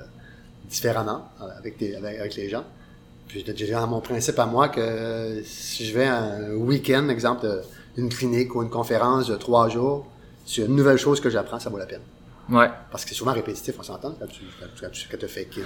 différemment 0.69 1.29
euh, 1.41 1.45
avec, 1.57 1.77
tes- 1.77 1.95
avec, 1.95 2.19
avec 2.19 2.35
les 2.35 2.49
gens. 2.49 2.63
Puis 3.27 3.43
j'ai 3.45 3.53
déjà 3.53 3.85
mon 3.85 4.01
principe 4.01 4.39
à 4.39 4.45
moi 4.45 4.69
que 4.69 5.41
si 5.45 5.85
je 5.85 5.93
vais 5.93 6.05
un 6.05 6.51
week-end, 6.53 7.09
exemple, 7.09 7.45
de- 7.45 7.61
une 7.97 8.09
clinique 8.09 8.55
ou 8.55 8.63
une 8.63 8.69
conférence 8.69 9.27
de 9.27 9.35
trois 9.35 9.69
jours, 9.69 10.07
sur 10.45 10.65
une 10.65 10.75
nouvelle 10.75 10.97
chose 10.97 11.19
que 11.19 11.29
j'apprends, 11.29 11.59
ça 11.59 11.69
vaut 11.69 11.77
la 11.77 11.85
peine. 11.85 12.01
Ouais, 12.49 12.67
Parce 12.91 13.03
que 13.03 13.09
c'est 13.09 13.15
souvent 13.15 13.33
répétitif, 13.33 13.75
on 13.77 13.83
s'entend, 13.83 14.15
quand 14.19 14.25
tu, 14.25 14.41
quand 14.59 14.65
tu, 14.73 14.81
quand 14.81 14.89
tu, 14.91 15.07
quand 15.11 15.17
tu 15.17 15.27
fais 15.27 15.45
fais 15.45 15.61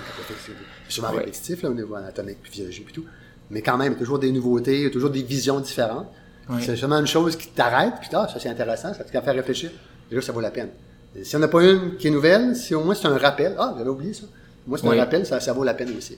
c'est 0.88 0.94
souvent 0.94 1.12
Ouais. 1.12 1.20
répétitif, 1.20 1.62
là, 1.64 1.70
au 1.70 1.74
niveau 1.74 1.96
anatomique, 1.96 2.40
puis 2.42 2.52
physiologique, 2.52 2.86
puis 2.86 2.94
tout. 2.94 3.06
Mais 3.50 3.62
quand 3.62 3.78
même, 3.78 3.94
il 3.94 3.96
y 3.96 3.96
a 3.96 4.00
toujours 4.00 4.20
des 4.20 4.32
nouveautés, 4.32 4.92
toujours 4.92 5.10
des 5.10 5.24
visions 5.24 5.62
différentes. 5.62 6.08
Ouais. 6.50 6.58
C'est 6.60 6.76
seulement 6.76 7.00
une 7.00 7.08
chose 7.08 7.38
qui 7.38 7.48
t'arrête, 7.50 7.94
puis 8.02 8.10
ah, 8.14 8.28
ça 8.28 8.38
c'est 8.38 8.50
intéressant, 8.50 8.94
ça 8.94 9.06
te 9.06 9.10
fait 9.12 9.32
réfléchir. 9.32 9.72
Déjà, 10.10 10.22
ça 10.22 10.34
vaut 10.34 10.42
la 10.42 10.52
peine. 10.52 10.70
Et 11.16 11.24
si 11.24 11.36
on 11.38 11.40
n'a 11.40 11.48
pas 11.48 11.64
une 11.64 11.96
qui 11.96 12.08
est 12.08 12.12
nouvelle, 12.12 12.54
si 12.56 12.76
au 12.76 12.84
moins 12.84 12.96
c'est 12.96 13.08
un 13.08 13.18
rappel, 13.18 13.56
ah, 13.58 13.74
j'avais 13.78 13.90
oublié 13.90 14.14
ça. 14.14 14.26
Moi, 14.68 14.78
c'est 14.78 14.88
un 14.88 14.98
rappel, 14.98 15.26
ça, 15.26 15.40
ça 15.40 15.54
vaut 15.54 15.64
la 15.64 15.74
peine 15.74 15.96
aussi. 15.98 16.18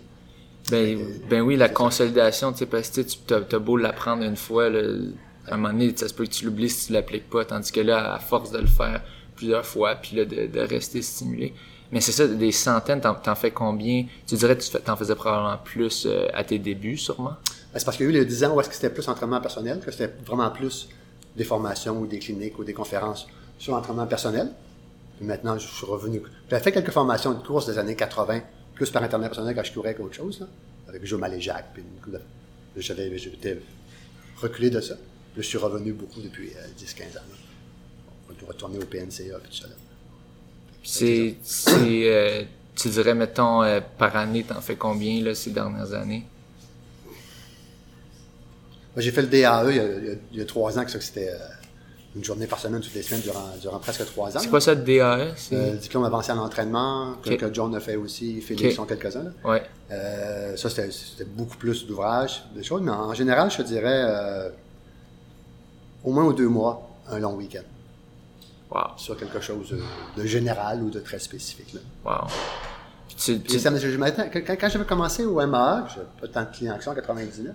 Ben, 0.72 0.98
ben 1.30 1.42
oui, 1.42 1.58
la 1.58 1.70
consolidation, 1.70 2.52
tu 2.52 2.60
sais, 2.60 2.66
parce 2.66 2.90
que 2.90 3.02
tu 3.02 3.18
t'as, 3.28 3.42
t'as 3.42 3.60
beau 3.60 3.78
l'apprendre 3.78 4.24
une 4.24 4.36
fois, 4.36 4.70
là, 4.70 4.82
à 5.48 5.54
un 5.54 5.58
moment 5.58 5.74
donné, 5.74 5.96
ça 5.96 6.08
se 6.08 6.14
peut 6.14 6.26
que 6.26 6.32
tu 6.32 6.46
l'oublies 6.46 6.70
si 6.70 6.88
tu 6.88 6.94
l'appliques 6.94 7.30
pas, 7.30 7.46
tandis 7.46 7.72
que 7.72 7.82
là, 7.82 8.14
à 8.14 8.20
force 8.20 8.52
de 8.52 8.60
le 8.60 8.68
faire 8.68 9.02
plusieurs 9.36 9.66
fois, 9.66 9.96
puis 9.96 10.16
là, 10.18 10.26
de, 10.26 10.60
rester 10.60 11.02
stimulé. 11.02 11.54
Mais 11.92 12.02
c'est 12.02 12.12
ça, 12.12 12.28
des 12.28 12.52
centaines, 12.52 13.02
t'en, 13.02 13.36
fais 13.36 13.52
combien? 13.52 14.06
Tu 14.26 14.36
dirais 14.36 14.58
que 14.58 14.78
t'en 14.78 14.96
faisais 14.96 15.16
probablement 15.16 15.58
plus 15.64 16.06
euh, 16.06 16.28
à 16.34 16.44
tes 16.44 16.58
débuts, 16.58 16.98
sûrement? 16.98 17.36
Ben, 17.74 17.80
c'est 17.80 17.86
parce 17.86 17.98
qu'il 17.98 18.06
y 18.08 18.10
a 18.10 18.12
eu 18.12 18.16
les 18.16 18.26
10 18.26 18.46
ans 18.46 18.56
où 18.56 18.62
est-ce 18.62 18.72
c'était 18.72 18.90
plus 18.90 19.08
entraînement 19.08 19.40
personnel, 19.40 19.80
que 19.86 19.92
c'était 19.92 20.14
vraiment 20.26 20.50
plus 20.50 20.90
des 21.36 21.44
formations 21.44 22.00
ou 22.00 22.08
des 22.08 22.20
cliniques 22.20 22.58
ou 22.58 22.64
des 22.64 22.74
conférences 22.74 23.28
sur 23.60 23.74
l'entraînement 23.74 24.08
personnel. 24.08 24.52
Puis 25.18 25.26
maintenant, 25.26 25.58
je 25.58 25.68
suis 25.68 25.86
revenu. 25.86 26.22
J'avais 26.50 26.64
fait 26.64 26.72
quelques 26.72 26.92
formations 26.92 27.34
de 27.34 27.46
course 27.46 27.68
des 27.68 27.78
années 27.78 27.96
80, 27.96 28.42
plus 28.74 28.90
par 28.90 29.04
internet 29.04 29.30
personnel 29.30 29.56
quand 29.56 29.64
je 29.64 29.74
courais 29.74 29.94
qu'autre 29.94 30.16
chose, 30.16 30.40
là, 30.40 30.48
avec 30.90 31.06
Joe 31.06 31.20
Maléjac, 31.20 31.66
puis 31.74 31.84
J'avais, 32.78 33.16
j'étais 33.18 33.60
reculé 34.42 34.70
de 34.70 34.82
ça. 34.82 34.96
Je 35.38 35.42
suis 35.42 35.58
revenu 35.58 35.94
beaucoup 35.94 36.22
depuis 36.22 36.50
euh, 36.56 36.68
10-15 36.80 37.18
ans. 37.18 37.24
Là. 37.30 38.36
On 38.44 38.48
retourner 38.48 38.78
au 38.78 38.86
PNCA, 38.86 39.38
puis 39.40 39.50
tout 39.50 39.58
ça. 39.58 39.68
Là. 39.68 39.74
C'est, 40.84 41.36
c'est 41.44 41.74
euh, 41.74 42.44
tu 42.76 42.90
dirais, 42.90 43.16
mettons, 43.16 43.64
euh, 43.64 43.80
par 43.98 44.16
année, 44.16 44.44
t'en 44.44 44.62
fais 44.62 44.76
combien, 44.76 45.24
là, 45.24 45.34
ces 45.34 45.52
dernières 45.52 45.94
années? 45.94 46.26
Moi, 48.96 49.02
j'ai 49.02 49.12
fait 49.12 49.22
le 49.22 49.28
DAE 49.28 49.72
il 49.72 49.76
y 49.76 49.80
a, 49.80 50.16
il 50.32 50.42
y 50.42 50.46
trois 50.46 50.78
ans, 50.78 50.86
que 50.86 50.92
c'était 50.92 51.30
euh, 51.30 51.38
une 52.16 52.24
journée 52.24 52.48
par 52.48 52.60
semaine, 52.60 52.82
toutes 52.82 52.94
les 52.94 53.02
semaines, 53.02 53.22
durant, 53.22 53.50
durant 53.62 53.80
presque 53.80 54.06
trois 54.06 54.36
ans. 54.36 54.40
C'est 54.40 54.50
quoi 54.50 54.62
ça, 54.62 54.74
le 54.74 54.82
DAE? 54.82 55.02
Euh, 55.02 55.72
le 55.74 55.78
diplôme 55.78 56.04
avancé 56.06 56.32
en 56.32 56.38
entraînement, 56.38 57.16
que, 57.24 57.54
John 57.54 57.76
a 57.76 57.80
fait 57.80 57.96
aussi, 57.96 58.42
Félix 58.42 58.70
Ok. 58.70 58.76
sont 58.76 58.86
quelques-uns. 58.86 59.34
Ouais. 59.44 59.64
Euh, 59.92 60.56
ça, 60.56 60.70
c'était 60.70 61.26
beaucoup 61.26 61.58
plus 61.58 61.86
d'ouvrages, 61.86 62.44
des 62.56 62.64
choses, 62.64 62.82
mais 62.82 62.92
en 62.92 63.14
général, 63.14 63.52
je 63.52 63.58
te 63.58 63.62
dirais 63.64 64.04
euh, 64.06 64.50
au 66.06 66.12
moins 66.12 66.24
aux 66.26 66.34
deux 66.34 66.48
mois, 66.48 66.90
un 67.10 67.20
long 67.20 67.34
week-end, 67.36 67.64
Wow. 68.72 68.98
sur 68.98 69.16
quelque 69.18 69.40
chose 69.42 69.76
de, 70.18 70.26
général 70.26 70.82
ou 70.82 70.90
de 70.90 71.00
très 71.00 71.20
spécifique. 71.20 71.74
Là. 71.74 71.80
Wow. 72.06 72.28
Tu, 73.18 73.40
tu- 73.42 73.60
ça 73.60 73.72
quand, 73.72 74.56
quand 74.60 74.70
j'avais 74.70 74.86
commencé 74.86 75.24
au 75.24 75.40
MAA, 75.46 75.88
j'avais 75.94 76.08
pas 76.20 76.28
tant 76.28 76.50
de 76.52 76.56
clients 76.56 76.78
que 76.78 76.84
ça 76.84 76.92
en 76.92 76.96
99, 76.96 77.54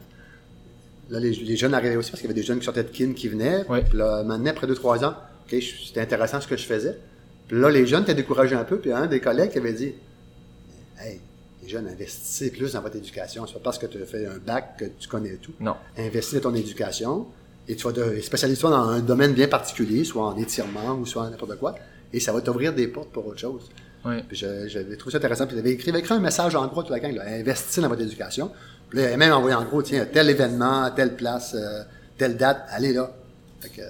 là, 1.10 1.20
les, 1.20 1.32
les 1.32 1.56
jeunes 1.56 1.74
arrivaient 1.74 1.96
aussi 1.96 2.10
parce 2.10 2.20
qu'il 2.20 2.30
y 2.30 2.32
avait 2.32 2.40
des 2.40 2.46
jeunes 2.46 2.60
qui 2.60 2.64
sortaient 2.64 2.84
de 2.84 2.88
kin 2.90 3.12
qui 3.12 3.28
venaient. 3.28 3.64
Puis 3.64 3.98
là, 3.98 4.22
maintenant, 4.22 4.50
après 4.50 4.66
2-3 4.66 5.04
ans, 5.04 5.14
c'était 5.48 6.00
intéressant 6.00 6.40
ce 6.40 6.46
que 6.46 6.56
je 6.56 6.64
faisais. 6.64 6.96
Puis 7.48 7.60
là, 7.60 7.68
les 7.70 7.84
jeunes 7.86 8.04
étaient 8.04 8.14
découragés 8.14 8.54
un 8.54 8.64
peu. 8.64 8.78
Puis 8.78 8.92
un 8.92 9.06
des 9.06 9.20
collègues 9.20 9.50
qui 9.50 9.58
avait 9.58 9.72
dit 9.72 9.92
Hey, 10.98 11.20
les 11.62 11.68
jeunes, 11.68 11.88
investissez 11.88 12.50
plus 12.52 12.72
dans 12.74 12.80
votre 12.82 12.96
éducation. 12.96 13.46
C'est 13.46 13.54
pas 13.54 13.60
parce 13.64 13.78
que 13.78 13.86
tu 13.86 14.00
as 14.00 14.06
fait 14.06 14.26
un 14.26 14.38
bac 14.38 14.76
que 14.78 14.84
tu 14.84 15.08
connais 15.08 15.34
tout. 15.36 15.52
Non. 15.58 15.74
Investis 15.98 16.34
dans 16.40 16.50
ton 16.50 16.54
éducation 16.54 17.26
et 17.68 17.76
tu 17.76 17.84
vas 17.86 17.92
te 17.92 18.20
spécialiser-toi 18.20 18.70
dans 18.70 18.88
un 18.88 19.00
domaine 19.00 19.32
bien 19.32 19.48
particulier, 19.48 20.04
soit 20.04 20.24
en 20.26 20.36
étirement 20.36 20.94
ou 20.94 21.06
soit 21.06 21.22
en 21.22 21.30
n'importe 21.30 21.56
quoi. 21.58 21.74
Et 22.12 22.18
ça 22.20 22.32
va 22.32 22.40
t'ouvrir 22.40 22.72
des 22.74 22.88
portes 22.88 23.10
pour 23.10 23.26
autre 23.26 23.38
chose. 23.38 23.68
Je- 24.30 24.66
j'avais 24.68 24.96
trouvé 24.96 25.12
ça 25.12 25.18
intéressant. 25.18 25.46
Puis 25.46 25.56
il 25.56 25.60
avait 25.60 25.70
écrit, 25.72 25.90
écrit 25.96 26.14
un 26.14 26.18
message 26.20 26.54
en 26.56 26.66
gros 26.66 26.80
à 26.80 26.82
toute 26.84 26.90
la 26.92 27.00
gang, 27.00 27.14
là, 27.14 27.24
dans 27.82 27.88
votre 27.88 28.00
éducation. 28.02 28.50
Puis 28.88 28.98
là, 28.98 29.16
même 29.16 29.32
envoyé 29.32 29.54
en 29.54 29.64
gros, 29.64 29.82
tiens, 29.82 30.06
tel 30.12 30.28
événement, 30.30 30.90
telle 30.90 31.14
place, 31.14 31.54
euh, 31.54 31.82
telle 32.18 32.36
date, 32.36 32.64
allez 32.70 32.92
là. 32.92 33.12
Fait 33.60 33.68
que, 33.68 33.82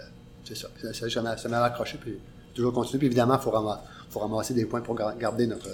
c'est 0.45 0.57
ça. 0.57 0.69
Ça, 1.09 1.23
m'a 1.23 1.37
ça 1.37 1.49
m'a 1.49 1.63
accroché, 1.63 1.97
puis 1.99 2.19
toujours 2.55 2.73
continué. 2.73 2.99
Puis 2.99 3.07
évidemment, 3.07 3.37
il 3.39 3.43
faut, 3.43 3.51
ramasser, 3.51 3.81
faut 4.11 4.19
ramasser 4.19 4.53
des 4.53 4.67
points 4.67 4.81
pour 4.83 4.95
gar- 4.97 5.17
garder 5.17 5.47
notre, 5.47 5.69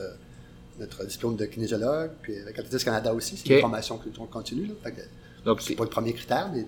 notre 0.78 1.04
diplôme 1.06 1.34
de 1.36 1.46
kinésiologue. 1.46 2.10
Puis 2.22 2.38
avec 2.38 2.56
Athlétisme 2.58 2.84
Canada 2.84 3.12
aussi, 3.14 3.36
c'est 3.38 3.48
une 3.56 3.60
formation 3.62 3.96
que- 3.98 4.10
qu'on 4.16 4.26
continue. 4.26 4.66
Là. 4.66 4.74
Fait 4.84 4.92
que 4.92 5.00
Donc, 5.44 5.62
c'est 5.62 5.74
pas 5.74 5.84
le 5.84 5.90
premier 5.90 6.12
critère, 6.12 6.50
mais 6.54 6.66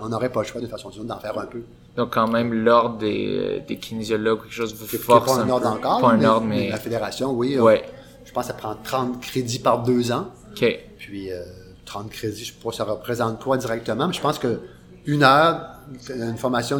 on 0.00 0.08
n'aurait 0.08 0.30
pas 0.30 0.40
le 0.42 0.46
choix 0.46 0.60
de 0.60 0.66
façon 0.66 0.88
ou 0.88 0.92
d'une 0.92 1.00
autre 1.02 1.08
d'en 1.14 1.20
faire 1.20 1.38
un 1.38 1.46
peu. 1.46 1.62
donc 1.96 2.12
quand 2.14 2.28
même, 2.28 2.52
l'ordre 2.52 2.98
des, 2.98 3.62
des 3.66 3.76
kinésiologues 3.78 4.40
ou 4.40 4.42
quelque 4.42 4.52
chose 4.54 4.74
vous 4.74 4.86
force 4.86 5.26
pas 5.26 5.40
un 5.40 5.46
peu. 5.46 5.52
ordre 5.52 5.68
encore, 5.68 6.00
Pas 6.00 6.10
un 6.12 6.16
mais, 6.16 6.26
ordre, 6.26 6.46
mais 6.46 6.56
mais... 6.56 6.68
la 6.70 6.76
fédération, 6.78 7.32
oui. 7.32 7.56
euh. 7.56 7.76
Je 8.24 8.32
pense 8.32 8.46
que 8.46 8.52
ça 8.52 8.54
prend 8.58 8.76
30 8.82 9.20
crédits 9.20 9.58
par 9.58 9.82
deux 9.82 10.12
ans. 10.12 10.28
OK. 10.52 10.78
Puis 10.98 11.32
euh, 11.32 11.42
30 11.86 12.10
crédits, 12.10 12.44
je 12.44 12.52
ne 12.52 12.56
sais 12.56 12.62
pas 12.62 12.72
ça 12.72 12.84
représente 12.84 13.40
quoi 13.42 13.56
directement, 13.56 14.06
mais 14.06 14.12
je 14.14 14.20
pense 14.20 14.38
que 14.38 14.60
une 15.06 15.22
heure, 15.22 15.66
une 16.14 16.36
formation 16.36 16.78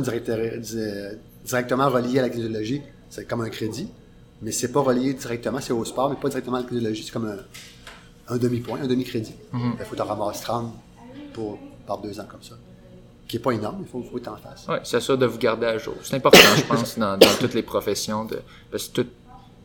directement 1.45 1.89
reliée 1.89 2.19
à 2.19 2.23
la 2.23 2.29
kinésiologie, 2.31 2.83
c'est 3.09 3.27
comme 3.27 3.41
un 3.41 3.49
crédit, 3.49 3.89
mais 4.43 4.53
c'est 4.53 4.71
pas 4.73 4.81
relié 4.81 5.15
directement, 5.15 5.59
c'est 5.61 5.73
au 5.73 5.85
sport, 5.85 6.11
mais 6.11 6.17
pas 6.17 6.29
directement 6.29 6.59
à 6.59 6.61
la 6.61 6.67
kinésiologie, 6.67 7.03
c'est 7.05 7.13
comme 7.13 7.27
un, 7.27 7.39
un 8.35 8.37
demi-point, 8.39 8.81
un 8.83 8.87
demi-crédit. 8.87 9.35
Mhm. 9.53 9.73
Il 9.81 9.85
faut 9.85 9.97
t'en 9.97 10.05
ramasser 10.05 10.43
30 10.45 10.73
pour, 11.33 11.59
par 11.87 11.99
deux 11.99 12.19
ans 12.21 12.27
comme 12.31 12.43
ça. 12.43 12.55
Qui 13.31 13.37
n'est 13.37 13.43
pas 13.43 13.53
énorme, 13.53 13.79
il 13.83 13.89
faut, 13.89 14.03
faut 14.03 14.17
que 14.19 14.25
t'en 14.25 14.37
fasses. 14.37 14.67
Ouais, 14.69 14.81
c'est 14.83 15.01
ça 15.01 15.17
de 15.17 15.25
vous 15.25 15.39
garder 15.39 15.67
à 15.67 15.79
jour. 15.79 15.95
C'est 16.03 16.17
important, 16.17 16.39
je 16.57 16.63
pense, 16.65 16.99
dans, 16.99 17.17
dans 17.17 17.35
toutes 17.39 17.55
les 17.55 17.63
professions, 17.63 18.25
de, 18.25 18.41
parce 18.73 18.89
que 18.89 19.03
tout, 19.03 19.07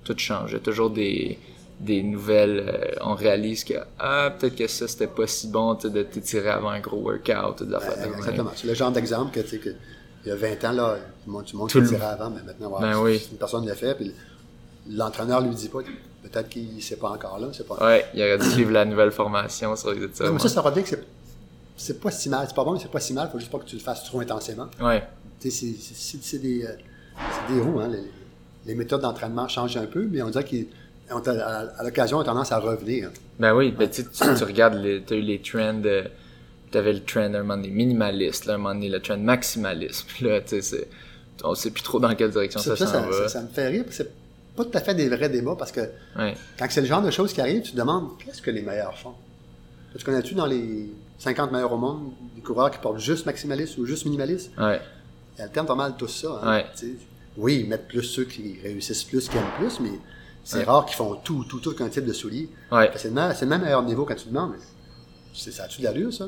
tout 0.04 0.16
change. 0.20 0.52
Il 0.52 0.54
y 0.54 0.58
a 0.58 0.60
toujours 0.60 0.92
des, 0.92 1.40
des 1.80 2.04
nouvelles. 2.04 2.64
euh, 2.68 2.92
on 3.02 3.16
réalise 3.16 3.64
que, 3.64 3.74
ah, 3.98 4.32
peut-être 4.38 4.56
que 4.56 4.68
ça, 4.68 4.88
c'était 4.88 5.08
pas 5.08 5.26
si 5.26 5.48
bon, 5.48 5.74
de 5.74 6.04
t'étirer 6.04 6.50
avant 6.50 6.70
un 6.70 6.80
gros 6.80 6.98
workout, 7.00 7.64
de 7.64 7.74
Euh, 7.74 7.80
même. 7.80 8.14
Exactement. 8.20 8.52
C'est 8.56 8.68
le 8.68 8.76
genre 8.76 8.92
d'exemple 8.92 9.32
que, 9.32 9.40
tu 9.40 9.48
sais, 9.48 9.58
que 9.58 9.70
il 10.26 10.30
y 10.30 10.32
a 10.32 10.36
20 10.36 10.64
ans, 10.66 10.72
là, 10.72 10.96
tout 10.98 11.02
le 11.28 11.32
monde, 11.34 11.46
tout 11.70 11.80
le 11.80 11.90
monde 11.92 12.02
avant, 12.02 12.30
mais 12.30 12.44
maintenant, 12.44 12.80
Ben 12.80 13.00
oui. 13.00 13.28
une 13.32 13.38
personne 13.40 13.66
le 13.68 13.74
fait, 13.74 13.96
puis 13.96 14.12
l'entraîneur 14.90 15.42
lui 15.42 15.56
dit 15.56 15.70
pas, 15.70 15.80
peut-être 16.24 16.50
qu'il 16.50 16.76
ne 16.76 16.82
sait 16.82 16.98
pas 16.98 17.10
encore 17.10 17.40
là, 17.40 17.48
c'est 17.52 17.68
pas. 17.68 17.76
Ouais, 17.84 18.06
il 18.14 18.22
aurait 18.22 18.38
dû 18.38 18.50
suivre 18.52 18.72
la 18.72 18.86
nouvelle 18.86 19.12
formation 19.12 19.76
sur 19.76 19.92
les 19.92 20.04
étirements. 20.04 20.34
Non, 20.34 20.38
mais 20.44 20.48
ça, 20.48 20.62
ça 20.62 20.72
que 20.72 20.96
c'est 21.78 22.00
pas 22.00 22.12
si 22.12 22.30
mal. 22.30 22.46
C'est 22.48 22.56
pas 22.56 22.64
bon, 22.64 22.74
mais 22.74 22.80
c'est 22.80 22.92
pas 22.92 23.00
si 23.00 23.14
mal. 23.14 23.30
Faut 23.32 23.40
juste 23.40 23.52
pas 23.52 23.60
que 23.60 23.66
tu 23.66 23.76
le 23.76 23.82
fasses 23.82 24.04
trop 24.06 24.20
intensément. 24.20 24.68
Ouais. 24.82 25.04
Tu 25.40 25.52
sais, 25.52 25.76
c'est- 25.80 26.18
c'est 26.22 26.40
des, 26.40 26.64
euh, 26.66 26.70
c'est 27.48 27.54
des 27.54 27.62
roues, 27.62 27.80
hein. 27.80 27.90
Les, 27.90 28.04
les 28.66 28.76
méthodes 28.76 29.02
d'entraînement 29.02 29.48
changent 29.48 29.78
un 29.78 29.86
peu, 29.86 30.08
mais 30.10 30.22
on 30.22 30.30
dirait 30.30 30.44
qu'à 30.46 30.58
à, 31.78 31.84
l'occasion, 31.84 32.18
on 32.18 32.22
a 32.22 32.24
tendance 32.24 32.52
à 32.52 32.60
revenir. 32.60 33.12
Ben 33.40 33.54
oui, 33.54 33.72
ben 33.72 33.90
tu, 33.90 34.02
sais, 34.02 34.08
tu, 34.10 34.36
tu 34.38 34.44
regardes, 34.44 34.76
les, 34.76 35.02
t'as 35.04 35.16
eu 35.16 35.22
les 35.22 35.42
trends, 35.42 35.82
euh, 35.86 36.04
t'avais 36.72 36.94
le 36.94 37.04
trend 37.04 37.22
un 37.22 37.30
moment 37.44 37.58
donné 37.58 37.70
minimaliste, 37.70 38.46
là, 38.46 38.56
un 38.56 38.58
moment 38.58 38.74
donné 38.74 38.90
le 38.90 39.00
trend 39.02 39.18
maximalisme, 39.18 40.06
puis 40.08 40.26
là, 40.26 40.42
tu 40.42 40.62
sais, 40.62 40.88
on 41.44 41.54
sait 41.54 41.70
plus 41.72 41.84
trop 41.84 42.00
dans 42.00 42.16
quelle 42.16 42.32
direction 42.32 42.60
ça, 42.60 42.76
Ça, 42.76 42.88
ça, 42.88 43.02
va. 43.02 43.12
ça- 43.12 43.28
ça 43.30 43.42
me 43.42 43.48
fait 43.50 43.68
rire, 43.68 43.84
parce 43.84 43.98
que 43.98 44.04
c'est 44.04 44.12
pas 44.56 44.64
tout 44.66 44.72
à 44.78 44.80
fait 44.82 44.96
des 44.96 45.10
vrais 45.10 45.30
débats, 45.30 45.56
parce 45.60 45.72
que 45.74 45.82
Ouais. 46.18 46.34
quand 46.58 46.66
c'est 46.70 46.82
le 46.82 46.88
genre 46.88 47.02
de 47.04 47.12
choses 47.12 47.34
qui 47.34 47.42
arrivent, 47.42 47.62
tu 47.62 47.74
te 47.74 47.78
demandes 47.78 48.18
qu'est-ce 48.24 48.42
que 48.42 48.52
les 48.52 48.62
meilleurs 48.62 48.98
font? 48.98 49.14
Tu 49.98 50.04
connais-tu 50.04 50.34
dans 50.34 50.46
les 50.48 50.90
50 51.18 51.52
meilleurs 51.52 51.72
au 51.74 51.78
monde 51.78 52.12
des 52.36 52.42
coureurs 52.42 52.72
qui 52.72 52.80
portent 52.80 53.00
juste 53.00 53.26
maximaliste 53.26 53.78
ou 53.78 53.86
juste 53.86 54.06
minimaliste? 54.06 54.52
Ouais. 54.58 54.82
Ils 55.38 55.42
alternent 55.42 55.66
pas 55.66 55.76
mal 55.76 55.96
tout 55.98 56.08
ça. 56.08 56.40
hein, 56.44 56.58
Ouais. 56.58 56.66
Oui, 57.38 57.62
ils 57.64 57.70
mettent 57.70 57.88
plus 57.88 58.04
ceux 58.04 58.24
qui 58.26 58.58
réussissent 58.64 59.04
plus, 59.04 59.28
qui 59.28 59.36
aiment 59.38 59.44
plus, 59.58 59.80
mais 59.82 59.92
c'est 60.44 60.60
Ouais. 60.60 60.64
rare 60.64 60.86
qu'ils 60.86 60.96
font 60.96 61.16
tout, 61.16 61.44
tout, 61.50 61.60
tout 61.60 61.74
qu'un 61.76 61.90
type 61.90 62.06
de 62.06 62.14
soulier. 62.14 62.50
Ouais. 62.72 62.90
C'est 62.96 63.10
le, 63.10 63.46
même 63.48 63.62
meilleur 63.62 63.84
niveau 63.84 64.06
quand 64.06 64.16
tu 64.16 64.30
demandes, 64.30 64.52
mais 64.54 64.64
c'est, 65.34 65.52
ça 65.52 65.64
a-tu 65.64 65.80
de 65.82 65.86
l'allure, 65.86 66.14
ça? 66.14 66.26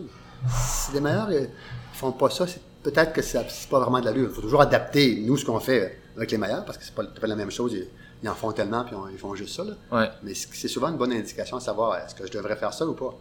Si 0.59 0.91
les 0.93 0.99
meilleurs 1.01 1.29
ne 1.29 1.45
font 1.93 2.11
pas 2.11 2.29
ça, 2.29 2.45
c'est 2.45 2.61
peut-être 2.83 3.13
que 3.13 3.21
c'est 3.21 3.39
pas 3.69 3.79
vraiment 3.79 3.99
de 3.99 4.05
l'allure. 4.05 4.27
Il 4.29 4.35
faut 4.35 4.41
toujours 4.41 4.61
adapter, 4.61 5.23
nous, 5.25 5.37
ce 5.37 5.45
qu'on 5.45 5.59
fait 5.61 5.97
avec 6.17 6.31
les 6.31 6.37
meilleurs, 6.37 6.65
parce 6.65 6.77
que 6.77 6.83
c'est 6.83 6.93
pas, 6.93 7.03
pas 7.05 7.27
la 7.27 7.35
même 7.35 7.51
chose. 7.51 7.73
Ils, 7.73 7.87
ils 8.23 8.27
en 8.29 8.35
font 8.35 8.51
tellement, 8.51 8.83
puis 8.83 8.95
on- 8.95 9.07
ils 9.07 9.17
font 9.17 9.33
juste 9.35 9.55
ça. 9.55 9.63
Là. 9.63 9.73
Ouais. 9.91 10.09
Mais 10.23 10.33
c'est 10.33 10.67
souvent 10.67 10.89
une 10.89 10.97
bonne 10.97 11.13
indication 11.13 11.57
de 11.57 11.61
savoir 11.61 11.95
est-ce 11.97 12.13
que 12.15 12.25
je 12.27 12.31
devrais 12.31 12.55
faire 12.57 12.73
ça 12.73 12.85
ou 12.85 12.93
pas. 12.93 13.15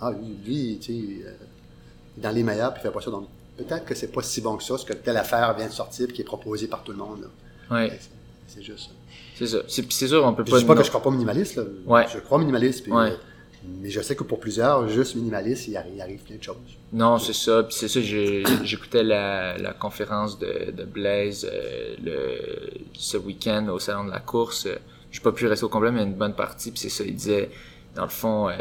Ah, 0.00 0.12
lui, 0.44 0.78
tu 0.80 0.92
sais, 0.92 0.98
euh, 1.26 1.32
il 2.16 2.20
est 2.20 2.22
dans 2.22 2.30
les 2.30 2.42
meilleurs, 2.42 2.72
puis 2.72 2.80
il 2.82 2.86
fait 2.86 2.92
pas 2.92 3.00
ça. 3.00 3.10
Donc, 3.10 3.26
peut-être 3.56 3.84
que 3.84 3.94
c'est 3.94 4.12
pas 4.12 4.22
si 4.22 4.40
bon 4.40 4.56
que 4.56 4.62
ça, 4.62 4.78
ce 4.78 4.84
que 4.84 4.92
telle 4.92 5.16
affaire 5.16 5.54
vient 5.56 5.66
de 5.66 5.72
sortir, 5.72 6.06
puis 6.06 6.16
qui 6.16 6.22
est 6.22 6.24
proposée 6.24 6.68
par 6.68 6.82
tout 6.84 6.92
le 6.92 6.98
monde. 6.98 7.28
Ouais. 7.70 7.98
C'est- 8.46 8.62
juste 8.62 8.86
ça. 8.86 8.90
C'est 9.36 9.46
ça. 9.46 9.58
C'est, 9.68 10.08
sûr, 10.08 10.24
on 10.24 10.32
peut 10.34 10.42
Je 10.46 10.50
pas. 10.50 10.58
dis 10.58 10.64
pas 10.64 10.74
que 10.74 10.82
je 10.82 10.88
crois 10.88 11.02
pas 11.02 11.10
minimaliste, 11.10 11.56
là. 11.56 11.62
Ouais. 11.86 12.06
Je 12.12 12.18
crois 12.18 12.38
minimaliste, 12.38 12.82
puis, 12.82 12.92
Ouais. 12.92 13.10
euh, 13.10 13.16
mais 13.80 13.90
je 13.90 14.00
sais 14.00 14.16
que 14.16 14.24
pour 14.24 14.40
plusieurs, 14.40 14.88
juste 14.88 15.14
minimaliste, 15.16 15.68
il 15.68 15.76
arrive, 15.76 15.92
il 15.94 16.00
arrive 16.00 16.20
plein 16.22 16.36
de 16.36 16.42
choses. 16.42 16.56
Non, 16.92 17.18
c'est 17.18 17.34
ça. 17.34 17.62
Puis 17.62 17.74
c'est 17.78 17.88
ça, 17.88 18.00
j'écoutais 18.00 19.02
la, 19.04 19.56
la 19.58 19.72
conférence 19.74 20.38
de, 20.38 20.70
de 20.72 20.84
Blaise 20.84 21.46
euh, 21.52 21.94
le, 22.02 22.70
ce 22.94 23.16
week-end 23.16 23.68
au 23.68 23.78
salon 23.78 24.04
de 24.04 24.10
la 24.10 24.20
course. 24.20 24.66
J'ai 25.12 25.20
pas 25.20 25.32
pu 25.32 25.46
rester 25.46 25.64
au 25.64 25.68
complet, 25.68 25.92
mais 25.92 26.02
une 26.02 26.14
bonne 26.14 26.34
partie. 26.34 26.70
Puis 26.70 26.80
c'est 26.80 26.88
ça, 26.88 27.04
il 27.04 27.14
disait, 27.14 27.50
dans 27.94 28.02
le 28.04 28.08
fond, 28.08 28.48
euh, 28.48 28.54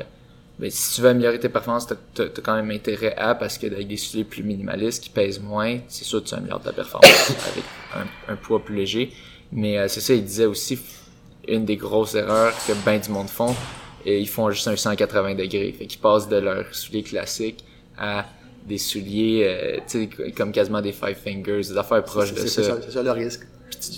ben, 0.59 0.71
si 0.71 0.95
tu 0.95 1.01
veux 1.01 1.09
améliorer 1.09 1.39
tes 1.39 1.49
performances, 1.49 1.87
t'as 1.87 1.95
t'as 2.29 2.41
quand 2.41 2.55
même 2.55 2.71
intérêt 2.71 3.15
à, 3.15 3.35
parce 3.35 3.57
que 3.57 3.67
avec 3.67 3.87
des 3.87 3.97
souliers 3.97 4.23
plus 4.23 4.43
minimalistes 4.43 5.03
qui 5.03 5.09
pèsent 5.09 5.39
moins, 5.39 5.79
c'est 5.87 6.03
sûr 6.03 6.23
que 6.23 6.29
tu 6.29 6.35
améliores 6.35 6.61
ta 6.61 6.73
performance 6.73 7.29
avec 7.51 7.63
un, 7.95 8.33
un 8.33 8.35
poids 8.35 8.63
plus 8.63 8.75
léger. 8.75 9.11
Mais 9.51 9.77
euh, 9.77 9.87
c'est 9.87 10.01
ça, 10.01 10.13
il 10.13 10.23
disait 10.23 10.45
aussi, 10.45 10.79
une 11.47 11.65
des 11.65 11.77
grosses 11.77 12.15
erreurs 12.15 12.53
que 12.67 12.73
ben 12.85 12.99
du 12.99 13.09
monde 13.09 13.29
font, 13.29 13.55
et 14.05 14.19
ils 14.19 14.27
font 14.27 14.49
juste 14.51 14.67
un 14.67 14.75
180 14.75 15.35
degrés. 15.35 15.73
Fait 15.77 15.85
qu'ils 15.85 16.01
passent 16.01 16.27
de 16.27 16.37
leurs 16.37 16.73
souliers 16.73 17.03
classiques 17.03 17.63
à 17.97 18.25
des 18.65 18.77
souliers, 18.77 19.43
euh, 19.45 19.77
tu 19.87 20.09
sais, 20.09 20.31
comme 20.31 20.51
quasiment 20.51 20.81
des 20.81 20.91
five 20.91 21.15
fingers, 21.15 21.61
des 21.61 21.77
affaires 21.77 22.03
proches 22.03 22.33
de 22.33 22.39
c'est 22.39 22.47
ça. 22.47 22.63
ça, 22.63 22.77
c'est 22.83 22.91
ça 22.91 23.03
le 23.03 23.11
risque. 23.11 23.47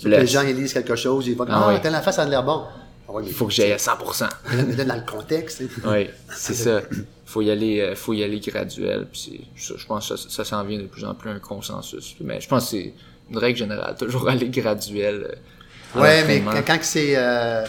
Les 0.04 0.26
gens, 0.26 0.42
ils 0.42 0.54
lisent 0.54 0.72
quelque 0.72 0.94
chose, 0.94 1.26
ils 1.26 1.36
vont 1.36 1.44
dire, 1.44 1.54
Ah 1.56 1.64
ah, 1.64 1.72
ouais. 1.72 1.80
telle 1.80 1.94
affaire, 1.94 2.12
ça 2.12 2.22
a 2.22 2.26
l'air 2.26 2.42
bon. 2.42 2.62
Ah 3.10 3.14
ouais, 3.16 3.22
Il 3.26 3.32
faut 3.32 3.46
que 3.46 3.52
j'aille 3.52 3.72
à 3.72 3.76
100%. 3.76 4.28
Mais 4.68 4.76
là, 4.76 4.84
dans 4.84 4.94
le 4.94 5.00
contexte. 5.10 5.62
Oui, 5.84 6.08
c'est 6.32 6.54
ça. 6.66 6.80
Faut 7.26 7.42
y 7.42 7.50
aller, 7.50 7.80
euh, 7.80 7.94
faut 7.96 8.12
y 8.12 8.22
aller 8.22 8.38
graduel. 8.40 9.06
Puis 9.12 9.46
je 9.56 9.74
pense 9.86 10.08
que 10.08 10.16
ça, 10.16 10.28
ça 10.28 10.44
s'en 10.44 10.62
vient 10.64 10.78
de 10.78 10.86
plus 10.86 11.04
en 11.04 11.14
plus 11.14 11.30
un 11.30 11.38
consensus. 11.38 12.14
Mais 12.20 12.40
je 12.40 12.48
pense 12.48 12.64
que 12.64 12.70
c'est 12.70 12.94
une 13.30 13.38
règle 13.38 13.58
générale, 13.58 13.96
toujours 13.96 14.28
aller 14.28 14.48
graduel. 14.48 15.28
euh, 15.96 16.00
Ouais, 16.00 16.24
mais 16.24 16.42
quand, 16.66 16.78
c'est. 16.82 17.14
euh, 17.16 17.64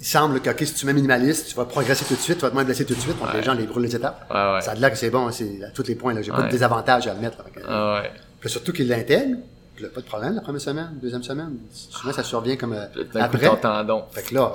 il 0.00 0.06
semble 0.06 0.40
que 0.40 0.64
si 0.64 0.74
tu 0.74 0.86
mets 0.86 0.92
minimaliste, 0.92 1.48
tu 1.48 1.54
vas 1.56 1.64
progresser 1.64 2.04
tout 2.04 2.14
de 2.14 2.20
suite, 2.20 2.36
tu 2.38 2.42
vas 2.42 2.50
te 2.50 2.54
moins 2.54 2.62
blesser 2.64 2.84
tout 2.84 2.94
de 2.94 3.00
suite. 3.00 3.18
Donc 3.18 3.32
les 3.34 3.42
gens 3.42 3.52
les 3.54 3.66
brûlent 3.66 3.82
les 3.84 3.96
étapes. 3.96 4.26
Ouais. 4.30 4.60
Ça 4.62 4.70
a 4.70 4.74
l'air 4.76 4.90
que 4.92 4.96
c'est 4.98 5.10
bon, 5.10 5.30
c'est 5.32 5.62
à 5.64 5.70
tous 5.70 5.82
les 5.88 5.94
points. 5.96 6.14
là. 6.14 6.22
J'ai 6.22 6.30
pas 6.30 6.42
de 6.42 6.50
désavantage 6.50 7.06
à 7.08 7.14
le 7.14 7.20
mettre. 7.20 7.38
là. 7.38 7.44
Fait 7.52 7.60
que- 7.60 7.66
ouais. 8.02 8.10
Puis 8.40 8.48
surtout 8.50 8.72
qu'ils 8.72 8.86
l'intègrent. 8.88 9.38
Pas 9.86 10.00
de 10.00 10.06
problème 10.06 10.34
la 10.34 10.40
première 10.40 10.60
semaine, 10.60 10.98
deuxième 11.00 11.22
semaine. 11.22 11.56
Souvent, 11.70 12.12
ça 12.12 12.22
survient 12.24 12.56
comme 12.56 12.72
euh, 12.72 12.86
après. 13.14 13.60
tendon. 13.60 14.04
Fait 14.10 14.22
que 14.22 14.34
là, 14.34 14.52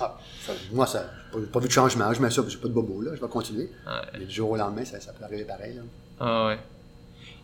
ah, 0.00 0.18
ça- 0.44 0.52
moi, 0.72 0.86
ça, 0.86 1.04
pas, 1.32 1.38
pas 1.52 1.60
vu 1.60 1.68
de 1.68 1.72
changement. 1.72 2.12
Je 2.12 2.20
mets 2.20 2.30
ça, 2.30 2.42
j'ai 2.46 2.58
pas 2.58 2.68
de 2.68 2.72
bobo 2.72 3.00
là, 3.02 3.12
je 3.14 3.20
vais 3.20 3.28
continuer. 3.28 3.70
Ouais. 3.86 3.92
Mais 4.18 4.24
du 4.26 4.34
jour 4.34 4.50
au 4.50 4.56
lendemain, 4.56 4.84
ça, 4.84 5.00
ça 5.00 5.12
peut 5.12 5.24
arriver 5.24 5.44
pareil. 5.44 5.74
Là. 5.76 5.82
Ah 6.20 6.46
ouais. 6.48 6.58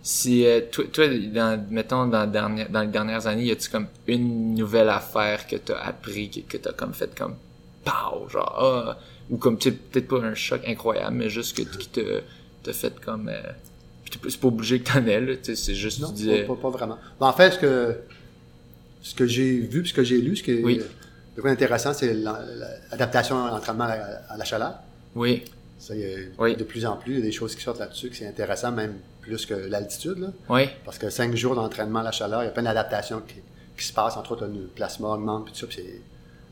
Si, 0.03 0.45
euh, 0.45 0.61
toi, 0.71 0.85
toi 0.93 1.07
dans, 1.09 1.65
mettons, 1.71 2.07
dans, 2.07 2.27
dernière, 2.31 2.69
dans 2.69 2.81
les 2.83 2.89
dernières 2.89 3.27
années, 3.27 3.45
y 3.45 3.51
a-tu 3.53 3.71
comme 3.71 3.87
une 4.09 4.55
nouvelle 4.55 4.89
affaire 4.89 5.47
que 5.47 5.57
t'as 5.57 5.79
appris, 5.81 6.29
que, 6.29 6.41
que 6.41 6.57
t'as 6.57 6.73
comme 6.73 6.93
fait 6.93 7.17
comme, 7.17 7.37
pow, 7.85 8.29
genre, 8.29 8.59
ah, 8.59 8.99
ou 9.31 9.37
comme, 9.37 9.59
tu 9.59 9.73
peut-être 9.73 10.09
pas 10.09 10.19
un 10.21 10.35
choc 10.35 10.61
incroyable, 10.67 11.17
mais 11.17 11.29
juste 11.29 11.57
que, 11.57 11.63
qui 11.63 11.89
t'a, 11.89 12.01
t'a 12.65 12.73
fait 12.73 12.99
comme, 13.01 13.29
euh, 13.29 13.41
c'est 14.29 14.41
pas 14.41 14.49
obligé 14.49 14.81
que 14.81 14.93
t'en 14.93 15.05
aies, 15.07 15.21
là, 15.21 15.37
tu 15.37 15.45
sais, 15.45 15.57
c'est 15.57 15.75
juste, 15.75 16.01
Non, 16.01 16.09
tu 16.09 16.15
disais, 16.15 16.43
pas, 16.45 16.55
pas, 16.55 16.63
pas 16.63 16.71
vraiment. 16.71 16.99
Ben, 17.21 17.27
en 17.27 17.33
fait, 17.33 17.53
ce 17.53 17.59
que, 17.59 17.97
ce 19.03 19.15
que 19.15 19.27
j'ai 19.27 19.59
vu, 19.59 19.83
puis 19.83 19.91
ce 19.91 19.95
que 19.95 20.05
j'ai 20.05 20.21
lu, 20.21 20.37
ce 20.37 20.43
qui 20.43 20.53
est 20.53 20.63
le 21.37 21.47
intéressant, 21.47 21.95
c'est 21.95 22.13
l'adaptation 22.91 23.45
à 23.45 23.51
l'entraînement 23.51 23.85
à, 23.85 23.97
la- 23.97 24.23
à 24.29 24.37
la 24.37 24.45
chaleur. 24.45 24.75
oui, 25.15 25.45
Ça, 25.79 25.95
il 25.97 26.01
y 26.01 26.05
a 26.05 26.17
Oui. 26.39 26.55
de 26.55 26.63
plus 26.63 26.87
en 26.87 26.97
plus, 26.97 27.13
il 27.15 27.19
y 27.19 27.23
a 27.23 27.25
des 27.25 27.33
choses 27.33 27.57
qui 27.57 27.63
sortent 27.63 27.81
là-dessus, 27.81 28.09
que 28.11 28.17
c'est 28.17 28.27
intéressant, 28.29 28.71
même 28.71 28.95
plus 29.21 29.47
que 29.47 29.55
l'altitude. 29.55 30.19
là. 30.19 30.29
oui, 30.51 30.69
Parce 30.85 30.99
que 30.99 31.11
cinq 31.11 31.35
jours 31.35 31.55
d'entraînement 31.57 32.01
à 32.01 32.05
la 32.05 32.13
chaleur, 32.13 32.43
il 32.43 32.47
y 32.47 32.49
a 32.49 32.53
plein 32.53 32.63
d'adaptations 32.63 33.21
qui, 33.27 33.35
qui 33.77 33.85
se 33.85 33.93
passent. 33.93 34.17
Entre 34.17 34.31
autres, 34.33 34.47
le 34.47 34.67
plasma 34.75 35.09
augmente, 35.09 35.45
puis 35.47 35.55
tout 35.55 35.61
ça. 35.61 35.67
Puis 35.67 35.83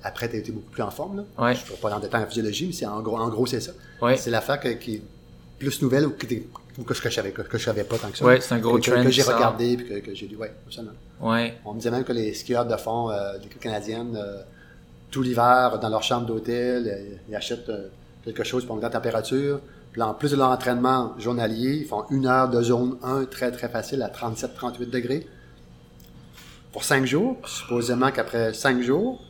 après, 0.03 0.29
tu 0.29 0.37
as 0.37 0.39
été 0.41 0.51
beaucoup 0.51 0.71
plus 0.71 0.83
en 0.83 0.91
forme. 0.91 1.19
Là. 1.19 1.25
Ouais. 1.45 1.55
Je 1.55 1.71
ne 1.71 1.77
pas 1.77 1.91
dans 1.91 1.99
le 2.01 2.09
en 2.13 2.27
physiologie, 2.27 2.67
mais 2.67 2.73
c'est 2.73 2.87
en 2.87 3.01
gros, 3.03 3.19
en 3.19 3.29
gros 3.29 3.47
c'est 3.47 3.61
ça. 3.61 3.71
Ouais. 4.03 4.17
C'est 4.17 4.31
l'affaire 4.31 4.59
qui 4.79 5.03
plus 5.61 5.81
nouvelle 5.83 6.07
ou, 6.07 6.11
ou 6.79 6.83
que, 6.83 6.95
je 6.95 7.05
ne 7.07 7.11
savais, 7.11 7.31
que, 7.31 7.43
que 7.43 7.59
je 7.59 7.65
savais 7.65 7.85
pas 7.85 7.99
tant 7.99 8.11
que 8.11 8.19
ça. 8.19 8.25
Ouais, 8.25 8.41
c'est 8.41 8.55
un 8.55 8.59
gros 8.59 8.79
que, 8.79 8.83
que- 8.87 8.91
trend 8.91 9.05
Que 9.05 9.11
j'ai 9.11 9.23
regardé, 9.23 9.77
puis 9.77 9.87
que, 9.89 9.95
que 10.07 10.15
j'ai 10.15 10.29
absolument. 10.67 10.93
ouais, 11.21 11.55
On 11.65 11.75
me 11.75 11.79
disait 11.79 11.91
même 11.93 12.03
que 12.05 12.13
les 12.13 12.35
skieurs 12.35 12.67
de 12.67 12.77
fond 12.77 13.11
euh, 13.11 13.39
des 13.39 13.47
équipes 13.47 13.61
canadiennes, 13.61 14.17
euh, 14.17 14.43
tout 15.13 15.23
l'hiver, 15.23 15.79
dans 15.81 15.89
leur 15.89 16.03
chambre 16.03 16.27
d'hôtel, 16.27 16.89
euh, 16.89 17.17
ils 17.29 17.37
achètent 17.37 17.69
euh, 17.69 17.89
quelque 18.25 18.43
chose 18.43 18.65
pour 18.65 18.75
monter 18.75 18.87
la 18.87 18.91
température. 18.91 19.61
Puis 19.93 20.03
en 20.03 20.15
plus 20.15 20.31
de 20.31 20.37
leur 20.37 20.49
entraînement 20.51 21.15
journalier, 21.19 21.79
ils 21.83 21.87
font 21.87 22.05
une 22.11 22.27
heure 22.27 22.49
de 22.49 22.63
zone 22.63 22.97
1 23.03 23.25
très 23.27 23.51
très 23.53 23.69
facile 23.69 24.03
à 24.03 24.09
37-38 24.09 24.89
degrés 24.89 25.27
pour 26.73 26.85
cinq 26.85 27.05
jours. 27.07 27.37
Supposément 27.47 28.11
qu'après 28.13 28.55
cinq 28.55 28.81
jours, 28.83 29.21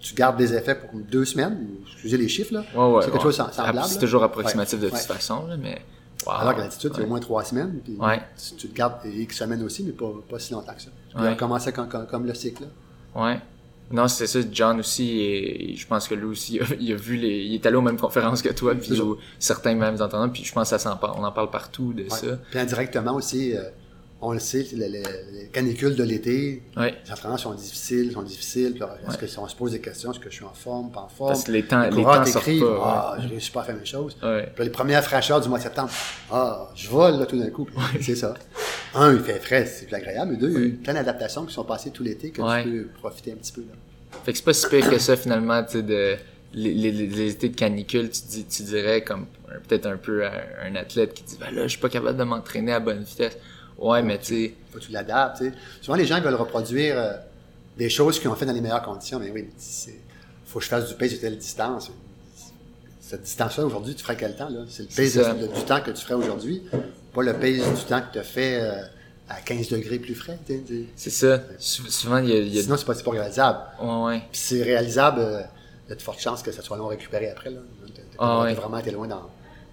tu 0.00 0.14
gardes 0.14 0.36
des 0.36 0.54
effets 0.54 0.74
pour 0.74 0.90
deux 0.98 1.24
semaines. 1.24 1.58
Excusez 1.92 2.16
les 2.16 2.28
chiffres, 2.28 2.54
là. 2.54 2.64
ouais, 2.74 2.94
ouais. 2.96 3.02
c'est 3.04 3.10
quelque 3.10 3.22
chose 3.22 3.36
semblable. 3.36 3.88
C'est 3.88 3.98
toujours 3.98 4.22
approximatif 4.22 4.78
de 4.80 4.88
toute 4.88 4.98
façon, 4.98 5.46
là, 5.46 5.56
mais, 5.56 5.80
wow. 6.26 6.32
Alors 6.32 6.54
que 6.54 6.60
l'altitude, 6.60 6.92
c'est 6.94 7.02
au 7.02 7.06
moins 7.06 7.20
trois 7.20 7.44
semaines. 7.44 7.80
Puis 7.84 7.96
tu, 7.96 8.54
tu 8.56 8.68
te 8.68 8.74
gardes 8.76 9.00
X 9.04 9.36
semaines 9.38 9.62
aussi, 9.62 9.84
mais 9.84 9.92
pas, 9.92 10.10
pas 10.28 10.38
si 10.38 10.52
longtemps 10.52 10.74
que 10.74 10.82
ça. 10.82 10.90
Puis 11.14 11.24
on 11.26 11.36
commençait 11.36 11.72
comme, 11.72 11.88
comme, 11.88 12.06
comme 12.06 12.26
le 12.26 12.34
cycle. 12.34 12.64
là. 12.64 13.22
Ouais. 13.22 13.40
Non, 13.90 14.06
c'est 14.06 14.26
ça. 14.26 14.40
John 14.52 14.80
aussi, 14.80 15.18
et 15.20 15.74
je 15.74 15.86
pense 15.86 16.06
que 16.06 16.14
lui 16.14 16.26
aussi, 16.26 16.56
il 16.60 16.62
a, 16.62 16.66
il 16.78 16.92
a 16.92 16.96
vu 16.96 17.16
les, 17.16 17.38
il 17.38 17.54
est 17.54 17.64
allé 17.66 17.76
aux 17.76 17.80
mêmes 17.82 17.96
conférences 17.98 18.42
que 18.42 18.50
toi, 18.50 18.74
puis 18.74 19.00
certains 19.38 19.74
mêmes 19.74 19.94
entendants, 20.02 20.28
puis 20.28 20.44
je 20.44 20.52
pense 20.52 20.64
que 20.70 20.76
ça 20.76 20.78
s'en 20.78 20.96
parle, 20.96 21.14
on 21.18 21.24
en 21.24 21.32
parle 21.32 21.50
partout 21.50 21.92
de 21.94 22.02
Ouais. 22.02 22.10
ça. 22.10 22.26
Puis 22.50 22.58
indirectement 22.58 23.14
aussi, 23.14 23.56
euh, 23.56 23.62
on 24.20 24.32
le 24.32 24.38
sait, 24.40 24.66
les, 24.72 24.88
les- 24.88 25.02
les 25.32 25.46
canicules 25.52 25.94
de 25.94 26.02
l'été, 26.02 26.62
Ouais. 26.76 26.94
les 27.04 27.12
entraînements 27.12 27.36
sont 27.38 27.54
difficiles, 27.54 28.10
sont 28.12 28.22
difficiles. 28.22 28.74
Est-ce 28.76 29.12
Ouais. 29.12 29.16
que 29.20 29.26
si 29.28 29.38
on 29.38 29.46
se 29.46 29.54
pose 29.54 29.72
des 29.72 29.80
questions, 29.80 30.10
est-ce 30.12 30.18
que 30.18 30.28
je 30.28 30.34
suis 30.34 30.44
en 30.44 30.52
forme, 30.54 30.90
pas 30.90 31.00
en 31.02 31.08
forme? 31.08 31.30
Parce 31.30 31.44
que 31.44 31.52
les 31.52 31.64
temps, 31.64 31.82
les 31.82 31.90
coureurs 31.90 32.24
temps 32.24 32.30
t'écrivent, 32.32 32.64
pas. 32.64 33.14
Ah, 33.16 33.20
je 33.22 33.28
réussis 33.28 33.50
pas 33.52 33.60
à 33.60 33.64
faire 33.64 33.76
mes 33.76 33.84
choses. 33.84 34.16
Ouais. 34.22 34.28
Ouais. 34.28 34.52
Puis 34.54 34.64
les 34.64 34.70
premières 34.70 35.04
fraîcheurs 35.04 35.40
du 35.40 35.48
mois 35.48 35.58
de 35.58 35.62
septembre, 35.62 35.90
ah, 36.32 36.68
je 36.74 36.88
vole 36.88 37.18
là 37.18 37.26
tout 37.26 37.38
d'un 37.38 37.50
coup. 37.50 37.68
C'est 38.00 38.16
ça. 38.16 38.34
Un, 38.94 39.12
il 39.14 39.20
fait 39.20 39.38
frais, 39.38 39.66
c'est 39.66 39.86
plus 39.86 39.94
agréable. 39.94 40.32
Mais 40.32 40.36
deux, 40.38 40.48
il 40.50 40.54
y 40.54 40.56
a 40.56 40.60
eu 40.66 40.72
plein 40.72 40.94
d'adaptations 40.94 41.44
qui 41.44 41.52
sont 41.54 41.64
passées 41.64 41.90
tout 41.90 42.02
l'été 42.02 42.30
que 42.30 42.40
Ouais. 42.42 42.64
tu 42.64 42.70
peux 42.70 42.98
profiter 43.00 43.32
un 43.32 43.36
petit 43.36 43.52
peu. 43.52 43.60
Là. 43.60 43.74
Fait 44.24 44.32
que 44.32 44.38
c'est 44.38 44.44
pas 44.44 44.54
si 44.54 44.66
pire 44.68 44.88
que 44.88 44.98
ça, 44.98 45.14
finalement, 45.16 45.62
tu 45.62 45.72
sais, 45.72 45.82
de, 45.82 46.16
les, 46.54 46.72
les, 46.72 46.90
les 46.90 47.30
étés 47.32 47.50
de 47.50 47.56
canicule, 47.56 48.08
tu, 48.10 48.22
dis, 48.28 48.44
tu 48.46 48.62
dirais 48.62 49.02
comme, 49.04 49.26
peut-être 49.68 49.84
un 49.86 49.98
peu 49.98 50.24
un, 50.26 50.32
un 50.64 50.74
athlète 50.76 51.12
qui 51.12 51.22
dit, 51.22 51.36
ben 51.38 51.54
là, 51.54 51.64
je 51.64 51.68
suis 51.68 51.78
pas 51.78 51.90
capable 51.90 52.16
de 52.18 52.24
m'entraîner 52.24 52.72
à 52.72 52.80
bonne 52.80 53.02
vitesse. 53.02 53.36
Ouais, 53.78 54.02
mais 54.02 54.18
tu 54.18 54.24
sais, 54.48 54.54
Faut 54.72 54.78
que 54.78 54.84
tu 54.84 54.92
l'adaptes. 54.92 55.38
tu 55.38 55.44
sais. 55.44 55.52
Souvent, 55.80 55.96
les 55.96 56.04
gens 56.06 56.20
veulent 56.20 56.34
reproduire 56.34 56.98
euh, 56.98 57.12
des 57.76 57.88
choses 57.88 58.18
qu'ils 58.18 58.28
ont 58.28 58.34
fait 58.34 58.46
dans 58.46 58.52
les 58.52 58.60
meilleures 58.60 58.82
conditions. 58.82 59.18
Mais 59.20 59.30
oui, 59.30 59.48
il 59.56 59.92
faut 60.46 60.58
que 60.58 60.64
je 60.64 60.70
fasse 60.70 60.88
du 60.88 60.94
pace 60.94 61.12
de 61.12 61.16
telle 61.16 61.38
distance. 61.38 61.90
Cette 63.00 63.22
distance-là, 63.22 63.64
aujourd'hui, 63.64 63.94
tu 63.94 64.02
ferais 64.02 64.16
quel 64.16 64.36
temps? 64.36 64.48
là? 64.50 64.60
C'est 64.68 64.82
le 64.82 64.88
pace 64.88 64.96
C'est 64.96 65.08
ça. 65.22 65.32
de- 65.32 65.46
du 65.46 65.62
temps 65.64 65.80
que 65.80 65.90
tu 65.92 66.02
ferais 66.04 66.14
aujourd'hui, 66.14 66.62
pas 67.14 67.22
le 67.22 67.32
pace 67.32 67.78
du 67.78 67.84
temps 67.88 68.00
que 68.02 68.12
tu 68.12 68.18
as 68.18 68.22
fait 68.24 68.60
euh, 68.60 68.82
à 69.28 69.40
15 69.40 69.68
degrés 69.70 69.98
plus 69.98 70.14
frais. 70.14 70.38
tu 70.46 70.54
sais, 70.66 70.84
c'est 70.96 71.10
ça. 71.10 71.40
Sou- 71.58 71.86
souvent, 71.86 72.18
il 72.18 72.28
y 72.28 72.32
a, 72.32 72.38
il 72.38 72.54
y 72.54 72.58
a 72.58 72.62
Sinon, 72.62 72.76
c'est 72.76 72.84
pas, 72.84 72.94
c'est 72.94 73.04
pas 73.04 73.12
réalisable. 73.12 73.58
ouais, 73.82 74.02
ouais. 74.04 74.18
Puis 74.30 74.40
c'est 74.40 74.62
réalisable, 74.62 75.20
euh, 75.20 75.40
il 75.86 75.90
y 75.90 75.92
a 75.92 75.96
de 75.96 76.02
fortes 76.02 76.20
chances 76.20 76.42
que 76.42 76.52
ça 76.52 76.60
soit 76.62 76.76
long 76.76 76.86
à 76.86 76.90
récupérer 76.90 77.30
après. 77.30 77.50
Là. 77.50 77.60
T'as- 77.94 78.02
Ah 78.18 78.42
ouais. 78.42 78.54
vraiment 78.54 78.78
été 78.78 78.90
loin 78.90 79.06
dans, 79.06 79.22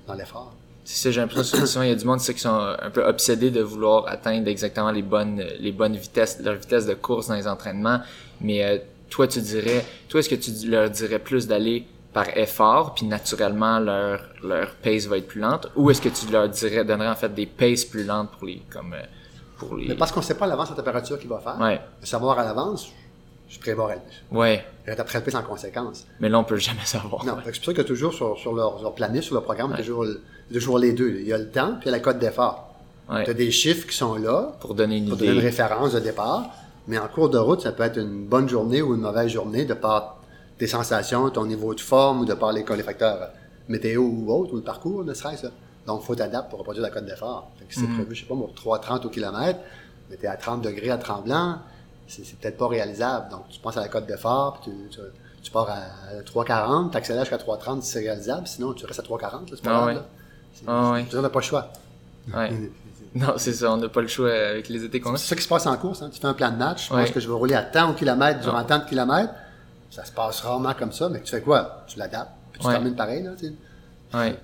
dans 0.07 0.13
l'effort. 0.13 0.53
C'est 0.85 1.07
ça, 1.07 1.11
j'ai 1.11 1.19
l'impression 1.19 1.59
que 1.59 1.65
souvent, 1.65 1.83
il 1.83 1.89
y 1.89 1.91
a 1.91 1.95
du 1.95 2.05
monde 2.05 2.19
c'est 2.19 2.35
qui 2.35 2.41
sont 2.41 2.75
un 2.79 2.91
peu 2.91 3.03
obsédés 3.03 3.49
de 3.49 3.61
vouloir 3.61 4.07
atteindre 4.07 4.47
exactement 4.47 4.91
les 4.91 5.01
bonnes 5.01 5.43
les 5.59 5.71
bonnes 5.71 5.95
vitesses, 5.95 6.39
leur 6.39 6.53
vitesse 6.53 6.85
de 6.85 6.93
course 6.93 7.27
dans 7.27 7.33
les 7.33 7.47
entraînements. 7.47 8.01
Mais 8.39 8.63
euh, 8.63 8.77
toi, 9.09 9.27
tu 9.27 9.41
dirais, 9.41 9.83
toi, 10.07 10.19
est-ce 10.19 10.29
que 10.29 10.35
tu 10.35 10.69
leur 10.69 10.91
dirais 10.91 11.17
plus 11.17 11.47
d'aller 11.47 11.87
par 12.13 12.37
effort, 12.37 12.93
puis 12.93 13.07
naturellement 13.07 13.79
leur 13.79 14.21
leur 14.43 14.75
pace 14.75 15.07
va 15.07 15.17
être 15.17 15.27
plus 15.27 15.41
lente, 15.41 15.67
ou 15.75 15.89
est-ce 15.89 16.01
que 16.01 16.09
tu 16.09 16.31
leur 16.31 16.47
dirais 16.49 16.85
donnerais 16.85 17.09
en 17.09 17.15
fait 17.15 17.33
des 17.33 17.47
paces 17.47 17.83
plus 17.83 18.05
lentes 18.05 18.29
pour 18.31 18.45
les 18.45 18.61
comme 18.71 18.93
euh, 18.93 19.01
pour 19.57 19.75
les. 19.75 19.87
Mais 19.87 19.95
parce 19.95 20.11
qu'on 20.11 20.19
ne 20.19 20.25
sait 20.25 20.37
pas 20.37 20.45
à 20.45 20.49
l'avance 20.49 20.69
la 20.69 20.75
température 20.75 21.17
qu'il 21.17 21.29
va 21.29 21.39
faire. 21.39 21.59
Ouais. 21.59 21.81
Savoir 22.03 22.37
à 22.37 22.43
l'avance, 22.43 22.91
je 23.49 23.59
prévoirais. 23.59 24.01
Ouais. 24.31 24.63
Pace 24.85 25.35
en 25.35 25.41
conséquence. 25.43 26.05
Mais 26.19 26.29
là, 26.29 26.39
on 26.39 26.43
peut 26.43 26.57
jamais 26.57 26.81
savoir. 26.85 27.25
Non, 27.25 27.37
c'est 27.43 27.55
pour 27.55 27.65
ça 27.65 27.73
que 27.73 27.81
toujours 27.81 28.13
sur, 28.13 28.37
sur 28.37 28.53
leur, 28.53 28.81
leur 28.81 28.93
planif, 28.93 29.23
sur 29.23 29.35
le 29.35 29.41
programme, 29.41 29.75
toujours, 29.75 30.03
le- 30.03 30.21
toujours 30.53 30.77
les 30.79 30.93
deux. 30.93 31.17
Il 31.19 31.27
y 31.27 31.33
a 31.33 31.37
le 31.37 31.49
temps, 31.49 31.71
puis 31.79 31.83
il 31.83 31.85
y 31.87 31.89
a 31.89 31.97
la 31.97 31.99
cote 31.99 32.19
d'effort. 32.19 32.73
Ouais. 33.09 33.23
Tu 33.23 33.29
as 33.31 33.33
des 33.33 33.51
chiffres 33.51 33.87
qui 33.87 33.95
sont 33.95 34.15
là 34.15 34.53
Pour 34.59 34.73
donner 34.75 34.97
une 34.97 35.09
pour 35.09 35.17
donner 35.17 35.31
une 35.33 35.39
référence 35.39 35.93
de 35.93 35.99
départ, 35.99 36.49
mais 36.87 36.97
en 36.97 37.07
cours 37.07 37.29
de 37.29 37.37
route, 37.37 37.61
ça 37.61 37.71
peut 37.71 37.83
être 37.83 37.97
une 37.99 38.25
bonne 38.25 38.47
journée 38.49 38.81
ou 38.81 38.95
une 38.95 39.01
mauvaise 39.01 39.29
journée 39.29 39.65
de 39.65 39.73
par 39.73 40.17
tes 40.57 40.67
sensations, 40.67 41.29
ton 41.29 41.45
niveau 41.45 41.73
de 41.73 41.81
forme 41.81 42.21
ou 42.21 42.25
de 42.25 42.33
par 42.33 42.51
les, 42.51 42.63
les 42.63 42.83
facteurs 42.83 43.29
météo 43.67 44.01
ou 44.01 44.31
autres, 44.31 44.53
ou 44.53 44.57
le 44.57 44.61
parcours, 44.61 45.03
ne 45.03 45.13
serait-ce. 45.13 45.47
Donc, 45.87 46.01
il 46.03 46.05
faut 46.05 46.15
t'adapter 46.15 46.49
pour 46.49 46.59
reproduire 46.59 46.83
la 46.83 46.89
cote 46.91 47.05
d'effort. 47.05 47.49
C'est 47.69 47.81
Mhm. 47.81 47.95
prévu, 47.95 48.15
je 48.15 48.21
sais 48.21 48.27
pas, 48.27 48.35
moi, 48.35 48.49
3,30 48.55 49.05
au 49.05 49.09
kilomètre, 49.09 49.59
mais 50.09 50.17
tu 50.17 50.25
es 50.25 50.27
à 50.27 50.35
30 50.37 50.61
degrés 50.63 50.89
à 50.91 50.97
Tremblant, 50.97 51.57
c'est 52.07 52.37
peut-être 52.37 52.57
pas 52.57 52.67
réalisable. 52.67 53.29
Donc, 53.29 53.49
tu 53.49 53.59
penses 53.59 53.77
à 53.77 53.81
la 53.81 53.87
cote 53.87 54.05
d'effort, 54.05 54.59
puis 54.61 54.71
tu, 54.71 54.95
tu, 54.95 55.01
tu 55.43 55.51
pars 55.51 55.69
à 55.69 56.21
3,40, 56.23 56.91
tu 56.91 56.97
accélères 56.97 57.23
jusqu'à 57.25 57.37
3,30 57.37 57.81
si 57.81 57.91
c'est 57.91 57.99
réalisable, 57.99 58.47
sinon 58.47 58.73
tu 58.73 58.85
restes 58.85 58.99
à 58.99 59.03
3,40, 59.03 59.21
là, 59.21 59.39
c'est 59.51 59.61
pas 59.61 59.69
Ah 59.71 59.73
grave. 59.73 59.87
ouais. 59.87 59.93
là. 59.95 60.05
C'est- 60.53 60.63
Ah 60.67 60.91
ouais. 60.91 61.29
pas 61.29 61.39
le 61.39 61.45
choix. 61.45 61.69
Ouais. 62.33 62.51
Non, 63.15 63.35
c'est 63.37 63.53
ça, 63.53 63.71
on 63.71 63.77
n'a 63.77 63.87
pas 63.87 64.01
le 64.01 64.09
choix 64.09 64.29
avec 64.29 64.67
les 64.67 64.83
étés 64.83 64.99
qu'on 64.99 65.13
a. 65.13 65.17
C'est 65.17 65.27
ça 65.29 65.37
qui 65.37 65.41
se 65.43 65.47
passe 65.47 65.65
en 65.67 65.77
course. 65.77 66.01
Hein. 66.01 66.09
Tu 66.11 66.19
fais 66.19 66.27
un 66.27 66.33
plan 66.33 66.51
de 66.51 66.57
match, 66.57 66.87
tu 66.87 66.93
Ouais. 66.93 67.03
penses 67.03 67.11
que 67.13 67.21
je 67.21 67.27
vais 67.29 67.33
rouler 67.33 67.55
à 67.55 67.63
tant 67.63 67.89
au 67.89 67.93
kilomètre 67.93 68.41
durant 68.41 68.61
tant 68.65 68.79
de 68.79 68.83
kilomètres. 68.83 69.31
Ça 69.89 70.03
se 70.03 70.11
passe 70.11 70.41
rarement 70.41 70.73
comme 70.73 70.91
ça, 70.91 71.07
mais 71.07 71.21
tu 71.21 71.31
fais 71.31 71.39
quoi? 71.39 71.85
Tu 71.87 71.97
l'adaptes, 71.97 72.31
puis 72.51 72.61
tu 72.61 72.67
termines 72.67 72.93
pareil. 72.95 73.23
Là, 73.23 73.31
tu. 73.39 73.53
Ouais. 74.17 74.37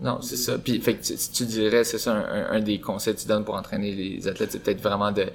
Non, 0.00 0.20
c'est 0.22 0.36
ça. 0.36 0.56
Puis, 0.58 0.80
fait 0.80 0.94
que 0.96 1.02
tu, 1.02 1.16
tu 1.16 1.44
dirais, 1.46 1.82
c'est 1.82 1.98
ça, 1.98 2.12
un- 2.12 2.50
un 2.56 2.60
des 2.60 2.80
conseils 2.80 3.14
que 3.16 3.20
tu 3.20 3.26
donnes 3.26 3.44
pour 3.44 3.56
entraîner 3.56 3.92
les 3.92 4.28
athlètes, 4.28 4.52
c'est 4.52 4.58
peut-être 4.60 4.80
vraiment 4.80 5.10
de, 5.10 5.26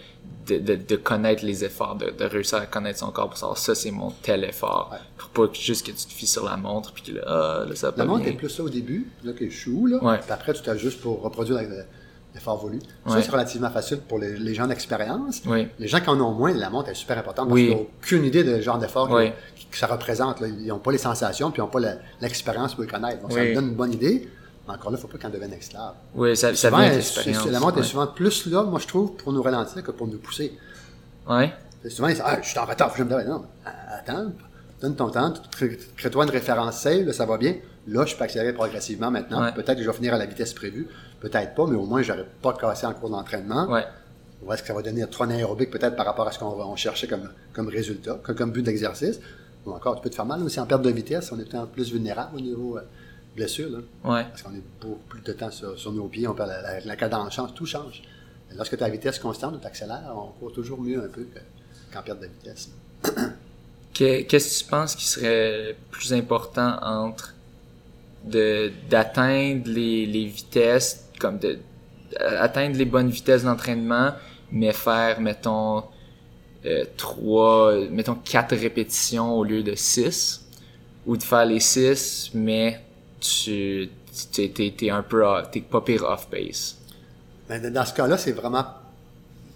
de, 0.48 0.58
de, 0.58 0.76
de 0.76 0.96
connaître 0.96 1.46
les 1.46 1.64
efforts, 1.64 1.96
de, 1.96 2.10
de 2.12 2.26
réussir 2.26 2.58
à 2.60 2.66
connaître 2.66 3.00
son 3.00 3.12
corps 3.12 3.30
pour 3.30 3.38
savoir 3.38 3.58
ça, 3.58 3.76
c'est 3.76 3.92
mon 3.92 4.12
tel 4.22 4.44
effort. 4.44 4.90
Ouais. 4.92 4.98
Pour 5.18 5.30
pas 5.48 5.54
juste 5.54 5.86
que 5.86 5.92
tu 5.92 6.06
te 6.06 6.14
fies 6.14 6.28
sur 6.28 6.46
la 6.46 6.58
montre, 6.58 6.94
puis 6.94 7.04
que 7.04 7.12
là, 7.18 7.22
ah, 7.28 7.66
là, 7.68 7.76
ça 7.76 7.88
va 7.88 7.92
pas 7.94 8.04
La 8.04 8.06
montre 8.10 8.24
bien. 8.24 8.34
est 8.34 8.36
plus 8.38 8.50
ça 8.50 8.64
au 8.64 8.70
début, 8.70 9.08
là, 9.24 9.34
que 9.34 9.46
je 9.50 9.52
chou, 9.56 9.86
là? 9.88 9.98
Ouais. 10.04 10.18
Puis 10.20 10.32
après, 10.32 10.54
tu 10.54 10.62
t'ajustes 10.62 11.02
pour 11.02 11.22
reproduire 11.22 11.60
l'effort 12.34 12.58
voulu. 12.58 12.78
Ouais. 13.06 13.14
Ça, 13.14 13.22
c'est 13.22 13.32
relativement 13.32 13.70
facile 13.72 14.00
pour 14.08 14.20
les, 14.20 14.38
les 14.38 14.54
gens 14.54 14.68
d'expérience. 14.68 15.42
Les 15.80 15.88
gens 15.88 16.00
qui 16.00 16.10
en 16.10 16.20
ont 16.22 16.32
moins, 16.34 16.54
la 16.54 16.70
montre 16.70 16.90
est 16.90 16.96
super 16.96 17.18
importante 17.18 17.50
parce 17.50 17.56
Oui. 17.60 17.68
qu'ils 17.68 17.76
n'ont 17.78 17.88
aucune 18.04 18.26
idée 18.26 18.44
de 18.44 18.62
genre 18.62 18.78
d'effort 18.78 19.10
que- 19.10 19.30
ça 19.72 19.88
représente. 19.88 20.40
là. 20.40 20.48
Ils 20.48 20.68
n'ont 20.68 20.80
pas 20.80 20.92
les 20.94 20.98
sensations, 20.98 21.52
puis 21.52 21.60
ils 21.60 21.66
n'ont 21.66 21.70
pas 21.70 21.80
l'expérience 22.22 22.74
pour 22.74 22.84
le 22.84 22.90
connaître. 22.90 23.22
Donc, 23.22 23.34
ça 23.34 23.42
me 23.44 23.54
donne 23.54 23.68
une 23.70 23.76
bonne 23.76 23.94
idée. 23.94 24.30
Mais 24.68 24.74
encore 24.74 24.92
là, 24.92 24.98
il 24.98 25.02
ne 25.04 25.08
faut 25.08 25.18
pas 25.18 25.18
qu'on 25.28 25.34
devienne 25.34 25.54
esclave. 25.54 25.94
Oui, 26.16 26.36
ça, 26.36 26.54
ça 26.56 26.70
Souvent, 26.70 26.82
vient 26.82 27.52
la 27.52 27.60
montre 27.60 27.76
ouais. 27.78 27.82
est 27.82 27.86
souvent 27.86 28.08
plus 28.08 28.46
là, 28.48 28.64
moi, 28.64 28.80
je 28.80 28.88
trouve, 28.88 29.14
pour 29.16 29.32
nous 29.32 29.42
ralentir 29.42 29.82
que 29.84 29.92
pour 29.92 30.08
nous 30.08 30.18
pousser. 30.18 30.58
Ouais. 31.30 31.54
C'est 31.84 31.90
Souvent, 31.90 32.08
ils 32.10 32.16
disent, 32.16 32.24
ah, 32.26 32.38
je 32.42 32.50
suis 32.50 32.60
en 32.60 32.66
retard, 32.66 32.94
je 32.98 33.04
me 33.04 33.10
dise, 33.18 33.28
non, 33.28 33.46
attends, 33.66 34.32
donne 34.82 34.96
ton 34.96 35.10
temps, 35.10 35.34
crée- 35.52 35.78
crée-toi 35.96 36.24
une 36.26 36.30
référence 36.32 36.86
ça 37.12 37.26
va 37.26 37.38
bien. 37.38 37.56
Là, 37.88 38.06
je 38.06 38.16
peux 38.16 38.24
accélérer 38.24 38.54
progressivement 38.54 39.10
maintenant. 39.10 39.42
Ouais. 39.44 39.54
Peut-être 39.54 39.78
que 39.78 39.84
je 39.84 39.90
vais 39.90 39.96
finir 39.96 40.14
à 40.14 40.18
la 40.18 40.26
vitesse 40.26 40.54
prévue, 40.54 40.88
peut-être 41.22 41.56
pas, 41.56 41.66
mais 41.66 41.78
au 41.78 41.86
moins, 41.86 42.02
je 42.02 42.12
n'aurai 42.12 42.26
pas 42.42 42.54
cassé 42.54 42.86
en 42.86 42.94
cours 42.94 43.10
d'entraînement. 43.10 43.68
Ouais. 43.72 43.86
Ou 44.44 44.52
est-ce 44.54 44.62
que 44.62 44.68
ça 44.68 44.74
va 44.74 44.82
donner 44.82 45.08
trop 45.08 45.24
anaérobique 45.24 45.72
peut-être 45.72 45.96
par 45.96 46.06
rapport 46.06 46.28
à 46.28 46.32
ce 46.32 46.38
qu'on 46.40 46.76
cherchait 46.76 47.08
comme, 47.08 47.30
comme 47.54 47.70
résultat, 47.70 48.20
comme, 48.22 48.36
comme 48.36 48.52
but 48.52 48.62
d'exercice? 48.62 49.20
Ou 49.66 49.72
encore, 49.72 49.96
tu 49.96 50.02
peux 50.02 50.10
te 50.10 50.16
faire 50.16 50.26
mal 50.26 50.44
aussi 50.44 50.60
en 50.60 50.66
perte 50.66 50.82
de 50.82 50.90
vitesse, 50.92 51.32
on 51.32 51.40
est 51.40 51.50
peut-être 51.50 51.68
plus 51.68 51.92
vulnérable 51.92 52.36
au 52.36 52.40
niveau 52.40 52.78
euh, 52.78 52.82
blessure, 53.38 53.70
là, 53.70 53.78
Ouais. 54.04 54.24
parce 54.30 54.42
qu'on 54.42 54.54
est 54.54 54.64
beaucoup 54.82 55.00
plus 55.08 55.22
de 55.22 55.32
temps 55.32 55.52
sur, 55.52 55.78
sur 55.80 55.94
nos 55.94 56.08
pieds, 56.08 56.28
on 56.28 56.34
perd 56.34 56.50
la, 56.50 56.62
la, 56.62 56.80
la 56.82 56.96
cadence 56.98 57.34
change, 57.34 57.54
tout 57.54 57.66
change. 57.66 58.02
Mais 58.50 58.56
lorsque 58.58 58.76
tu 58.78 58.84
as 58.84 58.88
la 58.88 58.94
vitesse 58.94 59.20
constante, 59.20 59.62
tu 59.62 59.68
accélères, 59.68 60.14
on 60.16 60.28
court 60.40 60.52
toujours 60.52 60.82
mieux 60.82 61.02
un 61.04 61.08
peu 61.08 61.24
que- 61.24 61.40
qu'en 61.94 62.02
perte 62.02 62.20
de 62.20 62.28
vitesse. 62.28 62.70
Que- 63.94 64.22
Qu'est-ce 64.24 64.60
que 64.60 64.64
tu 64.66 64.70
penses 64.70 64.96
qui 64.96 65.06
serait 65.06 65.76
plus 65.90 66.14
important 66.14 66.78
entre 66.84 67.34
de 68.26 68.72
d'atteindre 68.90 69.68
les, 69.70 70.06
les 70.06 70.26
vitesses, 70.26 71.08
comme 71.20 71.40
de 71.40 71.58
euh, 72.22 72.42
atteindre 72.42 72.78
les 72.78 72.86
bonnes 72.86 73.10
vitesses 73.10 73.44
d'entraînement, 73.44 74.12
mais 74.52 74.72
faire, 74.74 75.20
mettons, 75.20 75.84
euh, 76.66 76.86
trois, 76.96 77.76
mettons 77.90 78.16
quatre 78.16 78.56
répétitions 78.56 79.34
au 79.34 79.44
lieu 79.44 79.64
de 79.64 79.74
six, 79.76 80.46
ou 81.08 81.18
de 81.18 81.24
faire 81.24 81.46
les 81.46 81.60
six, 81.60 82.30
mais 82.36 82.80
tu 83.20 83.90
t'es 84.34 84.50
t'es- 84.50 84.74
t'es 84.78 84.90
un 84.90 85.04
peu 85.04 85.26
off- 85.26 85.52
t'es 85.52 85.62
pas 85.62 85.82
pire 85.82 86.04
off 86.04 86.30
base. 86.30 86.76
Mais 87.50 87.60
dans 87.72 87.86
ce 87.86 87.94
cas-là, 87.94 88.18
c'est 88.18 88.32
vraiment 88.34 88.66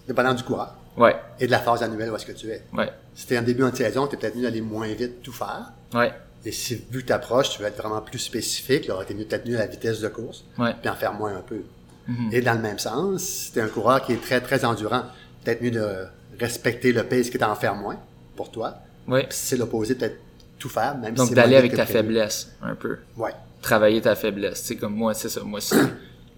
dépendant 0.06 0.34
du 0.34 0.42
coureur 0.42 0.74
Ouais, 0.96 1.16
et 1.40 1.46
de 1.46 1.50
la 1.50 1.58
phase 1.58 1.82
annuelle 1.82 2.10
où 2.10 2.16
est-ce 2.16 2.26
que 2.26 2.32
tu 2.32 2.50
es. 2.50 2.62
ouais, 2.74 2.90
Si 3.14 3.26
tu 3.26 3.34
es 3.34 3.38
en 3.38 3.42
début 3.42 3.62
de 3.70 3.74
saison, 3.76 4.06
tu 4.06 4.14
es 4.14 4.18
peut-être 4.18 4.36
mieux 4.36 4.42
d'aller 4.42 4.60
moins 4.60 4.88
vite, 4.92 5.22
tout 5.22 5.32
faire. 5.32 5.72
ouais, 5.94 6.12
Et 6.44 6.52
si 6.52 6.74
vu 6.90 7.00
que 7.02 7.06
tu 7.06 7.12
approches, 7.12 7.50
tu 7.50 7.62
veux 7.62 7.68
être 7.68 7.78
vraiment 7.78 8.00
plus 8.02 8.18
spécifique, 8.18 8.86
là, 8.88 8.96
tu 9.06 9.12
es 9.12 9.16
mieux 9.16 9.24
peut-être 9.24 9.46
mieux 9.48 9.56
à 9.56 9.60
la 9.60 9.66
vitesse 9.68 10.00
de 10.00 10.08
course, 10.08 10.44
ouais, 10.58 10.74
puis 10.80 10.90
en 10.90 10.94
faire 10.94 11.14
moins 11.14 11.36
un 11.36 11.40
peu. 11.40 11.62
Mhm. 12.08 12.30
Et 12.32 12.40
dans 12.42 12.54
le 12.54 12.58
même 12.60 12.78
sens, 12.78 13.22
si 13.22 13.52
tu 13.52 13.58
es 13.58 13.62
un 13.62 13.68
coureur 13.68 14.02
qui 14.04 14.12
est 14.12 14.20
très, 14.20 14.40
très 14.40 14.64
endurant, 14.64 15.04
peut-être 15.44 15.62
mieux 15.62 15.70
de 15.70 16.04
respecter 16.38 16.92
le 16.92 17.04
pace 17.04 17.30
qui 17.30 17.36
est 17.38 17.44
en 17.44 17.54
faire 17.54 17.74
moins 17.74 17.96
pour 18.36 18.50
toi. 18.50 18.74
ouais. 19.08 19.24
Puis 19.28 19.36
si 19.38 19.46
c'est 19.48 19.56
l'opposé, 19.56 19.94
peut-être 19.94 20.18
tout 20.58 20.68
faire, 20.68 20.96
même 20.98 21.14
Donc 21.14 21.26
si 21.26 21.30
c'est 21.30 21.34
d'aller 21.36 21.56
avec 21.56 21.70
ta 21.72 21.84
prévu. 21.84 21.92
faiblesse, 21.92 22.50
un 22.62 22.74
peu. 22.74 22.98
Ouais. 23.16 23.32
Travailler 23.62 24.00
ta 24.02 24.14
faiblesse. 24.14 24.62
Sais, 24.62 24.76
comme 24.76 24.94
moi, 24.94 25.14
c'est 25.14 25.28
ça. 25.30 25.42
Moi, 25.42 25.60
c'est 25.60 25.76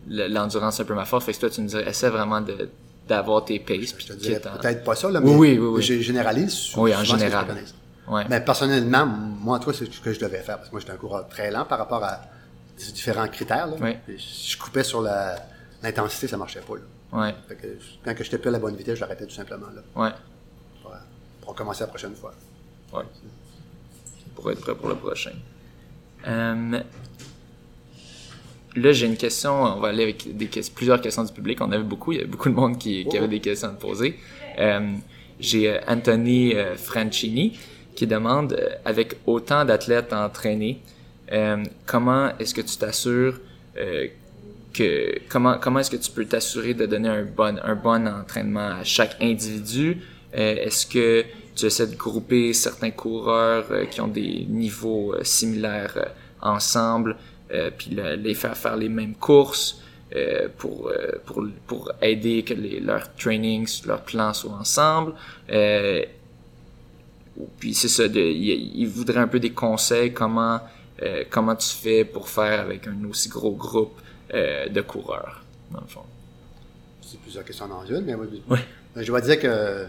le- 0.09 0.29
l'endurance, 0.29 0.77
c'est 0.77 0.83
un 0.83 0.87
peu 0.87 0.95
ma 0.95 1.05
force. 1.07 1.25
Fait 1.25 1.33
que 1.33 1.41
toi, 1.41 1.51
tu 1.51 1.61
me 1.63 1.67
dirais, 1.69 1.89
essaie 1.89 2.11
vraiment 2.11 2.41
de, 2.41 2.69
d'avoir 3.09 3.45
tes 3.45 3.59
paces. 3.59 3.95
Je 3.99 4.07
te 4.07 4.13
dirais 4.13 4.41
peut-être 4.41 4.85
pas 4.85 4.95
ça, 4.95 5.11
là, 5.11 5.21
mais 5.21 5.31
oui, 5.35 5.59
oui, 5.59 5.67
oui. 5.67 5.83
je 5.83 6.01
généralise. 6.01 6.53
sou- 6.53 6.83
Oui, 6.83 6.95
en 6.95 6.99
souvent 6.99 7.07
ce 7.07 7.13
que 7.13 7.19
je 7.19 7.25
général. 7.25 7.47
Ouais. 8.07 8.25
Mais 8.29 8.41
personnellement, 8.41 9.07
moi, 9.07 9.59
toi, 9.59 9.73
c'est 9.73 9.91
ce 9.91 10.01
que 10.01 10.13
je 10.13 10.21
devais 10.21 10.43
faire. 10.43 10.57
Parce 10.59 10.69
que 10.69 10.75
moi, 10.75 10.81
j'étais 10.81 10.93
un 10.93 10.97
coureur 10.97 11.27
très 11.29 11.51
lent 11.51 11.65
par 11.65 11.79
rapport 11.79 12.05
à 12.05 12.21
ces 12.77 12.93
différents 12.93 13.29
critères. 13.29 13.67
Là. 13.67 13.75
Oui. 13.81 14.17
Je 14.19 14.59
coupais 14.59 14.85
sur 14.85 15.01
l'intensité, 15.83 16.29
ça 16.29 16.37
marchait 16.37 16.61
pas. 16.61 16.75
Là. 16.75 16.83
Ouais. 17.21 17.35
Fait 17.49 17.55
que, 17.55 17.67
quand 18.05 18.15
j'étais 18.23 18.37
plus 18.39 18.49
à 18.49 18.53
la 18.53 18.59
bonne 18.59 18.77
vitesse, 18.77 18.99
j'arrêtais 18.99 19.25
tout 19.25 19.35
simplement 19.35 19.69
là. 19.75 19.83
Ouais. 20.03 20.11
Pour, 20.83 20.93
pour 21.41 21.51
recommencer 21.51 21.81
la 21.83 21.87
prochaine 21.87 22.15
fois. 22.15 22.35
Ouais. 22.93 23.05
Pour 24.35 24.51
être 24.51 24.61
prêt 24.61 24.75
pour 24.75 24.89
le 24.89 24.97
prochain. 24.97 25.31
Euh, 26.27 26.81
là, 28.77 28.93
j'ai 28.93 29.07
une 29.07 29.17
question. 29.17 29.63
On 29.63 29.81
va 29.81 29.89
aller 29.89 30.03
avec 30.03 30.27
plusieurs 30.75 31.01
questions 31.01 31.25
du 31.25 31.33
public. 31.33 31.61
On 31.61 31.73
avait 31.73 31.83
beaucoup. 31.83 32.13
Il 32.13 32.17
y 32.17 32.19
avait 32.21 32.29
beaucoup 32.29 32.49
de 32.49 32.55
monde 32.55 32.79
qui, 32.79 33.07
avait 33.17 33.29
des 33.29 33.41
questions 33.41 33.69
à 33.69 33.73
poser. 33.73 34.17
Euh, 34.59 34.95
j'ai 35.41 35.69
euh, 35.69 35.79
Anthony 35.87 36.55
euh, 36.55 36.77
Francini 36.77 37.59
qui 37.95 38.07
demande, 38.07 38.59
avec 38.85 39.17
autant 39.25 39.65
d'athlètes 39.65 40.13
entraînés, 40.13 40.81
euh, 41.33 41.63
comment 41.87 42.37
est-ce 42.39 42.53
que 42.53 42.61
tu 42.61 42.77
t'assures 42.77 43.41
que 44.73 45.19
comment 45.29 45.59
comment 45.61 45.79
est-ce 45.79 45.91
que 45.91 45.97
tu 45.97 46.11
peux 46.11 46.25
t'assurer 46.25 46.75
de 46.75 46.87
donner 46.87 47.09
un 47.09 47.23
bon 47.23 47.57
un 47.63 47.77
bon 47.77 48.09
entraînement 48.09 48.81
à 48.81 48.85
chaque 48.85 49.17
individu? 49.21 49.99
Est-ce 50.33 50.87
que 50.87 51.25
tu 51.55 51.67
essaies 51.67 51.87
de 51.87 51.95
grouper 51.95 52.53
certains 52.53 52.91
coureurs 52.91 53.67
qui 53.91 54.01
ont 54.01 54.09
des 54.09 54.45
niveaux 54.49 55.15
similaires 55.23 56.13
ensemble, 56.43 57.17
puis 57.77 57.91
le- 57.91 58.15
les 58.17 58.35
faire 58.35 58.57
faire 58.57 58.77
les 58.77 58.89
mêmes 58.89 59.15
courses 59.15 59.81
euh, 60.17 60.49
pour 60.59 60.89
euh, 60.89 61.13
pour 61.27 61.45
pour 61.67 61.93
aider 62.03 62.43
que 62.43 62.55
les, 62.55 62.81
leurs 62.81 63.15
trainings, 63.17 63.83
leurs 63.87 64.03
plans 64.03 64.33
soient 64.35 64.53
ensemble. 64.59 65.15
Euh, 65.51 66.05
puis 67.59 67.75
c'est 67.75 67.89
ça, 67.89 68.07
de, 68.09 68.21
il, 68.21 68.79
il 68.81 68.87
voudrait 68.89 69.19
un 69.21 69.27
peu 69.29 69.41
des 69.41 69.51
conseils 69.51 70.13
comment 70.13 70.61
euh, 71.03 71.25
comment 71.31 71.57
tu 71.57 71.69
fais 71.69 72.05
pour 72.05 72.29
faire 72.29 72.61
avec 72.61 72.87
un 72.87 72.97
aussi 73.11 73.29
gros 73.29 73.53
groupe 73.53 74.01
euh, 74.33 74.69
de 74.69 74.81
coureurs, 74.81 75.43
dans 75.73 75.81
le 75.81 75.87
fond. 75.89 76.03
C'est 77.03 77.19
plusieurs 77.21 77.45
questions 77.45 77.67
dans 77.69 77.85
une, 77.85 78.03
mais 78.03 78.15
Oui. 78.15 78.59
je 78.97 79.07
dois 79.07 79.21
dire 79.21 79.39
que 79.41 79.87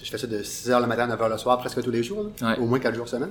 je 0.00 0.08
fais 0.08 0.18
ça 0.18 0.26
de 0.28 0.42
6 0.42 0.70
h 0.70 0.80
le 0.80 0.86
matin 0.86 1.02
à 1.04 1.06
9 1.08 1.20
h 1.20 1.28
le 1.30 1.38
soir 1.38 1.58
presque 1.58 1.82
tous 1.82 1.90
les 1.90 2.02
jours, 2.04 2.30
là. 2.40 2.50
Ouais. 2.52 2.58
au 2.60 2.66
moins 2.66 2.78
4 2.78 2.94
jours 2.94 3.08
semaine. 3.08 3.30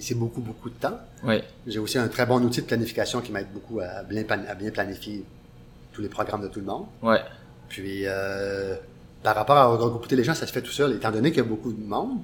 C'est- 0.00 0.14
beaucoup, 0.14 0.40
beaucoup 0.40 0.68
de 0.70 0.74
temps. 0.74 0.98
Oui, 1.24 1.40
J'ai 1.66 1.78
aussi 1.78 1.98
un 1.98 2.08
très 2.08 2.26
bon 2.26 2.42
outil 2.42 2.62
de 2.62 2.66
planification 2.66 3.20
qui 3.20 3.30
m'aide 3.32 3.52
beaucoup 3.52 3.80
à 3.80 4.02
bien, 4.02 4.24
plan- 4.24 4.44
à 4.48 4.54
bien 4.54 4.70
planifier 4.70 5.24
tous 5.92 6.02
les 6.02 6.08
programmes 6.08 6.42
de 6.42 6.48
tout 6.48 6.60
le 6.60 6.66
monde. 6.66 6.86
ouais, 7.02 7.20
Puis, 7.68 8.02
euh, 8.04 8.76
par 9.22 9.34
rapport 9.36 9.56
à 9.56 9.66
regrouper 9.66 10.16
les 10.16 10.24
gens, 10.24 10.34
ça 10.34 10.46
se 10.46 10.52
fait 10.52 10.62
tout 10.62 10.72
seul. 10.72 10.92
Étant 10.94 11.10
donné 11.12 11.30
qu'il 11.30 11.38
y 11.38 11.46
a 11.46 11.48
beaucoup 11.48 11.72
de 11.72 11.82
monde, 11.82 12.18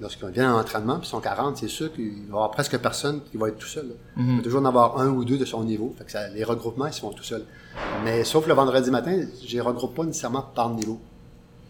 lorsqu'on 0.00 0.28
vient 0.28 0.54
en 0.54 0.60
entraînement, 0.60 0.98
puis 0.98 1.06
ils 1.06 1.10
sont 1.10 1.20
40, 1.20 1.56
c'est 1.58 1.68
sûr 1.68 1.92
qu'il 1.92 2.10
va 2.10 2.26
y 2.26 2.30
avoir 2.30 2.50
presque 2.52 2.78
personne 2.78 3.20
qui 3.30 3.36
va 3.36 3.48
être 3.48 3.58
tout 3.58 3.66
seul. 3.66 3.86
Mhm. 4.16 4.30
Il 4.30 4.36
va 4.38 4.42
toujours 4.42 4.60
en 4.62 4.64
avoir 4.64 4.98
un 5.00 5.08
ou 5.08 5.24
deux 5.24 5.36
de 5.38 5.44
son 5.44 5.64
niveau. 5.64 5.94
Fait 5.98 6.04
que 6.04 6.10
ça- 6.12 6.28
les 6.28 6.44
regroupements, 6.44 6.86
ils 6.86 6.92
se 6.92 7.00
font 7.00 7.10
tout 7.10 7.24
seuls. 7.24 7.44
Mais 8.04 8.24
sauf 8.24 8.46
le 8.46 8.54
vendredi 8.54 8.90
matin, 8.90 9.20
je 9.44 9.52
les 9.52 9.60
regroupe 9.60 9.94
pas 9.94 10.04
nécessairement 10.04 10.42
par 10.42 10.70
niveau. 10.70 11.00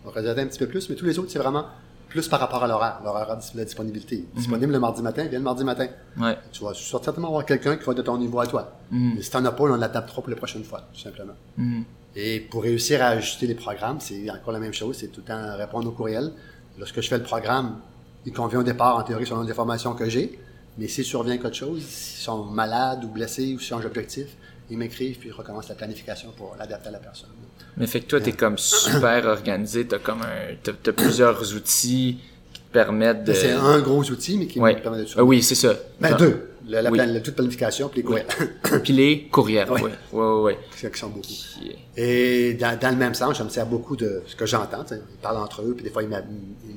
Vendredi 0.04 0.26
matin 0.28 0.42
un 0.42 0.46
petit 0.46 0.58
peu 0.58 0.68
plus, 0.68 0.88
mais 0.90 0.94
tous 0.96 1.04
les 1.06 1.18
autres, 1.18 1.30
c'est 1.30 1.38
vraiment 1.38 1.64
plus 2.08 2.28
par 2.28 2.40
rapport 2.40 2.64
à 2.64 2.68
l'horaire, 2.68 3.00
l'horaire 3.04 3.36
de 3.36 3.58
la 3.58 3.64
disponibilité. 3.64 4.26
Disponible 4.34 4.72
le 4.72 4.80
mardi 4.80 5.02
matin, 5.02 5.24
viens 5.24 5.38
le 5.38 5.44
mardi 5.44 5.64
matin. 5.64 5.88
Ouais. 6.18 6.36
Tu 6.52 6.64
vas 6.64 6.72
certainement 6.74 7.28
avoir 7.28 7.44
quelqu'un 7.44 7.76
qui 7.76 7.84
va 7.84 7.92
être 7.92 7.98
de 7.98 8.02
ton 8.02 8.18
niveau 8.18 8.40
à 8.40 8.46
toi. 8.46 8.72
Mhm. 8.90 9.12
Mais 9.16 9.22
si 9.22 9.30
t'en 9.30 9.44
as 9.44 9.52
pas, 9.52 9.64
on 9.64 9.76
l'adaptera 9.76 10.22
pour 10.22 10.30
les 10.30 10.36
prochaines 10.36 10.64
fois, 10.64 10.82
tout 10.92 11.00
simplement. 11.00 11.34
Mhm. 11.56 11.84
Et 12.16 12.40
pour 12.40 12.62
réussir 12.62 13.02
à 13.02 13.08
ajuster 13.08 13.46
les 13.46 13.54
programmes, 13.54 14.00
c'est 14.00 14.30
encore 14.30 14.52
la 14.52 14.58
même 14.58 14.72
chose, 14.72 14.96
c'est 14.98 15.08
tout 15.08 15.20
le 15.20 15.26
temps 15.26 15.56
répondre 15.56 15.88
aux 15.88 15.92
courriels. 15.92 16.32
Lorsque 16.78 17.00
je 17.00 17.08
fais 17.08 17.18
le 17.18 17.24
programme, 17.24 17.80
il 18.24 18.32
convient 18.32 18.60
au 18.60 18.64
départ, 18.64 18.96
en 18.96 19.02
théorie, 19.02 19.26
selon 19.26 19.42
les 19.42 19.54
formations 19.54 19.94
que 19.94 20.08
j'ai. 20.08 20.38
Mais 20.78 20.88
s'il 20.88 21.04
survient 21.04 21.36
quelque 21.38 21.56
chose, 21.56 21.82
s'ils 21.82 22.22
sont 22.22 22.44
malades 22.44 23.04
ou 23.04 23.08
blessés 23.08 23.54
ou 23.54 23.58
s'ils 23.58 23.68
changent 23.68 23.82
d'objectif, 23.82 24.28
ils 24.70 24.78
m'écrivent 24.78 25.18
puis 25.18 25.28
ils 25.28 25.32
recommencent 25.32 25.68
la 25.68 25.74
planification 25.74 26.32
pour 26.36 26.54
l'adapter 26.58 26.88
à 26.88 26.92
la 26.92 26.98
personne. 26.98 27.30
Mais 27.76 27.86
fait 27.86 28.00
que 28.00 28.06
toi, 28.06 28.20
t'es 28.20 28.32
comme 28.32 28.58
super 28.58 29.24
organisé, 29.26 29.86
t'as 29.86 29.98
comme 29.98 30.22
un, 30.22 30.54
t'as, 30.62 30.72
t'as 30.82 30.92
plusieurs 30.92 31.54
outils 31.54 32.18
qui 32.52 32.60
te 32.60 32.72
permettent 32.72 33.24
de... 33.24 33.32
C'est 33.32 33.52
un 33.52 33.78
gros 33.80 34.02
outil, 34.10 34.36
mais 34.38 34.46
qui 34.46 34.58
Ouais. 34.58 34.74
me 34.74 34.80
permet 34.80 34.98
de 35.04 35.06
Ah 35.16 35.22
oui, 35.24 35.42
c'est 35.42 35.54
ça. 35.54 35.74
Ben, 36.00 36.08
Genre- 36.10 36.18
deux. 36.18 36.44
La, 36.66 36.82
la, 36.82 36.90
Oui. 36.90 36.98
plan- 36.98 37.06
la 37.10 37.20
toute 37.20 37.34
planification 37.34 37.88
puis 37.88 38.00
les 38.00 38.04
courriels. 38.04 38.26
Puis 38.84 38.92
les 38.92 39.22
courriels, 39.28 39.70
Ouais. 39.70 39.80
ouais. 39.82 39.90
Ouais, 40.12 40.22
ouais, 40.24 40.42
ouais. 40.42 40.58
qui 40.92 40.98
sont 40.98 41.08
beaucoup. 41.08 41.22
Qui 41.22 41.72
Et 41.96 42.52
dans, 42.54 42.78
dans 42.78 42.90
le 42.90 42.96
même 42.96 43.14
sens, 43.14 43.38
je 43.38 43.42
me 43.42 43.48
sers 43.48 43.64
beaucoup 43.64 43.96
de 43.96 44.22
ce 44.26 44.36
que 44.36 44.44
j'entends. 44.44 44.84
Ils 44.90 44.98
parlent 45.22 45.38
entre 45.38 45.62
eux, 45.62 45.72
puis 45.74 45.84
des 45.84 45.90
fois, 45.90 46.02
ils 46.02 46.08
m'a- 46.10 46.18
ils- 46.20 46.74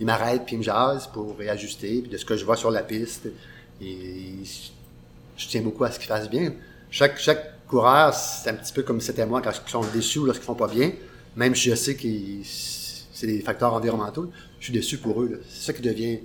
ils 0.00 0.06
m'arrêtent, 0.06 0.44
puis 0.46 0.54
ils 0.54 0.60
me 0.60 0.62
jasent 0.64 1.08
pour 1.12 1.36
réajuster, 1.36 2.00
puis 2.00 2.10
de 2.10 2.16
ce 2.16 2.24
que 2.24 2.36
je 2.38 2.44
vois 2.46 2.56
sur 2.56 2.70
la 2.70 2.82
piste. 2.82 3.26
Et 3.82 4.34
je 5.36 5.46
tiens 5.48 5.60
beaucoup 5.60 5.84
à 5.84 5.90
ce 5.90 5.98
qu'ils 5.98 6.08
fassent 6.08 6.30
bien. 6.30 6.52
Chaque, 6.90 7.18
chaque 7.18 7.53
c'est 8.12 8.50
un 8.50 8.54
petit 8.54 8.72
peu 8.72 8.82
comme 8.82 9.00
si 9.00 9.06
c'était 9.08 9.26
moi 9.26 9.40
quand 9.42 9.50
ils 9.50 9.70
sont 9.70 9.84
déçus 9.92 10.18
ou 10.18 10.24
lorsqu'ils 10.26 10.44
font 10.46 10.54
pas 10.54 10.68
bien. 10.68 10.92
Même 11.36 11.54
si 11.54 11.70
je 11.70 11.74
sais 11.74 11.96
que 11.96 12.08
c'est 12.44 13.26
des 13.26 13.40
facteurs 13.40 13.72
environnementaux, 13.74 14.30
je 14.58 14.64
suis 14.64 14.72
déçu 14.72 14.98
pour 14.98 15.20
eux. 15.22 15.42
C'est 15.48 15.66
ça 15.66 15.72
qui 15.72 15.82
devient 15.82 16.20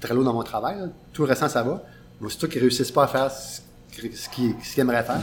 très 0.00 0.14
lourd 0.14 0.24
dans 0.24 0.34
mon 0.34 0.42
travail. 0.42 0.78
là. 0.78 0.86
Tout 1.12 1.22
le 1.22 1.28
restant, 1.28 1.48
ça 1.48 1.62
va. 1.62 1.82
Mais 2.20 2.26
aussitôt 2.26 2.48
qu'ils 2.48 2.60
réussissent 2.60 2.90
pas 2.92 3.04
à 3.04 3.08
faire 3.08 3.30
ce 3.30 4.28
qu'ils 4.30 4.54
aimeraient 4.78 5.04
faire, 5.04 5.20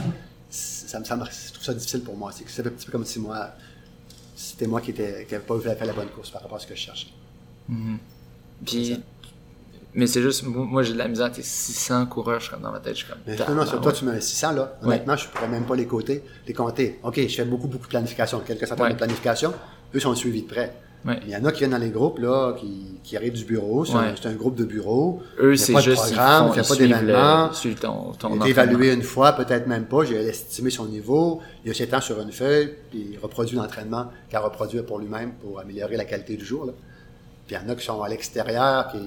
ça, 0.50 0.98
me- 1.00 1.04
ça 1.04 1.16
je 1.48 1.52
trouve 1.52 1.64
ça 1.64 1.74
difficile 1.74 2.02
pour 2.02 2.16
moi. 2.16 2.32
C'est 2.32 2.44
que 2.44 2.50
c'est 2.50 2.66
un 2.66 2.70
petit 2.70 2.86
peu 2.86 2.92
comme 2.92 3.04
si 3.04 3.18
moi, 3.20 3.50
c'était 4.36 4.66
moi 4.66 4.80
qui 4.80 4.92
n'avais 4.92 5.26
qui 5.26 5.34
pas 5.36 5.60
fait 5.60 5.84
la 5.86 5.92
bonne 5.92 6.08
course 6.08 6.30
par 6.30 6.42
rapport 6.42 6.56
à 6.56 6.60
ce 6.60 6.66
que 6.66 6.74
je 6.74 6.80
cherchais. 6.80 7.08
C'est 7.68 8.64
Puis... 8.66 9.00
Mais 9.94 10.06
c'est 10.06 10.22
juste, 10.22 10.44
moi, 10.44 10.82
j'ai 10.84 10.92
de 10.92 10.98
la 10.98 11.08
misère, 11.08 11.32
t'es 11.32 11.42
600 11.42 12.06
coureurs, 12.06 12.38
je 12.40 12.46
suis 12.46 12.56
dans 12.62 12.70
ma 12.70 12.78
tête, 12.78 12.92
je 12.96 13.04
suis 13.04 13.08
comme... 13.08 13.18
Mais 13.26 13.36
non, 13.48 13.54
non, 13.56 13.66
sur 13.66 13.80
toi, 13.80 13.92
tu 13.92 14.04
mets 14.04 14.20
600, 14.20 14.52
là. 14.52 14.78
Honnêtement, 14.84 15.16
je 15.16 15.26
pourrais 15.28 15.48
même 15.48 15.64
pas 15.64 15.74
les 15.74 15.86
compter. 15.86 16.22
Les 16.46 16.52
compter. 16.54 17.00
OK, 17.02 17.20
je 17.20 17.34
fais 17.34 17.44
beaucoup, 17.44 17.66
beaucoup 17.66 17.86
de 17.86 17.90
planification. 17.90 18.40
Quelques 18.46 18.66
centaines 18.68 18.84
Ouais. 18.86 18.92
de 18.92 18.96
planification. 18.98 19.52
Eux 19.94 19.98
sont 20.00 20.14
suivis 20.14 20.42
de 20.42 20.46
près. 20.48 20.72
Ouais. 21.04 21.18
Il 21.24 21.30
y 21.30 21.36
en 21.36 21.42
a 21.46 21.50
qui 21.50 21.60
viennent 21.60 21.70
dans 21.70 21.78
les 21.78 21.88
groupes, 21.90 22.18
là, 22.18 22.52
qui, 22.60 22.98
qui 23.02 23.16
arrivent 23.16 23.32
du 23.32 23.44
bureau. 23.46 23.84
C'est 23.86 23.94
un- 24.26 24.34
groupe 24.34 24.54
de 24.54 24.64
bureau. 24.64 25.22
Eux, 25.40 25.56
c'est 25.56 25.74
juste, 25.80 26.02
ils 26.10 26.14
programme, 26.14 26.48
font- 26.48 26.52
il 26.52 26.52
n'y 26.52 26.58
a 26.58 26.62
ils 26.62 26.68
pas 26.68 26.76
d'événement. 26.76 27.52
suivent 27.54 27.78
ton, 27.80 28.12
ton 28.12 28.28
Il 28.28 28.32
est 28.32 28.36
entraînement. 28.36 28.44
évalué 28.46 28.92
une 28.92 29.02
fois, 29.02 29.32
peut-être 29.32 29.66
même 29.66 29.86
pas. 29.86 30.04
J'ai 30.04 30.16
estimé 30.16 30.68
son 30.70 30.84
niveau. 30.86 31.40
Il 31.64 31.70
a 31.70 31.74
ses 31.74 31.88
temps 31.88 32.02
sur 32.02 32.20
une 32.20 32.30
feuille, 32.32 32.74
puis 32.90 33.12
il 33.14 33.18
reproduit 33.18 33.56
l'entraînement 33.56 34.06
qu'à 34.28 34.40
reproduire 34.40 34.84
pour 34.84 34.98
lui-même 34.98 35.32
pour 35.40 35.58
améliorer 35.58 35.96
la 35.96 36.04
qualité 36.04 36.36
du 36.36 36.44
jour. 36.44 36.66
Là. 36.66 36.72
Puis 37.50 37.58
il 37.60 37.66
y 37.66 37.68
en 37.68 37.72
a 37.72 37.74
qui 37.74 37.84
sont 37.84 38.00
à 38.00 38.08
l'extérieur, 38.08 38.92
qui, 38.92 38.98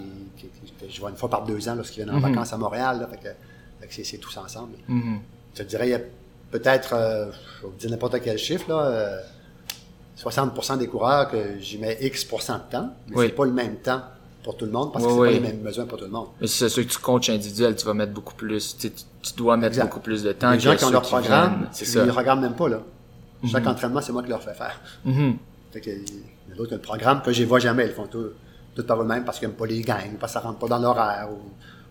que 0.81 0.91
je 0.91 0.99
vois 0.99 1.09
une 1.11 1.15
fois 1.15 1.29
par 1.29 1.45
deux 1.45 1.69
ans 1.69 1.75
lorsqu'ils 1.75 2.03
viennent 2.03 2.13
en 2.13 2.19
Mhm. 2.19 2.33
vacances 2.33 2.51
à 2.51 2.57
Montréal. 2.57 2.99
Là, 2.99 3.07
fait 3.07 3.17
que, 3.87 4.03
c'est, 4.03 4.17
tous 4.17 4.35
ensemble. 4.35 4.73
Mhm. 4.89 5.19
Je 5.55 5.63
te 5.63 5.67
dirais, 5.69 5.87
il 5.87 5.91
y 5.91 5.93
a 5.93 6.01
peut-être, 6.51 6.91
euh, 6.93 7.27
je 7.31 7.61
vais 7.65 7.71
vous 7.71 7.77
dire 7.79 7.89
n'importe 7.89 8.19
quel 8.21 8.37
chiffre, 8.37 8.67
là, 8.67 8.81
euh, 8.81 9.21
60% 10.17 10.75
des 10.75 10.87
coureurs 10.87 11.29
que 11.31 11.37
j'y 11.61 11.77
mets 11.77 11.97
X% 12.01 12.57
de 12.57 12.69
temps, 12.69 12.89
mais 13.07 13.15
Oui. 13.15 13.25
c'est 13.27 13.31
pas 13.35 13.45
le 13.45 13.53
même 13.53 13.77
temps 13.77 14.01
pour 14.43 14.57
tout 14.57 14.65
le 14.65 14.71
monde 14.71 14.91
parce 14.91 15.05
que 15.05 15.11
c'est 15.11 15.17
oui. 15.17 15.27
pas 15.29 15.33
les 15.35 15.39
mêmes 15.39 15.61
besoins 15.61 15.85
pour 15.85 15.97
tout 15.97 16.03
le 16.05 16.11
monde. 16.11 16.27
Mais 16.41 16.47
c'est 16.47 16.67
sûr 16.67 16.83
que 16.85 16.91
tu 16.91 16.97
coaches 16.97 17.29
individuel, 17.29 17.77
tu 17.77 17.85
vas 17.85 17.93
mettre 17.93 18.11
beaucoup 18.11 18.35
plus, 18.35 18.75
tu, 18.77 18.91
dois 19.37 19.55
mettre 19.55 19.67
Exact. 19.75 19.85
beaucoup 19.85 20.01
plus 20.01 20.21
de 20.21 20.33
temps 20.33 20.51
les 20.51 20.59
gens 20.59 20.75
qui 20.75 20.83
ont 20.83 20.89
leur 20.89 21.01
programme, 21.03 21.69
ils 21.81 21.97
ne 22.05 22.11
regardent 22.11 22.41
même 22.41 22.55
pas. 22.55 22.67
Là. 22.67 22.81
Chaque 23.49 23.65
entraînement, 23.67 24.01
c'est 24.01 24.11
moi 24.11 24.21
qui 24.21 24.27
leur 24.29 24.43
fais 24.43 24.53
faire. 24.53 24.81
Mhm. 25.05 25.37
Fait 25.71 25.79
que, 25.79 25.91
il 26.53 26.55
y 26.55 26.55
a 26.55 26.57
d'autres 26.57 26.69
qui 26.69 26.73
ont 26.75 26.77
le 26.77 26.81
programme 26.81 27.21
que 27.21 27.31
je 27.33 27.43
vois 27.43 27.59
jamais. 27.59 27.85
Ils 27.87 27.93
font 27.93 28.07
tout, 28.07 28.27
tout 28.75 28.83
par 28.83 29.01
eux-mêmes 29.01 29.25
parce 29.25 29.39
qu'ils 29.39 29.47
n'aiment 29.47 29.57
pas 29.57 29.65
les 29.65 29.81
gangs, 29.81 30.17
parce 30.19 30.33
que 30.33 30.39
ça 30.39 30.45
rentre 30.45 30.59
pas 30.59 30.67
dans 30.67 30.79
l'horaire, 30.79 31.29
ou 31.31 31.37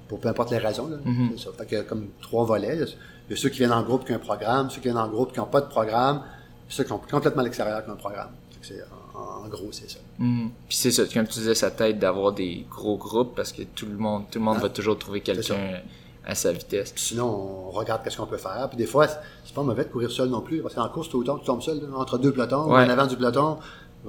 pour 0.09 0.21
peu 0.21 0.29
importe 0.29 0.51
les 0.51 0.59
raisons. 0.59 0.89
Là. 0.89 0.97
Mhm. 1.05 1.33
C'est 1.37 1.45
ça. 1.45 1.51
Fait 1.59 1.67
que 1.67 1.83
comme 1.83 2.07
trois 2.21 2.45
volets. 2.45 2.77
là. 2.77 2.87
Il 3.29 3.37
y 3.37 3.39
a 3.39 3.41
ceux 3.41 3.49
qui 3.51 3.59
viennent 3.59 3.73
en 3.73 3.83
groupe 3.83 4.05
qui 4.05 4.13
ont 4.13 4.17
un 4.17 4.19
programme, 4.19 4.69
ceux 4.71 4.77
qui 4.77 4.89
viennent 4.89 4.97
en 4.99 5.09
groupe 5.09 5.33
qui 5.33 5.39
n'ont 5.41 5.47
pas 5.47 5.61
de 5.61 5.67
programme, 5.69 6.23
ceux 6.69 6.83
qui 6.83 6.89
sont 6.89 6.99
complètement 7.11 7.41
à 7.43 7.45
l'extérieur 7.45 7.85
qui 7.85 7.91
ont 7.91 7.95
un 7.95 7.97
programme. 7.97 8.31
En, 9.15 9.45
en 9.45 9.49
gros, 9.49 9.69
c'est 9.73 9.91
ça. 9.91 9.99
Mhm. 10.19 10.51
Puis 10.69 10.77
c'est 10.77 10.91
ça, 10.91 11.03
comme 11.13 11.27
tu 11.27 11.35
disais, 11.39 11.55
ça 11.55 11.71
t'aide 11.71 11.99
d'avoir 11.99 12.33
des 12.33 12.67
gros 12.71 12.97
groupes 12.97 13.35
parce 13.37 13.53
que 13.53 13.63
tout 13.63 13.87
le 13.87 13.97
monde, 13.97 14.25
tout 14.31 14.39
le 14.39 14.45
monde 14.45 14.57
Ah. 14.59 14.63
va 14.63 14.69
toujours 14.71 14.99
trouver 14.99 15.21
quelqu'un 15.21 15.81
à 16.25 16.35
sa 16.35 16.53
vitesse. 16.53 16.93
Puis 16.93 17.03
sinon, 17.03 17.27
on 17.69 17.71
regarde 17.71 18.03
qu'est-ce 18.03 18.17
qu'on 18.17 18.27
peut 18.27 18.37
faire. 18.39 18.69
Puis 18.69 18.77
des 18.79 18.87
fois, 18.87 19.09
c'est- 19.09 19.19
pas 19.55 19.63
mauvais 19.63 19.85
de 19.85 19.89
courir 19.91 20.11
seul 20.11 20.29
non 20.31 20.41
plus, 20.41 20.63
parce 20.63 20.75
qu'en 20.75 20.89
course, 20.89 21.11
tout 21.11 21.21
le 21.21 21.27
temps, 21.27 21.37
tu 21.37 21.45
tombes 21.45 21.61
seul, 21.61 21.81
entre 21.95 22.17
deux 22.17 22.33
pelotons, 22.33 22.65
ou 22.65 22.73
Ouais. 22.75 22.85
en 22.85 22.89
avant 22.89 23.07
du 23.07 23.17
peloton, 23.17 23.59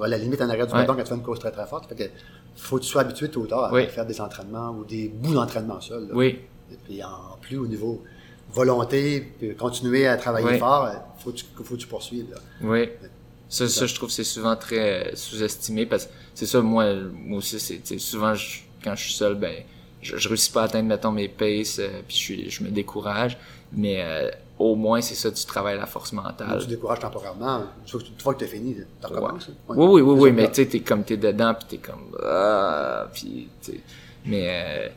à 0.02 0.08
la 0.08 0.18
limite 0.18 0.40
en 0.40 0.48
arrière 0.48 0.66
du 0.66 0.72
Ouais. 0.72 0.80
peloton 0.80 0.94
quand 0.96 1.02
tu 1.04 1.08
fais 1.08 1.14
une 1.14 1.22
course 1.22 1.38
très 1.40 1.50
très 1.52 1.66
forte. 1.66 1.88
Fait 1.88 1.94
que 1.94 2.04
faut 2.56 2.76
que 2.78 2.82
tu 2.82 2.88
sois 2.88 3.02
habitué 3.02 3.28
tôt 3.28 3.40
ou 3.42 3.46
tard 3.46 3.72
à 3.74 3.86
faire 3.86 4.06
des 4.06 4.20
entraînements 4.20 4.70
ou 4.70 4.84
des 4.84 5.08
bouts 5.08 5.34
d'entraînement 5.34 5.80
seul. 5.80 6.08
là. 6.08 6.14
Oui, 6.14 6.38
Et 6.72 6.76
puis 6.84 7.02
en 7.02 7.36
plus 7.40 7.56
au 7.58 7.66
niveau 7.66 8.02
volonté, 8.52 9.20
puis 9.38 9.54
continuer 9.56 10.06
à 10.06 10.16
travailler 10.16 10.46
Oui. 10.46 10.58
fort, 10.58 10.88
il 10.92 11.22
faut 11.22 11.30
que 11.30 11.36
tu, 11.36 11.44
faut 11.64 11.74
que 11.74 11.80
tu 11.80 11.86
poursuives. 11.86 12.30
là. 12.30 12.36
oui. 12.62 12.88
Ça, 13.48 13.68
ça, 13.68 13.86
je 13.86 13.94
trouve 13.94 14.08
que 14.08 14.14
c'est 14.14 14.24
souvent 14.24 14.56
très 14.56 15.12
euh, 15.12 15.14
sous-estimé 15.14 15.86
parce 15.86 16.06
que 16.06 16.10
c'est 16.34 16.46
ça, 16.46 16.60
moi, 16.60 16.92
moi 17.12 17.38
aussi, 17.38 17.60
c'est 17.60 17.98
souvent, 18.00 18.34
je- 18.34 18.62
quand 18.82 18.96
je 18.96 19.04
suis 19.04 19.12
seul, 19.14 19.34
ben, 19.36 19.54
je, 20.02 20.16
je 20.16 20.28
réussis 20.28 20.50
pas 20.50 20.62
à 20.62 20.64
atteindre, 20.64 20.88
mettons, 20.88 21.12
mes 21.12 21.28
paces, 21.28 21.78
euh, 21.78 22.00
puis 22.08 22.16
je, 22.16 22.22
suis- 22.22 22.50
je 22.50 22.64
me 22.64 22.70
décourage. 22.70 23.36
Mais 23.72 24.02
euh, 24.02 24.30
au 24.58 24.76
moins, 24.76 25.00
c'est 25.00 25.14
ça, 25.16 25.30
tu 25.32 25.44
travailles 25.46 25.78
la 25.78 25.86
force 25.86 26.12
mentale. 26.12 26.58
Tu 26.60 26.68
décourages 26.68 27.00
temporairement. 27.00 27.64
Une 27.82 28.20
fois 28.20 28.34
que 28.34 28.38
tu- 28.38 28.44
as 28.44 28.48
fini, 28.48 28.74
tu 28.76 29.06
recommences. 29.06 29.48
Ouais. 29.48 29.54
Oui, 29.76 29.86
oui, 29.86 30.00
oui, 30.02 30.20
oui, 30.20 30.32
mais 30.32 30.48
tu 30.48 30.62
sais, 30.62 30.66
t'es 30.68 30.80
comme 30.80 31.02
t'es 31.04 31.16
dedans, 31.16 31.54
puis 31.54 31.66
t'es 31.68 31.78
comme 31.78 32.16
ah, 32.24 33.08
puis 33.12 33.48
mais 34.26 34.46
euh, 34.48 34.88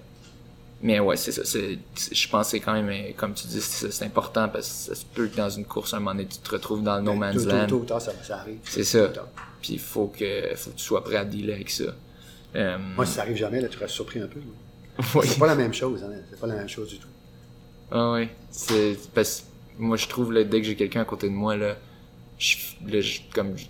mais 0.81 0.99
ouais, 0.99 1.17
c'est 1.17 1.31
ça. 1.31 1.41
Je 1.43 2.27
pense 2.29 2.45
que 2.45 2.51
c'est 2.51 2.59
quand 2.59 2.73
même, 2.73 2.89
euh, 2.89 3.11
comme 3.17 3.33
tu 3.33 3.47
dis, 3.47 3.59
c'est 3.61 4.05
important 4.05 4.47
parce 4.47 4.67
que 4.67 4.73
ça 4.73 4.95
se 4.95 5.05
peut 5.05 5.27
que 5.27 5.35
dans 5.35 5.49
une 5.49 5.65
course, 5.65 5.93
à 5.93 5.97
un 5.97 5.99
moment 6.01 6.11
donné, 6.11 6.27
tu 6.27 6.37
te 6.37 6.51
retrouves 6.51 6.83
dans 6.83 6.97
le 6.97 7.01
no 7.01 7.13
Mais 7.13 7.31
man's 7.31 7.43
tôt- 7.43 7.49
tôt- 7.49 7.55
land. 7.55 7.67
Tôt 7.67 7.79
tard, 7.79 8.01
ça, 8.01 8.11
ça 8.23 8.37
arrive. 8.37 8.59
C'est 8.63 8.81
Tôt 8.81 9.13
ça. 9.15 9.25
Puis 9.59 9.73
il 9.73 9.79
faut 9.79 10.05
que, 10.07 10.55
faut 10.55 10.69
que 10.69 10.75
tu 10.75 10.83
sois 10.83 11.03
prêt 11.03 11.15
à 11.17 11.25
dealer 11.25 11.53
avec 11.55 11.71
ça. 11.71 11.85
Euh, 12.55 12.77
Moi, 12.95 13.05
si 13.07 13.13
ça 13.13 13.21
arrive 13.23 13.35
jamais, 13.37 13.59
là, 13.59 13.67
tu 13.69 13.77
restes 13.79 13.95
surpris 13.95 14.19
un 14.19 14.27
peu. 14.27 14.39
oui. 15.15 15.25
C'est 15.27 15.39
pas 15.39 15.47
la 15.47 15.55
même 15.55 15.73
chose. 15.73 16.03
Hein. 16.03 16.11
C'est 16.29 16.39
pas 16.39 16.47
la 16.47 16.55
même 16.55 16.69
chose 16.69 16.89
du 16.89 16.99
tout. 16.99 17.07
Ah 17.91 18.11
oui. 18.13 18.27
C'est 18.51 18.97
parce 19.13 19.41
que 19.41 19.81
moi 19.81 19.97
je 19.97 20.07
trouve 20.07 20.33
là, 20.33 20.43
dès 20.43 20.61
que 20.61 20.67
j'ai 20.67 20.75
quelqu'un 20.75 21.01
à 21.01 21.05
côté 21.05 21.27
de 21.29 21.33
moi 21.33 21.55
là, 21.55 21.75
je, 22.37 22.57
là, 22.87 23.01
je- 23.01 23.21
comme 23.33 23.55
je, 23.57 23.65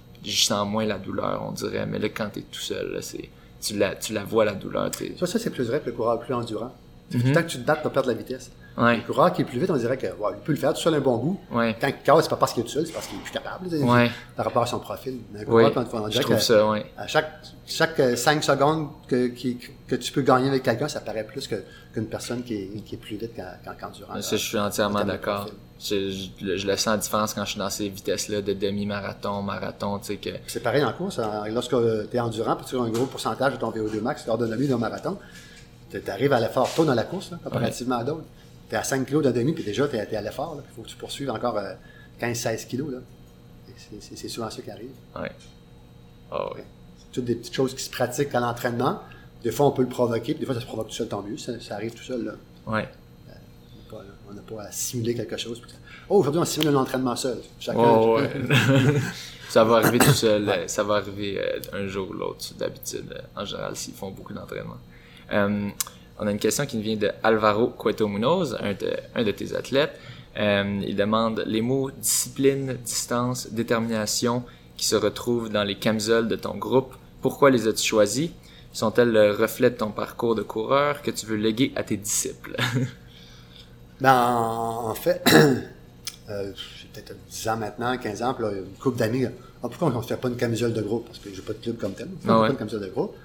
sens 0.45 0.67
moins 0.67 0.85
la 0.85 0.97
douleur, 0.97 1.43
on 1.47 1.51
dirait. 1.51 1.85
Mais 1.85 1.99
là 1.99 2.09
quand 2.09 2.29
t'es 2.29 2.41
tout 2.41 2.59
seul, 2.59 2.91
là, 2.93 3.01
c'est 3.01 3.29
tu 3.61 3.77
la 3.77 3.95
tu 3.95 4.13
la 4.13 4.23
vois 4.23 4.45
la 4.45 4.53
douleur. 4.53 4.89
T'es... 4.91 5.15
Ça, 5.19 5.25
ça 5.27 5.39
c'est 5.39 5.49
plus 5.49 5.65
vrai 5.65 5.79
que 5.81 5.87
le 5.87 5.91
coureur 5.93 6.19
plus 6.19 6.33
endurant. 6.33 6.73
Mhm. 7.13 7.31
Tant 7.33 7.43
que 7.43 7.47
tu 7.47 7.57
te 7.59 7.63
dates, 7.65 7.83
tu 7.83 7.89
perdre 7.89 8.09
la 8.09 8.15
vitesse. 8.15 8.51
Ouais. 8.77 8.97
Le 8.97 9.01
coureur 9.01 9.33
qui 9.33 9.41
est 9.41 9.45
plus 9.45 9.59
vite, 9.59 9.71
on 9.71 9.75
dirait 9.77 9.97
que 9.97 10.05
ouais, 10.05 10.31
il 10.35 10.39
peut 10.43 10.51
le 10.51 10.57
faire 10.57 10.71
tout 10.73 10.79
seul 10.81 10.93
un 10.93 10.99
bon. 10.99 11.37
Ouais. 11.51 11.75
Quand 11.81 11.87
il 11.87 11.95
casse, 12.03 12.23
c'est 12.25 12.29
pas 12.29 12.35
parce 12.35 12.53
qu'il 12.53 12.61
est 12.61 12.65
tout 12.67 12.71
seul, 12.73 12.85
c'est 12.85 12.93
parce 12.93 13.07
qu'il 13.07 13.17
est 13.17 13.21
plus 13.23 13.31
capable. 13.31 13.67
Ouais. 13.67 14.11
Par 14.35 14.45
rapport 14.45 14.61
à 14.63 14.67
son 14.67 14.79
profil. 14.79 15.17
Mais 15.33 15.41
un 15.41 15.45
coureur, 15.45 15.73
quand 15.73 15.85
on 15.93 16.05
Je 16.05 16.11
dirait 16.11 16.23
trouve 16.23 16.35
que 16.37 16.41
ça, 16.43 16.73
à 16.97 17.07
chaque, 17.07 17.31
chaque 17.65 17.99
5 18.15 18.43
secondes 18.43 18.89
que, 19.07 19.27
qui- 19.27 19.57
que 19.87 19.95
tu 19.95 20.11
peux 20.11 20.21
gagner 20.21 20.49
avec 20.49 20.61
quelqu'un, 20.63 20.87
ça 20.87 20.99
paraît 21.01 21.25
plus 21.25 21.47
qu'une 21.47 22.05
personne 22.05 22.43
qui 22.43 22.53
est, 22.53 22.83
qui 22.85 22.95
est 22.95 22.97
plus 22.99 23.17
vite 23.17 23.31
qu'en 23.35 23.43
qu'en 23.73 23.77
qu'endurant. 23.87 24.21
Ça, 24.21 24.35
je 24.37 24.43
suis 24.45 24.59
entièrement 24.59 24.99
en 24.99 25.03
de 25.05 25.07
d'accord. 25.09 25.47
Je, 25.79 26.11
je, 26.11 26.45
le- 26.45 26.57
je 26.57 26.67
le 26.67 26.75
sens 26.77 26.87
la 26.87 26.97
différence 26.97 27.33
quand 27.33 27.45
je 27.45 27.51
suis 27.51 27.59
dans 27.59 27.69
ces 27.69 27.89
vitesses-là 27.89 28.41
de 28.41 28.53
demi-marathon, 28.53 29.41
marathon, 29.41 29.97
tu 29.99 30.05
sais 30.07 30.17
que. 30.17 30.29
C'est 30.47 30.61
pareil 30.61 30.83
en 30.83 30.93
course. 30.93 31.19
Lorsque 31.51 31.71
tu 32.11 32.15
es 32.17 32.19
endurant, 32.19 32.55
puis 32.55 32.65
tu 32.65 32.75
as 32.77 32.81
un 32.81 32.89
gros 32.89 33.05
pourcentage 33.05 33.53
de 33.53 33.57
ton 33.57 33.71
VO2 33.71 34.01
max 34.01 34.25
lors 34.27 34.37
d'un 34.37 34.47
demi 34.47 34.67
d'un 34.67 34.77
marathon, 34.77 35.17
tu 35.89 36.01
arrives 36.11 36.33
à 36.33 36.39
l'effort 36.39 36.69
tôt 36.75 36.83
dans 36.85 36.93
la 36.95 37.03
course, 37.03 37.31
là, 37.31 37.37
comparativement 37.43 37.97
à 37.97 38.03
d'autres. 38.03 38.25
Tu 38.69 38.75
es 38.75 38.77
à 38.77 38.83
5 38.83 39.05
kg 39.05 39.21
d'un 39.21 39.31
demi, 39.31 39.53
puis 39.53 39.63
déjà, 39.63 39.87
tu 39.87 39.95
es, 39.95 40.15
à 40.15 40.21
l'effort. 40.21 40.57
Il 40.69 40.75
faut 40.75 40.81
que 40.81 40.87
tu 40.89 40.95
poursuives 40.97 41.29
encore 41.29 41.57
euh, 41.57 41.73
15-16 42.21 42.67
kg. 42.67 42.91
Là. 42.91 42.97
Et 43.69 43.99
c'est- 44.01 44.27
souvent 44.27 44.49
ça 44.49 44.61
qui 44.61 44.71
arrive. 44.71 44.89
Ouais. 45.15 45.31
Ah 46.31 46.49
oui. 46.55 46.61
C'est 46.99 47.11
toutes 47.13 47.25
des 47.25 47.35
petites 47.35 47.53
choses 47.53 47.73
qui 47.73 47.83
se 47.83 47.89
pratiquent 47.89 48.33
à 48.35 48.39
l'entraînement. 48.39 49.01
Des 49.43 49.51
fois, 49.51 49.67
on 49.67 49.71
peut 49.71 49.83
le 49.83 49.87
provoquer, 49.87 50.33
puis 50.33 50.39
des 50.41 50.45
fois, 50.45 50.55
ça 50.55 50.61
se 50.61 50.65
provoque 50.65 50.87
tout 50.87 50.93
seul, 50.95 51.07
tant 51.07 51.21
mieux. 51.21 51.37
Ça, 51.37 51.59
ça 51.61 51.75
arrive 51.75 51.93
tout 51.93 52.03
seul. 52.03 52.25
Là. 52.25 52.31
Ouais. 52.65 52.87
On 53.29 53.95
n'a 53.97 54.03
pas- 54.03 54.05
On 54.29 54.33
n'a 54.33 54.41
pas 54.41 54.63
à 54.63 54.71
simuler 54.71 55.15
quelque 55.15 55.37
chose. 55.37 55.61
Oh, 56.09 56.17
aujourd'hui, 56.17 56.41
on 56.41 56.45
simule 56.45 56.69
un 56.69 56.75
entraînement 56.75 57.15
seul. 57.15 57.37
Chacun, 57.59 57.79
Oh, 57.79 58.17
ouais. 58.17 58.29
ça 59.49 59.63
va 59.63 59.77
arriver 59.77 59.99
tout 59.99 60.11
seul. 60.11 60.49
euh, 60.49 60.67
Ça 60.67 60.83
va 60.83 60.95
arriver 60.95 61.39
euh, 61.39 61.59
un 61.73 61.87
jour 61.87 62.09
ou 62.09 62.13
l'autre, 62.13 62.53
d'habitude, 62.57 63.13
euh, 63.13 63.41
en 63.41 63.45
général, 63.45 63.75
s'ils 63.75 63.93
font 63.93 64.11
beaucoup 64.11 64.33
d'entraînement. 64.33 64.77
Euh, 65.31 65.69
on 66.19 66.27
a 66.27 66.31
une 66.31 66.39
question 66.39 66.65
qui 66.65 66.77
nous 66.77 66.83
vient 66.83 66.95
de 66.97 67.11
Alvaro 67.23 67.67
Cueto 67.67 68.07
Munoz, 68.07 68.57
un 68.59 68.73
de, 68.73 68.91
un 69.15 69.23
de 69.23 69.31
tes 69.31 69.55
athlètes. 69.55 69.99
Euh, 70.37 70.81
il 70.85 70.95
demande 70.95 71.43
les 71.47 71.61
mots 71.61 71.89
discipline, 71.91 72.77
distance, 72.85 73.49
détermination 73.51 74.43
qui 74.77 74.85
se 74.85 74.95
retrouvent 74.95 75.49
dans 75.49 75.63
les 75.63 75.75
camisoles 75.75 76.27
de 76.27 76.35
ton 76.35 76.55
groupe. 76.55 76.93
Pourquoi 77.21 77.49
les 77.49 77.67
as-tu 77.67 77.83
choisis? 77.87 78.29
Sont-elles 78.73 79.11
le 79.11 79.31
reflet 79.31 79.71
de 79.71 79.75
ton 79.75 79.89
parcours 79.91 80.35
de 80.35 80.43
coureur 80.43 81.01
que 81.01 81.09
tu 81.09 81.25
veux 81.25 81.37
léguer 81.37 81.71
à 81.75 81.83
tes 81.83 81.97
disciples? 81.97 82.55
ben, 84.01 84.13
en 84.13 84.93
fait, 84.93 85.23
euh, 86.29 86.51
j'ai 86.55 86.87
peut-être 86.93 87.15
10 87.29 87.47
ans 87.49 87.57
maintenant, 87.57 87.97
15 87.97 88.21
ans, 88.23 88.33
puis 88.33 88.43
là, 88.43 88.51
une 88.51 88.77
couple 88.79 88.97
d'amis. 88.97 89.25
Ah, 89.25 89.31
pourquoi 89.69 89.87
on 89.87 89.97
ne 89.97 90.01
fait 90.03 90.17
pas 90.17 90.27
une 90.27 90.35
camisole 90.35 90.73
de 90.73 90.81
groupe? 90.81 91.07
Parce 91.07 91.17
que 91.19 91.29
j'ai 91.33 91.41
pas 91.41 91.53
de 91.53 91.57
club 91.59 91.77
comme 91.77 91.93
tel. 91.93 92.07
On 92.07 92.29
Ah 92.29 92.33
fait 92.35 92.39
ouais. 92.41 92.47
pas 92.47 92.51
une 92.53 92.57
camisole 92.59 92.81
de 92.81 92.87
groupe. 92.87 93.15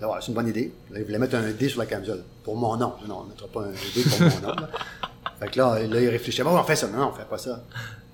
Voilà, 0.00 0.20
c'est 0.20 0.28
une 0.28 0.34
bonne 0.34 0.48
idée. 0.48 0.72
Là, 0.90 1.00
ils 1.00 1.04
voulaient 1.04 1.18
mettre 1.18 1.34
un 1.36 1.50
D 1.50 1.68
sur 1.68 1.80
la 1.80 1.86
camisole. 1.86 2.22
Pour 2.44 2.56
mon 2.56 2.76
nom. 2.76 2.92
Non, 3.08 3.20
on 3.20 3.24
ne 3.24 3.28
mettra 3.30 3.46
pas 3.48 3.62
un 3.62 3.70
D 3.70 4.02
pour 4.08 4.20
mon 4.20 4.48
nom. 4.48 4.54
Là. 4.60 4.68
Fait 5.40 5.48
que 5.48 5.58
là, 5.58 5.78
là, 5.86 6.00
ils 6.00 6.08
réfléchissaient. 6.08 6.42
Bon, 6.42 6.56
on 6.58 6.64
fait 6.64 6.74
ça. 6.76 6.88
Non, 6.88 6.98
non, 6.98 7.08
on 7.10 7.12
fait 7.12 7.28
pas 7.28 7.38
ça. 7.38 7.62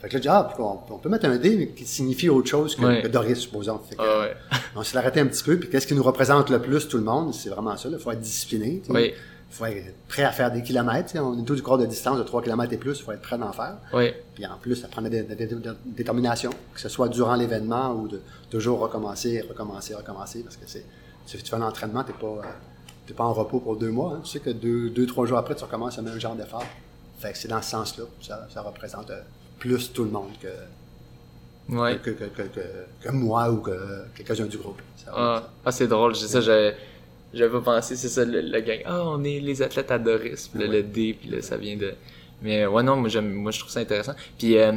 Fait 0.00 0.08
que 0.10 0.18
là, 0.18 0.46
ah, 0.50 0.54
on, 0.62 0.78
on 0.94 0.98
peut 0.98 1.08
mettre 1.08 1.24
un 1.26 1.36
D 1.36 1.56
mais 1.56 1.68
qui 1.68 1.86
signifie 1.86 2.28
autre 2.28 2.48
chose 2.50 2.76
que, 2.76 3.02
que 3.02 3.08
Doris, 3.08 3.38
supposons. 3.38 3.78
Fait 3.88 3.96
que, 3.96 4.02
Ah 4.02 4.20
ouais. 4.20 4.34
On 4.76 4.82
s'est 4.82 4.98
arrêté 4.98 5.20
un 5.20 5.26
petit 5.26 5.42
peu. 5.42 5.58
Puis 5.58 5.70
qu'est-ce 5.70 5.86
qui 5.86 5.94
nous 5.94 6.02
représente 6.02 6.50
le 6.50 6.60
plus, 6.60 6.86
tout 6.88 6.98
le 6.98 7.04
monde? 7.04 7.32
C'est 7.32 7.48
vraiment 7.48 7.76
ça. 7.78 7.88
Il 7.90 7.98
faut 7.98 8.10
être 8.10 8.20
discipliné. 8.20 8.82
Oui. 8.90 9.14
Il 9.50 9.56
faut 9.56 9.64
être 9.66 9.94
prêt 10.08 10.24
à 10.24 10.32
faire 10.32 10.50
des 10.52 10.62
kilomètres. 10.62 11.14
On 11.16 11.38
est 11.40 11.44
tout 11.44 11.54
du 11.54 11.62
corps 11.62 11.78
de 11.78 11.86
distance 11.86 12.18
de 12.18 12.24
3 12.24 12.42
km 12.42 12.72
et 12.72 12.76
plus. 12.76 12.98
Il 12.98 13.02
faut 13.02 13.12
être 13.12 13.22
prêt 13.22 13.38
d'en 13.38 13.52
faire. 13.52 13.76
Oui. 13.94 14.12
Puis 14.34 14.44
en 14.44 14.58
plus, 14.60 14.74
ça 14.76 14.88
prend 14.88 15.00
de 15.00 15.08
la 15.08 15.22
dé- 15.22 15.34
dé- 15.34 15.46
dé- 15.46 15.70
détermination, 15.86 16.50
que 16.74 16.80
ce 16.80 16.88
soit 16.90 17.08
durant 17.08 17.36
l'événement 17.36 17.92
ou 17.94 18.06
de 18.08 18.20
toujours 18.50 18.80
recommencer, 18.80 19.40
recommencer, 19.48 19.94
recommencer, 19.94 20.40
parce 20.40 20.56
que 20.56 20.64
c'est, 20.66 20.84
si 21.26 21.38
tu 21.38 21.50
fais 21.50 21.56
un 21.56 21.62
entraînement, 21.62 22.04
t'es 22.04 22.12
pas, 22.12 22.26
euh, 22.26 22.42
t'es 23.06 23.14
pas 23.14 23.24
en 23.24 23.32
repos 23.32 23.60
pour 23.60 23.76
deux 23.76 23.90
mois. 23.90 24.14
hein? 24.16 24.20
Tu 24.24 24.30
sais 24.30 24.40
que 24.40 24.50
deux, 24.50 24.90
deux, 24.90 25.06
trois 25.06 25.26
jours 25.26 25.38
après, 25.38 25.54
tu 25.54 25.64
recommences 25.64 25.96
le 25.96 26.02
même 26.04 26.18
genre 26.20 26.34
d'effort. 26.36 26.64
Fait 27.18 27.32
que 27.32 27.38
c'est 27.38 27.48
dans 27.48 27.62
ce 27.62 27.70
sens-là. 27.70 28.04
Ça, 28.20 28.46
ça 28.52 28.62
représente 28.62 29.10
euh, 29.10 29.20
plus 29.58 29.92
tout 29.92 30.04
le 30.04 30.10
monde 30.10 30.30
que, 30.40 30.48
Ouais. 31.66 31.96
que, 32.02 32.10
que, 32.10 32.24
que, 33.02 33.10
moi 33.10 33.50
ou 33.50 33.56
que 33.58 33.72
quelques-uns 34.14 34.44
du 34.44 34.58
groupe. 34.58 34.82
Ça 34.96 35.10
Ah, 35.16 35.48
ah, 35.64 35.72
c'est 35.72 35.86
drôle, 35.86 36.14
c'est 36.14 36.26
ça, 36.28 36.42
j'avais, 36.42 36.76
j'avais 37.32 37.50
pas 37.50 37.62
pensé, 37.76 37.96
c'est 37.96 38.10
ça, 38.10 38.22
le, 38.22 38.42
le 38.42 38.60
gang. 38.60 38.80
Ah, 38.84 39.02
on 39.06 39.24
est 39.24 39.40
les 39.40 39.62
athlètes 39.62 39.90
à 39.90 39.98
Doris, 39.98 40.48
puis 40.48 40.60
là, 40.60 40.66
le 40.66 40.82
D, 40.82 41.16
puis 41.18 41.30
là, 41.30 41.40
ça 41.40 41.56
vient 41.56 41.76
de. 41.78 41.94
Mais 42.42 42.66
ouais, 42.66 42.82
non, 42.82 42.96
moi, 42.96 43.08
moi, 43.22 43.50
je 43.50 43.58
trouve 43.60 43.70
ça 43.72 43.80
intéressant. 43.80 44.12
Puis, 44.38 44.58
euh, 44.58 44.72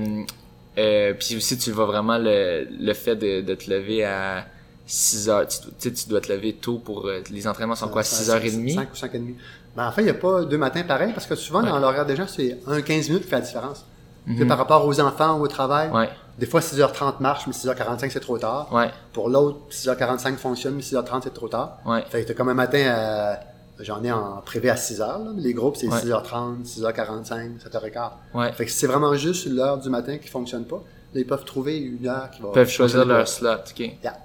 euh, 0.77 1.13
puis 1.13 1.35
aussi, 1.35 1.57
tu 1.57 1.71
vois 1.71 1.87
vraiment 1.87 2.17
le, 2.17 2.65
le 2.69 2.93
fait 2.93 3.17
de, 3.17 3.41
de 3.41 3.55
te 3.55 3.69
lever 3.69 4.05
à 4.05 4.47
6 4.87 5.29
heures. 5.29 5.47
Tu, 5.47 5.57
tu 5.79 5.93
tu 5.93 6.09
dois 6.09 6.21
te 6.21 6.31
lever 6.31 6.53
tôt 6.53 6.79
pour. 6.79 7.05
euh, 7.07 7.21
les 7.29 7.47
entraînements 7.47 7.75
sont 7.75 7.89
quoi, 7.89 8.01
6h30? 8.01 8.73
5 8.75 8.91
ou 8.91 8.95
5 8.95 9.13
et 9.15 9.19
demi. 9.19 9.35
Ben, 9.75 9.87
en 9.87 9.91
fait, 9.91 10.01
il 10.01 10.05
n'y 10.05 10.09
a 10.09 10.15
pas 10.15 10.43
deux 10.43 10.57
matins 10.57 10.81
pareils, 10.83 11.13
parce 11.13 11.27
que 11.27 11.35
souvent, 11.35 11.61
dans 11.61 11.77
l'horaire 11.77 12.05
des 12.05 12.15
gens, 12.15 12.25
c'est 12.27 12.57
un 12.65 12.81
15 12.81 13.09
minutes 13.09 13.23
qui 13.25 13.29
fait 13.29 13.35
la 13.35 13.41
différence. 13.41 13.85
Tu 14.25 14.37
sais, 14.37 14.45
par 14.45 14.57
rapport 14.57 14.85
aux 14.85 14.99
enfants 14.99 15.37
ou 15.39 15.43
au 15.43 15.47
travail, 15.47 15.87
Mhm. 15.89 15.95
Ouais, 15.95 16.09
Des 16.39 16.45
fois, 16.45 16.59
6h30 16.61 17.19
marche, 17.21 17.47
mais 17.47 17.53
6h45, 17.53 18.09
c'est 18.11 18.19
trop 18.19 18.37
tard. 18.37 18.67
ouais, 18.73 18.91
Pour 19.13 19.29
l'autre, 19.29 19.57
6h45 19.71 20.35
fonctionne, 20.37 20.75
mais 20.75 20.81
6h30, 20.83 21.21
c'est 21.23 21.33
trop 21.33 21.47
tard. 21.47 21.77
Fait 22.09 22.23
que 22.23 22.27
t'as 22.27 22.33
comme 22.33 22.49
un 22.49 22.53
matin, 22.53 22.77
euh, 22.79 23.33
j'en 23.79 24.03
ai 24.03 24.11
en 24.11 24.41
privé 24.45 24.69
à 24.69 24.75
6h. 24.75 24.99
là, 24.99 25.31
mais 25.35 25.41
les 25.41 25.53
groupes, 25.53 25.77
c'est 25.77 25.87
Ouais. 25.87 25.99
6h30, 26.01 26.65
6h45, 26.65 27.59
7h15. 27.63 28.11
Ouais. 28.33 28.51
Fait 28.53 28.65
que 28.65 28.71
c'est 28.71 28.87
vraiment 28.87 29.15
juste 29.15 29.47
l'heure 29.47 29.77
du 29.77 29.89
matin 29.89 30.17
qui 30.17 30.27
fonctionne 30.27 30.65
pas. 30.65 30.83
Là, 31.13 31.21
ils 31.21 31.25
peuvent 31.25 31.45
trouver 31.45 31.77
une 31.77 32.05
heure 32.07 32.29
qui 32.31 32.41
va... 32.41 32.49
Ils 32.49 32.53
peuvent 32.53 32.69
choisir 32.69 33.05
leur 33.05 33.27
slot, 33.27 33.49
ok. 33.71 33.79
Yeah, 34.03 34.17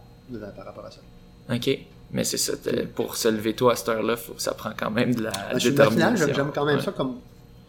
par 0.56 0.64
rapport 0.66 0.84
à 0.86 0.90
ça. 0.90 1.00
Ok. 1.52 1.78
Mais 2.12 2.24
c'est 2.24 2.36
ça, 2.36 2.52
pour 2.94 3.16
se 3.16 3.28
lever 3.28 3.54
tôt 3.54 3.70
à 3.70 3.76
cette 3.76 3.88
heure-là, 3.88 4.16
ça 4.36 4.52
prend 4.52 4.70
quand 4.76 4.90
même 4.90 5.14
de 5.14 5.22
la 5.22 5.30
Ben, 5.30 5.58
détermination. 5.58 6.26
j'aime 6.34 6.50
quand 6.54 6.64
même 6.66 6.76
Ouais. 6.76 6.82
ça 6.82 6.92
comme 6.92 7.16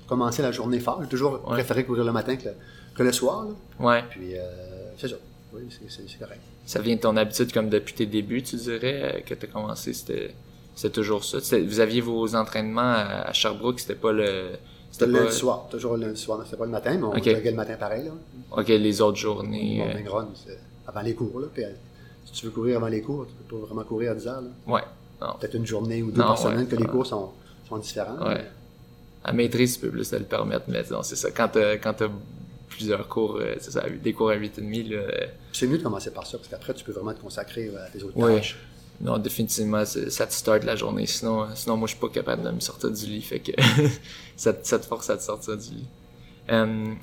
commencer 0.08 0.41
la 0.41 0.51
journée 0.51 0.80
fort. 0.82 0.99
J'ai 1.01 1.08
toujours 1.10 1.34
Ouais. 1.47 1.54
préféré 1.54 1.86
courir 1.86 2.04
le 2.04 2.12
matin 2.12 2.36
que 2.36 2.45
le, 2.45 2.54
que 2.93 3.04
le 3.04 3.12
soir. 3.14 3.45
là. 3.45 3.86
Ouais. 3.86 4.04
Puis, 4.10 4.36
euh, 4.38 4.41
c'est 4.97 5.08
ça. 5.08 5.16
Oui, 5.54 5.62
c'est- 5.88 6.20
correct. 6.20 6.41
Ça 6.66 6.80
vient 6.82 6.95
de 6.95 6.99
ton 7.01 7.16
habitude 7.16 7.54
comme 7.54 7.70
depuis 7.70 7.93
tes 7.93 8.06
débuts, 8.06 8.41
tu 8.43 8.56
dirais, 8.58 9.01
euh, 9.16 9.20
que 9.22 9.34
tu 9.34 9.45
as 9.45 9.49
commencé, 9.49 9.93
c'était 9.93 10.34
toujours 10.91 11.24
ça. 11.24 11.38
Vous 11.60 11.80
aviez 11.80 12.01
vos 12.01 12.36
entraînements 12.36 12.82
à, 12.82 13.28
à 13.30 13.34
Sherbrooke, 13.34 13.80
c'était 13.80 13.95
pas 13.95 14.12
le... 14.12 14.51
C'était 14.91 15.06
le 15.08 15.14
pas... 15.14 15.20
lundi 15.22 15.36
soir, 15.36 15.68
toujours 15.72 15.95
le 15.97 16.08
lundi 16.08 16.20
soir. 16.22 16.41
C'était 16.45 16.58
pas 16.58 16.66
le 16.66 16.72
matin, 16.72 16.95
mais 16.97 17.04
on 17.04 17.10
Ok. 17.12 17.24
joguait 17.24 17.51
le 17.51 17.56
matin 17.58 17.76
pareil. 17.80 18.06
Là. 18.06 18.12
Ok, 18.51 18.68
les 18.68 19.01
autres 19.01 19.18
journées... 19.18 19.82
euh, 19.82 19.86
Morning 19.88 20.08
run, 20.10 20.28
c'est 20.36 20.58
avant 20.88 21.01
les 21.01 21.14
cours. 21.16 21.39
Là. 21.39 21.47
Puis, 21.54 21.64
euh, 21.64 21.70
si 22.34 22.41
tu 22.41 22.45
veux 22.47 22.51
courir 22.51 22.77
avant 22.77 22.88
les 22.88 23.01
cours, 23.01 23.25
tu 23.27 23.34
peux 23.47 23.55
pas 23.57 23.65
vraiment 23.67 23.84
courir 23.84 24.11
à 24.11 24.15
10 24.15 24.27
heures. 24.27 24.41
là. 24.41 24.49
Ouais. 24.73 24.81
Peut-être 25.39 25.53
une 25.55 25.65
journée 25.65 26.03
ou 26.03 26.11
deux 26.11 26.19
Non, 26.19 26.27
par 26.27 26.38
semaine 26.38 26.59
ouais. 26.59 26.65
que 26.65 26.75
les 26.75 26.86
cours 26.86 27.05
sont, 27.05 27.31
sont 27.69 27.77
différents. 27.77 28.17
Ouais. 28.27 28.45
À 29.23 29.31
maîtrise, 29.31 29.75
tu 29.75 29.79
peux 29.86 29.89
plus 29.89 30.09
te 30.09 30.17
le 30.17 30.25
permettre, 30.25 30.65
mais 30.67 30.84
non, 30.91 31.01
c'est 31.01 31.15
ça. 31.15 31.31
Quand 31.31 31.47
t'as 31.47 31.77
quand 31.77 31.93
t'as 31.93 32.09
plusieurs 32.67 33.07
cours, 33.07 33.38
euh, 33.38 33.55
c'est 33.59 33.71
ça, 33.71 33.84
des 33.89 34.11
cours 34.13 34.31
à 34.31 34.36
8,5, 34.36 34.89
là... 34.89 34.97
euh, 34.97 35.27
C'est 35.53 35.67
mieux 35.67 35.77
de 35.77 35.84
commencer 35.84 36.11
par 36.11 36.25
ça, 36.27 36.38
parce 36.38 36.49
qu'après, 36.49 36.73
tu 36.73 36.84
peux 36.84 36.91
vraiment 36.91 37.13
te 37.13 37.21
consacrer 37.21 37.71
à 37.77 37.89
tes 37.89 38.03
autres 38.03 38.17
Ouais. 38.17 38.36
tâches. 38.38 38.57
Non, 38.99 39.17
définitivement, 39.17 39.86
ça 39.86 40.27
te 40.27 40.34
start 40.34 40.63
la 40.65 40.75
journée. 40.75 41.05
Sinon, 41.05 41.43
euh, 41.43 41.47
sinon 41.55 41.77
moi, 41.77 41.88
je 41.88 41.93
suis 41.93 42.01
pas 42.01 42.09
capable 42.09 42.43
de 42.43 42.51
me 42.51 42.59
sortir 42.59 42.91
du 42.91 43.05
lit. 43.05 43.21
Fait 43.21 43.39
que 43.39 43.51
ça, 44.36 44.51
te- 44.53 44.67
ça 44.67 44.77
te 44.79 44.86
force 44.86 45.09
à 45.09 45.15
te 45.17 45.23
sortir 45.23 45.55
du 45.57 45.69
lit. 45.69 45.88
Euh, 46.49 46.93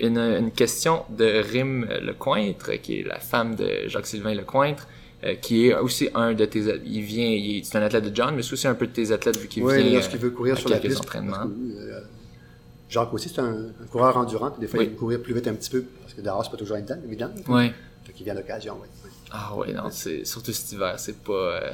une, 0.00 0.18
une 0.18 0.50
question 0.50 1.02
de 1.10 1.24
Rim 1.52 1.86
Lecointre, 2.02 2.80
qui 2.82 3.00
est 3.00 3.02
la 3.04 3.18
femme 3.20 3.54
de 3.54 3.86
Jacques-Sylvain 3.86 4.34
Lecointre, 4.34 4.86
euh, 5.24 5.34
qui 5.36 5.68
est 5.68 5.74
aussi 5.74 6.08
un 6.14 6.32
de 6.34 6.44
tes... 6.44 6.60
Il 6.84 7.02
vient... 7.02 7.26
il 7.28 7.58
est- 7.58 7.64
C'est 7.64 7.78
un 7.78 7.82
athlète 7.82 8.04
de 8.10 8.14
John, 8.14 8.34
mais 8.34 8.42
c'est 8.42 8.52
aussi 8.54 8.66
un 8.68 8.74
peu 8.74 8.86
de 8.86 8.92
tes 8.92 9.12
athlètes, 9.12 9.38
vu 9.38 9.48
qu'il 9.48 9.62
Oui, 9.62 9.82
vient... 9.82 9.92
lorsqu'il 9.94 10.18
veut 10.18 10.30
courir 10.30 10.54
à 10.54 10.56
sur 10.58 10.68
la 10.68 10.78
piste. 10.78 11.00
entraînements. 11.00 11.46
euh, 11.78 12.00
Jacques 12.88 13.12
aussi, 13.14 13.28
c'est 13.28 13.40
un, 13.40 13.66
un 13.82 13.86
coureur 13.90 14.16
endurant, 14.16 14.50
puis 14.50 14.60
des 14.60 14.66
fois, 14.66 14.80
Oui. 14.80 14.86
il 14.86 14.90
veut 14.90 14.96
courir 14.96 15.22
plus 15.22 15.34
vite 15.34 15.48
un 15.48 15.54
petit 15.54 15.70
peu, 15.70 15.84
parce 16.02 16.14
que 16.14 16.20
dehors, 16.20 16.44
c'est 16.44 16.50
pas 16.50 16.56
toujours 16.56 16.76
évident. 16.76 16.96
évident 17.04 17.30
Ouais. 17.48 17.72
Fait 18.04 18.12
qu'il 18.12 18.24
vient 18.24 18.34
à 18.34 18.38
l'occasion, 18.38 18.76
oui. 18.82 18.88
oui. 19.04 19.10
Ah 19.30 19.54
ouais, 19.56 19.72
non, 19.72 19.84
c'est 19.90 20.24
surtout 20.24 20.52
cet 20.52 20.70
hiver, 20.72 20.94
c'est 20.98 21.18
pas... 21.22 21.32
euh, 21.32 21.70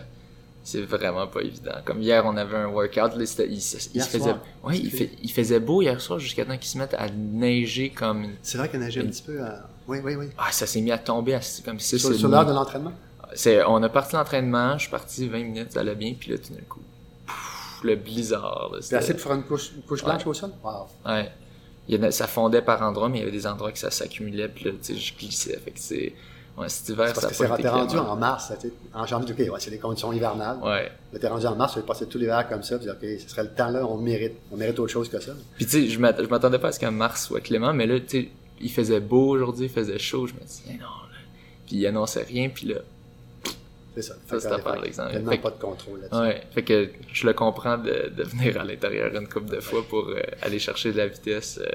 c'est 0.71 0.83
vraiment 0.83 1.27
pas 1.27 1.41
évident. 1.41 1.73
Comme 1.85 2.01
hier, 2.01 2.25
on 2.25 2.37
avait 2.37 2.57
un 2.57 2.69
workout, 2.69 3.17
là, 3.17 3.23
il, 3.49 3.61
se 3.61 3.77
faisait... 3.79 4.35
Ouais, 4.63 4.79
il, 4.79 4.91
fait- 4.91 5.11
il 5.23 5.31
faisait 5.33 5.61
beau 5.61 5.83
hier 5.83 6.01
soir 6.01 6.19
jusqu'à 6.19 6.45
temps 6.45 6.57
qu'il 6.57 6.69
se 6.71 6.79
mette 6.79 6.95
à 6.95 7.09
neiger 7.09 7.91
comme... 7.91 8.27
C'est 8.43 8.59
vrai 8.59 8.69
qu'il 8.69 8.81
neigeait 8.81 9.01
un 9.01 9.07
petit 9.07 9.23
peu. 9.23 9.41
euh, 9.41 9.49
Oui, 9.89 9.99
oui, 10.05 10.15
oui. 10.15 10.27
Ah, 10.39 10.53
ça 10.53 10.67
s'est 10.67 10.81
mis 10.81 10.93
à 10.93 10.99
tomber 10.99 11.35
à 11.35 11.41
comme 11.65 11.79
si 11.81 11.99
Sur, 11.99 12.15
sur 12.15 12.29
l'heure 12.29 12.47
de 12.47 12.53
l'entraînement? 12.53 12.93
C'est, 13.35 13.65
on 13.65 13.83
a 13.83 13.89
parti 13.89 14.15
l'entraînement, 14.17 14.75
je 14.77 14.83
suis 14.83 14.91
parti 14.91 15.29
20 15.29 15.39
minutes, 15.45 15.73
ça 15.73 15.81
allait 15.81 15.95
bien, 15.95 16.15
puis 16.19 16.31
là, 16.33 16.39
tout 16.39 16.53
d'un 16.53 16.61
coup, 16.69 16.81
pouf, 17.27 17.81
le 17.85 17.95
blizzard, 17.97 18.71
c'était- 18.81 18.97
assez 18.97 19.13
pour 19.15 19.23
faire 19.23 19.35
une 19.35 19.45
couche, 19.45 19.73
une 19.77 19.83
couche 19.83 20.05
blanche 20.05 20.27
au 20.27 20.35
sol? 20.35 20.51
Wow. 20.65 20.87
ouais. 21.07 21.31
Il 21.89 21.97
y 21.97 21.99
en 21.99 22.03
a- 22.05 22.11
ça 22.13 22.27
fondait 22.27 22.63
par 22.63 22.83
endroits, 22.83 23.09
mais 23.09 23.19
il 23.19 23.21
y 23.21 23.23
avait 23.23 23.33
des 23.33 23.47
endroits 23.47 23.73
que 23.73 23.79
ça 23.79 23.91
s'accumulait, 23.91 24.49
puis 24.49 24.65
là, 24.67 24.71
tu 24.73 24.95
sais, 24.95 24.97
je 25.01 25.17
glissais, 25.17 25.59
fait 25.65 25.71
que 25.73 25.79
c'est, 25.81 26.13
ouais, 26.59 26.69
cet 26.69 26.89
hiver, 26.91 27.09
ça 27.09 27.15
parce 27.15 27.27
a 27.27 27.29
que 27.31 27.35
c'est 27.35 27.49
pas 27.49 27.55
été 27.55 27.63
t'es 27.65 27.69
rendu 27.69 27.97
en 27.97 28.17
mars, 28.17 28.53
en 28.95 29.07
janvier, 29.07 29.33
ok, 29.33 29.53
ouais, 29.55 29.61
c'est 29.61 29.71
des 29.71 29.79
conditions 29.79 30.13
hivernales. 30.13 30.59
Ouais. 30.63 30.91
Là, 31.13 31.19
t'es 31.19 31.29
rendu 31.29 31.47
en 31.47 31.57
mars, 31.57 31.73
tu 31.75 31.81
vas 31.81 31.87
passer 31.87 32.07
tout 32.07 32.19
l'hiver 32.19 32.47
comme 32.49 32.63
ça, 32.63 32.79
tu 32.79 32.85
dis, 32.85 32.91
ok, 32.91 33.21
ce 33.21 33.29
serait 33.29 33.43
le 33.45 33.51
temps 33.51 33.71
là, 33.71 33.85
on 33.87 33.97
mérite, 33.97 34.35
on 34.53 34.57
mérite 34.57 34.79
autre 34.79 34.93
chose 34.93 35.09
que 35.09 35.21
ça. 35.21 35.33
Puis 35.57 35.67
tu 35.67 35.73
sais, 35.73 35.87
je 35.89 35.99
m'att- 35.99 36.23
je 36.23 36.29
m'attendais 36.29 36.59
pas 36.59 36.69
à 36.69 36.73
ce 36.73 36.81
qu'en 36.81 36.93
mars 36.93 37.27
soit 37.27 37.41
clément, 37.41 37.73
mais 37.73 37.87
là, 37.87 37.99
tu 38.01 38.07
sais, 38.23 38.29
il 38.61 38.71
faisait 38.71 39.01
beau 39.01 39.31
aujourd'hui, 39.31 39.67
il 39.67 39.73
faisait 39.73 39.99
chaud, 39.99 40.27
je 40.27 40.35
me 40.35 40.41
dis, 40.41 40.63
Eh 40.69 40.73
non, 40.75 40.81
là. 40.81 41.19
Puis 41.67 41.77
il 41.77 41.87
annonçait 41.87 42.23
rien, 42.25 42.49
puis 42.51 42.67
là, 42.67 42.77
C'est 43.95 44.03
ça. 44.03 44.15
Ça, 44.29 44.41
c'est 44.41 44.49
fait, 44.63 44.81
l'exemple. 44.83 45.13
Tellement 45.13 45.31
Fait 45.33 45.39
pas 45.39 45.51
de 45.51 45.61
contrôle 45.61 46.01
là-dessus. 46.03 46.21
Ouais, 46.23 46.43
fait 46.53 46.63
que 46.63 46.91
je 47.13 47.27
le 47.27 47.33
comprends 47.33 47.77
de, 47.79 48.11
de 48.17 48.23
venir 48.23 48.61
à 48.61 48.65
l'intérieur 48.65 49.15
une 49.15 49.29
couple 49.29 49.51
de 49.55 49.61
fois 49.61 49.83
pour 49.89 50.09
euh, 50.09 50.21
aller 50.43 50.59
chercher 50.59 50.93
de 50.93 50.99
la 50.99 51.07
vitesse 51.09 51.59
euh, 51.63 51.69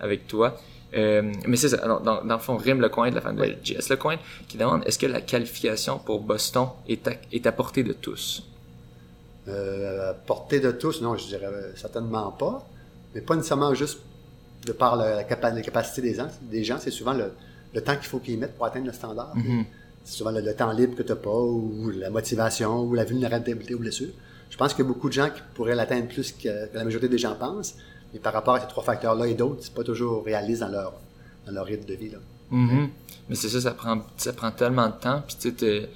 avec 0.00 0.26
toi. 0.26 0.58
Euh, 0.94 1.32
mais 1.46 1.56
c'est 1.56 1.70
ça, 1.70 1.76
dans, 1.78 2.22
le 2.22 2.38
fond, 2.38 2.56
Rim 2.56 2.80
Lecointre, 2.80 3.14
la 3.14 3.20
femme 3.22 3.36
de 3.36 3.56
JS 3.64 3.88
Lecointre, 3.90 4.22
qui 4.48 4.58
demande 4.58 4.82
est-ce 4.86 4.98
que 4.98 5.06
la 5.06 5.20
qualification 5.22 5.98
pour 5.98 6.20
Boston 6.20 6.68
est 6.88 7.06
à, 7.08 7.12
est 7.32 7.46
à 7.46 7.52
portée 7.52 7.82
de 7.82 7.92
tous? 7.94 8.42
Euh, 9.48 10.10
à 10.10 10.14
portée 10.14 10.60
de 10.60 10.70
tous, 10.70 11.00
non, 11.02 11.16
je 11.16 11.26
dirais 11.26 11.46
euh, 11.46 11.72
certainement 11.76 12.30
pas. 12.30 12.66
Mais 13.14 13.20
pas 13.20 13.34
nécessairement 13.36 13.74
juste 13.74 13.98
de 14.66 14.72
par 14.72 14.96
la, 14.96 15.24
capa- 15.24 15.50
la 15.52 15.62
capacité 15.62 16.02
des 16.02 16.14
gens. 16.14 16.28
Des 16.42 16.62
gens, 16.64 16.76
c'est 16.78 16.90
souvent 16.90 17.12
le, 17.14 17.32
le 17.74 17.80
temps 17.80 17.96
qu'il 17.96 18.06
faut 18.06 18.18
qu'ils 18.20 18.38
mettent 18.38 18.54
pour 18.56 18.66
atteindre 18.66 18.86
le 18.86 18.92
standard. 18.92 19.34
Mhm. 19.36 19.64
C'est 20.04 20.14
souvent 20.18 20.30
le, 20.30 20.40
le 20.40 20.54
temps 20.54 20.70
libre 20.72 20.94
que 20.94 21.02
tu 21.02 21.08
n'as 21.10 21.16
pas, 21.16 21.30
ou 21.30 21.90
la 21.96 22.10
motivation, 22.10 22.80
ou 22.82 22.94
la 22.94 23.04
vulnérabilité 23.04 23.74
aux 23.74 23.78
blessures. 23.78 24.12
Je 24.50 24.56
pense 24.56 24.74
qu'il 24.74 24.84
y 24.84 24.86
a 24.86 24.88
beaucoup 24.92 25.08
de 25.08 25.14
gens 25.14 25.30
qui 25.30 25.40
pourraient 25.54 25.74
l'atteindre 25.74 26.06
plus 26.08 26.32
que, 26.32 26.42
que 26.68 26.74
la 26.76 26.84
majorité 26.84 27.08
des 27.08 27.18
gens 27.18 27.34
pensent. 27.34 27.74
Mais 28.12 28.20
par 28.20 28.32
rapport 28.32 28.54
à 28.56 28.60
ces 28.60 28.66
trois 28.68 28.82
facteurs-là 28.82 29.26
et 29.26 29.34
d'autres, 29.34 29.58
c'est 29.62 29.74
pas 29.74 29.84
toujours 29.84 30.24
réaliste 30.24 30.60
dans 30.60 30.68
leur, 30.68 30.92
dans 31.46 31.52
leur 31.52 31.64
rythme 31.66 31.86
de 31.86 31.94
vie. 31.94 32.10
Là. 32.10 32.18
Mhm. 32.50 32.88
Mais 33.28 33.34
c'est 33.34 33.48
ça, 33.48 33.60
ça 33.60 33.70
prend, 33.72 34.02
ça 34.16 34.32
prend 34.32 34.50
tellement 34.50 34.88
de 34.88 34.94
temps. 35.00 35.22
Puis 35.26 35.36
tu 35.40 35.50
sais, 35.50 35.88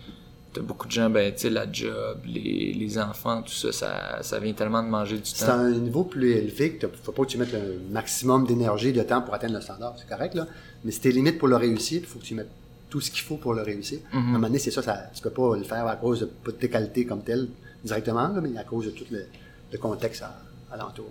t'as- 0.53 0.61
beaucoup 0.62 0.87
de 0.87 0.93
gens, 0.93 1.11
ben, 1.11 1.35
tu 1.35 1.41
sais, 1.43 1.51
la 1.51 1.71
job, 1.71 2.19
les, 2.25 2.73
les 2.73 2.99
enfants, 2.99 3.43
tout 3.43 3.53
ça, 3.53 3.73
ça, 3.73 4.23
ça 4.23 4.39
vient 4.41 4.55
tellement 4.55 4.83
de 4.83 4.89
manger 4.89 5.17
du 5.19 5.23
C'est 5.27 5.45
temps. 5.45 5.53
un 5.53 5.71
niveau 5.73 6.05
plus 6.05 6.31
élevé 6.31 6.73
que 6.77 6.87
ne 6.87 6.93
faut 6.93 7.12
pas 7.12 7.25
que 7.25 7.29
tu 7.29 7.37
mettes 7.37 7.53
le 7.53 7.79
maximum 7.91 8.47
d'énergie 8.47 8.89
et 8.89 8.93
de 8.93 9.03
temps 9.03 9.21
pour 9.21 9.35
atteindre 9.35 9.53
le 9.57 9.61
standard. 9.61 9.95
C'est 9.99 10.09
correct, 10.09 10.35
là. 10.35 10.47
Mais 10.83 10.93
si 10.93 11.01
tes 11.01 11.12
limites 11.12 11.37
pour 11.39 11.49
le 11.49 11.57
réussir, 11.57 12.01
il 12.01 12.07
faut 12.07 12.19
que 12.21 12.25
tu 12.25 12.35
mettes 12.35 12.49
tout 12.89 13.03
ce 13.03 13.11
qu'il 13.11 13.21
faut 13.21 13.37
pour 13.37 13.53
le 13.53 13.61
réussir. 13.61 13.99
À 14.14 14.17
un 14.17 14.21
moment 14.21 14.47
donné, 14.47 14.59
c'est 14.59 14.71
ça, 14.71 14.81
ça, 14.81 15.11
tu 15.14 15.21
peux 15.21 15.29
pas 15.29 15.57
le 15.59 15.64
faire 15.64 15.87
à 15.87 15.97
cause 15.97 16.21
de, 16.21 16.25
pas 16.25 16.53
de 16.53 16.57
tes 16.57 16.71
qualités 16.71 17.05
comme 17.05 17.23
telles, 17.23 17.49
directement, 17.85 18.29
là, 18.29 18.41
mais 18.41 18.57
à 18.59 18.64
cause 18.64 18.87
de 18.87 18.91
tout 18.93 19.05
le, 19.11 19.27
le 19.73 19.79
contexte 19.79 20.23
à- 20.23 20.41
alentour. 20.73 21.07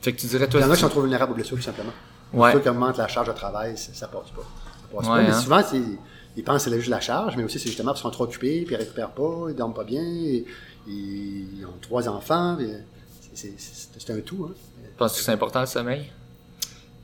Fait 0.00 0.12
que 0.12 0.20
tu 0.20 0.26
dirais, 0.26 0.48
Il 0.52 0.60
y 0.60 0.64
en 0.64 0.70
a 0.70 0.74
qui 0.74 0.80
sont 0.80 0.88
trop 0.88 1.00
vulnérables 1.02 1.32
aux 1.32 1.34
blessures, 1.34 1.56
tout 1.56 1.62
simplement. 1.62 1.92
Ouais. 2.32 2.52
Ceux 2.52 2.60
qui 2.60 2.68
augmentent 2.68 2.98
la 2.98 3.08
charge 3.08 3.28
de 3.28 3.32
travail, 3.32 3.76
ça, 3.78 3.92
ça 3.94 4.06
passe 4.08 4.30
pas. 4.34 4.42
Ça 4.42 4.96
passe 4.96 5.06
Ouais, 5.08 5.16
pas. 5.16 5.22
Mais 5.22 5.30
hein. 5.30 5.40
souvent, 5.40 5.62
c'est- 5.62 5.80
ils 6.36 6.44
pensent 6.44 6.64
que 6.64 6.70
c'est 6.70 6.76
juste 6.76 6.90
la 6.90 7.00
charge, 7.00 7.36
mais 7.36 7.44
aussi 7.44 7.58
c'est 7.58 7.68
justement 7.68 7.88
parce 7.92 8.00
qu'ils 8.00 8.08
sont 8.08 8.12
trop 8.12 8.24
occupés, 8.24 8.62
puis 8.66 8.74
ils 8.74 8.78
récupèrent 8.78 9.10
pas, 9.10 9.46
ils 9.48 9.54
dorment 9.56 9.74
pas 9.74 9.84
bien, 9.84 10.02
et- 10.02 10.44
ils 10.86 11.64
ont 11.66 11.76
trois 11.80 12.08
enfants, 12.08 12.56
puis 12.56 12.68
c'est- 13.20 13.30
c'est 13.34 13.54
c'est- 13.58 13.88
c'est 13.98 14.12
un 14.12 14.20
tout. 14.20 14.48
Hein. 14.50 14.54
penses-tu 14.96 15.18
que 15.20 15.24
c'est 15.26 15.32
important 15.32 15.60
le 15.60 15.66
sommeil? 15.66 16.10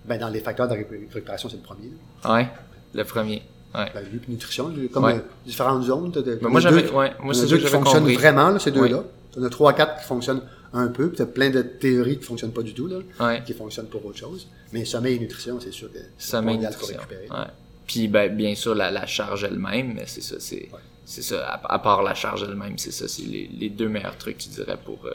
Ben, 0.04 0.18
dans 0.18 0.28
les 0.28 0.40
facteurs 0.40 0.68
de 0.68 0.74
récu- 0.74 1.08
récupération, 1.12 1.48
c'est 1.48 1.56
le 1.56 1.62
premier. 1.62 1.90
là. 2.24 2.34
Ouais. 2.34 2.48
Le 2.92 3.04
premier. 3.04 3.42
Ouais. 3.74 3.90
Ben, 3.94 4.04
lui, 4.10 4.18
puis 4.18 4.32
nutrition, 4.32 4.72
comme 4.92 5.04
Ouais. 5.04 5.14
euh, 5.16 5.20
différentes 5.46 5.82
zones. 5.84 6.10
de- 6.10 6.20
Ben, 6.22 6.48
moi, 6.48 6.60
t'en 6.60 6.68
as 6.68 6.70
j'avais- 6.72 6.90
ouais, 6.90 7.12
moi, 7.22 7.34
c'est 7.34 7.46
deux 7.46 7.58
qui 7.58 7.66
fonctionnent 7.66 8.00
compris. 8.02 8.14
vraiment, 8.16 8.50
là, 8.50 8.58
ces 8.58 8.70
deux-là. 8.70 8.98
Ouais. 8.98 9.04
Tu 9.32 9.38
en 9.40 9.42
as 9.44 9.48
trois, 9.48 9.72
quatre 9.72 10.00
qui 10.00 10.06
fonctionnent 10.06 10.42
un 10.74 10.88
peu, 10.88 11.08
puis 11.08 11.16
tu 11.16 11.22
as 11.22 11.26
plein 11.26 11.48
de 11.50 11.62
théories 11.62 12.18
qui 12.18 12.24
fonctionnent 12.24 12.52
pas 12.52 12.62
du 12.62 12.74
tout, 12.74 12.86
là, 12.88 12.98
Ouais. 13.20 13.42
qui 13.46 13.54
fonctionnent 13.54 13.86
pour 13.88 14.04
autre 14.04 14.18
chose. 14.18 14.48
Mais 14.72 14.84
sommeil 14.84 15.16
et 15.16 15.18
nutrition, 15.20 15.58
c'est 15.60 15.72
sûr 15.72 15.90
que 15.92 15.98
c'est 16.18 16.30
Sommeil, 16.32 16.56
pour 16.58 16.66
nutrition. 16.68 16.96
récupérer. 16.98 17.28
Ouais. 17.30 17.46
Puis, 17.86 18.08
ben, 18.08 18.34
bien 18.34 18.54
sûr, 18.54 18.74
la, 18.74 18.90
la 18.90 19.06
charge 19.06 19.44
elle-même, 19.44 19.94
mais 19.94 20.04
c'est 20.06 20.20
ça, 20.22 20.36
c'est, 20.40 20.68
Ouais. 20.72 20.80
c'est 21.04 21.22
ça, 21.22 21.46
à, 21.46 21.74
à 21.74 21.78
part 21.78 22.02
la 22.02 22.14
charge 22.14 22.42
elle-même, 22.42 22.76
c'est 22.78 22.90
ça, 22.92 23.06
c'est 23.08 23.22
les, 23.22 23.46
les 23.48 23.70
deux 23.70 23.88
meilleurs 23.88 24.18
trucs, 24.18 24.38
tu 24.38 24.48
dirais, 24.48 24.78
pour, 24.84 24.98
euh, 25.06 25.12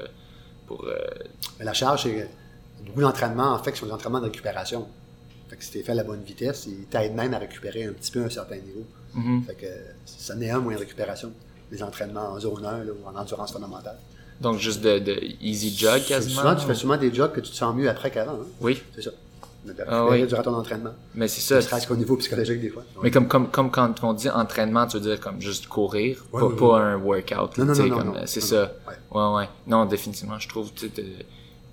pour, 0.68 0.86
euh, 0.88 0.96
Mais 1.60 1.66
la 1.66 1.74
charge, 1.74 2.04
c'est 2.04 2.30
beaucoup 2.86 3.02
d'entraînements, 3.02 3.54
en 3.54 3.60
fait, 3.62 3.76
sont 3.76 3.86
des 3.86 3.92
entraînements 3.92 4.20
de 4.22 4.26
récupération. 4.26 4.88
Fait 5.50 5.58
que 5.58 5.64
si 5.64 5.72
tu 5.72 5.82
fait 5.84 5.92
à 5.92 5.96
la 5.96 6.04
bonne 6.04 6.22
vitesse, 6.24 6.68
ils 6.68 6.86
t'aident 6.86 7.16
même 7.16 7.34
à 7.34 7.40
récupérer 7.40 7.84
un 7.86 7.92
petit 7.94 8.12
peu 8.12 8.22
à 8.22 8.26
un 8.26 8.30
certain 8.30 8.58
niveau. 8.58 8.86
mhm. 9.16 9.44
Fait 9.46 9.56
que 9.56 9.66
ça 10.06 10.36
n'est 10.36 10.52
un 10.52 10.60
moyen 10.60 10.78
de 10.78 10.84
récupération. 10.84 11.34
Les 11.72 11.82
entraînements 11.84 12.30
en 12.34 12.40
zone 12.40 12.64
1 12.66 12.84
là, 12.84 12.92
ou 12.94 13.08
en 13.08 13.16
endurance 13.20 13.52
fondamentale. 13.52 13.98
Donc 14.42 14.58
juste 14.58 14.82
de, 14.82 15.00
de 15.00 15.20
easy 15.42 15.76
jog 15.78 16.02
quasiment. 16.06 16.42
Souvent, 16.42 16.56
tu 16.56 16.66
fais 16.66 16.72
ou- 16.72 16.76
souvent 16.76 16.98
des 16.98 17.14
jogs 17.14 17.32
que 17.32 17.42
tu 17.42 17.52
te 17.52 17.56
sens 17.56 17.76
mieux 17.76 17.90
après 17.90 18.12
qu'avant. 18.12 18.34
hein? 18.34 18.46
Oui, 18.62 18.82
C'est 18.96 19.02
ça. 19.04 19.12
Ah 19.88 20.06
oui. 20.06 20.26
durant 20.26 20.42
ton 20.42 20.54
entraînement. 20.56 20.92
mais 21.14 21.28
c'est 21.28 21.62
ça. 21.62 21.80
qu'au 21.86 21.96
niveau 21.98 22.16
psychologique 22.16 22.62
des 22.62 22.70
fois. 22.70 22.84
Mais 23.04 23.12
comme, 23.12 23.28
comme, 23.28 23.50
comme 23.50 23.70
quand 23.70 23.94
on 24.04 24.14
dit 24.14 24.30
entraînement, 24.30 24.88
tu 24.88 24.98
veux 24.98 25.04
dire 25.04 25.20
comme 25.20 25.42
juste 25.42 25.68
courir, 25.68 26.24
pas, 26.32 26.80
un 26.80 26.96
workout. 26.98 27.58
Non, 27.58 27.66
non, 27.66 27.76
non, 27.76 27.90
comme, 27.98 28.16
euh, 28.16 28.22
C'est 28.26 28.40
ça. 28.42 28.72
non. 29.12 29.22
Ouais. 29.22 29.36
Ouais, 29.36 29.38
ouais. 29.42 29.50
Non, 29.68 29.86
définitivement, 29.86 30.40
je 30.40 30.48
trouve, 30.48 30.72
tu 30.74 30.88
sais, 30.88 31.04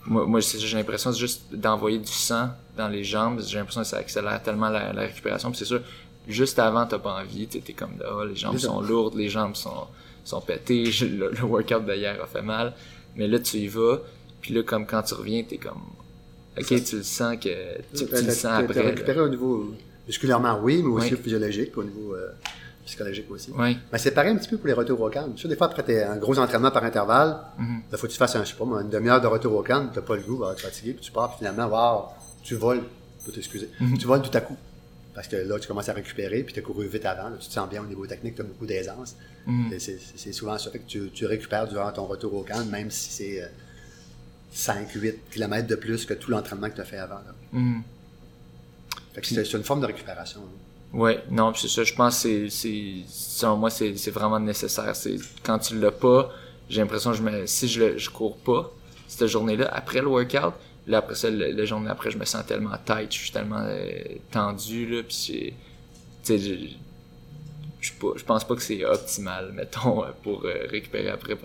moi, 0.05 0.27
moi 0.27 0.41
j'ai 0.41 0.77
l'impression 0.77 1.13
juste 1.13 1.43
d'envoyer 1.53 1.99
du 1.99 2.13
sang 2.13 2.51
dans 2.77 2.89
les 2.89 3.05
jambes, 3.05 3.41
j'ai 3.47 3.59
l'impression 3.59 3.83
que 3.83 3.87
ça 3.89 3.99
accélère 3.99 4.43
tellement 4.43 4.69
la, 4.69 4.93
la 4.93 5.03
récupération, 5.03 5.53
c'est 5.55 5.65
sûr, 5.65 5.81
juste 6.29 6.59
avant, 6.59 6.87
t'as 6.87 6.99
pas 6.99 7.21
envie, 7.23 7.47
tu 7.47 7.61
t'es 7.61 7.73
comme, 7.73 7.93
oh, 8.13 8.25
les 8.25 8.37
jambes 8.37 8.59
sont 8.59 8.81
lourdes, 8.81 9.15
les 9.15 9.29
jambes 9.29 9.55
sont, 9.55 9.87
sont 10.29 10.41
pétées, 10.41 10.87
je- 10.87 11.07
le, 11.21 11.31
le 11.31 11.43
workout 11.45 11.85
d'hier 11.87 12.21
a 12.23 12.27
fait 12.27 12.43
mal, 12.43 12.73
mais 13.17 13.27
là, 13.29 13.39
tu 13.39 13.57
y 13.59 13.69
vas, 13.69 14.01
puis 14.41 14.55
là, 14.55 14.63
comme 14.63 14.87
quand 14.87 15.03
tu 15.03 15.15
reviens, 15.15 15.43
t'es 15.45 15.57
comme, 15.59 15.83
ok, 16.59 16.67
tu 16.85 16.97
le 16.97 17.03
sens 17.03 17.37
que, 17.37 17.49
tu, 17.95 18.05
tu 18.05 18.07
T'as- 18.07 18.21
le 18.21 18.31
sens 18.31 18.45
après. 18.47 18.81
récupéré 18.81 19.21
au 19.21 19.29
niveau 19.29 19.73
musculairement, 20.07 20.59
oui, 20.63 20.83
mais 20.83 20.91
aussi 20.91 21.15
Oui. 21.15 21.21
physiologique, 21.23 21.77
au 21.77 21.85
niveau 21.85 22.15
euh, 22.15 22.29
psychologique 22.85 23.29
aussi. 23.31 23.51
Ouais. 23.51 23.77
Mais 23.93 23.99
c'est 23.99 24.13
pareil 24.13 24.31
un 24.33 24.37
petit 24.37 24.49
peu 24.49 24.57
pour 24.59 24.69
les 24.69 24.73
retours 24.73 25.01
au 25.01 25.09
calme. 25.11 25.33
Tu 25.35 25.43
sais, 25.43 25.49
des 25.49 25.57
fois, 25.57 25.67
après 25.67 25.83
tes- 25.83 26.03
un 26.05 26.17
gros 26.17 26.39
entraînement 26.39 26.71
par 26.71 26.85
intervalle, 26.85 27.39
Mhm. 27.59 27.81
il 27.93 27.99
faut 27.99 28.07
que 28.07 28.13
tu 28.13 28.19
fasses 28.19 28.37
un, 28.37 28.45
je 28.45 28.51
sais 28.51 28.57
pas, 28.57 28.65
une 28.65 28.89
demi-heure 28.91 29.21
de 29.21 29.27
retour 29.27 29.55
au 29.57 29.63
calme, 29.63 29.91
t'as 29.93 30.03
pas 30.03 30.15
le 30.17 30.23
goût, 30.23 30.37
bah, 30.39 30.55
tu 30.57 30.65
es 30.65 30.69
fatigué, 30.69 30.93
puis 30.93 31.05
tu 31.05 31.11
pars, 31.11 31.31
puis 31.31 31.39
finalement, 31.39 31.67
wow, 31.69 32.05
tu 32.45 32.55
voles, 32.55 32.83
faut 33.25 33.33
t'excuser, 33.33 33.69
Mhm. 33.81 33.99
tu 33.99 34.07
voles 34.07 34.23
tout 34.23 34.31
à 34.37 34.41
coup. 34.41 34.57
Parce 35.17 35.27
que 35.29 35.35
là, 35.37 35.59
tu 35.59 35.67
commences 35.67 35.89
à 35.89 35.95
récupérer, 35.95 36.43
puis 36.45 36.53
tu 36.55 36.61
as 36.61 36.63
couru 36.63 36.87
vite 36.87 37.05
avant, 37.07 37.31
là, 37.31 37.37
tu 37.41 37.49
te 37.49 37.53
sens 37.53 37.69
bien 37.69 37.83
au 37.83 37.87
niveau 37.87 38.07
technique, 38.07 38.35
tu 38.37 38.43
as 38.43 38.45
beaucoup 38.45 38.67
d'aisance. 38.67 39.17
Et 39.73 39.79
C'est 39.81 40.33
souvent 40.33 40.57
ça. 40.59 40.71
Fait 40.71 40.79
que 40.79 40.87
tu, 40.87 41.11
tu 41.13 41.27
récupères 41.27 41.67
durant 41.67 41.91
ton 41.91 42.05
retour 42.07 42.33
au 42.35 42.43
calme, 42.43 42.69
même 42.69 42.91
si 42.91 43.11
c'est 43.11 43.43
euh, 43.43 43.47
5-8 44.55 45.15
km 45.33 45.67
de 45.67 45.75
plus 45.75 46.05
que 46.05 46.15
tout 46.15 46.31
l'entraînement 46.31 46.69
que 46.71 46.75
tu 46.77 46.81
as 46.81 46.85
fait 46.85 46.99
avant. 46.99 47.19
Fait 49.15 49.21
que 49.23 49.27
c'est 49.27 49.53
une 49.55 49.65
forme 49.65 49.81
de 49.81 49.87
récupération. 49.87 50.41
hein. 50.45 50.99
Ouais, 50.99 51.23
non, 51.31 51.53
c'est 51.55 51.69
ça. 51.69 51.83
Je 51.85 51.95
pense 51.95 52.23
que 52.23 52.49
c'est, 52.49 53.03
selon 53.09 53.57
moi, 53.57 53.71
c'est, 53.71 53.97
c'est 53.97 54.11
vraiment 54.11 54.39
nécessaire. 54.39 54.95
C'est 54.95 55.17
quand 55.43 55.59
tu 55.59 55.79
l'as 55.79 55.91
pas, 55.93 56.31
j'ai 56.69 56.81
l'impression 56.81 57.11
que 57.11 57.17
je 57.17 57.23
me, 57.23 57.47
si 57.47 57.69
je 57.69 57.81
le, 57.85 57.99
je 57.99 58.09
cours 58.11 58.37
pas 58.39 58.71
cette 59.09 59.27
journée-là 59.29 59.69
après 59.73 60.01
le 60.01 60.07
workout, 60.09 60.55
là 60.87 60.99
après 60.99 61.15
ça, 61.15 61.31
le, 61.31 61.53
le 61.53 61.65
journée 61.65 61.91
après, 61.91 62.11
je 62.11 62.19
me 62.19 62.25
sens 62.25 62.45
tellement 62.47 62.77
tight, 62.85 63.13
je 63.13 63.19
suis 63.19 63.31
tellement 63.33 63.63
euh, 63.65 63.81
tendu 64.31 64.87
là, 64.87 65.03
puis 65.03 65.15
c'est, 65.15 65.53
tu 66.25 66.39
sais, 66.39 66.39
je, 66.39 67.91
je, 68.17 68.25
pense 68.25 68.45
pas 68.45 68.55
que 68.55 68.63
c'est 68.63 68.85
optimal, 68.85 69.53
mettons, 69.55 70.05
euh, 70.05 70.09
pour 70.23 70.45
euh, 70.45 70.67
récupérer 70.71 71.09
après. 71.11 71.37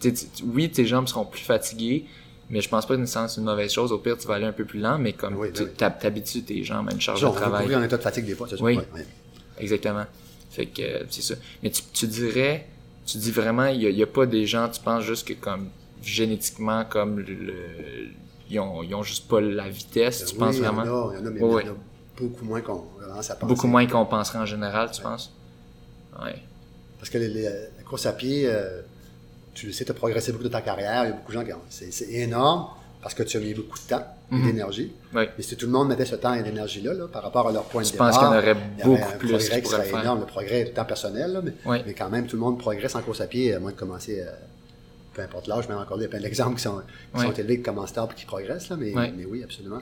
Tu 0.00 0.14
sais, 0.14 0.26
tu- 0.34 0.44
oui, 0.44 0.70
tes 0.70 0.86
jambes 0.86 1.08
seront 1.08 1.24
plus 1.24 1.42
fatiguées, 1.42 2.04
mais 2.50 2.60
je 2.60 2.68
pense 2.68 2.86
pas 2.86 2.96
que 2.96 3.04
c'est 3.06 3.18
une 3.38 3.44
mauvaise 3.44 3.72
chose. 3.72 3.92
Au 3.92 3.98
pire, 3.98 4.18
tu 4.18 4.26
vas 4.26 4.34
aller 4.34 4.46
un 4.46 4.52
peu 4.52 4.64
plus 4.64 4.80
lent, 4.80 4.98
mais 4.98 5.12
comme 5.12 5.36
Oui, 5.36 5.48
tu 5.52 5.62
ben 5.62 5.68
oui. 5.68 5.74
t'hab- 5.76 5.98
t'habitues 5.98 6.42
tes 6.42 6.62
jambes 6.64 6.88
à 6.88 6.92
une 6.92 7.00
charge 7.00 7.22
de 7.22 7.28
travail. 7.28 7.62
courir 7.64 7.78
en 7.78 7.82
état 7.82 7.96
de 7.96 8.02
fatigue 8.02 8.26
des 8.26 8.34
fois, 8.34 8.46
c'est. 8.48 8.60
Oui. 8.60 8.78
Exactement. 9.58 10.04
Fait 10.50 10.66
que 10.66 10.82
euh, 10.82 11.04
c'est 11.08 11.22
ça. 11.22 11.34
Mais 11.62 11.70
tu, 11.70 11.82
tu 11.94 12.06
dirais, 12.06 12.66
tu 13.06 13.16
dis 13.18 13.30
vraiment, 13.30 13.66
il 13.66 13.80
y 13.82 14.02
a, 14.02 14.06
pas 14.06 14.26
des 14.26 14.46
gens, 14.46 14.68
tu 14.68 14.80
penses 14.80 15.04
juste 15.04 15.26
que 15.26 15.32
comme 15.34 15.68
génétiquement, 16.02 16.84
comme 16.84 17.18
le, 17.20 17.32
le- 17.34 17.54
ils 18.52 18.60
ont, 18.60 18.82
ils 18.82 18.94
ont 18.94 19.02
juste 19.02 19.28
pas 19.28 19.40
la 19.40 19.68
vitesse, 19.68 20.24
tu 20.26 20.32
Oui, 20.34 20.38
penses 20.38 20.56
il 20.58 20.64
y 20.64 20.66
en 20.68 20.72
vraiment? 20.74 21.08
a, 21.08 21.12
il 21.14 21.18
y 21.18 21.22
en 21.22 21.26
a, 21.26 21.30
mais 21.30 21.40
Oui, 21.42 21.62
il 21.64 21.66
y 21.66 21.70
en 21.70 21.72
a 21.72 21.76
beaucoup 22.18 22.44
moins 22.44 22.60
qu'on 22.60 22.84
commence 23.00 23.30
à 23.30 23.34
penser. 23.36 23.46
Beaucoup 23.54 23.66
moins 23.66 23.86
qu'on 23.86 24.06
penserait 24.06 24.38
en 24.38 24.46
général, 24.46 24.90
tu 24.92 25.00
penses? 25.02 25.32
Ouais. 26.22 26.34
Parce 26.98 27.10
que 27.10 27.18
les- 27.18 27.28
les- 27.28 27.42
la 27.44 27.82
course 27.88 28.06
à 28.06 28.12
pied, 28.12 28.44
euh, 28.46 28.82
tu 29.54 29.66
le 29.66 29.72
sais, 29.72 29.84
tu 29.84 29.90
as 29.90 29.94
progressé 29.94 30.32
beaucoup 30.32 30.44
de 30.44 30.48
ta 30.48 30.60
carrière. 30.60 31.04
Il 31.04 31.08
y 31.08 31.10
a 31.10 31.16
beaucoup 31.16 31.32
de 31.32 31.38
gens 31.38 31.44
qui 31.44 31.52
ont. 31.52 31.60
C'est 31.68 31.90
énorme 32.10 32.68
parce 33.02 33.14
que 33.14 33.22
tu 33.22 33.36
as 33.36 33.40
mis 33.40 33.54
beaucoup 33.54 33.78
de 33.78 33.88
temps 33.88 34.04
et 34.30 34.34
Mhm. 34.36 34.44
d'énergie. 34.46 34.92
Ouais. 35.14 35.28
Et 35.38 35.42
si 35.42 35.56
tout 35.56 35.66
le 35.66 35.72
monde 35.72 35.88
mettait 35.88 36.04
ce 36.04 36.14
temps 36.16 36.34
et 36.34 36.42
d'énergie-là 36.42 36.94
là, 36.94 37.08
par 37.08 37.22
rapport 37.22 37.48
à 37.48 37.52
leur 37.52 37.64
point 37.64 37.82
de 37.82 37.90
départ, 37.90 38.08
penses 38.08 38.18
qu'il 38.18 38.26
y 38.26 38.30
en 38.30 38.38
aurait 38.38 38.54
beaucoup 38.54 39.18
plus 39.18 39.28
progrès 39.30 39.62
qui 39.62 39.68
serait 39.68 39.82
le 39.84 39.90
faire? 39.90 40.00
énorme. 40.02 40.20
Le 40.20 40.26
progrès 40.26 40.64
le 40.64 40.70
temps 40.72 40.84
personnel, 40.84 41.32
là, 41.32 41.40
mais, 41.42 41.52
mais 41.86 41.94
quand 41.94 42.08
même, 42.08 42.26
tout 42.26 42.36
le 42.36 42.40
monde 42.42 42.58
progresse 42.58 42.94
en 42.94 43.02
course 43.02 43.20
à 43.20 43.26
pied, 43.26 43.54
à 43.54 43.58
moins 43.60 43.72
de 43.72 43.76
commencer, 43.76 44.20
euh, 44.20 44.30
peu 45.14 45.22
importe 45.22 45.46
l'âge, 45.46 45.64
mais 45.68 45.74
encore 45.74 45.96
là, 45.96 46.02
il 46.02 46.06
y 46.06 46.06
a 46.06 46.08
plein 46.10 46.20
d'exemples 46.20 46.56
qui 46.56 46.62
sont, 46.62 46.80
qui 47.14 47.20
Ouais. 47.20 47.26
sont 47.26 47.32
élevés, 47.32 47.56
qui 47.58 47.62
commencent 47.62 47.92
tard 47.92 48.08
et 48.10 48.14
qui 48.18 48.24
progressent, 48.24 48.68
là, 48.70 48.76
mais, 48.76 48.94
Ouais. 48.94 49.12
mais 49.16 49.24
oui, 49.24 49.42
absolument. 49.44 49.80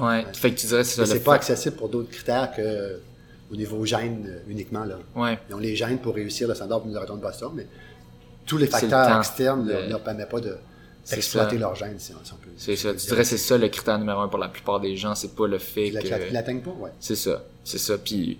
Ouais. 0.00 0.24
Fait 0.34 0.50
que 0.52 0.58
tu 0.60 0.66
dirais, 0.66 0.84
c'est 0.84 1.00
pas 1.24 1.32
fait- 1.32 1.36
accessible 1.36 1.76
pour 1.76 1.88
d'autres 1.88 2.10
critères 2.10 2.52
que 2.54 2.60
euh, 2.60 2.96
au 3.50 3.56
niveau 3.56 3.84
gène 3.86 4.26
euh, 4.28 4.50
uniquement. 4.50 4.84
Là. 4.84 4.98
Ouais. 5.14 5.38
Ils 5.48 5.54
ont 5.54 5.58
les 5.58 5.74
gènes 5.76 5.98
pour 5.98 6.14
réussir 6.14 6.48
le 6.48 6.54
standard 6.54 6.82
du 6.82 6.90
marathon 6.90 7.16
de 7.16 7.22
Boston, 7.22 7.52
mais 7.54 7.66
tous 8.44 8.58
les 8.58 8.66
le 8.66 8.70
facteurs 8.70 9.16
externes 9.18 9.64
ne 9.64 9.72
Le- 9.72 9.88
leur 9.88 10.00
permettent 10.02 10.28
pas 10.30 10.40
de 10.40 10.56
d'exploiter 11.08 11.56
leurs 11.56 11.76
gènes, 11.76 11.98
si 12.00 12.12
on, 12.12 12.24
si 12.24 12.32
on 12.32 12.36
peut 12.36 12.50
C'est 12.56 12.74
ça. 12.74 12.92
Tu 12.92 13.06
dirais 13.06 13.22
que 13.22 13.28
c'est 13.28 13.38
ça 13.38 13.56
le 13.56 13.68
critère 13.68 13.96
numéro 13.96 14.20
un 14.22 14.28
pour 14.28 14.40
la 14.40 14.48
plupart 14.48 14.80
des 14.80 14.96
gens, 14.96 15.14
c'est 15.14 15.36
pas 15.36 15.46
le 15.46 15.58
fait 15.58 15.86
Ils 15.88 15.98
que. 16.00 16.06
ils 16.28 16.32
l'atteignent 16.32 16.60
pas, 16.62 16.72
ouais. 16.72 16.90
C'est 16.98 17.14
ça. 17.14 17.44
C'est 17.62 17.78
ça. 17.78 17.96
Puis, 17.96 18.38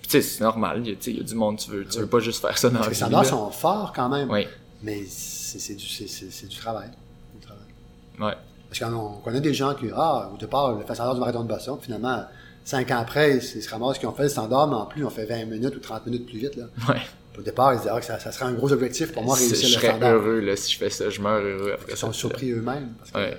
puis 0.00 0.08
tu 0.08 0.10
sais, 0.10 0.22
c'est 0.22 0.42
normal. 0.42 0.80
Il 0.82 0.88
y, 0.88 0.92
a, 0.92 0.96
il 1.08 1.16
y 1.18 1.20
a 1.20 1.22
du 1.22 1.34
monde, 1.34 1.58
tu 1.58 1.70
veux, 1.70 1.84
tu 1.84 1.98
veux 1.98 2.06
pas 2.06 2.20
juste 2.20 2.40
faire 2.40 2.56
ça 2.56 2.70
dans 2.70 2.80
les 2.86 2.94
standards 2.94 3.26
sont 3.26 3.50
forts 3.50 3.92
quand 3.94 4.08
même, 4.08 4.30
Oui. 4.30 4.46
Mais 4.86 5.02
c'est 5.08 5.74
du, 5.74 5.84
du 5.84 6.56
travail. 6.56 6.88
Ouais. 8.20 8.34
Parce 8.68 8.78
qu'on 8.78 8.96
on 8.96 9.18
connaît 9.18 9.40
des 9.40 9.52
gens 9.52 9.74
qui, 9.74 9.86
ah, 9.94 10.30
au 10.32 10.36
départ, 10.38 10.74
le 10.74 10.84
fait 10.84 10.94
standard 10.94 11.14
du 11.14 11.20
marathon 11.20 11.42
de 11.42 11.48
Boston, 11.48 11.76
finalement, 11.82 12.24
cinq 12.64 12.90
ans 12.92 12.98
après, 12.98 13.36
ils 13.36 13.42
se 13.42 13.68
ramassent 13.68 13.98
qu'ils 13.98 14.08
ont 14.08 14.12
fait 14.12 14.24
le 14.24 14.28
standard, 14.28 14.68
mais 14.68 14.76
en 14.76 14.86
plus, 14.86 15.04
on 15.04 15.10
fait 15.10 15.26
20 15.26 15.46
minutes 15.46 15.74
ou 15.74 15.80
30 15.80 16.06
minutes 16.06 16.26
plus 16.26 16.38
vite. 16.38 16.54
Là. 16.56 16.66
Ouais. 16.88 17.00
Au 17.36 17.42
départ, 17.42 17.74
ils 17.74 17.78
disaient, 17.78 17.90
ah, 17.92 17.98
que 17.98 18.06
ça, 18.06 18.20
ça 18.20 18.30
serait 18.30 18.46
un 18.46 18.52
gros 18.52 18.72
objectif 18.72 19.12
pour 19.12 19.24
moi 19.24 19.34
réussir 19.34 19.56
je 19.56 19.74
le 19.74 19.80
serais 19.80 19.88
standard. 19.88 20.12
heureux 20.12 20.40
là, 20.40 20.56
si 20.56 20.72
je 20.72 20.78
fais 20.78 20.88
ça. 20.88 21.10
Je 21.10 21.20
meurs 21.20 21.42
heureux 21.42 21.72
après 21.74 21.92
Ils 21.92 21.98
sont 21.98 22.12
surpris 22.12 22.52
eux-mêmes. 22.52 22.94
Ouais. 23.14 23.36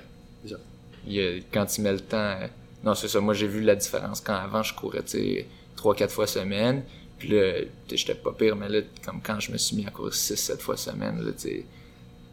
Il 1.06 1.42
quand 1.52 1.64
tu 1.64 1.80
mets 1.80 1.92
le 1.92 2.00
temps. 2.00 2.36
Non, 2.84 2.94
c'est 2.94 3.08
ça. 3.08 3.20
Moi, 3.20 3.32
j'ai 3.32 3.48
vu 3.48 3.62
la 3.62 3.74
différence. 3.74 4.20
Quand 4.20 4.34
avant, 4.34 4.62
je 4.62 4.74
courais, 4.74 5.02
tu 5.02 5.18
sais, 5.18 5.46
3-4 5.76 6.10
fois 6.10 6.26
semaine. 6.26 6.82
Puis 7.18 7.28
là, 7.30 7.52
j'étais 7.90 8.14
pas 8.14 8.32
pire, 8.32 8.54
mais 8.56 8.68
là, 8.68 8.80
comme 9.04 9.20
quand 9.22 9.40
je 9.40 9.50
me 9.52 9.58
suis 9.58 9.76
mis 9.76 9.86
à 9.86 9.90
courir 9.90 10.12
6-7 10.12 10.58
fois 10.60 10.76
semaine, 10.76 11.20
là, 11.24 11.32
tu 11.36 11.64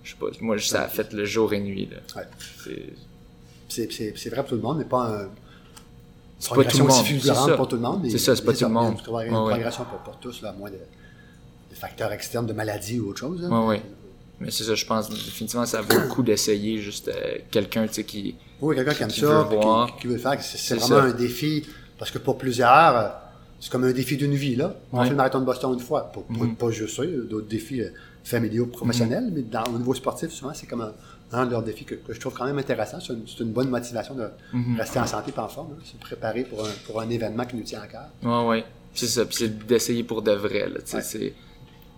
je 0.03 0.11
sais 0.11 0.17
pas. 0.19 0.27
Moi, 0.41 0.59
ça 0.59 0.83
a 0.83 0.87
fait 0.87 1.11
le 1.13 1.25
jour 1.25 1.51
et 1.53 1.59
nuit, 1.59 1.89
là. 1.91 1.97
Ouais. 2.15 2.27
C'est- 3.67 4.29
vrai 4.29 4.41
pour 4.41 4.49
tout 4.49 4.55
le 4.55 4.61
monde, 4.61 4.77
mais 4.77 4.85
pas 4.85 5.07
un. 5.23 5.29
C'est 6.37 6.53
pas 6.53 6.63
tout 6.65 6.77
le 6.77 6.83
monde, 6.83 6.91
c'est 7.05 7.19
ça. 7.33 7.55
pour 7.55 7.67
tout 7.67 7.75
le 7.77 7.81
monde. 7.81 8.01
mais 8.03 8.09
C'est 8.09 8.17
ça, 8.19 8.35
c'est 8.35 8.43
pas 8.45 8.53
tout 8.53 8.63
le 8.65 8.69
monde. 8.69 8.97
Une, 9.07 9.13
Ouais, 9.13 9.23
ouais. 9.23 9.29
progression 9.29 9.85
pour, 9.85 9.99
pour 9.99 10.17
tous, 10.19 10.41
là, 10.41 10.49
à 10.49 10.53
moins 10.53 10.69
de, 10.69 10.75
de 10.75 11.75
facteurs 11.75 12.11
externes, 12.11 12.45
de 12.45 12.53
maladies 12.53 12.99
ou 12.99 13.09
autre 13.09 13.19
chose. 13.21 13.41
là. 13.41 13.49
Ouais. 13.65 13.81
Mais 14.39 14.51
c'est 14.51 14.65
ça, 14.65 14.75
je 14.75 14.85
pense 14.85 15.09
définitivement 15.09 15.65
ça 15.65 15.81
vaut 15.81 15.97
le 15.97 16.07
coup 16.09 16.21
d'essayer 16.21 16.77
juste 16.79 17.07
euh, 17.07 17.37
quelqu'un 17.49 17.87
tu 17.87 17.93
sais 17.93 18.03
qui 18.03 18.35
Oui, 18.59 18.75
quelqu'un 18.75 18.93
qui 18.93 19.03
aime 19.03 19.09
Qui 19.09 19.21
ça, 19.21 19.43
veut 19.43 19.57
qui, 19.87 20.01
qui 20.01 20.07
veut 20.07 20.13
le 20.15 20.19
faire. 20.19 20.41
C'est 20.41 20.75
vraiment 20.75 20.87
ça. 20.87 21.03
un 21.03 21.11
défi, 21.13 21.65
parce 21.97 22.11
que 22.11 22.17
pour 22.17 22.37
plusieurs, 22.37 22.95
euh, 22.97 23.07
c'est 23.59 23.71
comme 23.71 23.83
un 23.83 23.91
défi 23.91 24.17
d'une 24.17 24.35
vie. 24.35 24.55
Là. 24.55 24.75
On 24.91 24.97
Ouais. 24.99 25.05
fait 25.05 25.09
le 25.11 25.15
marathon 25.15 25.39
de 25.39 25.45
Boston 25.45 25.73
une 25.73 25.79
fois. 25.79 26.11
Pour, 26.11 26.23
pour- 26.23 26.43
Mhm. 26.43 26.55
Pas 26.55 26.71
juste 26.71 26.95
ça, 26.97 27.03
il 27.05 27.11
y 27.11 27.13
a 27.15 27.21
d'autres 27.21 27.47
défis 27.47 27.81
euh, 27.81 27.89
familiaux, 28.23 28.65
professionnels, 28.67 29.29
mais 29.33 29.41
dans, 29.41 29.63
au 29.73 29.77
niveau 29.77 29.93
sportif, 29.93 30.31
souvent, 30.31 30.53
c'est 30.53 30.65
comme 30.67 30.81
un, 30.81 30.93
un 31.31 31.45
de 31.45 31.51
leurs 31.51 31.63
défis 31.63 31.85
que, 31.85 31.95
que 31.95 32.13
je 32.13 32.19
trouve 32.19 32.33
quand 32.33 32.45
même 32.45 32.57
intéressant. 32.57 32.99
C'est 32.99 33.13
une, 33.13 33.27
c'est 33.27 33.43
une 33.43 33.51
bonne 33.51 33.69
motivation 33.69 34.15
de 34.15 34.27
Mhm. 34.53 34.77
rester 34.77 34.99
en 34.99 35.05
santé 35.07 35.31
et 35.35 35.39
en 35.39 35.47
forme, 35.47 35.69
hein, 35.73 35.83
se 35.83 35.95
préparer 35.97 36.43
pour 36.43 36.65
un, 36.65 36.69
pour 36.85 37.01
un 37.01 37.09
événement 37.09 37.45
qui 37.45 37.55
nous 37.55 37.63
tient 37.63 37.81
à 37.81 37.87
cœur. 37.87 38.09
Ouais 38.23 38.47
ouais. 38.49 38.65
C'est 38.93 39.07
ça, 39.07 39.25
puis 39.25 39.35
c'est 39.37 39.65
d'essayer 39.67 40.03
pour 40.03 40.21
de 40.21 40.31
vrai 40.31 40.69
là, 40.69 40.75
Ouais. 40.93 41.01
c'est 41.01 41.33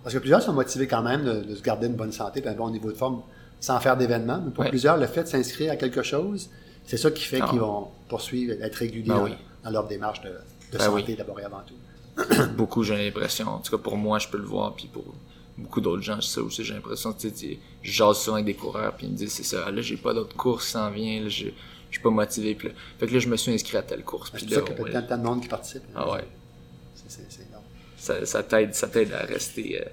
Parce 0.04 0.14
que 0.16 0.20
plusieurs 0.20 0.42
sont 0.42 0.54
motivés 0.54 0.88
quand 0.88 1.02
même 1.04 1.24
de, 1.26 1.42
de 1.44 1.56
se 1.56 1.62
garder 1.62 1.88
une 1.88 1.96
bonne 1.96 2.12
santé 2.14 2.42
et 2.44 2.48
un 2.48 2.54
bon 2.54 2.70
niveau 2.70 2.90
de 2.92 2.98
forme 2.98 3.22
sans 3.60 3.80
faire 3.80 3.98
d'événements. 3.98 4.42
Mais 4.44 4.52
pour 4.52 4.64
Ouais. 4.64 4.70
plusieurs, 4.70 4.96
le 4.98 5.06
fait 5.06 5.24
de 5.24 5.28
s'inscrire 5.28 5.72
à 5.74 5.76
quelque 5.76 6.02
chose, 6.02 6.50
c'est 6.86 6.96
ça 6.98 7.12
qui 7.12 7.24
fait 7.24 7.40
Ah. 7.42 7.48
qu'ils 7.50 7.60
vont 7.60 7.88
poursuivre, 8.08 8.54
être 8.62 8.76
réguliers 8.76 9.10
Ben 9.10 9.16
dans, 9.18 9.24
oui. 9.26 9.32
dans 9.64 9.70
leur 9.72 9.86
démarche 9.88 10.22
de, 10.22 10.30
de 10.72 10.78
Ben 10.78 10.84
santé 10.86 11.04
oui. 11.10 11.16
d'abord 11.16 11.40
et 11.40 11.44
avant 11.44 11.62
tout. 11.66 11.76
beaucoup, 12.58 12.84
j'ai 12.84 12.96
l'impression. 12.98 13.48
En 13.48 13.60
tout 13.60 13.72
cas, 13.76 13.82
pour 13.82 13.98
moi, 13.98 14.20
je 14.20 14.28
peux 14.28 14.38
le 14.38 14.44
voir, 14.46 14.74
puis 14.76 14.88
pour 14.88 15.06
beaucoup 15.58 15.82
d'autres 15.82 16.02
gens, 16.04 16.20
ça 16.22 16.42
aussi, 16.42 16.64
j'ai 16.64 16.74
l'impression. 16.74 17.14
Tu 17.14 17.30
sais, 17.30 17.60
je 17.82 17.92
jase 17.92 18.18
souvent 18.18 18.36
avec 18.36 18.46
des 18.46 18.54
coureurs, 18.56 18.94
puis 18.96 19.08
ils 19.08 19.12
me 19.14 19.18
disent, 19.18 19.32
c'est 19.34 19.44
ça, 19.44 19.70
là, 19.72 19.82
j'ai 19.82 19.98
pas 19.98 20.14
d'autres 20.14 20.36
courses 20.36 20.66
qui 20.66 20.72
s'en 20.72 20.90
vient, 20.92 21.22
là, 21.22 21.30
je 21.30 21.46
je 21.90 21.96
suis 21.96 22.04
pas 22.04 22.10
motivé. 22.10 22.54
Puis 22.54 22.68
là, 22.68 22.74
fait 23.00 23.08
que 23.08 23.14
là, 23.14 23.20
je 23.20 23.30
me 23.30 23.38
suis 23.38 23.50
inscrit 23.54 23.78
à 23.78 23.82
telle 23.82 24.04
course. 24.04 24.30
C'est 24.34 24.38
Puis 24.46 24.46
pour 24.48 24.68
ça 24.68 24.74
qu'il 24.74 24.94
y 24.94 24.96
a 24.98 25.02
tant, 25.04 25.18
de 25.18 25.24
monde 25.24 25.42
qui 25.42 25.48
participe. 25.48 25.84
ah 25.96 26.12
ouais, 26.12 26.26
C'est- 26.96 27.04
c'est- 27.08 27.26
c'est 27.30 27.48
énorme. 27.48 27.64
ça, 27.98 28.26
ça 28.26 28.44
t'aide, 28.44 28.76
ça 28.76 28.88
à 28.88 29.26
rester, 29.26 29.82
euh, 29.82 29.86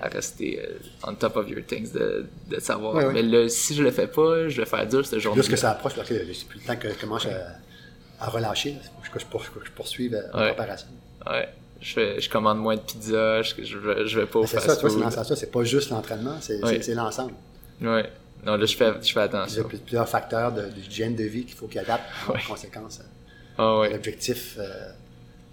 à 0.00 0.08
rester 0.08 0.60
euh, 0.62 0.78
on 1.06 1.14
top 1.14 1.36
of 1.36 1.48
your 1.50 1.60
things, 1.66 1.92
de, 1.92 2.24
de 2.48 2.58
savoir. 2.58 2.94
Ouais, 2.94 3.04
ouais. 3.06 3.12
Mais 3.12 3.22
là, 3.22 3.48
si 3.50 3.74
je 3.74 3.82
le 3.82 3.90
fais 3.90 4.06
pas, 4.06 4.48
je 4.48 4.62
vais 4.62 4.66
faire 4.66 4.86
dur 4.88 5.04
cette 5.04 5.18
journée. 5.18 5.42
Plus 5.42 5.50
que 5.50 5.56
ça 5.56 5.72
approche, 5.72 5.96
là, 5.96 6.04
que 6.04 6.14
c'est 6.32 6.48
plus 6.48 6.58
le 6.60 6.66
temps 6.66 6.76
que 6.76 6.88
je 6.88 6.94
commence 6.98 7.26
à, 7.26 7.58
à 8.20 8.28
relâcher. 8.28 8.70
Il 8.70 9.06
faut 9.06 9.12
que 9.12 9.20
je, 9.20 9.26
pour- 9.26 9.42
que 9.42 9.64
je 9.64 9.70
poursuive 9.72 10.14
euh, 10.14 10.22
la 10.32 10.38
Ouais. 10.40 10.46
préparation. 10.54 10.88
Ouais. 11.30 11.48
Je, 11.80 11.92
fais, 11.92 12.20
je 12.20 12.30
commande 12.30 12.58
moins 12.58 12.74
de 12.76 12.80
pizza, 12.80 13.42
je, 13.42 13.62
je, 13.62 13.78
vais, 13.78 14.06
je 14.06 14.18
vais 14.20 14.26
pas 14.26 14.38
au 14.38 14.42
Mais 14.42 14.48
C'est 14.48 14.60
ça, 14.60 15.36
c'est 15.36 15.50
pas 15.52 15.62
juste 15.64 15.90
l'entraînement, 15.90 16.36
c'est 16.40 16.62
Ouais. 16.64 16.80
l'ensemble. 16.94 17.34
Ouais. 17.82 18.10
Non, 18.44 18.56
là, 18.56 18.64
je 18.64 18.76
fais, 18.76 18.92
je 19.02 19.12
fais 19.12 19.12
Il 19.12 19.16
y 19.16 19.18
a 19.18 19.22
attention. 19.22 19.64
plus- 19.64 19.78
plusieurs 19.78 20.08
facteurs 20.08 20.52
de- 20.52 20.66
d'hygiène 20.68 21.14
de, 21.14 21.24
vie 21.24 21.44
qu'il 21.44 21.54
faut 21.54 21.66
qu'ils 21.66 21.80
adaptent 21.80 22.08
en 22.28 22.34
conséquence. 22.48 23.00
euh, 23.00 23.04
Ah 23.58 23.78
ouais. 23.80 23.90
L'objectif 23.90 24.56
euh, 24.58 24.90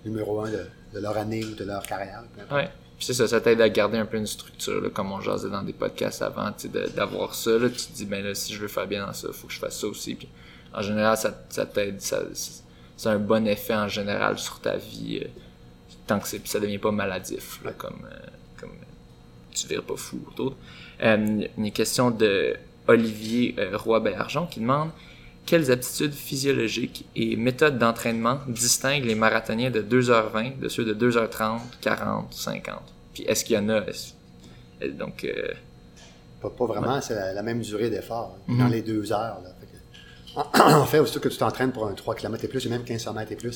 numéro 0.05 0.41
un 0.41 0.49
de, 0.51 0.65
de 0.93 0.99
leur 0.99 1.17
année 1.17 1.43
ou 1.43 1.55
de 1.55 1.63
leur 1.63 1.83
carrière. 1.83 2.23
Ouais. 2.51 2.69
Puis 2.97 3.07
c'est 3.07 3.13
ça, 3.13 3.27
ça 3.27 3.41
t'aide 3.41 3.59
à 3.61 3.69
garder 3.69 3.97
un 3.97 4.05
peu 4.05 4.17
une 4.17 4.27
structure, 4.27 4.79
là, 4.81 4.89
comme 4.89 5.11
on 5.11 5.19
jasait 5.21 5.49
dans 5.49 5.63
des 5.63 5.73
podcasts 5.73 6.21
avant, 6.21 6.51
de- 6.51 6.87
d'avoir 6.95 7.33
ça, 7.35 7.51
là, 7.51 7.69
tu 7.69 7.75
te 7.87 7.91
dis, 7.93 8.05
ben 8.05 8.23
là, 8.23 8.35
si 8.35 8.53
je 8.53 8.59
veux 8.59 8.67
faire 8.67 8.87
bien 8.87 9.05
dans 9.05 9.13
ça, 9.13 9.27
faut 9.33 9.47
que 9.47 9.53
je 9.53 9.59
fasse 9.59 9.79
ça 9.79 9.87
aussi. 9.87 10.15
Puis 10.15 10.29
en 10.73 10.81
général, 10.81 11.17
ça, 11.17 11.33
ça 11.49 11.65
t'aide, 11.65 12.01
ça, 12.01 12.21
c'est 12.97 13.09
un 13.09 13.19
bon 13.19 13.45
effet 13.47 13.75
en 13.75 13.87
général 13.87 14.37
sur 14.37 14.59
ta 14.59 14.77
vie, 14.77 15.19
euh, 15.23 15.27
tant 16.07 16.19
que 16.19 16.27
c'est, 16.27 16.45
ça 16.47 16.59
devient 16.59 16.77
pas 16.77 16.91
maladif, 16.91 17.59
là, 17.63 17.71
comme, 17.77 17.99
euh, 18.05 18.15
comme 18.59 18.69
euh, 18.71 19.53
tu 19.53 19.67
vires 19.67 19.83
pas 19.83 19.95
fou 19.97 20.19
ou 20.27 20.33
d'autres. 20.35 20.55
Euh, 21.01 21.45
une 21.57 21.71
question 21.71 22.11
de 22.11 22.55
Olivier 22.87 23.55
Roy-Bergeon 23.73 24.45
qui 24.47 24.59
demande 24.59 24.89
quelles 25.45 25.71
aptitudes 25.71 26.13
physiologiques 26.13 27.05
et 27.15 27.35
méthodes 27.35 27.77
d'entraînement 27.77 28.39
distinguent 28.47 29.05
les 29.05 29.15
marathoniens 29.15 29.71
de 29.71 29.81
2h20 29.81 30.59
de 30.59 30.69
ceux 30.69 30.85
de 30.85 30.93
2h30, 30.93 31.59
40, 31.81 32.33
50? 32.33 32.81
Puis 33.13 33.23
est-ce 33.23 33.43
qu'il 33.45 33.55
y 33.55 33.59
en 33.59 33.69
a? 33.69 33.81
Donc, 34.97 35.23
euh, 35.23 35.51
Pas, 36.41 36.49
pas 36.49 36.65
vraiment, 36.65 36.99
c'est 37.01 37.15
la, 37.15 37.33
la 37.33 37.41
même 37.43 37.61
durée 37.61 37.89
d'effort, 37.89 38.35
hein, 38.37 38.41
Mhm. 38.53 38.57
dans 38.59 38.67
les 38.67 38.81
deux 38.81 39.11
heures. 39.11 39.39
Là. 39.43 39.49
En 40.59 40.85
fait, 40.85 40.99
aussitôt 40.99 41.19
que 41.19 41.29
tu 41.29 41.37
t'entraînes 41.37 41.71
pour 41.71 41.87
un 41.87 41.93
3 41.93 42.15
km 42.15 42.43
et 42.43 42.47
plus, 42.47 42.65
et 42.65 42.69
même 42.69 42.81
1500 42.81 43.13
mètres 43.13 43.31
et 43.31 43.35
plus, 43.35 43.51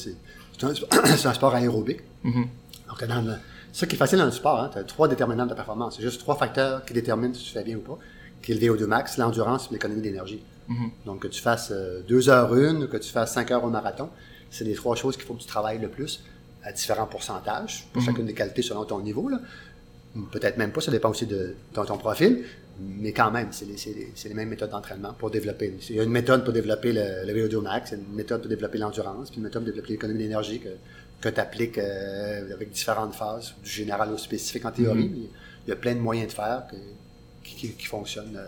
c'est 0.57 1.25
un, 1.25 1.33
sport 1.33 1.53
aérobique. 1.55 2.01
mhm, 2.23 2.47
Donc, 2.89 3.03
dans 3.05 3.21
le- 3.21 3.33
ça 3.73 3.85
qui 3.87 3.95
est 3.95 3.97
facile 3.97 4.19
dans 4.19 4.25
le 4.25 4.31
sport, 4.31 4.69
tu 4.71 4.77
as 4.79 4.83
trois 4.83 5.07
déterminants 5.07 5.45
de 5.45 5.53
performance. 5.53 5.95
C'est 5.97 6.03
juste 6.03 6.19
trois 6.19 6.35
facteurs 6.35 6.83
qui 6.85 6.93
déterminent 6.93 7.33
si 7.33 7.43
tu 7.43 7.51
fais 7.51 7.63
bien 7.63 7.77
ou 7.77 7.81
pas, 7.81 7.97
qui 8.41 8.51
est 8.51 8.55
le 8.55 8.61
VO2 8.73 8.85
max, 8.85 9.17
l'endurance 9.17 9.67
et 9.69 9.73
l'économie 9.73 10.01
d'énergie. 10.01 10.41
mhm. 10.67 10.91
Donc, 11.05 11.19
que 11.21 11.27
tu 11.27 11.41
fasses 11.41 11.69
euh, 11.71 12.01
deux 12.07 12.29
heures 12.29 12.53
une 12.55 12.83
ou 12.83 12.87
que 12.87 12.97
tu 12.97 13.09
fasses 13.11 13.33
cinq 13.33 13.51
heures 13.51 13.63
au 13.63 13.69
marathon, 13.69 14.09
c'est 14.49 14.63
les 14.63 14.75
trois 14.75 14.95
choses 14.95 15.15
qu'il 15.17 15.25
faut 15.25 15.33
que 15.33 15.41
tu 15.41 15.47
travailles 15.47 15.79
le 15.79 15.89
plus 15.89 16.21
à 16.63 16.71
différents 16.71 17.05
pourcentages 17.07 17.87
pour 17.93 18.01
chacune 18.01 18.25
des 18.25 18.33
qualités 18.33 18.61
selon 18.61 18.83
ton 18.85 18.99
niveau. 19.01 19.29
Peut-être 20.31 20.57
même 20.57 20.71
pas, 20.71 20.81
ça 20.81 20.91
dépend 20.91 21.09
aussi 21.09 21.25
de 21.27 21.55
ton 21.73 21.97
profil, 21.97 22.43
mais 22.79 23.11
quand 23.11 23.31
même, 23.31 23.49
c'est 23.51 23.65
les, 23.65 24.33
mêmes 24.33 24.49
méthodes 24.49 24.69
d'entraînement 24.69 25.13
pour 25.13 25.31
développer. 25.31 25.73
Il 25.89 25.95
y 25.95 25.99
a 25.99 26.03
une 26.03 26.11
méthode 26.11 26.43
pour 26.43 26.53
développer 26.53 26.93
le, 26.93 27.25
le 27.25 27.33
VO2 27.47 27.61
max, 27.61 27.91
une 27.93 28.15
méthode 28.15 28.41
pour 28.41 28.49
développer 28.49 28.77
l'endurance, 28.77 29.29
puis 29.29 29.37
une 29.37 29.43
méthode 29.43 29.63
pour 29.63 29.71
développer 29.71 29.93
l'économie 29.93 30.19
d'énergie 30.23 30.59
que, 30.59 30.69
que 31.21 31.29
tu 31.29 31.39
appliques 31.39 31.77
avec 31.79 32.69
différentes 32.71 33.13
phases, 33.15 33.53
du 33.63 33.69
général 33.69 34.11
au 34.11 34.17
spécifique 34.17 34.65
en 34.65 34.71
théorie, 34.71 35.09
mais 35.11 35.27
il 35.65 35.69
y 35.69 35.73
a 35.73 35.75
plein 35.75 35.95
de 35.95 35.99
moyens 35.99 36.27
de 36.29 36.33
faire 36.33 36.65
que- 36.69 36.75
qui, 37.43 37.55
qui- 37.55 37.71
qui 37.73 37.85
fonctionnent 37.85 38.37
euh, 38.37 38.47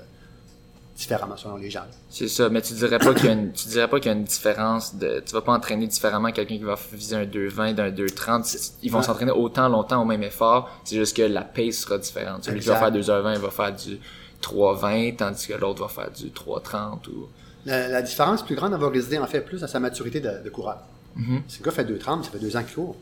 différemment 1.00 1.38
selon 1.38 1.56
les 1.56 1.70
gens. 1.70 1.86
C'est 2.10 2.28
ça, 2.28 2.50
mais 2.50 2.62
tu 2.62 2.74
dirais 2.74 3.00
pas 3.00 3.14
qu'il 3.14 3.26
y 3.26 3.30
a 3.30 3.32
une, 3.32 3.52
tu 3.54 3.70
dirais 3.70 3.88
pas 3.88 4.00
qu'il 4.00 4.12
y 4.12 4.14
a 4.14 4.18
une 4.18 4.26
différence 4.26 4.96
de, 4.96 5.24
tu 5.26 5.34
vas 5.34 5.42
pas 5.42 5.54
entraîner 5.54 5.88
différemment 5.88 6.32
quelqu'un 6.32 6.58
qui 6.58 6.64
va 6.64 6.78
viser 6.92 7.16
un 7.16 7.24
2,20 7.26 7.74
d'un 7.74 7.90
2,30. 7.90 8.44
C'est- 8.44 8.74
Ils 8.84 8.92
vont 8.92 9.02
s'entraîner 9.02 9.32
autant 9.32 9.70
longtemps 9.70 10.02
au 10.02 10.06
même 10.06 10.24
effort. 10.24 10.70
C'est 10.84 10.98
juste 10.98 11.16
que 11.16 11.22
la 11.22 11.44
pace 11.44 11.76
sera 11.78 11.98
différente. 11.98 12.44
Celui 12.44 12.60
qui 12.60 12.68
va 12.68 12.76
faire 12.76 12.88
Exact. 12.94 13.14
2h20 13.14 13.34
il 13.36 13.40
va 13.42 13.50
faire 13.50 13.74
du 13.74 14.00
3,20 14.42 15.16
tandis 15.16 15.48
que 15.48 15.54
l'autre 15.54 15.82
va 15.82 15.88
faire 15.90 16.12
du 16.12 16.32
3,30 16.32 17.08
ou, 17.08 17.28
La, 17.66 17.88
la 17.88 18.02
différence 18.02 18.44
plus 18.44 18.56
grande, 18.56 18.74
elle 18.74 18.80
va 18.80 18.90
résider 18.90 19.18
en 19.20 19.28
fait 19.28 19.42
plus 19.42 19.64
à 19.64 19.68
sa 19.68 19.80
maturité 19.80 20.20
de, 20.20 20.44
de 20.44 20.50
coureur. 20.50 20.80
Mhm. 21.16 21.42
Si 21.48 21.60
le 21.60 21.66
gars 21.66 21.72
fait 21.72 21.84
2,30, 21.86 22.24
ça 22.26 22.32
fait 22.32 22.40
deux 22.40 22.56
ans 22.56 22.64
qu'il 22.64 22.76
court. 22.76 22.96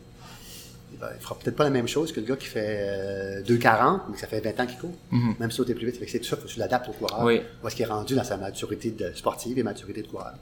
Il, 1.02 1.08
il 1.16 1.22
fera 1.22 1.36
peut-être 1.38 1.56
pas 1.56 1.64
la 1.64 1.70
même 1.70 1.88
chose 1.88 2.12
que 2.12 2.20
le 2.20 2.26
gars 2.26 2.36
qui 2.36 2.48
fait 2.48 2.78
euh, 2.82 3.42
2,40, 3.44 4.00
mais 4.10 4.16
que 4.16 4.20
ça 4.20 4.28
fait 4.28 4.40
20 4.42 4.60
ans 4.64 4.66
qu'il 4.66 4.78
court. 4.80 4.94
Mhm. 5.12 5.36
Même 5.40 5.52
si 5.52 5.64
tu 5.64 5.72
es 5.72 5.76
plus 5.76 5.86
vite. 5.92 6.02
C'est 6.08 6.20
tout 6.20 6.26
ça, 6.26 6.36
faut 6.38 6.44
que 6.48 6.52
tu 6.52 6.60
l'adaptes 6.60 6.90
au 6.90 6.94
coureur. 6.94 7.24
Oui. 7.24 7.42
Où 7.64 7.68
est-ce 7.68 7.76
qu'il 7.76 7.86
est 7.86 7.90
rendu 7.90 8.16
dans 8.16 8.24
sa 8.24 8.38
maturité 8.38 8.92
de 8.92 9.12
sportive 9.14 9.58
et 9.60 9.64
maturité 9.64 10.02
de 10.02 10.08
coureur. 10.08 10.34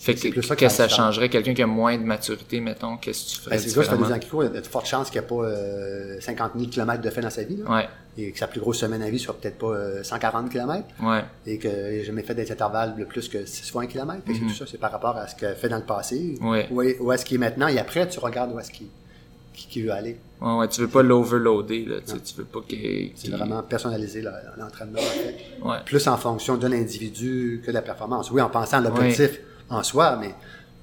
Fait 0.00 0.14
que, 0.14 0.20
C'est 0.20 0.30
plus 0.30 0.44
ça 0.44 0.54
que 0.54 0.68
ça 0.68 0.84
a 0.84 0.88
changerait 0.88 1.28
quelqu'un 1.28 1.54
qui 1.54 1.62
a 1.62 1.66
moins 1.66 1.98
de 1.98 2.04
maturité, 2.04 2.60
mettons, 2.60 2.96
qu'est-ce 2.98 3.24
que 3.24 3.30
tu 3.30 3.40
ferais 3.40 3.56
Ben, 3.56 3.64
le 3.66 3.72
gars 3.74 3.82
qui 3.82 3.88
fait 3.90 3.96
deux 3.96 4.12
ans 4.12 4.18
qu'il 4.20 4.30
court, 4.30 4.44
il 4.44 4.54
y 4.54 4.56
a 4.56 4.60
de 4.60 4.66
fortes 4.66 4.86
chances 4.86 5.10
qu'il 5.10 5.20
n'y 5.20 5.24
ait 5.26 5.28
pas 5.28 5.34
euh, 5.42 6.20
50 6.20 6.52
000 6.56 6.70
km 6.70 7.02
de 7.02 7.10
fait 7.10 7.20
dans 7.20 7.30
sa 7.30 7.42
vie. 7.42 7.56
là. 7.56 7.68
Ouais, 7.68 7.88
Et 8.16 8.30
que 8.30 8.38
sa 8.38 8.46
plus 8.46 8.60
grosse 8.60 8.78
semaine 8.78 9.02
à 9.02 9.10
vie 9.10 9.18
soit 9.18 9.36
peut-être 9.36 9.58
pas 9.58 9.72
euh, 9.72 10.04
140 10.04 10.50
km. 10.52 10.84
ouais, 11.02 11.24
Et 11.48 11.58
qu'il 11.58 11.68
n'ait 11.68 12.04
jamais 12.04 12.22
fait 12.22 12.36
des 12.36 12.52
intervalles 12.52 12.94
de 12.96 13.04
plus 13.06 13.28
que 13.28 13.44
6 13.44 13.72
fois 13.72 13.82
un 13.82 13.86
kilomètre. 13.88 14.22
Fait 14.24 14.34
que 14.34 14.38
Mhm. 14.38 14.48
Tout 14.50 14.54
ça, 14.54 14.64
c'est 14.70 14.78
par 14.78 14.92
rapport 14.92 15.16
à 15.16 15.26
ce 15.26 15.34
qu'il 15.34 15.48
a 15.48 15.54
fait 15.56 15.68
dans 15.68 15.78
le 15.78 15.82
passé. 15.82 16.38
Ouais. 16.42 16.68
Où, 16.70 16.80
est- 16.82 16.96
est-ce 17.14 17.24
qu'il 17.24 17.34
est 17.34 17.38
maintenant? 17.40 17.66
Et 17.66 17.80
après, 17.80 18.06
tu 18.08 18.20
regardes 18.20 18.52
où 18.54 18.60
est-ce 18.60 18.70
qu'il 18.70 18.86
qui, 19.58 19.66
qui 19.68 19.82
veut 19.82 19.92
aller. 19.92 20.18
ouais, 20.40 20.54
ouais, 20.56 20.68
tu 20.68 20.80
veux 20.80 20.88
pas 20.88 21.02
l'overloader, 21.02 21.84
là, 21.84 21.96
tu 22.06 22.20
tu 22.20 22.34
veux 22.36 22.44
pas 22.44 22.60
qu'il, 22.66 23.10
C'est 23.16 23.30
vraiment 23.30 23.62
personnaliser 23.62 24.22
le- 24.22 24.30
l'entraînement, 24.56 24.98
en 24.98 25.02
fait. 25.02 25.36
ouais, 25.62 25.76
Plus 25.84 26.06
en 26.08 26.16
fonction 26.16 26.56
de 26.56 26.66
l'individu 26.68 27.60
que 27.64 27.68
de 27.70 27.74
la 27.74 27.82
performance. 27.82 28.30
Oui, 28.30 28.40
en 28.40 28.48
pensant 28.50 28.78
à 28.78 28.80
l'objectif 28.80 29.40
en 29.68 29.82
soi, 29.82 30.16
mais 30.16 30.34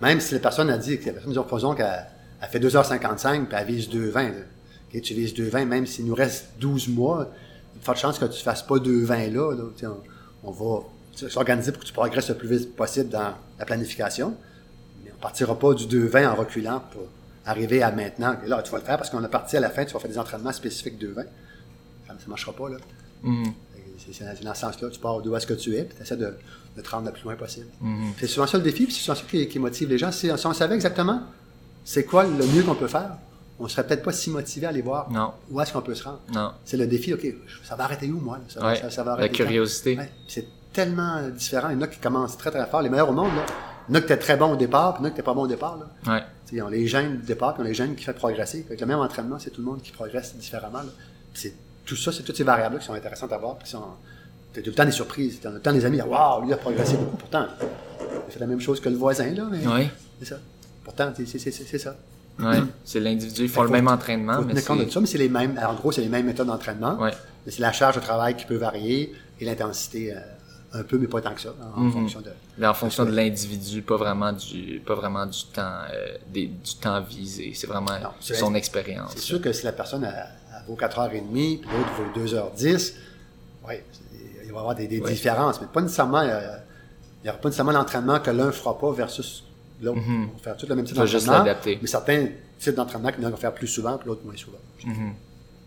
même 0.01 0.19
si 0.19 0.34
la 0.34 0.39
personne 0.39 0.69
a 0.69 0.78
dit 0.78 0.99
que 0.99 1.05
la 1.07 1.13
personne, 1.13 1.32
disons, 1.32 1.43
supposons 1.43 1.73
qu'elle 1.73 2.05
elle 2.41 2.49
fait 2.49 2.59
2h55 2.59 3.45
puis 3.45 3.57
elle 3.59 3.65
vise 3.67 3.89
2h20. 3.89 4.13
là. 4.30 4.32
Ok, 4.93 5.01
tu 5.01 5.13
vises 5.13 5.34
2h20, 5.34 5.65
même 5.65 5.86
s'il 5.88 6.05
nous 6.05 6.13
reste 6.15 6.49
12 6.59 6.89
mois, 6.89 7.32
il 7.73 7.76
y 7.76 7.78
a 7.78 7.80
de 7.80 7.86
fortes 7.86 7.97
chances 7.97 8.19
que 8.19 8.26
tu 8.26 8.32
ne 8.39 8.43
fasses 8.43 8.61
pas 8.63 8.76
2h20 8.76 9.32
là. 9.34 9.55
On, 10.43 10.49
on 10.49 10.51
va 10.51 10.84
s'organiser 11.30 11.71
pour 11.71 11.82
que 11.82 11.88
tu 11.88 11.93
progresses 11.93 12.30
le 12.30 12.36
plus 12.36 12.47
vite 12.49 12.76
possible 12.76 13.09
dans 13.09 13.34
la 13.57 13.65
planification. 13.65 14.36
Mais 15.03 15.11
on 15.17 15.21
partira 15.21 15.57
pas 15.57 15.73
du 15.73 15.86
2-20 15.86 16.28
en 16.28 16.36
reculant 16.36 16.82
pour 16.91 17.03
arriver 17.46 17.84
à 17.84 17.91
maintenant. 17.91 18.36
Là, 18.46 18.62
tu 18.64 18.72
vas 18.72 18.80
le 18.80 18.84
faire 18.84 18.98
parce 18.98 19.10
qu'on 19.10 19.24
a 19.24 19.28
parti 19.28 19.58
à 19.58 19.60
la 19.60 19.70
fin, 19.70 19.86
tu 19.86 19.93
vas 19.93 20.00
faire 20.00 20.10
des 20.12 20.18
entraînements 20.20 20.52
spécifiques 20.52 21.00
2-20. 21.02 21.26
Ça 22.08 22.14
ne 22.14 22.30
marchera 22.30 22.54
pas, 22.54 22.70
là. 22.70 22.78
Mhm. 23.24 23.54
C'est 24.12 24.43
dans 24.43 24.54
ce 24.54 24.60
sens-là, 24.62 24.89
tu 24.89 25.00
pars 25.00 25.22
d'où 25.22 25.36
est-ce 25.36 25.48
que 25.48 25.54
tu 25.54 25.76
es, 25.76 25.84
puis 25.84 25.96
tu 25.98 26.04
essaies 26.04 26.18
de, 26.18 26.36
de 26.78 26.82
te 26.82 26.89
rendre 26.89 27.06
le 27.08 27.12
plus 27.14 27.24
loin 27.24 27.36
possible. 27.36 27.68
Mhm. 27.82 28.12
C'est 28.20 28.28
souvent 28.28 28.46
ça 28.48 28.58
le 28.58 28.64
défi, 28.64 28.86
puis 28.86 28.93
c'est 28.93 29.02
souvent 29.02 29.16
ça 29.16 29.24
qui, 29.30 29.48
qui 29.48 29.58
motive 29.60 29.89
les 29.89 29.98
gens. 29.98 30.12
Si, 30.12 30.30
si 30.36 30.46
on 30.48 30.54
savait 30.54 30.76
exactement 30.76 31.22
c'est 31.84 32.04
quoi 32.04 32.24
le 32.24 32.46
mieux 32.48 32.64
qu'on 32.64 32.76
peut 32.76 32.88
faire, 32.88 33.12
on 33.60 33.68
serait 33.68 33.86
peut-être 33.86 34.04
pas 34.04 34.12
si 34.12 34.30
motivé 34.32 34.66
à 34.66 34.70
aller 34.70 34.82
voir 34.82 35.10
Non. 35.12 35.32
où 35.52 35.62
est-ce 35.62 35.72
qu'on 35.72 35.82
peut 35.82 35.96
se 35.96 36.04
rendre. 36.04 36.20
C'est 36.66 36.78
le 36.78 36.88
défi, 36.88 37.14
OK, 37.14 37.26
ça 37.64 37.76
va 37.76 37.86
arrêter 37.86 38.08
où, 38.12 38.20
moi? 38.20 38.38
là? 38.38 38.43
Ça, 38.50 38.60
va- 38.60 38.68
ouais, 38.70 38.76
ça- 38.82 38.89
ça 38.89 39.04
va 39.04 39.12
la 39.12 39.18
arrêter 39.20 39.38
quand? 39.38 39.43
curiosité. 39.46 39.98
Ouais, 39.98 40.12
c'est 40.28 40.48
tellement 40.74 41.22
différent. 41.30 41.70
Il 41.70 41.76
y 41.76 41.78
en 41.78 41.82
a 41.84 41.88
qui 41.88 42.00
commencent 42.00 42.38
très, 42.38 42.52
très 42.52 42.66
fort. 42.68 42.82
Les 42.82 42.89
meilleurs 42.89 43.10
au 43.10 43.14
monde, 43.14 43.34
là. 43.36 43.46
Il 43.88 43.93
y 43.93 43.96
en 43.96 44.00
a 44.00 44.02
qui 44.02 44.06
étaient 44.12 44.18
très 44.18 44.36
bons 44.36 44.52
au 44.54 44.56
départ, 44.56 44.96
puis 44.96 45.04
il 45.04 45.06
y 45.06 45.06
en 45.06 45.08
a 45.08 45.10
qui 45.12 45.14
n'étaient 45.18 45.26
pas 45.26 45.34
bons 45.34 45.43
au 45.43 45.48
départ. 45.48 45.78
Là. 45.78 46.14
Ouais, 46.14 46.24
Ils 46.52 46.62
ont 46.62 46.68
les 46.70 46.88
gènes 46.88 47.18
du 47.18 47.26
départ, 47.26 47.54
puis 47.54 47.62
ils 47.64 47.66
ont 47.66 47.70
les 47.70 47.74
gènes 47.74 47.96
qui 47.96 48.04
fait 48.04 48.14
progresser. 48.14 48.64
Avec 48.68 48.80
le 48.82 48.86
même 48.88 49.00
entraînement, 49.00 49.38
c'est 49.39 49.50
tout 49.50 49.62
le 49.62 49.68
monde 49.68 49.82
qui 49.82 49.91
progresse 49.91 50.36
différemment. 50.36 50.82
c'est- 51.34 51.54
tout 51.86 51.96
ça, 51.96 52.12
c'est 52.12 52.24
toutes 52.24 52.38
ces 52.38 52.43
variables 52.43 52.80
qui 52.80 52.86
sont 52.86 52.93
intéressantes 52.93 53.32
à 53.34 53.38
voir. 53.38 53.58
Puis 53.58 53.68
sont, 53.70 53.84
t'as 54.54 54.62
tout 54.62 54.70
le 54.70 54.76
temps 54.76 54.86
des 54.86 54.91
surprises. 54.91 55.39
T'as 55.41 55.50
tout 55.50 55.56
le 55.56 55.62
temps 55.62 55.74
des 55.74 55.86
amis, 55.86 56.02
waouh, 56.02 56.43
lui 56.46 56.54
a 56.54 56.58
progressé 56.58 56.96
beaucoup. 56.98 57.18
Pourtant, 57.18 57.46
il 58.28 58.34
fait 58.34 58.39
la 58.39 58.48
même 58.48 58.60
chose 58.60 58.80
que 58.80 58.89
le 58.89 58.96
voisin, 58.96 59.32
là. 59.34 59.48
Mais 59.52 59.60
c'est 60.20 60.26
ça. 60.26 60.39
Pourtant, 60.84 61.12
c'est, 61.16 61.28
ça. 61.78 61.96
ouais. 62.39 62.58
C'est 62.84 63.00
l'individu, 63.00 63.43
ils 63.43 63.50
font 63.50 63.62
Fait 63.62 63.68
le 63.68 63.74
même 63.74 63.88
entraînement, 63.88 64.38
faut 64.38 64.41
mais 64.46 64.54
tenir 64.54 64.66
compte 64.66 64.86
de 64.86 64.89
ça, 64.89 65.00
mais 65.00 65.06
c'est 65.08 65.18
les 65.20 65.30
mêmes. 65.30 65.60
En 65.64 65.74
gros, 65.76 65.91
c'est 65.91 66.02
les 66.02 66.10
mêmes 66.10 66.26
méthodes 66.26 66.48
d'entraînement. 66.48 66.98
ouais, 67.00 67.12
Mais 67.46 67.52
c'est 67.52 67.62
la 67.62 67.72
charge 67.72 67.96
de 67.96 68.02
travail 68.02 68.36
qui 68.36 68.46
peut 68.46 68.56
varier 68.58 69.14
et 69.39 69.46
l'intensité 69.46 70.14
euh, 70.16 70.20
un 70.76 70.84
peu, 70.84 70.97
mais 70.97 71.07
pas 71.07 71.21
tant 71.21 71.34
que 71.34 71.41
ça, 71.41 71.53
en, 71.76 71.80
Mhm. 71.82 71.91
fonction 71.93 72.21
de. 72.21 72.32
mais 72.57 72.67
en 72.67 72.73
fonction 72.73 73.05
de 73.05 73.11
l'individu, 73.11 73.82
pas 73.82 73.97
vraiment 73.97 74.34
du, 74.34 74.82
pas 74.86 74.95
vraiment 74.95 75.26
du 75.26 75.43
temps, 75.53 75.61
euh, 75.93 76.17
des, 76.28 76.47
du 76.47 76.76
temps 76.82 77.01
visé. 77.01 77.53
C'est 77.55 77.67
vraiment 77.67 77.97
Non, 78.01 78.09
c'est- 78.19 78.34
son 78.36 78.51
C'est 78.51 78.57
expérience. 78.57 79.15
sûr 79.17 79.41
que 79.41 79.51
si 79.53 79.63
la 79.65 79.71
personne 79.71 80.03
a, 80.03 80.09
a 80.53 80.63
vaut 80.67 80.76
4h30, 80.76 81.57
puis 81.61 81.69
l'autre 81.71 81.91
vaut 81.97 82.19
2h10, 82.19 82.95
oui, 83.67 83.76
il 84.43 84.49
va 84.51 84.55
y 84.55 84.59
avoir 84.59 84.76
des, 84.76 84.88
des 84.88 84.99
Ouais. 84.99 85.11
différences, 85.11 85.61
mais 85.61 85.67
pas 85.67 85.82
nécessairement. 85.82 86.19
euh, 86.21 86.57
il 87.21 87.23
n'y 87.26 87.30
aura 87.30 87.39
pas 87.39 87.49
nécessairement 87.49 87.71
l'entraînement 87.71 88.19
que 88.19 88.30
l'un 88.30 88.45
ne 88.47 88.51
fera 88.51 88.78
pas 88.78 88.91
versus 88.91 89.43
l'autre. 89.82 89.99
Mhm. 89.99 90.30
On 90.34 90.38
va 90.38 90.43
faire 90.43 90.57
tout 90.57 90.67
le 90.67 90.76
même 90.76 90.86
type 90.86 90.95
d'entraînement. 90.95 91.43
Mais 91.82 91.88
certains 91.88 92.28
types 92.59 92.76
d'entraînement 92.76 93.11
qu'il 93.11 93.21
y 93.21 93.26
en 93.26 93.30
a 93.30 93.32
qui 93.32 93.36
vont 93.36 93.41
faire 93.41 93.53
plus 93.53 93.67
souvent, 93.67 93.97
puis 93.97 94.07
l'autre 94.07 94.21
moins 94.23 94.36
souvent. 94.38 94.59
Mhm. 94.86 95.13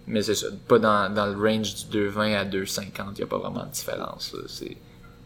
Mais 0.06 0.22
c'est 0.22 0.34
ça, 0.36 0.46
pas 0.68 0.78
dans, 0.78 1.12
dans 1.12 1.26
le 1.26 1.36
range 1.36 1.74
du 1.74 1.84
2,20 1.98 2.34
à 2.34 2.44
2,50, 2.44 3.14
il 3.16 3.18
n'y 3.18 3.22
a 3.24 3.26
pas 3.26 3.38
vraiment 3.38 3.64
de 3.66 3.70
différence. 3.72 4.34
C'est, 4.46 4.76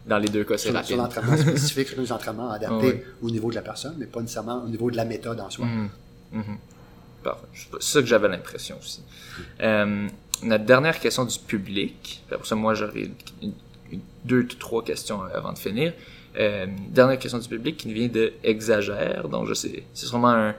dans 0.05 0.17
les 0.17 0.27
deux 0.29 0.43
cas, 0.43 0.57
c'est 0.57 0.71
rapide. 0.71 0.87
sur 0.87 0.97
l'entraînement 0.97 1.37
spécifique, 1.37 1.87
sur 1.89 2.01
les 2.01 2.11
entraînements 2.11 2.51
adaptés 2.51 2.87
Ouais. 2.87 3.05
au 3.21 3.29
niveau 3.29 3.49
de 3.49 3.55
la 3.55 3.61
personne, 3.61 3.95
mais 3.97 4.05
pas 4.05 4.21
nécessairement 4.21 4.63
au 4.63 4.67
niveau 4.67 4.91
de 4.91 4.97
la 4.97 5.05
méthode 5.05 5.39
en 5.39 5.49
soi. 5.49 5.65
Mhm. 5.65 5.89
Mhm. 6.33 6.57
Parfait. 7.23 7.45
C'est 7.79 7.81
ça 7.93 8.01
que 8.01 8.07
j'avais 8.07 8.27
l'impression 8.27 8.77
aussi. 8.79 9.01
Euh, 9.61 10.07
notre 10.43 10.65
dernière 10.65 10.99
question 10.99 11.23
du 11.23 11.39
public. 11.39 12.21
Après 12.31 12.45
ça, 12.45 12.55
moi, 12.55 12.73
j'aurais 12.73 13.09
deux, 14.25 14.47
trois 14.47 14.83
questions 14.83 15.21
avant 15.33 15.53
de 15.53 15.57
finir. 15.57 15.93
Euh, 16.37 16.65
dernière 16.89 17.19
question 17.19 17.37
du 17.37 17.47
public 17.47 17.77
qui 17.77 17.87
nous 17.87 17.93
vient 17.93 18.07
de 18.07 18.33
Exagère. 18.43 19.29
Donc, 19.29 19.47
je 19.47 19.53
sais, 19.53 19.83
c'est 19.93 20.05
sûrement 20.07 20.29
un, 20.31 20.55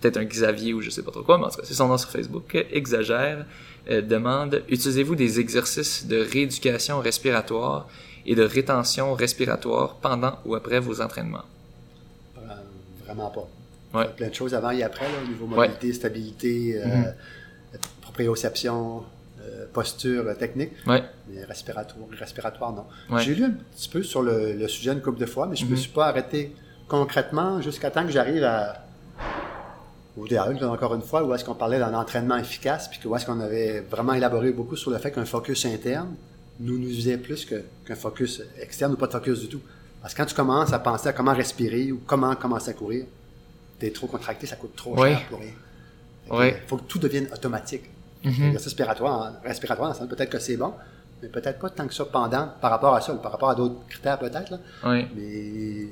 peut-être 0.00 0.16
un 0.18 0.24
Xavier 0.24 0.74
ou 0.74 0.80
je 0.82 0.90
sais 0.90 1.02
pas 1.02 1.12
trop 1.12 1.22
quoi, 1.22 1.38
mais 1.38 1.44
en 1.44 1.48
tout 1.50 1.56
cas, 1.58 1.62
c'est 1.64 1.74
son 1.74 1.88
nom 1.88 1.96
sur 1.96 2.10
Facebook. 2.10 2.54
Euh, 2.56 2.64
Exagère 2.72 3.46
euh, 3.90 4.02
demande, 4.02 4.62
utilisez-vous 4.68 5.14
des 5.14 5.40
exercices 5.40 6.06
de 6.06 6.16
rééducation 6.18 6.98
respiratoire 7.00 7.88
et 8.26 8.34
de 8.34 8.42
rétention 8.42 9.14
respiratoire 9.14 9.96
pendant 9.96 10.38
ou 10.44 10.54
après 10.54 10.78
vos 10.80 11.00
entraînements? 11.00 11.44
Vraiment 13.04 13.30
pas. 13.30 13.48
Ouais. 13.98 14.08
Plein 14.16 14.28
de 14.28 14.34
choses 14.34 14.54
avant 14.54 14.70
et 14.70 14.82
après, 14.82 15.04
là, 15.04 15.18
au 15.24 15.28
niveau 15.28 15.44
Ouais. 15.46 15.68
mobilité, 15.68 15.92
stabilité, 15.92 16.80
euh, 16.82 16.86
Mhm. 16.86 17.12
proprioception, 18.00 19.02
euh, 19.40 19.66
posture 19.72 20.24
euh, 20.28 20.34
technique. 20.34 20.70
Ouais. 20.86 21.02
Mais 21.28 21.44
respiratoire, 21.44 22.06
respiratoire 22.18 22.72
non. 22.72 23.18
J'ai 23.18 23.34
lu 23.34 23.44
un 23.44 23.50
petit 23.74 23.88
peu 23.88 24.02
sur 24.02 24.22
le, 24.22 24.52
le 24.54 24.68
sujet 24.68 24.92
une 24.92 25.02
couple 25.02 25.18
de 25.20 25.26
fois, 25.26 25.46
mais 25.46 25.56
je 25.56 25.64
ne 25.64 25.70
me 25.70 25.74
Mhm. 25.74 25.80
suis 25.80 25.90
pas 25.90 26.06
arrêté 26.06 26.54
concrètement 26.88 27.60
jusqu'à 27.60 27.90
temps 27.90 28.04
que 28.06 28.12
j'arrive 28.12 28.44
à 28.44 28.84
au 30.16 30.28
DAE, 30.28 30.62
encore 30.62 30.94
une 30.94 31.00
fois, 31.02 31.24
où 31.24 31.32
est-ce 31.34 31.42
qu'on 31.44 31.54
parlait 31.54 31.78
d'un 31.78 31.94
entraînement 31.94 32.36
efficace, 32.36 32.88
puis 32.88 33.00
où 33.06 33.16
est-ce 33.16 33.24
qu'on 33.24 33.40
avait 33.40 33.80
vraiment 33.80 34.12
élaboré 34.12 34.52
beaucoup 34.52 34.76
sur 34.76 34.90
le 34.90 34.98
fait 34.98 35.10
qu'un 35.10 35.24
focus 35.24 35.64
interne 35.64 36.14
nous 36.60 36.78
nous 36.78 36.88
faisait 36.94 37.18
plus 37.18 37.44
qu'un 37.46 37.94
focus 37.94 38.42
externe 38.60 38.92
ou 38.92 38.96
pas 38.96 39.06
de 39.06 39.12
focus 39.12 39.40
du 39.40 39.48
tout. 39.48 39.60
Parce 40.00 40.14
que 40.14 40.18
quand 40.22 40.26
tu 40.26 40.34
commences 40.34 40.72
à 40.72 40.78
penser 40.78 41.08
à 41.08 41.12
comment 41.12 41.34
respirer 41.34 41.92
ou 41.92 42.00
comment 42.06 42.34
commencer 42.34 42.70
à 42.70 42.74
courir, 42.74 43.04
t'es 43.78 43.90
trop 43.90 44.06
contracté, 44.06 44.46
ça 44.46 44.56
coûte 44.56 44.74
trop 44.76 44.96
cher 44.96 45.22
pour 45.28 45.38
rien. 45.40 45.50
Euh, 46.30 46.52
faut 46.66 46.76
que 46.76 46.84
tout 46.84 46.98
devienne 46.98 47.28
automatique. 47.32 47.84
Mhm. 48.24 48.32
L'exercice 48.44 48.64
respiratoire, 48.68 49.32
respiratoire, 49.44 49.88
dans 49.90 49.94
le 49.94 49.98
sens, 50.00 50.08
peut-être 50.08 50.30
que 50.30 50.38
c'est 50.38 50.56
bon, 50.56 50.72
mais 51.20 51.28
peut-être 51.28 51.58
pas 51.58 51.70
tant 51.70 51.86
que 51.86 51.94
ça 51.94 52.04
pendant, 52.04 52.48
par 52.60 52.70
rapport 52.70 52.94
à 52.94 53.00
ça, 53.00 53.12
par 53.14 53.32
rapport 53.32 53.50
à 53.50 53.54
d'autres 53.54 53.74
critères 53.88 54.18
peut-être, 54.18 54.58
mais 54.84 55.88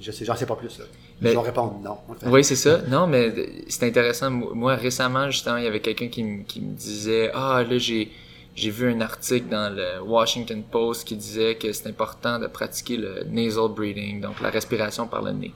je 0.00 0.10
sais, 0.10 0.24
j'en 0.24 0.34
sais 0.36 0.46
pas 0.46 0.56
plus. 0.56 0.78
Là. 0.78 0.84
Mais- 1.20 1.30
Je 1.30 1.36
vais 1.36 1.42
répondre 1.42 1.78
non. 1.82 1.98
fait. 2.18 2.26
Oui, 2.28 2.42
c'est 2.42 2.56
ça. 2.56 2.80
Non, 2.88 3.06
mais 3.06 3.32
c'est 3.68 3.86
intéressant. 3.86 4.30
Moi, 4.30 4.74
récemment, 4.76 5.30
justement, 5.30 5.58
il 5.58 5.64
y 5.64 5.66
avait 5.66 5.80
quelqu'un 5.80 6.08
qui 6.08 6.22
me 6.24 6.74
disait 6.74 7.30
Ah, 7.34 7.62
là, 7.68 7.78
j'ai, 7.78 8.10
j'ai 8.54 8.70
vu 8.70 8.90
un 8.90 9.00
article 9.00 9.48
dans 9.48 9.74
le 9.74 10.00
Washington 10.02 10.62
Post 10.70 11.06
qui 11.08 11.16
disait 11.16 11.56
que 11.56 11.72
c'est 11.72 11.88
important 11.88 12.38
de 12.38 12.46
pratiquer 12.46 12.96
le 12.96 13.24
nasal 13.24 13.68
breathing, 13.68 14.20
donc 14.20 14.40
la 14.40 14.50
respiration 14.50 15.06
par 15.08 15.22
le 15.22 15.32
nez. 15.32 15.52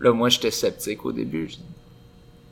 Là, 0.00 0.12
moi, 0.12 0.28
j'étais 0.28 0.50
sceptique 0.50 1.04
au 1.04 1.12
début. 1.12 1.48
Je 1.48 1.56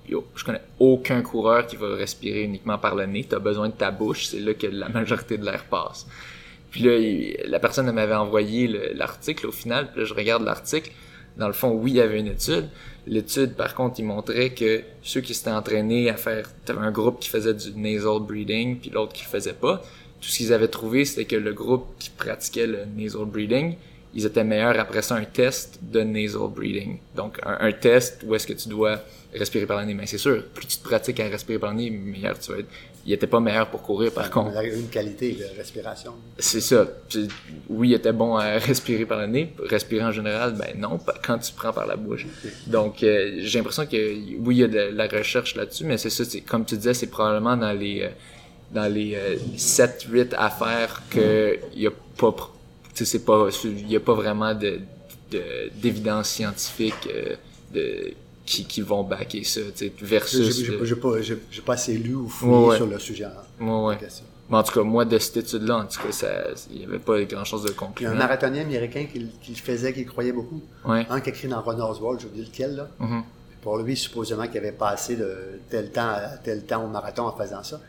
Yo, 0.09 0.27
je 0.35 0.45
connais 0.45 0.63
aucun 0.81 1.23
coureur 1.23 1.67
qui 1.67 1.77
va 1.77 1.95
respirer 1.95 2.43
uniquement 2.43 2.77
par 2.79 2.97
le 2.97 3.07
nez. 3.07 3.25
Tu 3.29 3.35
as 3.35 3.39
besoin 3.39 3.69
de 3.69 3.75
ta 3.75 3.91
bouche, 3.91 4.27
c'est 4.27 4.41
là 4.41 4.53
que 4.55 4.67
la 4.67 4.89
majorité 4.89 5.39
de 5.39 5.45
l'air 5.45 5.65
passe. 5.65 6.07
Puis 6.71 6.83
là, 6.83 7.47
la 7.47 7.61
personne 7.61 7.91
m'avait 7.93 8.15
envoyé 8.15 8.67
le- 8.67 8.93
l'article 8.95 9.47
au 9.47 9.53
final, 9.53 9.91
puis 9.93 10.01
là, 10.01 10.07
je 10.07 10.15
regarde 10.15 10.43
l'article. 10.45 10.91
Dans 11.37 11.47
le 11.47 11.53
fond, 11.53 11.71
oui, 11.71 11.93
il 11.93 11.97
y 11.97 12.01
avait 12.01 12.21
une 12.21 12.29
étude. 12.29 12.69
L'étude, 13.07 13.55
par 13.55 13.75
contre, 13.75 13.99
il 13.99 14.05
montrait 14.05 14.51
que 14.51 14.83
ceux 15.03 15.21
qui 15.21 15.35
s'étaient 15.35 15.51
entraînés 15.51 16.09
à 16.09 16.17
faire... 16.17 16.49
T'avais 16.65 16.81
un 16.81 16.93
groupe 16.93 17.21
qui 17.21 17.29
faisait 17.29 17.55
du 17.55 17.73
nasal 17.75 18.21
breathing, 18.21 18.79
puis 18.79 18.91
l'autre 18.91 19.13
qui 19.13 19.25
le 19.25 19.29
faisait 19.29 19.55
pas. 19.55 19.83
Tout 20.21 20.29
ce 20.29 20.37
qu'ils 20.37 20.53
avaient 20.53 20.69
trouvé, 20.69 21.05
c'était 21.05 21.25
que 21.25 21.37
le 21.37 21.53
groupe 21.53 21.87
qui 21.99 22.11
pratiquait 22.11 22.67
le 22.67 22.85
nasal 22.97 23.25
breathing, 23.25 23.77
ils 24.15 24.27
étaient 24.27 24.45
meilleurs 24.45 24.79
après 24.79 25.03
ça 25.03 25.17
un 25.17 25.25
test 25.25 25.81
de 25.83 26.03
nasal 26.03 26.49
breathing. 26.55 26.99
Donc, 27.17 27.41
un, 27.45 27.59
un 27.61 27.73
test 27.73 28.23
où 28.25 28.35
est-ce 28.35 28.47
que 28.47 28.53
tu 28.53 28.69
dois 28.69 29.01
respirer 29.35 29.67
par 29.67 29.81
le 29.81 29.87
nez. 29.87 29.95
Mais 29.95 30.07
c'est 30.07 30.19
sûr, 30.19 30.45
plus 30.55 30.67
tu 30.67 30.79
te 30.79 30.85
pratiques 30.85 31.21
à 31.21 31.29
respirer 31.29 31.59
par 31.59 31.71
le 31.71 31.77
nez, 31.79 31.91
meilleur 31.91 32.39
tu 32.39 32.53
vas 32.53 32.59
être. 32.59 32.69
Il 33.05 33.13
était 33.13 33.27
pas 33.27 33.41
meilleur 33.41 33.69
pour 33.69 33.83
courir, 33.83 34.13
par 34.13 34.31
contre. 34.31 34.53
On 34.55 34.59
a 34.59 34.65
une 34.65 34.89
qualité 34.89 35.33
de 35.33 35.45
respiration. 35.57 36.13
C'est 36.39 36.61
ça. 36.61 36.87
Puis, 37.09 37.27
oui, 37.69 37.89
il 37.91 37.95
était 37.95 38.13
bon 38.13 38.37
à 38.37 38.59
respirer 38.59 39.05
par 39.07 39.19
le 39.21 39.27
nez. 39.27 39.53
Respirer 39.59 40.05
en 40.05 40.13
général, 40.13 40.55
ben 40.57 40.79
non, 40.79 41.01
quand 41.25 41.39
tu 41.39 41.53
prends 41.53 41.73
par 41.73 41.87
la 41.87 41.97
bouche. 41.97 42.27
Donc, 42.69 43.03
euh, 43.03 43.39
j'ai 43.41 43.59
l'impression 43.59 43.87
que 43.87 43.97
oui, 44.39 44.57
il 44.57 44.59
y 44.59 44.65
a 44.65 44.69
de 44.69 44.95
la 44.95 45.09
recherche 45.09 45.57
là-dessus, 45.57 45.85
mais 45.85 45.99
c'est 45.99 46.11
ça, 46.11 46.25
c'est 46.25 46.43
comme 46.43 46.65
tu 46.65 46.77
disais, 46.77 46.95
c'est 46.95 47.09
probablement 47.09 47.57
dans 47.57 47.73
les 47.73 48.03
euh, 48.03 48.09
dans 48.73 48.91
les 48.93 49.19
7-8 49.57 50.35
affaires 50.37 51.03
que 51.11 51.59
il 51.75 51.83
y 51.83 51.87
a 51.87 51.91
pas 52.17 52.35
c'est 52.95 53.23
il 53.65 53.91
y 53.91 53.97
a 53.97 54.01
pas 54.01 54.15
vraiment 54.15 54.55
de 54.55 54.79
de- 55.31 55.71
d'évidence 55.75 56.29
scientifique 56.29 56.95
euh, 57.09 57.35
de 57.75 58.13
qui, 58.45 58.65
qui 58.65 58.81
vont 58.81 59.05
backer 59.05 59.45
ça, 59.45 59.61
tu 59.77 59.93
versus 60.01 60.65
j'ai- 60.65 60.73
le- 60.79 60.97
pas, 60.97 61.11
pas 61.65 61.73
assez 61.75 61.95
lu 61.97 62.15
ou 62.15 62.29
fouillé 62.29 62.53
Ouais, 62.57 62.67
ouais. 62.71 62.77
sur 62.77 62.87
le 62.87 62.99
sujet. 62.99 63.27
en 63.61 63.65
Ouais, 63.85 63.89
ouais. 63.89 63.99
question. 63.99 64.25
Mais 64.51 64.57
en 64.59 64.63
tout 64.65 64.73
cas, 64.75 64.83
moi, 64.83 65.05
de 65.05 65.19
cette 65.19 65.37
étude-là, 65.39 65.77
en 65.79 65.85
tout 65.87 66.01
cas, 66.01 66.25
il 66.71 66.81
y 66.83 66.85
avait 66.85 66.99
pas 66.99 67.23
grand-chose 67.23 67.63
de 67.63 67.69
Il 67.69 67.71
y 67.73 67.75
a 67.75 67.79
concluant. 67.79 68.11
un 68.11 68.15
marathonien 68.15 68.63
américain 68.63 69.07
qui, 69.11 69.27
qui 69.41 69.53
le 69.53 69.57
faisait, 69.57 69.93
qui 69.93 70.05
le 70.05 70.11
croyait 70.11 70.33
beaucoup. 70.33 70.61
Ouais. 70.85 71.07
Un 71.09 71.21
qui 71.21 71.31
a 71.31 71.33
écrit 71.33 71.49
dans 71.49 71.63
Runner's 71.63 72.01
World, 72.01 72.21
j'ai 72.21 72.27
oublié 72.27 72.45
lequel, 72.45 72.77
là. 72.77 72.89
Mhm. 72.99 73.23
Pour 73.63 73.79
lui, 73.79 73.97
supposément 73.97 74.47
qu'il 74.49 74.59
avait 74.59 74.73
passé 74.73 75.15
de 75.17 75.61
tel 75.71 75.91
temps 75.93 76.09
à 76.09 76.37
tel 76.43 76.65
temps 76.67 76.85
au 76.85 76.89
marathon 76.89 77.23
en 77.29 77.37
faisant 77.37 77.63
ça. 77.63 77.81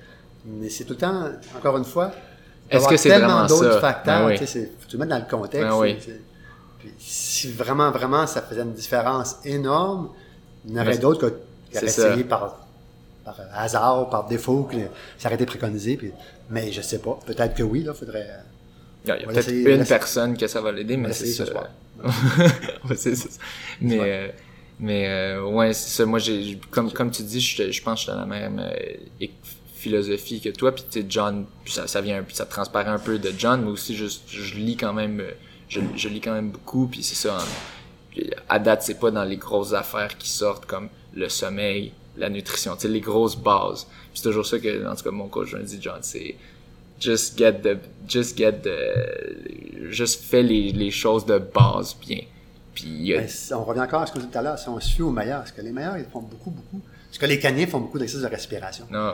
Mais 0.45 0.70
c'est 0.70 0.84
tout 0.84 0.93
le 0.93 0.99
temps, 0.99 1.30
encore 1.58 1.78
une 1.78 1.84
fois, 1.84 2.12
il 2.14 2.70
peut 2.70 2.76
y 2.76 2.78
Est-ce 2.78 2.88
que 2.88 2.97
c'est 2.97 3.10
tellement 3.10 3.45
d'autres 3.47 3.80
facteurs. 3.80 4.20
Ben 4.28 4.28
oui. 4.34 4.38
tu 4.38 4.45
sais, 4.45 4.72
tout 4.88 4.97
mettre 4.99 5.10
dans 5.10 5.18
le 5.18 5.26
contexte. 5.30 5.68
Ben 5.68 5.78
oui. 5.80 5.97
puis 6.80 6.91
si 6.99 7.51
vraiment, 7.51 7.89
vraiment, 7.91 8.28
ça 8.28 8.41
faisait 8.43 8.62
une 8.62 8.74
différence 8.74 9.38
énorme, 9.43 10.10
il 10.68 10.74
y 10.76 10.80
en 10.80 10.86
Mais 10.86 10.97
d'autres 10.97 11.30
qui 11.72 11.78
ça. 11.78 11.86
essayé 11.86 12.24
par, 12.24 12.66
par 13.26 13.36
hasard, 13.53 14.09
par 14.09 14.28
défaut, 14.28 14.64
que 14.64 14.78
ça 15.18 15.28
aurait 15.28 15.36
été 15.36 15.45
préconisé. 15.45 15.97
Puis, 15.97 16.11
mais 16.49 16.72
je 16.72 16.82
sais 16.82 16.99
pas. 16.99 17.20
Peut-être 17.26 17.55
que 17.55 17.64
oui, 17.64 17.84
là, 17.84 17.93
faudrait. 17.93 18.28
Il 19.05 19.09
y 19.09 19.11
a, 19.11 19.18
il 19.18 19.22
y 19.22 19.26
a 19.26 19.28
peut-être 19.28 19.49
une 19.49 19.86
personne 19.86 20.38
que 20.38 20.47
ça 20.47 20.61
va 20.61 20.72
l'aider, 20.72 20.95
mais 20.97 21.11
c'est 21.14 21.26
ça. 21.28 21.45
c'est. 22.95 23.16
Mais, 23.82 23.99
euh, 24.01 24.28
mais 24.80 25.07
euh, 25.07 25.43
ouais, 25.45 25.74
c'est 25.74 25.89
ça. 25.97 26.05
Moi, 26.05 26.20
j'ai, 26.20 26.59
comme, 26.72 26.91
comme 26.91 27.11
tu 27.11 27.24
dis, 27.24 27.41
je, 27.41 27.72
je 27.72 27.82
pense 27.82 27.93
que 27.95 27.99
je 27.99 28.03
suis 28.03 28.11
dans 28.11 28.20
la 28.20 28.26
même 28.26 28.59
euh, 28.59 29.28
philosophie 29.76 30.39
que 30.41 30.49
toi. 30.49 30.74
Puis 30.74 30.86
tu 30.89 31.01
sais, 31.01 31.05
John, 31.09 31.45
puis 31.64 31.74
ça, 31.74 31.88
ça 31.88 32.01
vient, 32.01 32.20
un 32.20 32.24
peu- 32.24 32.34
ça 32.34 32.45
transparaît 32.45 32.89
un 32.89 32.99
peu 32.99 33.20
de 33.20 33.34
John, 33.38 33.61
mais 33.64 33.72
aussi 33.72 33.95
juste, 33.95 34.24
je 34.30 34.55
lis 34.55 34.78
quand 34.78 34.93
même, 34.93 35.20
euh, 35.20 35.32
je, 35.70 35.82
je 35.95 36.07
lis 36.09 36.22
quand 36.22 36.34
même 36.34 36.51
beaucoup. 36.51 36.88
Puis 36.88 37.03
c'est 37.03 37.16
ça. 37.16 37.36
en- 37.38 37.39
puis 38.14 38.30
à 38.47 38.59
date, 38.59 38.84
c'est 38.84 38.99
pas 38.99 39.09
dans 39.11 39.24
les 39.24 39.38
grosses 39.38 39.74
affaires 39.74 40.18
qui 40.18 40.30
sortent 40.30 40.66
comme 40.66 40.89
le 41.16 41.30
sommeil, 41.30 41.91
la 42.16 42.30
nutrition, 42.30 42.76
tu 42.76 42.84
sais, 42.84 42.88
les 42.88 43.01
grosses 43.01 43.36
bases. 43.36 43.88
C'est 44.14 44.24
toujours 44.24 44.45
ça 44.45 44.59
que, 44.59 44.88
en 44.88 44.95
tout 44.95 45.03
cas, 45.03 45.11
mon 45.11 45.28
coach 45.28 45.53
me 45.53 45.64
dit, 45.64 45.80
John, 45.82 45.99
c'est 46.01 46.36
just 46.99 47.38
get 47.38 47.53
the, 47.61 47.78
just 48.07 48.38
get 48.38 48.61
the, 48.61 49.89
juste 49.89 50.24
fais 50.24 50.43
les, 50.43 50.72
les 50.72 50.91
choses 50.91 51.26
de 51.26 51.39
base 51.39 51.95
bien. 51.99 52.22
Puis 52.76 53.14
Ben, 53.16 53.28
on 53.51 53.64
revient 53.64 53.82
encore 53.82 54.01
à 54.01 54.05
ce 54.07 54.14
qu'on 54.14 54.20
dit 54.20 54.28
tout 54.28 54.38
à 54.38 54.41
l'heure. 54.41 54.59
Si 54.59 54.70
on 54.70 54.80
fie 54.80 55.01
aux 55.01 55.11
meilleurs, 55.11 55.43
est-ce 55.43 55.53
que 55.53 55.61
les 55.61 55.72
meilleurs, 55.72 55.97
ils 55.97 56.05
font 56.05 56.22
beaucoup, 56.22 56.51
beaucoup? 56.51 56.82
Est-ce 57.11 57.20
que 57.20 57.26
les 57.26 57.39
Caniens 57.39 57.68
font 57.68 57.80
beaucoup 57.80 57.99
d'exercices 57.99 58.28
de 58.28 58.34
respiration? 58.34 58.86
non, 58.91 59.14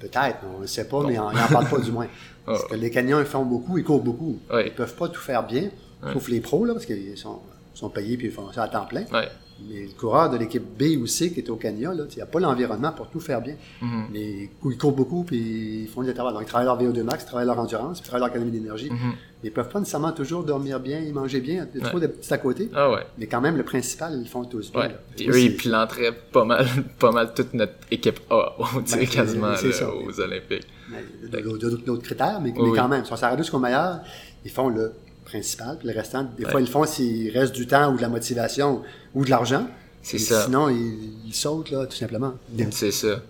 Peut-être, 0.00 0.38
on 0.50 0.56
ne 0.56 0.62
le 0.62 0.66
sait 0.66 0.88
pas, 0.88 1.02
mais 1.02 1.18
on 1.18 1.30
n'en 1.30 1.46
parle 1.48 1.68
pas 1.68 1.78
du 1.78 1.92
moins. 1.92 2.06
Parce 2.46 2.64
que 2.64 2.74
les 2.74 2.90
Kenyans, 2.90 3.20
ils 3.20 3.26
font 3.26 3.44
beaucoup, 3.44 3.76
ils 3.76 3.84
courent 3.84 4.02
beaucoup? 4.02 4.38
Ils 4.64 4.72
peuvent 4.72 4.94
pas 4.94 5.08
tout 5.08 5.20
faire 5.20 5.46
bien, 5.46 5.70
sauf 6.12 6.28
les 6.28 6.40
pros, 6.40 6.64
là, 6.64 6.72
parce 6.72 6.86
qu'ils 6.86 7.16
sont, 7.18 7.38
sont 7.80 7.90
payés 7.90 8.16
puis 8.16 8.26
ils 8.28 8.32
font 8.32 8.50
ça 8.52 8.64
à 8.64 8.68
temps 8.68 8.84
plein. 8.86 9.02
ouais, 9.12 9.28
Mais 9.68 9.82
le 9.82 9.98
coureur 9.98 10.30
de 10.30 10.36
l'équipe 10.38 10.62
B 10.78 11.00
ou 11.00 11.06
C 11.06 11.32
qui 11.32 11.40
est 11.40 11.50
au 11.50 11.56
Kenya, 11.56 11.92
il 11.94 12.16
n'y 12.16 12.22
a 12.22 12.26
pas 12.26 12.40
l'environnement 12.40 12.92
pour 12.92 13.08
tout 13.08 13.20
faire 13.20 13.40
bien. 13.42 13.56
Mhm. 13.82 14.04
Les, 14.12 14.50
ils 14.64 14.78
courent 14.78 14.92
beaucoup 14.92 15.24
puis 15.24 15.82
ils 15.82 15.88
font 15.88 16.02
des 16.02 16.14
travaux. 16.14 16.32
Donc, 16.32 16.42
ils 16.42 16.46
travaillent 16.46 16.66
leur 16.66 16.80
VO2 16.80 17.02
max, 17.02 17.24
ils 17.24 17.26
travaillent 17.26 17.46
leur 17.46 17.58
endurance, 17.58 17.98
ils 17.98 18.02
travaillent 18.02 18.20
leur 18.20 18.30
économie 18.30 18.52
d'énergie. 18.52 18.90
Mhm. 18.90 19.12
Ils 19.42 19.46
ne 19.50 19.54
peuvent 19.54 19.68
pas 19.70 19.78
nécessairement 19.78 20.12
toujours 20.12 20.44
dormir 20.44 20.80
bien 20.80 21.00
et 21.00 21.12
manger 21.12 21.40
bien. 21.40 21.66
Il 21.74 21.80
y 21.80 21.82
a 21.82 21.88
trop 21.88 21.96
Ouais. 21.98 22.02
de 22.02 22.08
petits 22.08 22.32
à 22.34 22.38
côté. 22.38 22.68
ah 22.74 22.90
ouais. 22.90 23.02
Mais 23.18 23.26
quand 23.26 23.40
même, 23.40 23.56
le 23.56 23.62
principal, 23.62 24.12
ils 24.14 24.20
le 24.20 24.24
font 24.26 24.44
tous 24.44 24.70
bien. 24.72 24.90
Puis 25.16 25.28
eux, 25.30 25.40
ils 25.40 25.56
planteraient 25.56 26.12
pas 26.32 26.44
mal, 26.44 26.66
pas 26.98 27.10
mal 27.12 27.32
toute 27.34 27.54
notre 27.54 27.72
équipe 27.90 28.20
A, 28.30 28.54
on 28.76 28.80
dirait 28.80 29.00
Ben, 29.00 29.08
quasiment, 29.08 29.56
c'est 29.56 29.68
là, 29.68 29.72
ça. 29.72 29.94
aux 29.94 30.20
Olympiques. 30.20 30.66
Mais 30.90 30.98
Il 31.22 31.32
y 31.32 31.36
a 31.38 31.40
d'autres- 31.86 32.02
critères, 32.02 32.40
mais, 32.42 32.52
Oui, 32.56 32.70
mais 32.70 32.76
quand 32.78 32.88
même, 32.88 33.04
si 33.04 33.12
on 33.12 33.16
s'arrête 33.16 33.38
jusqu'au 33.38 33.58
meilleur, 33.58 34.00
ils 34.44 34.50
font 34.50 34.68
le 34.68 34.92
principal, 35.30 35.78
puis 35.78 35.88
le 35.88 35.94
restant, 35.94 36.24
des 36.36 36.44
Ouais. 36.44 36.50
fois, 36.50 36.60
ils 36.60 36.66
le 36.66 36.70
font 36.70 36.84
s'il 36.84 37.30
reste 37.36 37.54
du 37.54 37.66
temps 37.66 37.92
ou 37.92 37.96
de 37.96 38.02
la 38.02 38.08
motivation 38.08 38.82
ou 39.14 39.24
de 39.24 39.30
l'argent. 39.30 39.66
C'est 40.02 40.18
ça. 40.18 40.44
Sinon, 40.44 40.68
ils, 40.68 41.26
ils 41.26 41.34
sautent, 41.34 41.70
là, 41.70 41.86
tout 41.86 41.96
simplement. 41.96 42.34
C'est 42.70 42.90
ça. 42.90 43.20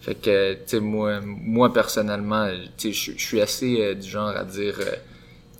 Fait 0.00 0.14
que, 0.14 0.54
tu 0.54 0.60
sais, 0.66 0.80
moi, 0.80 1.20
moi, 1.24 1.72
personnellement, 1.72 2.48
tu 2.76 2.92
sais, 2.94 3.12
je 3.16 3.22
suis 3.24 3.40
assez 3.40 3.80
euh, 3.80 3.94
du 3.94 4.08
genre 4.08 4.28
à 4.28 4.44
dire, 4.44 4.76
euh, 4.80 4.94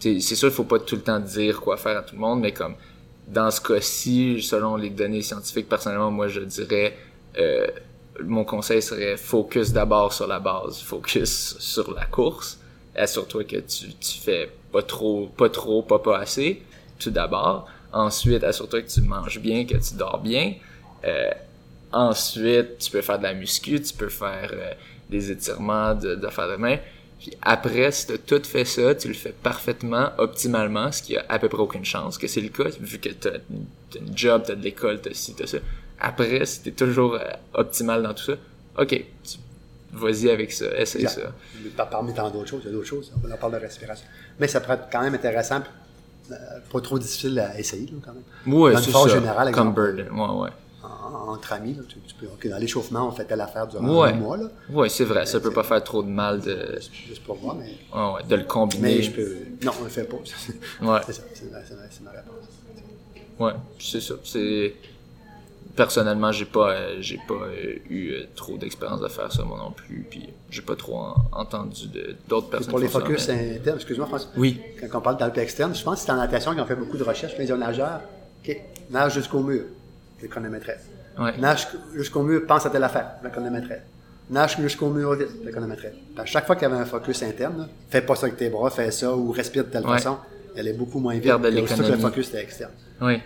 c'est 0.01 0.21
sûr, 0.21 0.49
il 0.49 0.55
faut 0.55 0.65
pas 0.65 0.79
tout 0.79 0.97
le 0.97 1.03
temps 1.03 1.19
dire 1.21 1.61
quoi 1.61 1.77
faire 1.77 1.99
à 1.99 2.03
tout 2.03 2.15
le 2.15 2.21
monde, 2.21 2.41
mais 2.41 2.53
comme, 2.53 2.75
dans 3.29 3.51
ce 3.51 3.61
cas-ci, 3.61 4.41
selon 4.43 4.77
les 4.77 4.91
données 4.91 5.23
scientifiques, 5.23 5.69
personnellement, 5.69 6.11
moi, 6.13 6.29
je 6.29 6.41
dirais, 6.41 6.97
euh, 7.39 7.67
mon 8.25 8.45
conseil 8.45 8.81
serait 8.81 9.17
focus 9.17 9.73
d'abord 9.73 10.13
sur 10.13 10.27
la 10.27 10.39
base, 10.39 10.79
focus 10.81 11.57
sur 11.59 11.93
la 11.93 12.07
course. 12.07 12.59
Assure-toi 12.95 13.45
que 13.45 13.57
tu, 13.57 13.93
tu 14.01 14.19
fais 14.21 14.51
pas 14.77 14.83
trop, 14.83 15.29
pas 15.41 15.49
trop, 15.61 15.83
pas 15.83 15.99
pas 16.07 16.19
assez, 16.19 16.51
tout 16.99 17.11
d'abord. 17.19 17.67
Ensuite, 17.93 18.45
assure-toi 18.45 18.83
que 18.83 18.91
tu 18.97 19.01
manges 19.03 19.41
bien, 19.41 19.65
que 19.71 19.77
tu 19.87 19.95
dors 19.97 20.21
bien. 20.21 20.55
Euh, 21.05 21.31
ensuite, 21.93 22.79
tu 22.79 22.91
peux 22.91 23.03
faire 23.03 23.19
de 23.19 23.25
la 23.25 23.35
muscu, 23.35 23.81
tu 23.81 23.95
peux 23.95 24.09
faire 24.09 24.51
euh, 24.53 24.73
des 25.09 25.31
étirements 25.31 25.95
de, 25.95 26.15
de 26.15 26.29
faire 26.29 26.49
de 26.49 26.57
main. 26.57 26.79
Puis 27.19 27.33
après, 27.43 27.91
si 27.93 28.07
t'as 28.09 28.19
tout 28.19 28.43
fait 28.45 28.65
ça, 28.65 28.95
tu 28.95 29.09
le 29.09 29.15
fais 29.15 29.33
parfaitement, 29.43 30.11
optimalement, 30.19 30.93
ce 30.93 31.03
qui 31.03 31.17
a 31.17 31.25
à 31.29 31.39
peu 31.39 31.49
près 31.49 31.59
aucune 31.63 31.85
chance 31.85 32.19
que 32.19 32.27
c'est 32.27 32.43
le 32.43 32.51
cas, 32.51 32.69
vu 32.81 32.99
que 32.99 33.09
t'as 33.11 33.31
as 33.31 33.99
une 33.99 34.17
job, 34.17 34.43
t'as 34.47 34.55
de 34.55 34.63
l'école, 34.63 35.01
t'as 35.01 35.15
ci, 35.15 35.35
t'as 35.35 35.47
ça. 35.47 35.59
Après, 35.99 36.45
si 36.45 36.63
t'es 36.63 36.73
toujours 36.73 37.15
euh, 37.15 37.21
optimal 37.55 38.03
dans 38.03 38.13
tout 38.13 38.25
ça, 38.25 38.35
ok, 38.79 38.89
tu- 38.89 39.39
vas-y 39.97 40.31
avec 40.31 40.53
ça, 40.53 40.67
essaye 40.79 41.09
ça. 41.09 41.33
Par- 41.77 41.89
Parmi 41.91 42.13
tant 42.15 42.31
d'autres 42.31 42.49
choses, 42.49 42.63
il 42.65 42.67
y 42.67 42.71
a 42.71 42.73
d'autres 42.73 42.87
choses. 42.87 43.13
On 43.25 43.31
en 43.31 43.37
parle 43.37 43.53
de 43.53 43.59
respiration. 43.59 44.07
Mais 44.39 44.49
ça 44.49 44.61
pourrait 44.61 44.75
être 44.77 44.89
quand 44.91 45.03
même 45.03 45.15
intéressant, 45.15 45.61
euh, 46.31 46.35
pas 46.73 46.81
trop 46.81 46.99
difficile 46.99 47.39
à 47.41 47.59
essayer, 47.59 47.87
là, 47.87 47.93
quand 48.05 48.13
même. 48.13 48.23
Une 48.75 48.83
c'est 48.83 48.91
ça. 48.91 49.09
générale, 49.09 49.53
Comme. 49.53 49.73
Bird, 49.75 49.99
ouais, 49.99 50.41
ouais. 50.43 50.51
En- 50.83 51.33
entre 51.33 51.53
amis, 51.55 51.75
là, 51.75 51.83
tu, 51.89 51.97
tu 52.01 52.15
peux, 52.15 52.49
dans 52.49 52.59
l'échauffement, 52.59 53.09
on 53.09 53.11
fait 53.13 53.25
telle 53.25 53.41
affaire 53.41 53.67
durant 53.67 54.03
Ouais. 54.03 54.11
un 54.11 54.15
mois, 54.17 54.37
là. 54.37 54.45
Ouais, 54.71 54.89
c'est 54.89 55.05
vrai, 55.05 55.27
ça 55.27 55.41
peut 55.41 55.53
pas 55.53 55.65
faire 55.65 55.83
trop 55.83 56.03
de 56.03 56.09
mal 56.09 56.41
de, 56.41 56.79
Juste 57.09 57.25
pour 57.25 57.41
moi, 57.41 57.57
mais, 57.59 57.77
ouais, 57.99 58.23
de 58.29 58.37
le 58.37 58.45
combiner. 58.45 58.97
mais 58.97 59.03
je 59.03 59.11
peux. 59.13 59.37
Non, 59.65 59.73
on 59.81 59.85
le 59.85 59.91
fait 59.91 60.05
pas. 60.05 60.17
Ouais. 60.83 61.01
C'est 61.07 61.13
ça, 61.13 61.23
c'est 61.35 61.51
ma, 62.03 62.11
réponse. 62.11 62.35
Ouais, 63.39 63.53
c'est 63.79 64.01
ça. 64.01 64.15
C'est 64.25 64.75
personnellement, 65.77 66.33
j'ai 66.33 66.45
pas, 66.47 66.71
euh, 66.71 66.97
j'ai 67.01 67.19
pas 67.29 67.35
euh, 67.35 67.75
eu 67.91 68.11
euh, 68.13 68.25
trop 68.35 68.57
d'expérience 68.57 69.01
de 69.01 69.09
faire 69.09 69.31
ça 69.33 69.45
moi 69.45 69.59
non 69.59 69.71
plus, 69.71 70.07
puis 70.11 70.29
j'ai 70.51 70.63
pas 70.63 70.75
trop 70.77 70.97
en- 70.97 71.15
entendu 71.33 71.87
d'autres 72.29 72.49
Et 72.49 72.51
personnes. 72.51 72.71
pour 72.71 72.79
les 72.79 72.89
focus 72.89 73.29
internes, 73.29 73.77
excuse-moi 73.77 74.07
François, 74.07 74.31
Oui. 74.37 74.61
quand 74.81 74.99
on 74.99 75.03
parle 75.03 75.19
d'alpe 75.19 75.39
externe, 75.39 75.75
je 75.75 75.83
pense 75.85 76.01
que 76.01 76.07
c'est 76.07 76.13
en 76.13 76.17
natation 76.17 76.53
qu'ils 76.53 76.61
ont 76.63 76.67
fait 76.67 76.75
beaucoup 76.77 76.97
de 76.97 77.05
recherches. 77.05 77.35
Ont 77.53 77.57
nageurs, 77.57 78.01
ok, 78.45 78.57
nage 78.91 79.15
jusqu'au 79.15 79.41
mur, 79.41 79.65
le 80.23 80.29
chronométrais. 80.29 80.79
Ouais. 81.19 81.37
Nage 81.39 81.69
jusqu'au 81.95 82.23
mur, 82.23 82.43
pense 82.47 82.67
à 82.67 82.71
telle 82.71 82.85
affaire, 82.85 83.13
le 83.23 83.31
chronométrais. 83.31 83.83
Nage 84.31 84.57
jusqu'au 84.61 84.89
mur 84.89 85.15
le 85.15 85.51
chronométrais. 85.53 85.93
Puis 85.93 86.21
À 86.21 86.25
chaque 86.27 86.47
fois 86.47 86.57
qu'il 86.57 86.69
y 86.69 86.71
avait 86.73 86.81
un 86.81 86.85
focus 86.87 87.23
interne, 87.23 87.59
là, 87.59 87.69
fais 87.91 88.01
pas 88.03 88.17
ça 88.17 88.27
avec 88.27 88.37
tes 88.39 88.49
bras, 88.49 88.71
fais 88.71 88.91
ça 88.91 89.15
ou 89.15 89.31
respire 89.31 89.65
de 89.65 89.71
telle 89.71 89.85
Ouais. 89.87 89.93
façon, 89.99 90.17
elle 90.57 90.67
est 90.69 90.73
beaucoup 90.73 90.99
moins 90.99 91.15
vite 91.15 91.25
que 91.33 91.93
le 91.93 91.99
focus 91.99 92.29
était 92.31 92.43
externe. 92.43 92.73
Oui. 93.01 93.19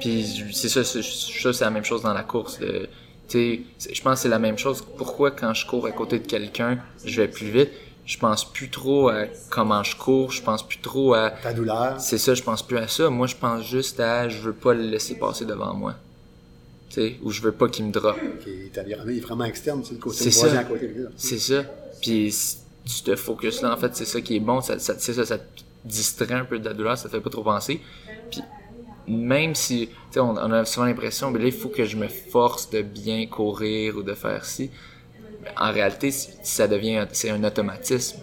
Puis 0.00 0.50
c'est 0.52 0.68
ça, 0.68 0.84
c'est 0.84 1.02
ça, 1.02 1.52
c'est 1.52 1.64
la 1.64 1.70
même 1.70 1.84
chose 1.84 2.02
dans 2.02 2.12
la 2.14 2.22
course. 2.22 2.58
de- 2.58 2.88
Tu 3.28 3.32
sais, 3.38 3.60
c'est- 3.76 3.94
je 3.94 4.00
pense 4.02 4.14
que 4.14 4.20
c'est 4.22 4.28
la 4.30 4.38
même 4.38 4.56
chose. 4.56 4.82
Pourquoi 4.96 5.30
quand 5.32 5.52
je 5.52 5.66
cours 5.66 5.86
à 5.86 5.92
côté 5.92 6.18
de 6.18 6.26
quelqu'un, 6.26 6.78
je 7.04 7.20
vais 7.20 7.28
plus 7.28 7.50
vite? 7.50 7.70
Je 8.06 8.16
pense 8.16 8.50
plus 8.50 8.70
trop 8.70 9.10
à 9.10 9.24
comment 9.50 9.82
je 9.82 9.94
cours, 9.96 10.32
je 10.32 10.42
pense 10.42 10.66
plus 10.66 10.78
trop 10.78 11.12
à... 11.12 11.30
Ta 11.30 11.52
douleur, 11.52 12.00
C'est 12.00 12.16
ça, 12.16 12.32
je 12.32 12.42
pense 12.42 12.62
plus 12.62 12.78
à 12.78 12.88
ça. 12.88 13.10
Moi, 13.10 13.26
je 13.26 13.36
pense 13.36 13.66
juste 13.66 14.00
à 14.00 14.30
je 14.30 14.38
veux 14.38 14.54
pas 14.54 14.72
le 14.72 14.80
laisser 14.82 15.16
passer 15.18 15.44
devant 15.44 15.74
moi. 15.74 15.94
Tu 16.88 16.94
sais, 16.94 17.16
ou 17.22 17.30
je 17.30 17.42
veux 17.42 17.52
pas 17.52 17.68
qu'il 17.68 17.84
me 17.84 17.92
drop. 17.92 18.16
est 18.46 18.72
il 18.86 19.16
est 19.18 19.20
vraiment 19.20 19.44
externe, 19.44 19.82
c'est 19.84 19.92
le 19.92 19.98
côté 20.00 20.16
C'est 20.16 20.30
ça. 20.30 20.58
à 20.58 20.64
côté. 20.64 20.88
là. 20.96 21.10
C'est 21.18 21.38
ça. 21.38 21.64
Puis 22.00 22.34
tu 22.86 23.02
te 23.02 23.14
focuses 23.14 23.60
là, 23.60 23.74
en 23.74 23.76
fait, 23.76 23.94
c'est 23.94 24.06
ça 24.06 24.22
qui 24.22 24.36
est 24.36 24.40
bon. 24.40 24.62
Ça, 24.62 24.78
ça, 24.78 24.94
c'est 24.98 25.12
ça, 25.12 25.26
ça 25.26 25.36
te 25.36 25.44
distrait 25.84 26.32
un 26.32 26.46
peu 26.46 26.58
de 26.58 26.64
la 26.64 26.72
douleur, 26.72 26.96
ça 26.96 27.10
te 27.10 27.14
fait 27.14 27.20
pas 27.20 27.28
trop 27.28 27.42
penser. 27.42 27.82
Puis 28.30 28.40
même 29.08 29.54
si, 29.54 29.88
on, 30.16 30.36
on 30.36 30.52
a 30.52 30.64
souvent 30.64 30.86
l'impression, 30.86 31.30
ben 31.30 31.40
là, 31.40 31.46
il 31.48 31.52
faut 31.52 31.68
que 31.68 31.84
je 31.84 31.96
me 31.96 32.08
force 32.08 32.70
de 32.70 32.82
bien 32.82 33.26
courir 33.26 33.96
ou 33.96 34.02
de 34.02 34.14
faire 34.14 34.44
ci. 34.44 34.70
Mais 35.42 35.50
en 35.56 35.72
réalité, 35.72 36.10
ça 36.10 36.68
devient, 36.68 37.06
c'est 37.12 37.30
un 37.30 37.42
automatisme. 37.44 38.20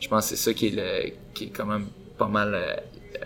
Je 0.00 0.08
pense 0.08 0.30
que 0.30 0.36
c'est 0.36 0.42
ça 0.42 0.54
qui 0.54 0.68
est 0.68 0.70
le, 0.70 1.12
qui 1.34 1.44
est 1.44 1.50
quand 1.50 1.66
même 1.66 1.86
pas 2.18 2.28
mal 2.28 2.54
euh, 2.54 2.76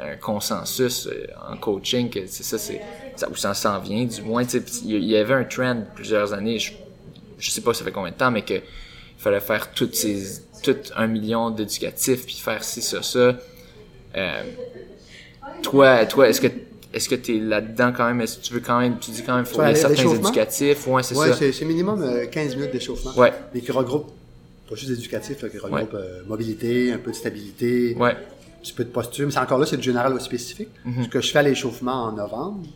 un 0.00 0.16
consensus 0.16 1.06
euh, 1.06 1.26
en 1.50 1.56
coaching 1.56 2.10
que 2.10 2.26
c'est 2.26 2.42
ça, 2.42 2.58
c'est 2.58 2.80
ça 3.16 3.28
où 3.28 3.36
ça 3.36 3.54
s'en 3.54 3.78
vient. 3.80 4.04
Du 4.04 4.22
moins, 4.22 4.44
il 4.44 5.04
y 5.04 5.16
avait 5.16 5.34
un 5.34 5.44
trend 5.44 5.84
plusieurs 5.94 6.32
années. 6.32 6.58
Je, 6.58 6.72
je 7.38 7.50
sais 7.50 7.60
pas 7.60 7.74
ça 7.74 7.84
fait 7.84 7.92
combien 7.92 8.12
de 8.12 8.16
temps, 8.16 8.30
mais 8.30 8.42
que 8.42 8.54
il 8.54 9.22
fallait 9.22 9.40
faire 9.40 9.72
toutes 9.72 9.94
ces, 9.94 10.40
tout 10.62 10.76
un 10.96 11.06
million 11.06 11.50
d'éducatifs 11.50 12.24
puis 12.24 12.36
faire 12.36 12.64
ci, 12.64 12.80
ça, 12.80 13.02
ça. 13.02 13.36
Euh, 14.16 14.42
toi, 15.62 16.06
toi, 16.06 16.28
est-ce 16.28 16.40
que 16.40 16.48
est-ce 16.92 17.08
que 17.08 17.14
t'es 17.14 17.38
là-dedans 17.38 17.92
quand 17.96 18.06
même? 18.06 18.20
Est-ce 18.20 18.38
que 18.38 18.42
tu 18.42 18.52
veux 18.54 18.60
quand 18.60 18.80
même, 18.80 18.98
tu 18.98 19.10
dis 19.10 19.22
quand 19.22 19.36
même, 19.36 19.46
faut 19.46 19.62
il 19.62 19.66
a 19.66 19.74
certains 19.74 20.08
éducatifs, 20.14 20.86
ouais, 20.86 21.02
c'est 21.02 21.16
Ouais, 21.16 21.28
ça. 21.28 21.36
c'est 21.36 21.52
c'est 21.52 21.64
minimum 21.64 22.02
euh, 22.02 22.26
15 22.26 22.56
minutes 22.56 22.72
d'échauffement. 22.72 23.12
Ouais. 23.16 23.32
Mais 23.54 23.60
qui 23.60 23.70
regroupe, 23.70 24.10
pas 24.68 24.74
juste 24.74 24.90
éducatif, 24.90 25.40
là, 25.42 25.48
qui 25.48 25.58
regroupe 25.58 25.94
euh, 25.94 26.22
mobilité, 26.26 26.92
un 26.92 26.98
peu 26.98 27.10
de 27.10 27.16
stabilité, 27.16 27.94
Ouais, 27.98 28.10
un 28.12 28.62
petit 28.62 28.72
peu 28.72 28.84
de 28.84 28.90
posture. 28.90 29.26
Mais 29.26 29.32
c'est 29.32 29.38
encore 29.38 29.58
là, 29.58 29.66
c'est 29.66 29.76
du 29.76 29.82
général 29.82 30.12
au 30.14 30.18
spécifique. 30.18 30.70
Mhm. 30.84 31.04
Ce 31.04 31.08
que 31.08 31.20
je 31.20 31.30
fais 31.30 31.38
à 31.38 31.42
l'échauffement 31.42 32.04
en 32.06 32.12
novembre, 32.12 32.66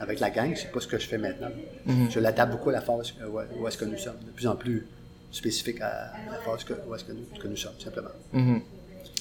avec 0.00 0.20
la 0.20 0.30
gang, 0.30 0.52
c'est 0.56 0.70
pas 0.72 0.80
ce 0.80 0.86
que 0.86 0.98
je 0.98 1.06
fais 1.06 1.18
maintenant. 1.18 1.48
Mhm. 1.86 2.10
Je 2.10 2.20
l'adapte 2.20 2.52
beaucoup 2.52 2.70
à 2.70 2.72
la 2.72 2.80
phase 2.80 3.12
euh, 3.20 3.26
où, 3.28 3.62
où 3.62 3.68
est-ce 3.68 3.76
que 3.76 3.84
nous 3.84 3.98
sommes. 3.98 4.16
De 4.24 4.30
plus 4.30 4.46
en 4.46 4.56
plus 4.56 4.86
spécifique 5.30 5.80
à 5.82 6.12
la 6.30 6.38
phase 6.38 6.64
où 6.88 6.94
est-ce 6.94 7.04
que 7.04 7.12
nous, 7.12 7.26
que 7.38 7.48
nous 7.48 7.56
sommes, 7.56 7.72
simplement. 7.78 8.08
Mhm. 8.32 8.60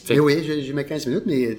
Fait 0.06 0.14
Mais 0.14 0.20
oui, 0.22 0.42
j'ai 0.64 0.72
mes 0.74 0.86
15 0.86 1.06
minutes, 1.08 1.24
mais 1.26 1.58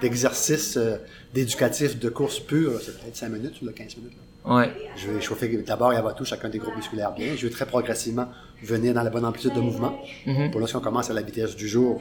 d'exercice 0.00 0.76
euh, 0.76 0.96
d'éducatif 1.34 1.98
de 1.98 2.08
course 2.08 2.40
pure, 2.40 2.80
c'est 2.82 2.98
peut-être 3.00 3.16
5 3.16 3.28
minutes 3.30 3.60
ou 3.62 3.66
là, 3.66 3.72
15 3.72 3.96
minutes. 3.96 4.12
là. 4.46 4.56
ouais, 4.56 4.70
Je 4.96 5.10
vais 5.10 5.20
chauffer 5.20 5.48
d'abord 5.66 5.92
et 5.92 5.96
avant 5.96 6.12
tout 6.12 6.24
chacun 6.24 6.48
des 6.48 6.58
groupes 6.58 6.76
musculaires 6.76 7.12
bien. 7.12 7.34
Je 7.36 7.46
vais 7.46 7.52
très 7.52 7.66
progressivement 7.66 8.28
venir 8.62 8.94
dans 8.94 9.02
la 9.02 9.10
bonne 9.10 9.24
amplitude 9.24 9.54
de 9.54 9.60
mouvement. 9.60 9.98
Mhm. 10.26 10.50
Pour 10.50 10.60
lorsqu'on 10.60 10.80
commence 10.80 11.10
à 11.10 11.14
la 11.14 11.22
vitesse 11.22 11.54
du 11.56 11.68
jour, 11.68 12.00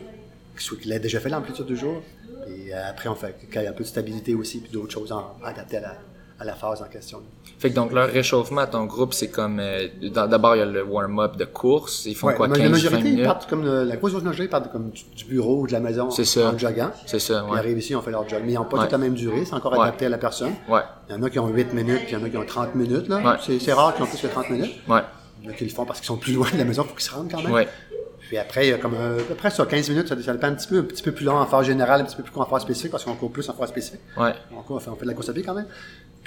soit 0.58 0.78
qu'il 0.78 0.92
ait 0.92 1.00
déjà 1.00 1.20
fait 1.20 1.30
l'amplitude 1.30 1.66
du 1.66 1.76
jour. 1.78 2.02
Et 2.48 2.74
euh, 2.74 2.90
après, 2.90 3.10
on 3.10 3.16
fait 3.16 3.36
qu'il 3.52 3.62
y 3.62 3.64
ait 3.66 3.68
un 3.68 3.74
peu 3.74 3.84
de 3.84 3.90
stabilité 3.90 4.34
aussi, 4.34 4.60
puis 4.60 4.72
d'autres 4.72 4.94
choses 4.94 5.12
en- 5.12 5.36
adaptées 5.44 5.78
à 5.78 5.82
la, 5.82 5.98
à 6.40 6.46
la 6.46 6.54
phase 6.54 6.82
en 6.82 6.86
question. 6.86 7.22
Fait 7.60 7.70
que 7.72 7.76
donc 7.76 7.92
leur 7.92 8.10
réchauffement 8.10 8.62
à 8.62 8.68
ton 8.68 8.86
groupe, 8.86 9.14
c'est 9.14 9.30
comme 9.30 9.60
euh, 9.60 9.88
d'abord 10.14 10.56
il 10.56 10.60
y 10.60 10.62
a 10.62 10.66
le 10.66 10.84
warm-up 10.84 11.36
de 11.36 11.46
course, 11.46 12.06
ils 12.06 12.14
font 12.16 12.28
Ouais, 12.28 12.36
quoi 12.36 12.48
mais 12.48 12.58
15 12.58 12.64
la 12.64 12.70
20 12.70 12.72
majorité, 12.76 13.08
ils 13.08 13.12
minutes? 13.14 13.26
partent 13.26 13.50
comme 13.50 13.64
le- 13.66 13.84
la 13.86 13.96
grosse 13.96 14.14
majorité, 14.14 14.44
ils 14.44 14.50
partent 14.50 14.72
comme 14.72 14.90
du, 14.92 15.04
du 15.16 15.26
bureau 15.26 15.62
ou 15.62 15.68
de 15.68 15.72
la 15.72 15.80
maison 15.80 16.12
C'est 16.12 16.26
ça. 16.26 16.52
en 16.52 16.58
joggant. 16.58 16.92
C'est 17.08 17.20
ça, 17.20 17.44
Ils 17.52 17.58
arrivent 17.58 17.80
ici, 17.80 17.96
on 17.96 18.02
fait 18.02 18.12
leur 18.12 18.28
jog. 18.30 18.42
Mais 18.46 18.52
ils 18.52 18.56
n'ont 18.56 18.66
pas 18.66 18.78
Ouais. 18.78 18.84
toute 18.84 18.92
la 18.92 18.98
même 19.00 19.16
durée, 19.16 19.46
c'est 19.46 19.56
encore 19.56 19.82
adapté 19.82 20.06
à 20.06 20.10
la 20.10 20.20
personne. 20.20 20.54
Ouais. 20.70 20.82
Il 21.10 21.16
y 21.16 21.18
en 21.18 21.24
a 21.24 21.30
qui 21.30 21.40
ont 21.40 21.48
8 21.48 21.74
minutes, 21.74 22.02
puis 22.06 22.12
il 22.14 22.20
y 22.20 22.22
en 22.22 22.24
a 22.24 22.30
qui 22.30 22.38
ont 22.38 22.46
30 22.46 22.76
minutes. 22.76 23.08
Là. 23.08 23.38
C'est, 23.44 23.58
c'est 23.60 23.74
rare 23.74 23.96
qu'ils 23.96 24.04
ont 24.04 24.08
plus 24.08 24.22
que 24.22 24.28
30 24.28 24.50
minutes. 24.52 24.76
Ouais. 24.88 25.02
Il 25.42 25.46
y 25.46 25.50
en 25.50 25.52
a 25.52 25.56
qui 25.56 25.64
le 25.64 25.70
font 25.72 25.86
parce 25.86 26.00
qu'ils 26.00 26.08
sont 26.08 26.18
plus 26.18 26.34
loin 26.34 26.50
de 26.52 26.58
la 26.58 26.66
maison, 26.66 26.84
il 26.84 26.90
faut 26.90 26.94
qu'ils 26.96 27.04
se 27.04 27.14
rendent 27.16 27.32
quand 27.32 27.42
même. 27.42 27.52
Ouais. 27.52 27.68
Puis 28.28 28.38
après, 28.38 28.68
il 28.68 28.70
y 28.72 28.74
a 28.74 28.78
comme 28.78 28.94
euh, 28.96 29.20
à 29.22 29.24
peu 29.24 29.36
près 29.36 29.50
ça, 29.50 29.66
15 29.66 29.90
minutes, 29.90 30.10
ça, 30.10 30.22
ça 30.22 30.34
dépend 30.34 30.48
un 30.48 30.54
petit 30.56 30.68
peu, 30.68 30.80
un 30.80 30.84
petit 30.84 31.02
peu 31.02 31.14
plus 31.14 31.24
long 31.24 31.38
en 31.38 31.46
phase 31.46 31.66
générale, 31.66 32.02
un 32.02 32.04
petit 32.04 32.16
peu 32.18 32.24
plus 32.24 32.32
court 32.34 32.42
en 32.42 32.46
phase 32.46 32.64
spécifique, 32.64 32.92
parce 32.92 33.06
qu'on 33.06 33.16
court 33.16 33.32
plus 33.32 33.48
en 33.50 33.54
phase 33.54 33.70
spécifique. 33.70 34.02
Ouais. 34.18 34.34
On, 34.52 34.62
court, 34.64 34.76
on, 34.76 34.80
fait, 34.80 34.90
on 34.90 34.96
fait 34.96 35.04
de 35.04 35.08
la 35.08 35.14
course 35.14 35.30
à 35.30 35.34
pied 35.34 35.44
quand 35.44 35.54
même. 35.54 35.68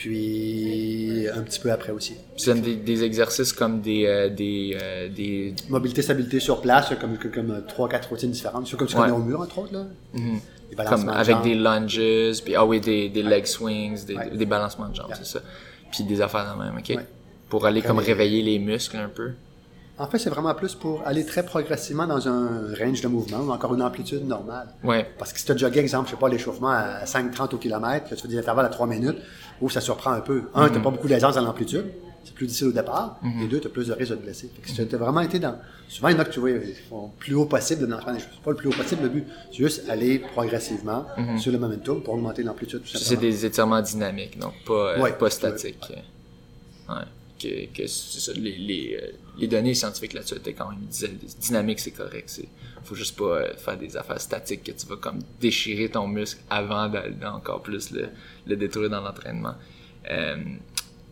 Puis 0.01 1.27
un 1.35 1.43
petit 1.43 1.61
peu 1.61 1.71
après 1.71 1.93
aussi. 1.93 2.15
Tu 2.37 2.47
donnes 2.47 2.63
des, 2.63 2.77
des 2.77 3.05
exercices 3.05 3.53
comme 3.53 3.83
des 3.83 4.07
euh, 4.07 4.31
des 4.31 4.77
euh, 4.81 5.09
des 5.11 5.55
Mobilité, 5.69 6.01
stabilité 6.01 6.41
sur 6.41 6.63
place, 6.63 6.89
comme, 7.01 7.19
comme, 7.19 7.31
comme 7.31 7.63
3-4 7.69 8.09
routines 8.09 8.31
différentes. 8.31 8.67
C'est 8.67 8.77
comme 8.79 8.89
tu 8.89 8.97
Ouais. 8.97 9.03
connais 9.03 9.13
au 9.13 9.19
mur, 9.19 9.41
entre 9.41 9.59
autres. 9.59 9.73
Là. 9.75 9.85
Des 10.15 10.21
comme 10.21 10.77
balancements 10.77 11.13
de 11.13 11.17
avec 11.19 11.43
des 11.43 11.55
lunges, 11.55 12.43
puis 12.43 12.55
ah 12.57 12.65
oui 12.65 12.81
des 12.81 13.11
des 13.11 13.23
leg 13.23 13.45
swings, 13.45 14.05
des, 14.07 14.17
Ouais. 14.17 14.31
des 14.31 14.47
balancements 14.47 14.89
de 14.89 14.95
jambes, 14.95 15.13
c'est 15.15 15.27
ça. 15.27 15.41
Puis 15.93 16.05
des 16.05 16.21
affaires 16.23 16.55
de 16.57 16.63
même, 16.63 16.79
OK? 16.79 16.89
Ouais. 16.89 17.07
Pour 17.51 17.67
aller 17.67 17.83
comme 17.83 17.99
réveiller 17.99 18.43
les 18.43 18.59
muscles 18.59 18.97
un 18.97 19.09
peu. 19.09 19.33
En 20.01 20.07
fait, 20.07 20.19
c'est 20.19 20.31
vraiment 20.31 20.55
plus 20.55 20.75
pour 20.75 21.07
aller 21.07 21.27
très 21.27 21.45
progressivement 21.45 22.07
dans 22.07 22.27
un 22.27 22.75
range 22.75 23.03
de 23.03 23.09
mouvement 23.09 23.41
ou 23.41 23.51
encore 23.51 23.75
une 23.75 23.83
amplitude 23.83 24.27
normale. 24.27 24.69
Ouais. 24.83 25.07
Parce 25.19 25.31
que 25.35 25.39
si 25.39 25.45
tu 25.45 25.53
as 25.53 25.57
jogué, 25.59 25.79
exemple, 25.79 26.07
je 26.09 26.13
sais 26.15 26.19
pas, 26.19 26.29
l'échauffement 26.31 26.71
à 26.71 27.05
5-30 27.05 27.55
au 27.55 27.59
kilomètre, 27.59 28.09
que 28.09 28.15
tu 28.15 28.23
fais 28.23 28.29
des 28.29 28.39
intervalles 28.39 28.65
à 28.65 28.71
3 28.71 28.87
minutes, 28.87 29.19
où 29.61 29.69
ça 29.69 29.83
surprend 29.83 30.13
un 30.13 30.23
peu. 30.23 30.45
Un, 30.55 30.69
tu 30.69 30.75
n'as 30.77 30.81
pas 30.81 30.89
beaucoup 30.91 31.07
d'aisance 31.07 31.35
dans 31.35 31.43
l'amplitude, 31.43 31.85
c'est 32.25 32.33
plus 32.33 32.47
difficile 32.47 32.69
au 32.69 32.73
départ, 32.73 33.21
et 33.43 33.47
deux, 33.47 33.61
tu 33.61 33.67
as 33.67 33.71
plus 33.71 33.89
de 33.89 33.93
risque 33.93 34.13
de 34.13 34.17
te 34.17 34.23
blesser. 34.23 34.51
Fait 34.55 34.63
que 34.63 34.69
si 34.69 34.87
tu 34.89 34.95
as 34.95 34.99
vraiment 34.99 35.21
été 35.21 35.39
dans. 35.39 35.57
Souvent, 35.87 36.09
il 36.09 36.15
y 36.15 36.17
en 36.17 36.21
a 36.21 36.25
que 36.25 36.33
tu 36.33 36.41
vois, 36.41 36.51
ils 36.51 36.75
font 36.89 37.11
plus 37.19 37.35
haut 37.35 37.45
possible 37.45 37.87
dans 37.87 37.99
le 37.99 38.13
des 38.15 38.21
choses. 38.21 38.29
Pas 38.43 38.53
le 38.53 38.57
plus 38.57 38.69
haut 38.71 38.73
possible, 38.73 39.03
le 39.03 39.09
but. 39.11 39.27
C'est 39.51 39.59
juste 39.59 39.87
aller 39.91 40.19
progressivement 40.19 41.05
sur 41.37 41.53
le 41.53 41.59
momentum 41.59 42.03
pour 42.03 42.15
augmenter 42.15 42.43
l'amplitude, 42.43 42.81
C'est 42.87 43.17
des 43.21 43.45
étirements 43.45 43.83
dynamiques, 43.83 44.39
donc 44.39 44.55
pas, 44.67 44.95
euh, 44.97 45.03
Ouais. 45.03 45.13
pas 45.13 45.29
statiques. 45.29 45.93
Ouais. 46.89 47.05
Que, 47.75 47.87
ça, 47.87 48.33
les, 48.35 48.57
les, 48.59 48.99
euh, 49.03 49.13
les 49.41 49.49
données 49.49 49.75
scientifiques 49.75 50.13
là-dessus 50.13 50.35
étaient 50.37 50.53
quand 50.53 50.69
même, 50.71 50.79
ils 50.83 50.89
disaient, 50.89 51.11
dynamique 51.41 51.81
c'est 51.81 51.91
correct, 51.91 52.25
c'est, 52.29 52.49
faut 52.85 52.95
juste 52.95 53.17
pas 53.19 53.25
euh, 53.25 53.55
faire 53.57 53.77
des 53.79 53.97
affaires 53.97 54.21
statiques 54.21 54.63
que 54.65 54.73
tu 54.73 54.87
vas 54.87 54.97
comme 54.97 55.19
déchirer 55.41 55.89
ton 55.89 56.07
muscle 56.07 56.41
avant 56.51 56.89
d'aller 56.89 57.15
encore 57.25 57.63
plus 57.63 57.91
le, 57.91 58.09
le 58.47 58.57
détruire 58.57 58.91
dans 58.91 59.01
l'entraînement. 59.01 59.55
Euh, 60.11 60.37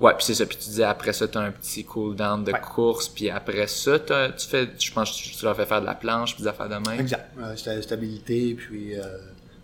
ouais, 0.00 0.14
puis 0.16 0.24
c'est 0.26 0.34
ça, 0.34 0.46
puis 0.46 0.56
tu 0.56 0.68
disais 0.68 0.84
après 0.84 1.12
ça, 1.12 1.26
t'as 1.28 1.40
un 1.40 1.50
petit 1.52 1.84
cool 1.84 2.14
down 2.16 2.44
de 2.44 2.52
Ouais. 2.52 2.60
course, 2.60 3.08
puis 3.08 3.30
après 3.30 3.66
ça, 3.66 3.98
t'as- 3.98 4.30
tu 4.32 4.46
fais, 4.46 4.68
je 4.78 4.92
pense 4.92 5.10
que 5.10 5.36
tu 5.38 5.44
leur 5.44 5.56
fais 5.56 5.66
faire 5.66 5.80
de 5.80 5.86
la 5.86 5.94
planche, 5.94 6.34
puis 6.34 6.42
des 6.42 6.48
affaires 6.48 6.68
de 6.68 6.76
même. 6.88 7.00
Exact. 7.00 7.30
Euh, 7.40 7.54
sta- 7.54 7.80
stabilité, 7.82 8.54
puis 8.54 8.94
euh, 8.94 9.02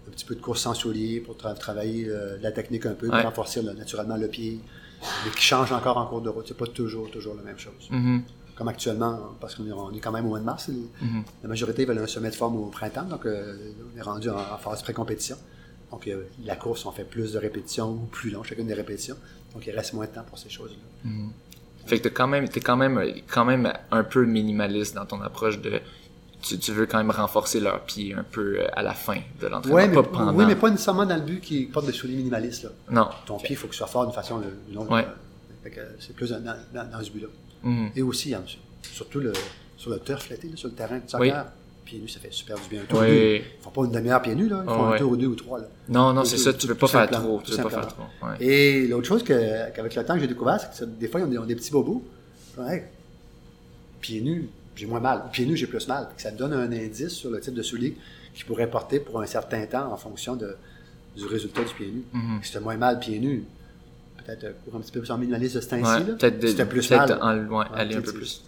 un 0.09 0.11
petit 0.11 0.25
peu 0.25 0.35
de 0.35 0.41
course 0.41 0.61
sans 0.63 0.75
soulier 0.75 1.21
pour 1.21 1.37
tra- 1.37 1.57
travailler 1.59 2.11
la 2.41 2.53
technique 2.53 2.87
un 2.87 2.95
peu, 2.95 3.07
Ouais. 3.09 3.17
pour 3.21 3.23
renforcer 3.31 3.63
là, 3.63 3.73
naturellement 3.75 4.17
le 4.17 4.29
pied, 4.29 4.61
mais 5.25 5.31
qui 5.33 5.43
change 5.43 5.73
encore 5.73 5.97
en 5.97 6.07
cours 6.07 6.21
de 6.23 6.29
route. 6.29 6.47
C'est 6.49 6.57
pas 6.57 6.67
toujours, 6.67 7.11
toujours 7.11 7.35
la 7.35 7.43
même 7.43 7.59
chose. 7.59 7.89
Mhm. 7.91 8.23
Comme 8.57 8.69
actuellement, 8.69 9.19
parce 9.41 9.57
qu'on 9.57 9.67
est, 9.67 9.73
on 9.73 9.91
est 9.93 9.99
quand 9.99 10.13
même 10.13 10.27
au 10.27 10.29
mois 10.29 10.39
de 10.39 10.45
mars, 10.45 10.69
les- 10.69 10.75
Mhm. 11.07 11.25
la 11.43 11.49
majorité 11.49 11.85
veulent 11.85 11.99
un 11.99 12.07
sommet 12.07 12.31
de 12.31 12.37
forme 12.37 12.57
au 12.57 12.67
printemps, 12.67 13.03
donc 13.05 13.27
euh, 13.27 13.57
on 13.95 13.99
est 13.99 14.03
rendu 14.03 14.31
en, 14.31 14.37
en 14.39 14.59
phase 14.59 14.83
pré-compétition. 14.83 15.37
Donc 15.91 16.07
euh, 16.07 16.23
la 16.45 16.55
course, 16.57 16.87
on 16.87 16.93
fait 16.93 17.05
plus 17.05 17.33
de 17.33 17.39
répétitions 17.39 17.91
ou 17.91 18.07
plus 18.13 18.31
long, 18.31 18.43
chacune 18.45 18.67
des 18.69 18.75
répétitions. 18.75 19.17
Donc 19.53 19.67
il 19.67 19.73
reste 19.75 19.93
moins 19.93 20.07
de 20.07 20.11
temps 20.13 20.25
pour 20.29 20.39
ces 20.39 20.49
choses-là. 20.51 21.11
Fait 21.87 21.99
que 21.99 22.05
t'es 22.05 22.11
quand 22.13 22.27
même, 22.29 22.49
t'es 22.49 22.61
quand 22.61 22.77
même, 22.77 23.03
quand 23.29 23.45
même 23.45 23.73
un 23.91 24.05
peu 24.05 24.25
minimaliste 24.25 24.95
dans 24.95 25.05
ton 25.05 25.21
approche 25.21 25.61
de, 25.61 25.81
tu, 26.41 26.59
tu 26.59 26.73
veux 26.73 26.87
quand 26.87 26.99
même 26.99 27.11
renforcer 27.11 27.61
leurs 27.61 27.81
pieds 27.85 28.15
un 28.15 28.23
peu 28.25 28.61
à 28.73 28.83
la 28.83 28.95
fin 28.95 29.19
de 29.41 29.47
l'entraînement, 29.49 29.77
Ouais, 29.77 29.89
mais, 29.89 29.95
pas 29.95 30.03
pendant. 30.05 30.33
oui, 30.35 30.45
mais 30.47 30.57
pas 30.57 30.71
nécessairement 30.71 31.05
dans 31.07 31.17
le 31.17 31.23
but 31.23 31.41
qui 31.41 31.65
porte 31.65 31.87
des 31.87 31.93
souliers 31.93 32.17
minimalistes. 32.17 32.65
Là. 32.65 32.71
Non. 32.91 33.09
Ton 33.27 33.37
pied, 33.39 33.49
il 33.51 33.57
faut 33.57 33.67
que 33.67 33.75
ce 33.75 33.79
soit 33.79 33.87
fort 33.87 34.07
d'une 34.07 34.15
façon 34.15 34.37
ou 34.37 34.43
d'une 34.71 34.79
autre. 34.79 34.91
Ouais. 34.93 35.05
Euh, 35.05 35.63
fait 35.65 35.71
que 35.71 35.81
c'est 36.01 36.15
plus 36.15 36.31
dans, 36.31 36.41
dans- 36.41 36.91
dans 36.91 37.03
ce 37.03 37.11
but-là. 37.11 37.29
Mhm. 37.65 37.91
Et 37.97 38.03
aussi, 38.03 38.35
surtout 38.83 39.21
le, 39.21 39.33
sur 39.77 39.91
le 39.91 39.99
turf 39.99 40.29
là, 40.31 40.37
sur 40.55 40.69
le 40.69 40.75
terrain 40.75 40.99
de 40.99 41.09
soccer, 41.11 41.45
Oui. 41.47 41.51
pieds 41.85 41.99
nus, 41.99 42.09
ça 42.09 42.21
fait 42.21 42.33
super 42.33 42.57
du 42.59 42.69
bien. 42.69 42.83
Un 42.83 42.85
tour 42.85 43.01
Oui. 43.01 43.37
Ils 43.59 43.63
font 43.63 43.71
pas 43.71 43.85
une 43.85 43.93
demi-heure 43.93 44.23
pieds 44.23 44.35
nus, 44.35 44.49
là. 44.49 44.63
Ils 44.67 44.69
font 44.71 44.87
un 44.93 44.99
tour 44.99 45.13
ou 45.13 45.17
deux 45.17 45.27
ou 45.27 45.35
trois. 45.35 45.59
Là. 45.61 45.67
Non, 45.89 46.13
non, 46.13 46.25
c'est 46.25 46.37
ça, 46.39 46.53
tu 46.53 46.67
veux 46.67 46.75
tout 46.75 46.81
pas 46.81 46.87
faire 46.89 47.11
trop, 47.11 47.41
tu 47.45 47.51
veux 47.53 47.63
pas 47.63 47.71
faire 47.71 47.89
trop. 47.89 48.03
Ouais. 48.23 48.37
Et 48.47 48.87
l'autre 48.89 49.07
chose 49.09 49.23
que- 49.25 49.71
qu'avec 49.75 49.95
le 49.95 50.05
temps 50.05 50.15
que 50.15 50.21
j'ai 50.21 50.27
découvert, 50.29 50.61
c'est 50.73 50.85
que 50.85 50.91
des 50.91 51.09
fois, 51.09 51.21
ils 51.21 51.25
ont 51.25 51.29
des, 51.29 51.39
ont 51.39 51.47
des 51.47 51.57
petits 51.57 51.71
bobos. 51.73 52.03
Ouais. 52.59 52.89
Pieds 54.01 54.21
nus, 54.21 54.49
j'ai 54.77 54.87
moins 54.87 55.01
mal. 55.01 55.25
Pieds 55.33 55.47
nus, 55.47 55.57
j'ai 55.57 55.67
plus 55.67 55.87
mal. 55.89 56.09
Ça 56.17 56.31
donne 56.31 56.53
un 56.53 56.71
indice 56.71 57.11
sur 57.15 57.31
le 57.31 57.41
type 57.41 57.55
de 57.55 57.63
soulier 57.63 57.97
qu'ils 58.35 58.45
pourraient 58.45 58.69
porter 58.71 59.01
pour 59.01 59.21
un 59.21 59.27
certain 59.27 59.65
temps 59.67 59.93
en 59.93 59.97
fonction 59.97 60.37
de, 60.37 60.57
du 61.17 61.25
résultat 61.27 61.63
du 61.63 61.73
pied 61.75 61.87
nu. 61.87 62.03
Mhm. 62.13 62.41
Si 62.43 62.53
t'as 62.53 62.61
moins 62.61 62.77
mal 62.77 62.99
pieds 62.99 63.19
nus, 63.19 63.45
peut-être 64.27 64.45
euh, 64.45 64.53
cours 64.65 64.77
un 64.77 64.81
petit 64.81 64.93
peu 64.93 65.01
plus 65.01 65.11
en 65.11 65.19
minimaliste 65.19 65.57
de 65.57 65.61
ce 65.61 65.69
temps-ci. 65.69 65.83
Ouais, 66.05 66.15
peut-être 66.17 66.39
de- 66.41 66.53
t'as 66.53 66.65
plus 66.67 66.87
peut-être 66.89 67.19
mal. 67.21 67.49
en- 67.51 67.59
ouais, 67.59 67.67
aller 67.75 67.97
un 67.97 68.01
peu 68.03 68.13
plus. 68.13 68.43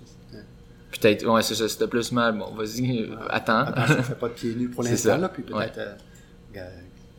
peut-être, 0.93 1.27
ouais, 1.27 1.43
c'est 1.43 1.55
ça, 1.55 1.69
si 1.69 1.79
t'as 1.79 1.87
plus 1.87 2.11
mal, 2.13 2.39
bon, 2.39 2.55
vas-y, 2.55 3.03
euh, 3.03 3.17
attends. 3.29 3.59
Attention, 3.67 4.03
fais 4.03 4.15
pas 4.15 4.29
de 4.29 4.35
pieds 4.35 4.55
nus 4.55 4.69
pour 4.71 4.83
l'instant, 4.83 5.11
ça. 5.11 5.19
là, 5.19 5.29
puis 5.29 5.43
peut-être 5.43 5.79
euh, 5.79 5.95
euh, 6.57 6.69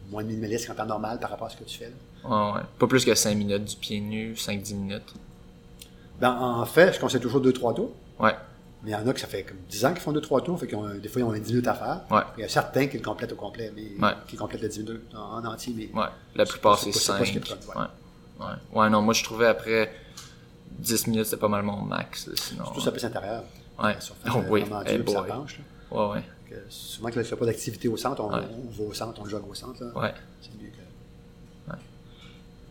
moins 0.09 0.23
de 0.23 0.27
minimaliste 0.29 0.67
qu'en 0.67 0.73
temps 0.75 0.85
normal 0.85 1.19
par 1.19 1.29
rapport 1.29 1.47
à 1.47 1.49
ce 1.49 1.57
que 1.57 1.63
tu 1.63 1.77
fais. 1.79 1.91
Là. 2.23 2.53
Ouais. 2.55 2.61
Pas 2.79 2.88
plus 2.88 3.05
que 3.05 3.13
5 3.13 3.35
minutes 3.35 3.65
du 3.65 3.75
pied 3.75 3.99
nu, 4.01 4.34
5-10 4.34 4.75
minutes. 4.75 5.13
Ben, 6.19 6.31
en 6.31 6.65
fait, 6.65 6.93
je 6.93 6.99
conseille 6.99 7.21
toujours 7.21 7.41
2-3 7.41 7.75
tours. 7.75 7.91
Ouais, 8.19 8.34
Mais 8.84 8.89
il 8.91 8.93
y 8.93 8.95
en 8.95 9.07
a 9.07 9.13
que 9.13 9.19
ça 9.19 9.27
fait 9.27 9.43
comme 9.43 9.57
10 9.69 9.85
ans 9.85 9.91
qu'ils 9.93 10.01
font 10.01 10.11
2-3 10.13 10.43
tours, 10.43 10.59
fait 10.59 10.73
ont, 10.73 10.88
des 10.95 11.07
fois 11.09 11.21
ils 11.21 11.23
ont 11.25 11.31
un 11.31 11.39
10 11.39 11.51
minutes 11.51 11.67
à 11.67 11.75
faire. 11.75 12.01
ouais, 12.09 12.21
Il 12.38 12.41
y 12.41 12.43
a 12.43 12.49
certains 12.49 12.88
qui 12.88 12.97
le 12.97 13.03
complètent 13.03 13.31
au 13.34 13.35
complet, 13.35 13.71
mais 13.75 14.03
Ouais. 14.03 14.13
qui 14.27 14.35
complètent 14.35 14.63
le 14.63 14.69
10 14.69 14.79
minutes 14.79 15.01
en, 15.15 15.38
en 15.39 15.45
entier. 15.45 15.73
Mais 15.77 15.89
ouais. 15.99 16.07
La 16.35 16.45
plupart, 16.45 16.79
c'est 16.79 16.91
c'est 16.91 17.05
pas- 17.11 17.13
c'est 17.13 17.19
pas 17.19 17.25
ce 17.25 17.25
5. 17.25 17.31
qu'ils 17.34 17.41
prennent, 17.41 17.81
Ouais. 17.84 17.88
Ouais. 18.39 18.80
Ouais, 18.80 18.89
non, 18.89 19.01
moi, 19.01 19.14
je 19.14 19.23
trouvais 19.23 19.47
après 19.47 19.91
10 20.80 21.07
minutes, 21.07 21.26
c'était 21.26 21.38
pas 21.38 21.47
mal 21.47 21.64
mon 21.64 21.81
max, 21.81 22.30
sinon. 22.35 22.65
surtout 22.65 22.81
sur 22.81 22.89
la 22.91 22.93
piste 22.93 23.05
intérieure. 23.05 23.43
Ouais. 23.81 23.93
La 23.93 24.01
surface 24.01 24.34
Oh, 24.35 24.41
oui. 24.49 24.64
Eh 24.88 24.95
dure, 24.95 25.03
puis 25.05 25.14
ça 25.14 25.22
penche. 25.23 25.59
Ouais, 25.91 26.05
ouais. 26.09 26.23
Que 26.49 26.55
souvent 26.69 27.09
que 27.09 27.15
là, 27.15 27.22
il 27.22 27.26
ne 27.26 27.30
fait 27.30 27.35
pas 27.35 27.45
d'activité 27.45 27.88
au 27.88 27.97
centre, 27.97 28.22
on, 28.23 28.31
Ouais. 28.34 28.41
on 28.51 28.72
va 28.84 28.89
au 28.89 28.93
centre, 28.93 29.19
on 29.22 29.26
jogue 29.26 29.49
au 29.49 29.53
centre. 29.53 29.84
Là. 29.84 29.91
Ouais. 29.99 30.14
C'est 30.41 30.49
mieux 30.61 30.69
que... 30.69 30.77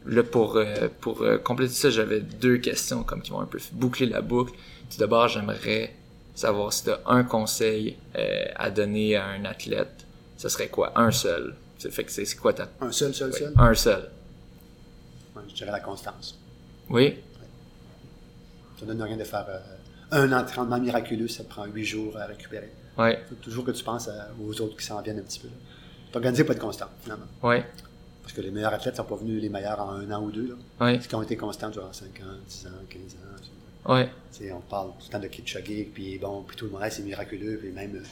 Là, 0.09 0.23
pour, 0.23 0.57
euh, 0.57 0.89
pour 1.01 1.23
euh, 1.23 1.37
compléter 1.39 1.73
ça, 1.75 1.91
j'avais 1.91 2.21
deux 2.21 2.59
questions 2.59 3.03
comme 3.03 3.23
qui 3.23 3.33
vont 3.33 3.41
un 3.41 3.47
peu 3.47 3.59
boucler 3.73 4.07
la 4.07 4.21
boucle. 4.21 4.53
Tout 4.89 4.99
d'abord, 4.99 5.27
j'aimerais 5.27 5.95
savoir 6.35 6.73
si 6.73 6.85
tu 6.85 6.91
as 6.91 7.01
un 7.07 7.25
conseil 7.25 7.97
euh, 8.17 8.45
à 8.55 8.71
donner 8.71 9.17
à 9.17 9.27
un 9.27 9.45
athlète. 9.45 10.07
Ce 10.37 10.49
serait 10.49 10.69
quoi? 10.69 10.93
Un 10.95 11.11
seul. 11.11 11.57
Ça 11.79 11.91
fait 11.91 12.05
que 12.05 12.13
c'est 12.13 12.25
c'est 12.25 12.37
quoi 12.37 12.53
ta... 12.53 12.69
Un 12.81 12.93
seul, 12.93 13.13
seul, 13.15 13.31
Oui, 13.33 13.39
seul? 13.39 13.53
Un 13.57 13.75
seul. 13.75 14.09
Ouais, 15.37 15.43
je 15.49 15.55
dirais 15.55 15.71
la 15.71 15.81
constance. 15.81 16.39
Oui? 16.89 17.19
Ça 18.79 18.85
ne 18.87 18.93
donne 18.93 19.03
rien 19.03 19.17
de 19.17 19.25
faire 19.25 19.47
euh, 19.49 19.59
un 20.27 20.33
entraînement 20.33 20.79
miraculeux, 20.79 21.29
ça 21.29 21.45
te 21.45 21.49
prend 21.49 21.65
8 21.67 21.85
jours 21.85 22.17
à 22.19 22.27
récupérer. 22.27 22.71
Ouais. 22.99 23.21
Il 23.25 23.29
faut 23.29 23.43
toujours 23.43 23.65
que 23.65 23.71
tu 23.71 23.83
penses 23.85 24.09
à- 24.09 24.29
aux 24.43 24.61
autres 24.61 24.77
qui 24.77 24.85
s'en 24.85 25.01
viennent 25.03 25.19
un 25.19 25.23
petit 25.23 25.41
peu. 25.41 25.49
T'organiser 26.13 26.45
pour 26.45 26.55
être 26.55 26.61
constant, 26.61 26.87
finalement. 27.03 27.27
Ouais. 27.43 27.65
Parce 28.23 28.33
que 28.33 28.41
les 28.41 28.51
meilleurs 28.51 28.75
athlètes 28.75 28.97
sont 28.97 29.05
pas 29.05 29.17
venus 29.17 29.41
les 29.41 29.49
meilleurs 29.49 29.81
en 29.81 29.93
un 29.93 30.11
an 30.11 30.23
ou 30.23 30.31
deux. 30.31 30.49
Là. 30.49 30.85
Ouais. 30.87 31.01
Ceux 31.01 31.09
qui 31.09 31.15
ont 31.15 31.23
été 31.23 31.37
constants 31.37 31.71
durant 31.71 31.93
5 31.93 32.07
ans, 32.21 32.37
10 32.49 32.67
ans, 32.67 32.71
15 32.89 33.01
ans. 33.15 33.93
Ouais. 33.95 34.07
Tu 34.33 34.39
sais, 34.47 34.53
on 34.53 34.61
parle 34.61 34.89
tout 34.99 35.07
le 35.07 35.13
temps 35.13 35.19
de 35.21 35.29
Kitchuggy, 35.29 35.85
puis 35.85 36.19
bon, 36.19 36.43
puis 36.43 36.57
tout 36.57 36.65
le 36.67 36.73
monde, 36.73 36.83
c'est 36.91 37.03
miraculeux, 37.03 37.57
puis 37.61 37.71
même, 37.71 37.97
euh, 37.97 38.03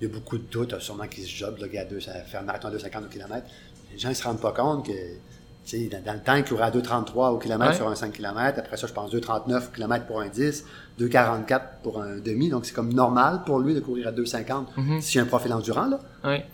il 0.00 0.06
y 0.08 0.10
a 0.10 0.14
beaucoup 0.14 0.38
de 0.38 0.44
doutes, 0.44 0.72
euh, 0.72 0.80
sûrement 0.80 1.08
qu'ils 1.08 1.24
se 1.24 1.30
jobent, 1.30 1.58
le 1.60 1.66
gars, 1.66 1.80
à 1.82 1.84
deux, 1.84 2.00
ça 2.00 2.12
fait 2.22 2.36
un 2.38 2.42
marathon 2.42 2.70
de 2.70 2.78
2,50 2.78 3.04
au 3.04 3.08
kilomètre. 3.08 3.46
Les 3.92 3.98
gens, 3.98 4.08
ils 4.10 4.14
se 4.16 4.22
rendent 4.22 4.40
pas 4.40 4.52
compte 4.52 4.86
que, 4.86 4.92
sais, 5.70 5.88
dans, 5.90 6.02
dans 6.04 6.12
le 6.14 6.20
temps, 6.20 6.34
il 6.34 6.44
courait 6.44 6.64
à 6.64 6.70
2,33 6.70 7.30
au 7.32 7.38
kilomètre 7.38 7.70
Ouais. 7.72 7.76
sur 7.76 7.88
un 7.88 7.94
5 7.94 8.12
km, 8.12 8.58
après 8.58 8.76
ça, 8.76 8.86
je 8.86 8.92
pense 8.92 9.10
2,39 9.12 9.72
km 9.74 10.06
pour 10.06 10.20
un 10.20 10.28
10, 10.28 10.64
2,44 11.00 11.60
pour 11.82 12.00
un 12.00 12.16
demi, 12.18 12.48
donc 12.48 12.64
c'est 12.66 12.72
comme 12.74 12.92
normal 12.92 13.40
pour 13.44 13.58
lui 13.58 13.74
de 13.74 13.80
courir 13.80 14.08
à 14.08 14.12
2,50 14.12 14.66
Mhm. 14.76 15.00
s'il 15.00 15.16
y 15.18 15.20
a 15.20 15.24
un 15.24 15.26
profil 15.26 15.52
endurant, 15.52 15.86
là. 15.86 16.00
Ouais. 16.24 16.44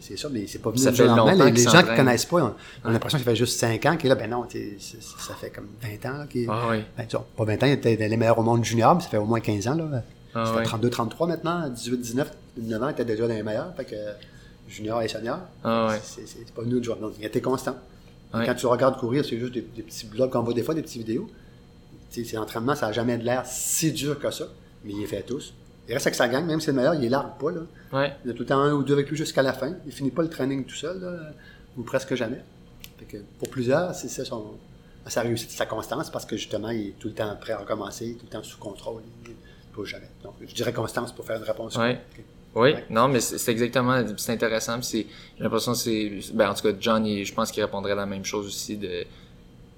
C'est 0.00 0.16
ça, 0.16 0.28
mais 0.32 0.46
c'est 0.46 0.58
pas 0.60 0.70
venu 0.70 0.82
Ça 0.82 0.92
fait 0.92 1.06
jour 1.06 1.16
longtemps 1.16 1.32
Les, 1.32 1.38
gens 1.38 1.52
qui 1.52 1.60
s'entraîne. 1.62 1.96
connaissent 1.96 2.24
pas, 2.26 2.36
ont, 2.44 2.54
ont 2.84 2.90
l'impression 2.90 3.18
qu'il 3.18 3.24
fait 3.26 3.36
juste 3.36 3.58
5 3.58 3.84
ans, 3.86 3.96
qu'il 3.96 4.06
est 4.10 4.14
là, 4.14 4.20
ben 4.20 4.30
non, 4.30 4.46
ça 4.48 5.34
fait 5.34 5.50
comme 5.50 5.68
20 5.82 6.10
ans, 6.10 6.18
là, 6.18 6.26
qu'il 6.26 6.46
Ah 6.50 6.68
ouais. 6.68 6.84
ben, 6.96 7.06
pas 7.36 7.44
20 7.44 7.62
ans, 7.62 7.66
il 7.66 7.72
était 7.72 7.96
les 7.96 8.16
meilleurs 8.16 8.38
au 8.38 8.42
monde 8.42 8.64
junior, 8.64 8.94
mais 8.94 9.00
ça 9.02 9.08
fait 9.08 9.18
au 9.18 9.26
moins 9.26 9.40
15 9.40 9.68
ans. 9.68 9.74
Là. 9.74 10.02
Ah 10.34 10.46
ça 10.46 10.52
fait 10.52 10.58
ouais. 10.60 10.64
32, 10.64 10.90
33 10.90 11.26
maintenant, 11.26 11.68
18, 11.68 11.96
19, 12.00 12.32
19 12.56 12.82
ans, 12.82 12.88
il 12.88 12.92
était 12.92 13.04
déjà 13.04 13.26
dans 13.28 13.34
les 13.34 13.42
meilleurs. 13.42 13.74
Fait 13.76 13.84
que 13.84 13.96
junior 14.68 15.02
et 15.02 15.08
senior, 15.08 15.38
Ah 15.64 15.88
c'est 16.02 16.52
pas 16.54 16.62
nous 16.64 16.78
de 16.78 16.84
jouer. 16.84 16.94
Donc, 17.00 17.12
il 17.18 17.24
était 17.24 17.40
constant. 17.40 17.74
Ouais. 18.32 18.46
Quand 18.46 18.54
tu 18.54 18.66
regardes 18.66 18.98
courir, 18.98 19.24
c'est 19.24 19.38
juste 19.38 19.52
des, 19.52 19.62
des 19.62 19.82
petits 19.82 20.06
blogs 20.06 20.30
qu'on 20.30 20.42
voit 20.42 20.54
des 20.54 20.62
fois, 20.62 20.74
des 20.74 20.82
petites 20.82 21.04
vidéos. 21.04 21.28
Ses 22.10 22.36
entraînements, 22.38 22.74
ça 22.74 22.86
n'a 22.86 22.92
jamais 22.92 23.18
de 23.18 23.24
l'air 23.24 23.46
si 23.46 23.92
dur 23.92 24.18
que 24.18 24.30
ça, 24.30 24.48
mais 24.84 24.92
il 24.92 25.00
les 25.00 25.06
fait 25.06 25.22
tous. 25.22 25.54
Il 25.88 25.94
reste 25.94 26.06
avec 26.06 26.14
sa 26.14 26.28
gang, 26.28 26.44
même 26.44 26.60
si 26.60 26.66
c'est 26.66 26.72
le 26.72 26.76
meilleur, 26.76 26.94
il 26.94 27.04
est 27.04 27.08
largue 27.08 27.38
pas. 27.38 27.50
Là. 27.50 27.60
Ouais. 27.92 28.12
Il 28.24 28.28
y 28.28 28.30
a 28.30 28.34
tout 28.34 28.42
le 28.42 28.46
temps 28.46 28.60
un 28.60 28.72
ou 28.72 28.82
deux 28.82 28.94
avec 28.94 29.08
lui 29.08 29.16
jusqu'à 29.16 29.42
la 29.42 29.52
fin. 29.52 29.74
Il 29.86 29.92
finit 29.92 30.10
pas 30.10 30.22
le 30.22 30.28
training 30.28 30.64
tout 30.64 30.74
seul, 30.74 31.00
là, 31.00 31.32
ou 31.76 31.82
presque 31.82 32.14
jamais. 32.14 32.42
Fait 32.98 33.04
que 33.06 33.16
pour 33.38 33.48
plusieurs, 33.48 33.94
c'est 33.94 34.08
ça 34.08 34.24
son, 34.24 34.54
sa 35.06 35.22
réussite, 35.22 35.50
sa 35.50 35.66
constance, 35.66 36.10
parce 36.10 36.26
que 36.26 36.36
justement, 36.36 36.70
il 36.70 36.88
est 36.88 36.94
tout 36.98 37.08
le 37.08 37.14
temps 37.14 37.34
prêt 37.40 37.52
à 37.52 37.58
recommencer, 37.58 38.16
tout 38.18 38.26
le 38.26 38.30
temps 38.30 38.42
sous 38.42 38.58
contrôle. 38.58 39.02
Il 39.24 39.30
ne 39.80 39.84
jamais. 39.84 40.10
Donc, 40.22 40.34
je 40.46 40.54
dirais 40.54 40.72
constance 40.72 41.12
pour 41.12 41.24
faire 41.24 41.36
une 41.38 41.44
réponse. 41.44 41.76
Ouais. 41.76 41.98
Oui, 42.54 42.72
Ouais. 42.72 42.84
non, 42.90 43.06
mais 43.08 43.20
c'est 43.20 43.50
exactement, 43.52 44.02
c'est 44.16 44.32
intéressant. 44.32 44.82
c'est- 44.82 45.06
J'ai 45.36 45.44
l'impression 45.44 45.72
que 45.72 45.78
c'est, 45.78 46.10
ben 46.34 46.50
en 46.50 46.54
tout 46.54 46.62
cas, 46.62 46.74
John, 46.80 47.06
il- 47.06 47.24
je 47.24 47.32
pense 47.32 47.52
qu'il 47.52 47.62
répondrait 47.62 47.94
la 47.94 48.06
même 48.06 48.24
chose 48.24 48.46
aussi 48.46 48.76
de, 48.76 49.04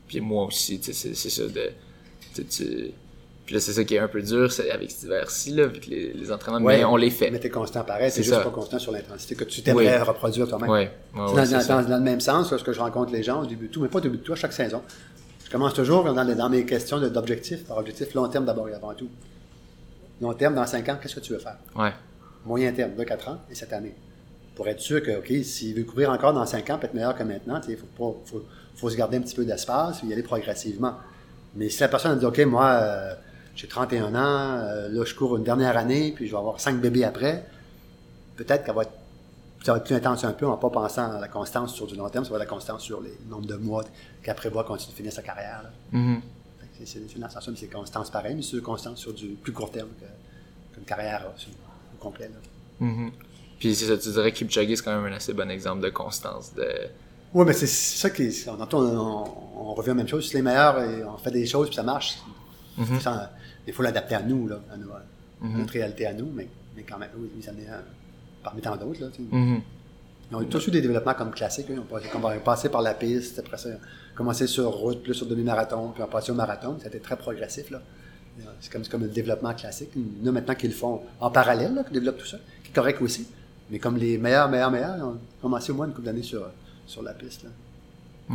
puis 0.08 0.20
moi 0.20 0.46
aussi, 0.46 0.80
c'est 0.82 0.92
ça 1.14 1.42
de, 1.48 1.70
tu, 2.34 2.44
tu- 2.46 2.90
puis 3.44 3.54
là 3.56 3.60
c'est 3.60 3.72
ça 3.74 3.84
qui 3.84 3.94
est 3.96 3.98
un 3.98 4.08
peu 4.08 4.22
dur, 4.22 4.50
c'est 4.50 4.70
avec 4.70 4.90
cet 4.90 5.02
hiver-ci 5.02 5.50
là, 5.50 5.64
avec 5.64 5.86
les, 5.86 6.12
les 6.14 6.32
entraînements, 6.32 6.60
mais 6.60 6.82
on 6.84 6.96
les 6.96 7.10
fait. 7.10 7.30
Mais 7.30 7.40
t'es 7.40 7.50
constant 7.50 7.84
pareil, 7.84 8.10
C'est 8.10 8.22
juste 8.22 8.34
ça. 8.36 8.40
pas 8.42 8.48
constant 8.50 8.78
sur 8.78 8.92
l'intensité 8.92 9.34
que 9.34 9.44
tu 9.44 9.60
t'aimerais 9.62 9.98
Oui. 9.98 10.02
reproduire 10.04 10.48
toi-même. 10.48 10.70
Ouais, 10.70 10.90
ouais, 11.14 11.48
dans, 11.68 11.80
le 11.88 12.00
même 12.00 12.20
sens, 12.20 12.50
lorsque 12.50 12.72
je 12.72 12.80
rencontre 12.80 13.12
les 13.12 13.22
gens 13.22 13.42
au 13.42 13.46
début 13.46 13.66
de 13.68 13.72
tout, 13.72 13.82
mais 13.82 13.88
pas 13.88 13.98
au 13.98 14.02
début 14.02 14.16
de 14.16 14.22
tout, 14.22 14.32
à 14.32 14.36
chaque 14.36 14.52
saison. 14.54 14.80
Je 15.44 15.50
commence 15.50 15.74
toujours 15.74 16.04
dans, 16.04 16.22
les- 16.24 16.34
dans 16.36 16.48
mes 16.48 16.64
questions 16.64 16.98
d'objectifs, 17.00 17.64
par 17.66 17.76
objectif 17.76 18.14
long 18.14 18.28
terme 18.28 18.46
d'abord 18.46 18.66
et 18.70 18.72
avant 18.74 18.94
tout. 18.94 19.10
Long 20.22 20.32
terme, 20.32 20.54
dans 20.54 20.66
5 20.66 20.88
ans, 20.88 20.96
qu'est-ce 21.02 21.16
que 21.16 21.20
tu 21.20 21.32
veux 21.34 21.38
faire? 21.38 21.56
Ouais, 21.76 21.92
Moyen 22.44 22.72
terme, 22.72 22.94
de 22.94 23.04
4 23.04 23.28
ans 23.28 23.38
et 23.50 23.54
cette 23.54 23.72
année. 23.72 23.94
Pour 24.54 24.68
être 24.68 24.80
sûr 24.80 25.02
que, 25.02 25.18
OK, 25.18 25.44
s'il 25.44 25.74
veut 25.74 25.84
courir 25.84 26.10
encore 26.10 26.34
dans 26.34 26.44
5 26.44 26.70
ans, 26.70 26.78
peut 26.78 26.86
être 26.86 26.94
meilleur 26.94 27.16
que 27.16 27.22
maintenant, 27.22 27.60
il 27.68 27.76
faut, 27.76 28.22
faut, 28.26 28.44
faut 28.74 28.90
se 28.90 28.96
garder 28.96 29.16
un 29.16 29.20
petit 29.20 29.34
peu 29.34 29.44
d'espace 29.44 30.02
et 30.02 30.06
y 30.06 30.12
aller 30.12 30.22
progressivement. 30.22 30.94
Mais 31.54 31.68
si 31.68 31.80
la 31.80 31.88
personne 31.88 32.12
a 32.12 32.16
dit, 32.16 32.24
OK, 32.24 32.38
moi, 32.40 32.66
euh, 32.66 33.14
j'ai 33.54 33.68
31 33.68 34.14
ans, 34.14 34.16
euh, 34.16 34.88
là, 34.88 35.04
je 35.04 35.14
cours 35.14 35.36
une 35.36 35.44
dernière 35.44 35.76
année, 35.76 36.12
puis 36.14 36.26
je 36.26 36.32
vais 36.32 36.38
avoir 36.38 36.60
5 36.60 36.80
bébés 36.80 37.04
après, 37.04 37.46
peut-être 38.36 38.64
qu'elle 38.64 38.74
va 38.74 38.82
être 38.82 38.92
ça 39.64 39.72
va 39.72 39.78
être 39.78 39.84
plus 39.84 39.94
intense 39.94 40.24
un 40.24 40.32
peu 40.32 40.46
en 40.46 40.56
pas 40.56 40.70
pensant 40.70 41.12
à 41.12 41.20
la 41.20 41.28
constance 41.28 41.74
sur 41.74 41.86
du 41.86 41.94
long 41.94 42.08
terme, 42.08 42.24
ça 42.24 42.30
va 42.30 42.36
être 42.36 42.42
la 42.42 42.46
constance 42.46 42.82
sur 42.82 43.00
les 43.00 43.16
nombres 43.28 43.46
de 43.46 43.54
mois 43.54 43.84
qu'elle 44.22 44.34
prévoit 44.34 44.64
quand 44.64 44.76
tu 44.76 44.90
finis 44.90 45.12
sa 45.12 45.22
carrière. 45.22 45.70
Fait 46.60 46.66
que 46.78 46.84
C'est 46.84 46.98
sens-là, 46.98 47.52
mais 47.52 47.56
c'est 47.56 47.68
constance 47.68 48.10
pareil, 48.10 48.34
mais 48.34 48.42
c'est 48.42 48.60
constance 48.60 48.98
sur 48.98 49.12
du 49.12 49.28
plus 49.28 49.52
court 49.52 49.70
terme 49.70 49.90
qu'une 50.72 50.84
carrière 50.84 51.22
là, 51.22 51.34
complet. 52.02 52.28
là. 52.28 52.86
Mhm. 52.86 53.10
Puis 53.58 53.74
c'est 53.74 53.86
ça, 53.86 53.96
tu 53.96 54.10
dirais 54.10 54.32
que 54.32 54.38
Kipchoge 54.38 54.74
c'est 54.74 54.82
quand 54.82 55.00
même 55.00 55.12
un 55.12 55.16
assez 55.16 55.32
bon 55.32 55.48
exemple 55.50 55.82
de 55.82 55.90
constance, 55.90 56.52
de, 56.54 56.66
Oui, 57.34 57.44
mais 57.46 57.52
c'est 57.52 57.66
ça 57.68 58.10
qui 58.10 58.24
est. 58.24 58.48
On, 58.48 58.58
on, 58.76 59.24
on 59.56 59.74
revient 59.74 59.90
à 59.90 59.94
la 59.94 59.98
même 60.02 60.08
chose. 60.08 60.28
Si 60.28 60.34
les 60.34 60.42
meilleurs, 60.42 60.78
et 60.82 61.04
on 61.04 61.16
fait 61.16 61.30
des 61.30 61.46
choses 61.46 61.68
puis 61.68 61.76
ça 61.76 61.82
marche, 61.82 62.18
Mhm. 62.76 63.00
ça- 63.00 63.30
il 63.66 63.72
faut 63.72 63.82
l'adapter 63.82 64.14
à 64.16 64.22
nous, 64.22 64.48
là, 64.48 64.60
à, 64.72 64.76
nous, 64.76 64.90
à 64.90 65.02
Mhm. 65.40 65.58
notre 65.58 65.72
réalité 65.72 66.06
à 66.06 66.12
nous, 66.12 66.28
mais, 66.34 66.48
mais 66.76 66.82
quand 66.82 66.98
même, 66.98 67.10
oui, 67.16 67.30
ça 67.42 67.52
en 67.52 67.58
est 67.58 67.68
un 67.68 67.82
parmi 68.42 68.60
tant 68.60 68.76
d'autres. 68.76 69.00
Là, 69.00 69.08
tu 69.14 69.22
sais. 69.22 69.28
Mhm. 69.36 69.60
Ils 70.30 70.36
ont 70.36 70.44
tous 70.44 70.66
eu 70.68 70.70
des 70.70 70.80
développements 70.80 71.14
comme 71.14 71.30
classiques. 71.32 71.66
hein. 71.70 71.74
Ils 71.74 72.16
ont 72.16 72.40
passé, 72.40 72.68
par 72.70 72.80
la 72.82 72.94
piste, 72.94 73.38
après 73.38 73.58
ça, 73.58 73.68
commencé 74.14 74.46
sur 74.46 74.70
route, 74.70 75.02
plus 75.02 75.14
sur 75.14 75.26
demi-marathon, 75.26 75.90
puis 75.90 76.02
ils 76.02 76.04
ont 76.04 76.08
passé 76.10 76.32
au 76.32 76.34
marathon. 76.34 76.76
A 76.84 76.88
été 76.88 76.98
très 77.00 77.16
progressif. 77.16 77.70
là. 77.70 77.80
C'est 78.60 78.72
comme, 78.72 78.86
comme 78.86 79.02
le 79.02 79.08
développement 79.08 79.54
classique. 79.54 79.90
Il 79.96 80.24
y 80.24 80.24
en 80.24 80.28
a 80.28 80.32
maintenant 80.32 80.54
qui 80.54 80.68
le 80.68 80.74
font 80.74 81.02
en 81.20 81.30
parallèle, 81.30 81.74
là, 81.74 81.84
qui 81.84 81.92
développent 81.92 82.18
tout 82.18 82.26
ça, 82.26 82.38
qui 82.64 82.70
est 82.70 82.74
correct 82.74 83.00
aussi. 83.02 83.26
Mais 83.70 83.78
comme 83.78 83.96
les 83.96 84.18
meilleurs, 84.18 84.48
meilleurs, 84.48 84.70
meilleurs, 84.70 84.96
ils 84.96 85.02
ont 85.02 85.18
commencé 85.40 85.72
au 85.72 85.74
moins 85.74 85.86
une 85.86 85.92
couple 85.92 86.06
d'années 86.06 86.22
sur, 86.22 86.46
sur 86.86 87.02
la 87.02 87.12
piste. 87.12 87.44
Là. 87.44 87.50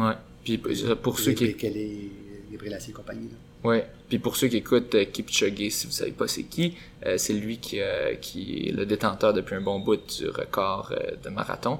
ouais. 0.09 0.15
Puis 0.43 0.61
euh, 0.65 0.95
pour 0.95 1.19
ceux 1.19 1.33
qui, 1.33 1.45
les, 1.45 2.11
Gabriel 2.51 2.75
Assier 2.75 2.91
et 2.91 2.93
compagnie. 2.93 3.27
Là. 3.27 3.69
Ouais. 3.69 3.85
Puis 4.07 4.19
pour 4.19 4.37
ceux 4.37 4.47
qui 4.47 4.57
écoutent 4.57 4.95
euh, 4.95 5.05
Kipchoge, 5.05 5.69
si 5.69 5.87
vous 5.87 5.91
savez 5.91 6.11
pas 6.11 6.27
c'est 6.27 6.43
qui, 6.43 6.75
euh, 7.05 7.17
c'est 7.17 7.33
lui 7.33 7.57
qui, 7.57 7.81
euh, 7.81 8.15
qui 8.15 8.67
est 8.67 8.71
le 8.71 8.85
détenteur 8.85 9.33
depuis 9.33 9.55
un 9.55 9.61
bon 9.61 9.79
bout 9.79 9.97
du 9.97 10.29
record 10.29 10.93
de 11.23 11.29
marathon, 11.29 11.79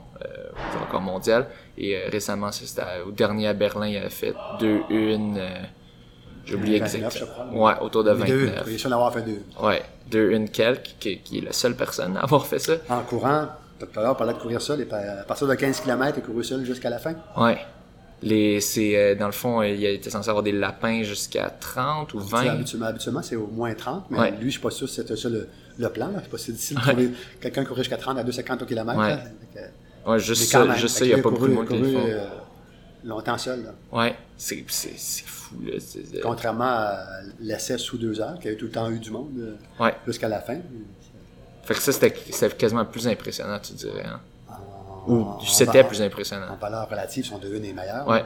du 0.72 0.78
record 0.78 1.02
mondial. 1.02 1.48
Et 1.78 1.98
récemment, 2.08 2.52
ça, 2.52 3.06
au 3.06 3.12
dernier 3.12 3.48
à 3.48 3.54
Berlin, 3.54 3.88
il 3.88 3.98
avait 3.98 4.10
fait 4.10 4.34
2-1, 4.60 5.38
euh, 5.38 5.64
j'ai 6.48 6.56
oublié 6.56 6.80
29, 6.80 6.96
exactement. 6.96 7.28
je 7.28 7.52
crois. 7.54 7.74
Ouais, 7.74 7.80
autour 7.82 8.04
de 8.04 8.12
Mais 8.14 8.26
deux, 8.26 8.46
29. 8.46 8.64
il 8.68 8.74
est 8.74 8.78
sûr 8.78 8.90
d'avoir 8.90 9.14
fait 9.14 9.22
deux. 9.22 9.42
Ouais, 9.62 9.82
2-1 10.12 10.50
quelques, 10.50 10.96
qui, 11.00 11.20
qui 11.20 11.38
est 11.40 11.42
la 11.42 11.54
seule 11.54 11.76
personne 11.76 12.18
à 12.18 12.22
avoir 12.22 12.46
fait 12.48 12.60
ça. 12.60 12.74
En 12.90 13.02
courant, 13.02 13.48
tout 13.80 13.88
à 13.96 14.02
l'heure, 14.02 14.12
on 14.14 14.16
parlait 14.16 14.34
de 14.34 14.40
courir 14.40 14.62
seul, 14.62 14.82
et 14.82 14.88
à 14.92 15.24
partir 15.24 15.48
de 15.48 15.54
15 15.56 15.82
km, 15.82 16.18
il 16.18 16.24
a 16.24 16.26
couru 16.26 16.44
seul 16.44 16.66
jusqu'à 16.66 16.90
la 16.90 16.98
fin? 17.00 17.14
Ouais. 17.38 17.58
Les, 18.24 18.62
c'est, 18.62 18.98
euh, 18.98 19.14
dans 19.16 19.28
le 19.28 19.32
fond, 19.32 19.62
euh, 19.62 19.68
il 19.68 19.86
était 19.86 20.10
censé 20.10 20.28
avoir 20.30 20.42
des 20.42 20.52
lapins 20.52 21.04
jusqu'à 21.04 21.52
30 21.52 22.16
ou 22.16 22.20
20. 22.20 22.48
Habituellement, 22.48 22.88
habituellement, 22.88 23.22
c'est 23.22 23.36
au 23.36 23.46
moins 23.46 23.74
30, 23.76 24.06
mais 24.10 24.18
Ouais. 24.20 24.32
lui, 24.32 24.46
je 24.48 24.52
suis 24.54 24.60
pas 24.60 24.72
sûr 24.72 24.88
que 24.88 24.94
c'était 24.94 25.16
ça 25.16 25.30
le, 25.30 25.48
le 25.78 25.90
plan. 25.90 26.08
là. 26.08 26.22
C'est 26.24 26.32
pas 26.32 26.38
si 26.40 26.52
difficile 26.52 26.78
de 26.78 26.82
trouver 26.82 27.12
quelqu'un 27.40 27.62
qui 27.62 27.68
courait 27.68 27.82
jusqu'à 27.84 27.98
30 27.98 28.18
à 28.18 28.24
250 28.24 28.64
au 28.64 28.66
kilomètre. 28.66 28.98
Ouais. 28.98 29.10
là. 29.10 29.22
Ouais, 30.08 30.20
juste 30.20 30.46
ça, 30.50 30.64
il 31.06 31.12
y 31.12 31.14
a 31.14 31.18
pas 31.18 31.30
beaucoup 31.30 31.48
de 31.48 31.54
monde 31.54 31.68
qui 31.68 31.78
le 31.78 31.92
font. 31.92 32.06
euh, 32.08 32.26
longtemps 33.04 33.38
seul. 33.38 33.64
là. 33.64 33.72
Ouais, 33.92 34.16
c'est, 34.38 34.64
fou, 35.26 35.56
là. 35.64 35.74
Contrairement 36.22 36.66
à 36.66 36.98
l'essai 37.40 37.78
sous 37.78 37.98
deux 37.98 38.20
heures, 38.22 38.40
qui 38.40 38.48
avait 38.48 38.58
tout 38.58 38.66
le 38.66 38.72
temps 38.72 38.90
eu 38.90 39.00
du 39.00 39.12
monde 39.12 39.32
euh, 39.38 39.56
Ouais. 39.84 39.96
jusqu'à 40.06 40.28
la 40.28 40.42
fin. 40.42 40.58
Fait 41.64 41.74
que 41.74 41.82
ça, 41.82 41.92
c'était, 41.92 42.12
quasiment 42.56 42.86
plus 42.86 43.08
impressionnant, 43.08 43.60
tu 43.60 43.74
dirais, 43.74 44.06
hein. 44.06 44.20
Ou 45.08 45.26
c'était 45.46 45.84
plus 45.86 46.02
impressionnant. 46.02 46.50
En 46.52 46.56
valeur 46.58 46.90
relative, 46.90 47.26
son 47.26 47.38
2 47.38 47.56
est 47.64 47.74
meilleur. 47.74 48.06
Ouais. 48.08 48.24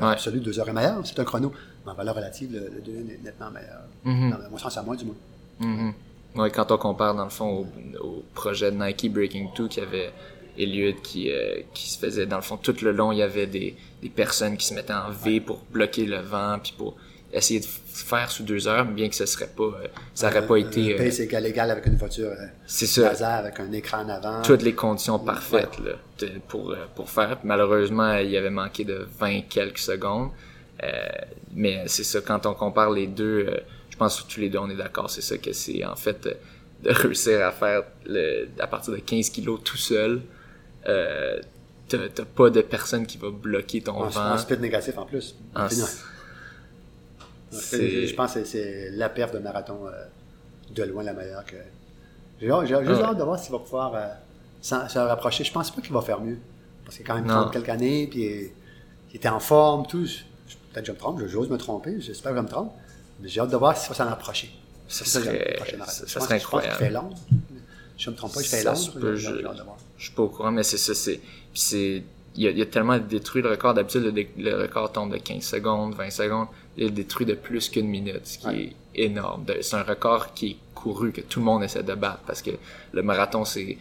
En 0.00 0.06
Ouais. 0.06 0.12
absolu, 0.14 0.40
2 0.40 0.58
heures 0.58 0.68
est 0.68 0.72
meilleur. 0.72 1.00
C'est 1.04 1.18
un 1.20 1.24
chrono. 1.24 1.52
Mais 1.84 1.92
en 1.92 1.94
valeur 1.94 2.16
relative, 2.16 2.52
le, 2.52 2.58
le 2.74 2.80
2 2.80 2.92
est 3.12 3.22
nettement 3.22 3.50
meilleur. 3.52 3.82
Mhm. 4.04 4.30
Dans 4.32 4.50
mon 4.50 4.58
sens, 4.58 4.76
à 4.76 4.82
moi, 4.82 4.96
du 4.96 5.04
moins. 5.04 5.14
Mhm. 5.60 5.94
Ouais, 6.36 6.50
quand 6.50 6.70
on 6.72 6.76
compare, 6.78 7.14
dans 7.14 7.24
le 7.24 7.30
fond, 7.30 7.66
au, 8.00 8.04
au 8.04 8.22
projet 8.34 8.72
de 8.72 8.76
Nike 8.84 9.12
Breaking 9.12 9.50
2 9.56 9.68
qui 9.68 9.80
avait 9.80 10.12
Eliud 10.62 11.00
qui, 11.02 11.30
euh, 11.30 11.60
qui 11.74 11.88
se 11.90 11.98
faisait, 11.98 12.26
dans 12.26 12.36
le 12.36 12.42
fond, 12.42 12.56
tout 12.56 12.76
le 12.82 12.92
long, 12.92 13.12
il 13.12 13.18
y 13.18 13.22
avait 13.22 13.46
des, 13.46 13.74
des 14.02 14.08
personnes 14.08 14.56
qui 14.56 14.66
se 14.66 14.74
mettaient 14.74 14.92
en 14.92 15.10
V 15.10 15.40
pour 15.40 15.58
bloquer 15.70 16.04
le 16.06 16.18
vent, 16.20 16.58
puis 16.62 16.74
pour 16.76 16.96
essayer 17.32 17.60
de 17.60 17.66
faire 17.66 18.28
sous 18.30 18.42
deux 18.42 18.66
heures, 18.66 18.84
bien 18.84 19.08
que 19.08 19.14
ce 19.14 19.24
serait 19.26 19.50
pas, 19.56 19.62
euh, 19.62 19.86
ça 20.14 20.28
aurait 20.30 20.46
pas 20.46 20.56
été, 20.56 20.94
euh, 20.94 20.98
pace 20.98 21.20
égal 21.20 21.46
égal 21.46 21.70
avec 21.70 21.86
une 21.86 21.94
voiture 21.96 22.30
euh, 22.30 22.46
c'est 22.66 22.86
ça, 22.86 23.02
laser, 23.02 23.28
avec 23.30 23.60
un 23.60 23.70
écran 23.72 23.98
en 24.04 24.08
avant. 24.08 24.42
toutes 24.42 24.62
les 24.62 24.74
conditions 24.74 25.18
parfaites 25.20 25.78
là, 25.78 25.92
de- 26.18 26.40
pour, 26.48 26.74
pour 26.96 27.08
faire. 27.08 27.38
Malheureusement, 27.44 28.14
il 28.16 28.30
y 28.30 28.36
avait 28.36 28.50
manqué 28.50 28.84
de 28.84 29.06
20 29.18 29.42
quelques 29.48 29.78
secondes. 29.78 30.30
Mais 31.54 31.82
c'est 31.86 32.04
ça, 32.04 32.20
quand 32.20 32.46
on 32.46 32.54
compare 32.54 32.90
les 32.90 33.06
deux, 33.06 33.46
je 33.90 33.96
pense 33.96 34.20
que 34.22 34.32
tous 34.32 34.40
les 34.40 34.48
deux, 34.48 34.58
on 34.58 34.70
est 34.70 34.76
d'accord, 34.76 35.10
c'est 35.10 35.20
ça 35.20 35.36
que 35.36 35.52
c'est 35.52 35.84
en 35.84 35.96
fait 35.96 36.26
de 36.82 36.90
réussir 36.90 37.44
à 37.46 37.50
faire 37.52 37.82
le, 38.06 38.48
à 38.58 38.66
partir 38.66 38.92
de 38.94 38.98
15 38.98 39.30
kilos 39.30 39.60
tout 39.62 39.76
seul. 39.76 40.22
Euh, 40.88 41.40
t'as 41.88 42.08
t'as 42.08 42.24
pas 42.24 42.50
de 42.50 42.60
personne 42.62 43.06
qui 43.06 43.18
va 43.18 43.30
bloquer 43.30 43.82
ton 43.82 43.92
En, 43.92 44.08
vent. 44.08 44.32
en 44.32 44.38
speed 44.38 44.60
négatif 44.60 44.96
en 44.98 45.04
plus. 45.06 45.34
En-. 45.54 45.60
Ah, 45.66 45.68
c'est- 47.52 48.06
Je 48.06 48.14
pense 48.14 48.34
que 48.34 48.44
c'est 48.44 48.90
la 48.92 49.08
perf 49.08 49.32
de 49.32 49.38
marathon 49.38 49.86
euh, 49.86 49.90
de 50.74 50.82
loin 50.84 51.02
la 51.02 51.12
meilleure 51.12 51.44
que. 51.44 51.56
J'ai 52.40 52.46
juste 52.48 52.72
Ah 52.74 52.78
ouais. 52.92 53.02
hâte 53.02 53.18
de 53.18 53.22
voir 53.24 53.38
s'il 53.38 53.52
va 53.52 53.58
pouvoir 53.58 53.94
euh, 53.94 54.06
s'en- 54.62 54.88
se 54.88 54.98
rapprocher. 54.98 55.44
Je 55.44 55.52
pense 55.52 55.70
pas 55.70 55.82
qu'il 55.82 55.92
va 55.92 56.00
faire 56.00 56.20
mieux. 56.20 56.38
Parce 56.84 56.96
qu'il 56.96 57.04
a 57.04 57.08
quand 57.08 57.14
même 57.16 57.26
Non. 57.26 57.42
30 57.42 57.52
quelques 57.52 57.68
années, 57.68 58.06
puis 58.06 58.50
il, 59.10 59.16
était 59.16 59.28
en 59.28 59.40
forme, 59.40 59.86
tout. 59.86 60.06
Peut-être 60.72 60.82
que 60.82 60.86
je 60.86 60.92
me 60.92 60.96
trompe, 60.96 61.20
j'ose 61.26 61.50
me 61.50 61.58
tromper, 61.58 62.00
j'espère 62.00 62.32
que 62.32 62.38
je 62.38 62.42
me 62.42 62.48
trompe. 62.48 62.72
Mais 63.20 63.28
j'ai 63.28 63.40
hâte 63.40 63.50
de 63.50 63.56
voir 63.56 63.76
s'il 63.76 63.88
va 63.90 63.94
s'en 63.96 64.08
approcher. 64.10 64.50
Ça 64.88 65.04
serait, 65.04 65.56
ça, 65.58 65.64
Je 65.64 65.70
ça 65.70 65.76
pense- 65.76 65.92
serait 65.94 66.06
Je 66.08 66.14
pense 66.14 66.26
qu'il 66.26 66.36
incroyable. 66.36 66.76
fait 66.76 66.90
long. 66.90 67.10
Si 67.96 68.04
je 68.04 68.10
me 68.10 68.16
trompe 68.16 68.32
pas, 68.34 68.40
il 68.40 68.46
fait 68.46 68.62
je- 68.62 69.16
j'ai 69.16 69.28
hâte 69.44 69.56
de 69.56 69.62
voir. 69.62 69.76
Je 70.00 70.06
suis 70.06 70.14
pas 70.14 70.22
au 70.22 70.28
courant, 70.28 70.50
mais 70.50 70.62
c'est 70.64 70.78
ça, 70.78 70.94
c'est, 70.94 71.20
c'est, 71.54 72.02
il 72.34 72.46
a, 72.46 72.50
il 72.50 72.60
a 72.62 72.66
tellement 72.66 72.98
détruit 72.98 73.42
le 73.42 73.50
record. 73.50 73.74
D'habitude, 73.74 74.12
le, 74.38 74.56
record 74.62 74.90
tombe 74.92 75.12
de 75.12 75.18
15 75.18 75.42
secondes, 75.44 75.94
20 75.94 76.10
secondes. 76.10 76.48
Il 76.76 76.86
a 76.86 76.90
détruit 76.90 77.26
de 77.26 77.34
plus 77.34 77.68
qu'une 77.68 77.86
minute, 77.88 78.26
ce 78.26 78.38
qui 78.38 78.46
Ouais. 78.46 78.72
est 78.94 79.04
énorme. 79.04 79.44
C'est 79.60 79.76
un 79.76 79.82
record 79.82 80.32
qui 80.34 80.46
est 80.52 80.56
couru, 80.74 81.12
que 81.12 81.20
tout 81.20 81.40
le 81.40 81.44
monde 81.44 81.62
essaie 81.62 81.82
de 81.82 81.94
battre, 81.94 82.20
parce 82.26 82.40
que 82.42 82.50
le 82.92 83.02
marathon, 83.02 83.44
c'est, 83.44 83.76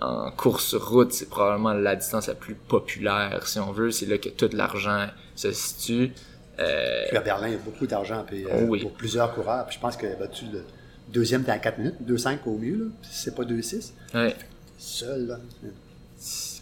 en 0.00 0.30
course 0.30 0.64
sur 0.64 0.88
route, 0.88 1.12
c'est 1.12 1.28
probablement 1.28 1.74
la 1.74 1.96
distance 1.96 2.28
la 2.28 2.34
plus 2.34 2.54
populaire, 2.54 3.46
si 3.46 3.58
on 3.58 3.72
veut. 3.72 3.90
C'est 3.90 4.06
là 4.06 4.16
que 4.16 4.30
tout 4.30 4.48
l'argent 4.54 5.06
se 5.36 5.52
situe. 5.52 6.12
Euh, 6.60 7.04
Puis 7.08 7.16
à 7.16 7.20
Berlin, 7.20 7.48
il 7.48 7.52
y 7.52 7.56
a 7.56 7.60
beaucoup 7.60 7.86
d'argent 7.86 8.24
euh, 8.32 8.66
oui. 8.68 8.80
pour 8.80 8.92
plusieurs 8.92 9.34
coureurs. 9.34 9.66
Puis 9.66 9.76
je 9.76 9.80
pense 9.80 9.96
que 9.96 10.06
battu 10.18 10.46
le 10.52 10.64
deuxième, 11.12 11.44
à 11.48 11.58
4 11.58 11.78
minutes, 11.78 11.94
2-5 12.06 12.38
au 12.46 12.56
mieux, 12.58 12.90
c'est 13.02 13.34
pas 13.34 13.44
2-6. 13.44 13.92
ouais, 14.14 14.34
Seul, 14.78 15.26
là. 15.26 15.38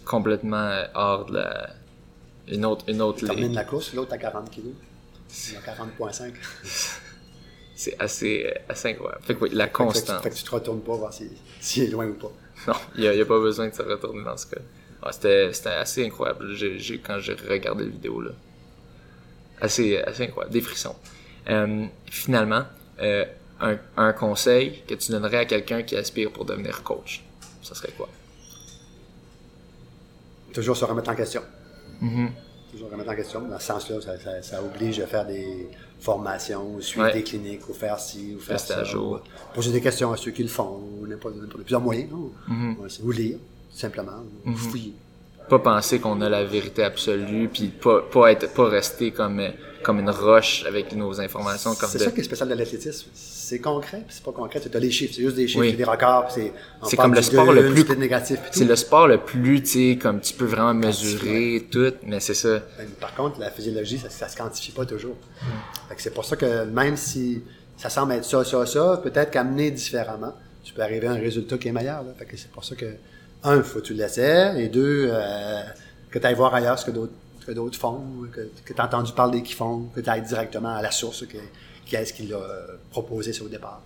complètement 0.04 0.56
euh, 0.56 0.84
hors 0.94 1.26
de 1.26 1.34
la, 1.34 1.70
une 2.48 2.64
autre, 2.64 2.84
une 2.88 3.02
autre 3.02 3.18
Tu 3.18 3.26
termines 3.26 3.44
ligue. 3.46 3.54
la 3.54 3.64
course, 3.64 3.92
l'autre 3.94 4.12
à 4.14 4.18
40 4.18 4.50
kilos. 4.50 4.72
Il 5.50 5.56
a 5.56 5.60
40,5. 5.60 6.32
C'est 7.78 8.00
assez, 8.00 8.46
euh, 8.46 8.58
assez 8.70 8.88
incroyable. 8.90 9.22
Fait 9.24 9.34
que 9.34 9.40
oui, 9.44 9.50
la 9.52 9.64
Fait 9.64 9.68
fait 9.68 9.72
que- 9.72 9.76
constance. 9.76 10.22
fait 10.22 10.30
que 10.30 10.34
tu 10.34 10.44
te 10.44 10.50
retournes 10.50 10.80
pas 10.80 10.94
voir 10.96 11.12
s'il 11.12 11.30
s'il 11.60 11.84
est 11.84 11.88
loin 11.88 12.06
ou 12.06 12.14
pas. 12.14 12.32
Non, 12.68 12.74
il 12.96 13.02
n'y 13.10 13.20
a, 13.20 13.26
pas 13.26 13.38
besoin 13.38 13.68
de 13.68 13.74
se 13.74 13.82
retourner 13.82 14.24
dans 14.24 14.36
ce 14.36 14.46
cas. 14.46 14.60
Ouais, 15.04 15.12
c'était, 15.12 15.52
c'était 15.52 15.68
assez 15.68 16.06
incroyable 16.06 16.54
j'ai, 16.54 16.78
j'ai- 16.78 16.98
quand 16.98 17.18
j'ai 17.18 17.34
regardé 17.34 17.84
la 17.84 17.90
vidéo. 17.90 18.22
Là. 18.22 18.30
Assez, 19.60 19.98
assez 19.98 20.24
incroyable, 20.24 20.54
des 20.54 20.62
frissons. 20.62 20.96
Euh, 21.50 21.84
finalement, 22.10 22.64
euh, 23.00 23.24
un, 23.60 23.76
un 23.98 24.12
conseil 24.14 24.82
que 24.88 24.94
tu 24.94 25.12
donnerais 25.12 25.38
à 25.38 25.44
quelqu'un 25.44 25.82
qui 25.82 25.96
aspire 25.96 26.30
pour 26.32 26.46
devenir 26.46 26.82
coach, 26.82 27.22
ça 27.66 27.74
serait 27.74 27.92
quoi? 27.96 28.08
Toujours 30.52 30.76
se 30.76 30.84
remettre 30.84 31.10
en 31.10 31.14
question. 31.14 31.42
Mhm. 32.00 32.30
Toujours 32.72 32.90
remettre 32.90 33.10
en 33.10 33.14
question. 33.16 33.40
Dans 33.42 33.58
ce 33.58 33.66
sens-là, 33.66 34.00
ça, 34.00 34.18
ça- 34.18 34.42
ça 34.42 34.62
oblige 34.62 35.00
à 35.00 35.06
faire 35.06 35.26
des 35.26 35.68
formations, 36.00 36.74
ou 36.74 36.80
suivre 36.80 37.06
Ouais. 37.06 37.12
des 37.12 37.22
cliniques, 37.22 37.68
ou 37.68 37.74
faire 37.74 37.98
ci, 37.98 38.34
ou 38.36 38.40
faire 38.40 38.54
Rester 38.56 38.74
ça. 38.74 38.80
à 38.80 38.84
jour. 38.84 39.12
ou, 39.12 39.14
euh, 39.16 39.20
poser 39.54 39.72
des 39.72 39.80
questions 39.80 40.12
à 40.12 40.16
ceux 40.16 40.30
qui 40.30 40.42
le 40.42 40.48
font, 40.48 40.80
ou 41.00 41.06
n'importe 41.06 41.36
n'importe- 41.36 41.62
plusieurs 41.62 41.80
moyens. 41.80 42.10
non? 42.10 42.32
Ou 43.02 43.10
lire, 43.12 43.38
tout 43.72 43.78
simplement, 43.78 44.22
ou 44.46 44.54
fouiller. 44.54 44.94
Pas 45.48 45.58
penser 45.60 46.00
qu'on 46.00 46.20
a 46.22 46.28
la 46.28 46.44
vérité 46.44 46.82
absolue, 46.82 47.48
puis 47.48 47.68
pas, 47.68 48.02
pas 48.02 48.32
être, 48.32 48.52
pas 48.52 48.68
rester 48.68 49.12
comme, 49.12 49.38
euh, 49.40 49.50
comme 49.84 50.00
une 50.00 50.10
roche 50.10 50.64
avec 50.66 50.92
nos 50.92 51.20
informations. 51.20 51.74
Comme 51.76 51.88
C'est 51.88 51.98
de- 51.98 52.04
ça 52.04 52.10
qui 52.10 52.20
est 52.20 52.24
spécial 52.24 52.48
de 52.48 52.54
l'athlétisme. 52.54 53.08
C'est 53.48 53.60
concret, 53.60 53.98
puis 53.98 54.06
c'est 54.16 54.24
pas 54.24 54.32
concret. 54.32 54.58
Tu 54.60 54.76
as 54.76 54.80
les 54.80 54.90
chiffres, 54.90 55.14
c'est 55.14 55.22
juste 55.22 55.36
des 55.36 55.46
chiffres, 55.46 55.60
Oui. 55.60 55.70
c'est 55.70 55.76
des 55.76 55.84
records, 55.84 56.24
puis 56.26 56.34
c'est. 56.34 56.52
C'est 56.90 56.96
comme 56.96 57.14
le 57.14 57.22
sport 57.22 57.52
le 57.52 57.68
plus- 57.72 57.96
négatif, 57.96 58.40
C'est 58.50 58.64
le 58.64 58.74
sport 58.74 59.06
le 59.06 59.18
plus, 59.18 59.62
tu 59.62 59.92
sais, 59.92 59.98
comme 60.02 60.20
tu 60.20 60.34
peux 60.34 60.46
vraiment 60.46 60.74
mesurer 60.74 61.68
tout, 61.70 61.92
mais 62.02 62.18
c'est 62.18 62.34
ça. 62.34 62.58
Ben, 62.76 62.88
par 63.00 63.14
contre, 63.14 63.38
la 63.38 63.52
physiologie, 63.52 63.98
ça, 63.98 64.10
ça 64.10 64.28
se 64.28 64.36
quantifie 64.36 64.72
pas 64.72 64.84
toujours. 64.84 65.14
Fait 65.88 65.94
que 65.94 66.02
c'est 66.02 66.10
pour 66.12 66.24
ça 66.24 66.34
que 66.34 66.64
même 66.64 66.96
si 66.96 67.40
ça 67.76 67.88
semble 67.88 68.14
être 68.14 68.24
ça, 68.24 68.42
ça, 68.44 68.66
ça, 68.66 69.00
peut-être 69.00 69.30
qu'amené 69.30 69.70
différemment, 69.70 70.34
tu 70.64 70.72
peux 70.72 70.82
arriver 70.82 71.06
à 71.06 71.12
un 71.12 71.20
résultat 71.20 71.56
qui 71.56 71.68
est 71.68 71.72
meilleur. 71.72 72.02
Là. 72.02 72.14
Fait 72.18 72.24
que 72.24 72.36
c'est 72.36 72.50
pour 72.50 72.64
ça 72.64 72.74
que, 72.74 72.86
un, 73.44 73.62
faut 73.62 73.78
que 73.78 73.84
tu 73.84 73.94
l'essaies, 73.94 74.60
et 74.60 74.66
deux, 74.68 75.08
euh, 75.08 75.60
que 76.10 76.18
tu 76.18 76.26
ailles 76.26 76.34
voir 76.34 76.52
ailleurs 76.52 76.80
ce 76.80 76.84
que 76.84 76.90
d'autres 76.90 77.12
que 77.46 77.52
d'autres 77.52 77.78
font, 77.78 78.02
que, 78.32 78.40
que 78.64 78.72
tu 78.72 78.80
as 78.80 78.84
entendu 78.86 79.12
parler 79.12 79.40
qu'ils 79.40 79.54
font, 79.54 79.84
que 79.94 80.00
tu 80.00 80.10
ailles 80.10 80.22
directement 80.22 80.74
à 80.74 80.82
la 80.82 80.90
source, 80.90 81.24
que, 81.26 81.36
qui 81.86 81.96
est-ce 81.96 82.12
qu'il 82.12 82.32
a 82.34 82.36
euh, 82.38 82.66
proposé 82.90 83.32
ça 83.32 83.42
au 83.44 83.48
départ. 83.48 83.80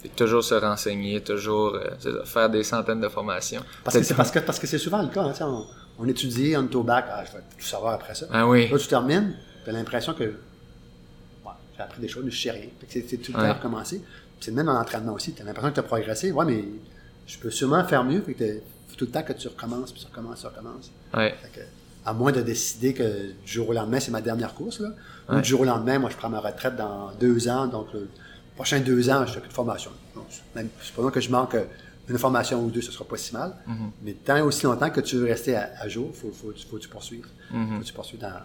Fait 0.00 0.08
que 0.08 0.14
toujours 0.14 0.44
se 0.44 0.54
renseigner, 0.54 1.20
toujours 1.22 1.74
euh, 1.74 2.24
faire 2.24 2.48
des 2.50 2.62
centaines 2.62 3.00
de 3.00 3.08
formations. 3.08 3.62
Parce 3.82 3.96
que 3.96 4.02
c'est 4.04 4.14
parce 4.14 4.30
que 4.30 4.38
parce 4.38 4.58
que 4.58 4.66
c'est 4.66 4.78
souvent 4.78 5.02
le 5.02 5.08
cas. 5.08 5.22
hein, 5.24 5.34
on, 5.40 5.66
on 5.98 6.06
étudie, 6.08 6.54
on 6.56 6.62
est 6.68 6.74
au 6.76 6.84
bac, 6.84 7.06
ah, 7.10 7.24
je 7.24 7.32
vais 7.32 7.42
tout 7.58 7.64
savoir 7.64 7.94
après 7.94 8.14
ça. 8.14 8.26
Ah 8.30 8.46
oui. 8.46 8.68
Là, 8.68 8.78
tu 8.78 8.86
termines, 8.86 9.34
tu 9.64 9.70
as 9.70 9.72
l'impression 9.72 10.14
que 10.14 10.22
ouais, 10.24 11.52
j'ai 11.76 11.82
appris 11.82 12.00
des 12.00 12.06
choses, 12.08 12.24
mais 12.24 12.30
je 12.30 12.40
sais 12.40 12.50
rien. 12.52 12.68
C'est 12.88 13.02
tout 13.20 13.32
le 13.32 13.38
temps 13.38 13.42
Ouais. 13.42 13.50
recommencer. 13.50 14.00
C'est 14.40 14.52
même 14.52 14.66
dans 14.66 14.74
l'entraînement 14.74 15.14
aussi. 15.14 15.32
Tu 15.34 15.42
as 15.42 15.44
l'impression 15.44 15.70
que 15.70 15.74
tu 15.74 15.80
as 15.80 15.84
progressé. 15.84 16.30
Ouais, 16.30 16.44
mais 16.44 16.64
je 17.26 17.38
peux 17.38 17.50
sûrement 17.50 17.84
faire 17.84 18.04
mieux. 18.04 18.20
Fait 18.22 18.34
que 18.34 18.60
tout 18.96 19.04
le 19.06 19.10
temps 19.10 19.22
que 19.24 19.32
tu 19.32 19.48
recommences, 19.48 19.90
puis 19.90 20.00
tu 20.00 20.06
recommences, 20.06 20.40
tu 20.42 20.46
recommences. 20.46 20.90
Ouais. 21.12 21.34
Fait 21.42 21.60
que, 21.60 21.66
à 22.08 22.14
moins 22.14 22.32
de 22.32 22.40
décider 22.40 22.94
que 22.94 23.32
du 23.44 23.52
jour 23.52 23.68
au 23.68 23.74
lendemain, 23.74 24.00
c'est 24.00 24.10
ma 24.10 24.22
dernière 24.22 24.54
course, 24.54 24.80
là. 24.80 24.88
Ou 25.30 25.40
du 25.42 25.48
jour 25.50 25.60
au 25.60 25.64
lendemain, 25.64 25.98
moi, 25.98 26.08
je 26.08 26.16
prends 26.16 26.30
ma 26.30 26.40
retraite 26.40 26.74
dans 26.74 27.12
deux 27.20 27.48
ans. 27.48 27.66
Donc, 27.66 27.92
le 27.92 28.08
prochain 28.56 28.80
deux 28.80 29.10
ans, 29.10 29.26
je 29.26 29.34
fais 29.34 29.40
plus 29.40 29.50
de 29.50 29.52
formation. 29.52 29.90
Donc, 30.14 30.24
même, 30.54 30.70
supposons 30.80 31.10
que 31.10 31.20
je 31.20 31.30
manque 31.30 31.54
euh, 31.54 31.64
une 32.08 32.16
formation 32.16 32.64
ou 32.64 32.70
deux, 32.70 32.80
ce 32.80 32.90
sera 32.90 33.04
pas 33.04 33.18
si 33.18 33.34
mal. 33.34 33.54
Mm-hmm. 33.68 33.90
Mais 34.04 34.12
tant 34.14 34.42
aussi 34.46 34.64
longtemps 34.64 34.88
que 34.88 35.02
tu 35.02 35.16
veux 35.16 35.26
rester 35.26 35.54
à, 35.54 35.70
à 35.78 35.86
jour, 35.88 36.10
faut, 36.14 36.30
faut, 36.30 36.54
faut, 36.70 36.76
que 36.78 36.82
tu 36.82 36.88
poursuives. 36.88 37.26
Mm-hmm. 37.52 37.74
Faut 37.74 37.80
que 37.80 37.84
tu 37.84 37.92
poursuives 37.92 38.20
dans, 38.20 38.40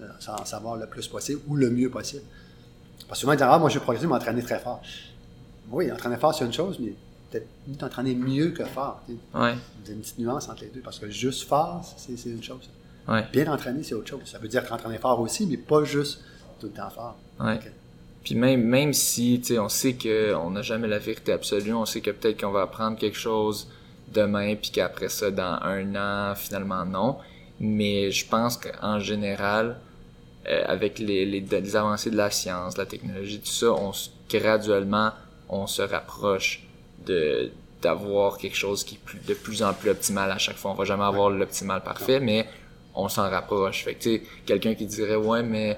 dans- 0.00 0.12
sans 0.18 0.44
savoir 0.44 0.74
le 0.74 0.86
plus 0.88 1.06
possible 1.06 1.40
ou 1.46 1.54
le 1.54 1.70
mieux 1.70 1.90
possible. 1.90 2.24
Parce 3.06 3.20
que 3.20 3.28
souvent, 3.30 3.36
ah, 3.38 3.58
moi, 3.60 3.68
je 3.70 3.74
vais 3.78 3.84
progresser, 3.84 4.08
m'entraîner 4.08 4.42
très 4.42 4.58
fort. 4.58 4.82
Oui, 5.70 5.92
entraîner 5.92 6.16
fort, 6.16 6.34
c'est 6.34 6.44
une 6.44 6.52
chose, 6.52 6.78
mais 6.80 6.92
peut-être 7.30 7.46
mieux 7.68 7.76
t'entraîner 7.76 8.16
mieux 8.16 8.50
que 8.50 8.64
fort. 8.64 9.00
Il 9.08 9.14
y 9.44 9.90
a 9.90 9.92
une 9.94 10.00
petite 10.00 10.18
nuance 10.18 10.48
entre 10.48 10.62
les 10.62 10.70
deux, 10.70 10.80
parce 10.80 10.98
que 10.98 11.08
juste 11.08 11.44
fort, 11.46 11.84
c'est 11.96 12.30
une 12.30 12.42
chose. 12.42 12.68
Ouais. 13.08 13.24
Bien 13.32 13.52
entraîné, 13.52 13.82
c'est 13.82 13.94
autre 13.94 14.08
chose. 14.08 14.20
Ça 14.24 14.38
veut 14.38 14.48
dire 14.48 14.64
entraîner 14.70 14.98
fort 14.98 15.20
aussi, 15.20 15.46
mais 15.46 15.56
pas 15.56 15.84
juste 15.84 16.20
tout 16.60 16.66
le 16.66 16.72
temps 16.72 16.90
fort. 16.90 17.16
Ouais. 17.40 17.58
Puis 18.24 18.34
même, 18.34 18.64
même 18.64 18.92
si, 18.92 19.40
on 19.58 19.68
sait 19.68 19.94
qu'on 19.94 20.50
n'a 20.50 20.62
jamais 20.62 20.88
la 20.88 20.98
vérité 20.98 21.32
absolue, 21.32 21.72
on 21.72 21.86
sait 21.86 22.00
que 22.00 22.10
peut-être 22.10 22.40
qu'on 22.40 22.50
va 22.50 22.62
apprendre 22.62 22.98
quelque 22.98 23.18
chose 23.18 23.68
demain, 24.12 24.56
puis 24.56 24.70
qu'après 24.70 25.08
ça, 25.08 25.30
dans 25.30 25.58
un 25.62 25.94
an, 25.94 26.34
finalement, 26.34 26.84
non. 26.84 27.18
Mais 27.60 28.10
je 28.10 28.26
pense 28.26 28.56
qu'en 28.56 28.98
général, 28.98 29.78
euh, 30.48 30.64
avec 30.66 30.98
les, 30.98 31.24
les, 31.24 31.40
les 31.40 31.76
avancées 31.76 32.10
de 32.10 32.16
la 32.16 32.30
science, 32.30 32.76
la 32.76 32.86
technologie, 32.86 33.38
tout 33.40 33.46
ça, 33.46 33.72
on 33.72 33.92
graduellement, 34.28 35.12
on 35.48 35.66
se 35.66 35.82
rapproche 35.82 36.66
de 37.06 37.50
d'avoir 37.82 38.38
quelque 38.38 38.56
chose 38.56 38.82
qui 38.82 38.94
est 38.94 38.98
plus, 39.04 39.18
de 39.18 39.34
plus 39.34 39.62
en 39.62 39.72
plus 39.74 39.90
optimal 39.90 40.30
à 40.32 40.38
chaque 40.38 40.56
fois. 40.56 40.72
On 40.72 40.74
va 40.74 40.84
jamais 40.84 41.04
avoir 41.04 41.30
l'optimal 41.30 41.82
parfait, 41.82 42.20
mais 42.20 42.46
on 42.96 43.08
s'en 43.08 43.28
rapproche. 43.30 43.84
Fait 43.84 43.94
que, 43.94 44.02
tu 44.02 44.10
sais, 44.16 44.22
quelqu'un 44.44 44.74
qui 44.74 44.86
dirait, 44.86 45.16
ouais, 45.16 45.42
mais 45.42 45.76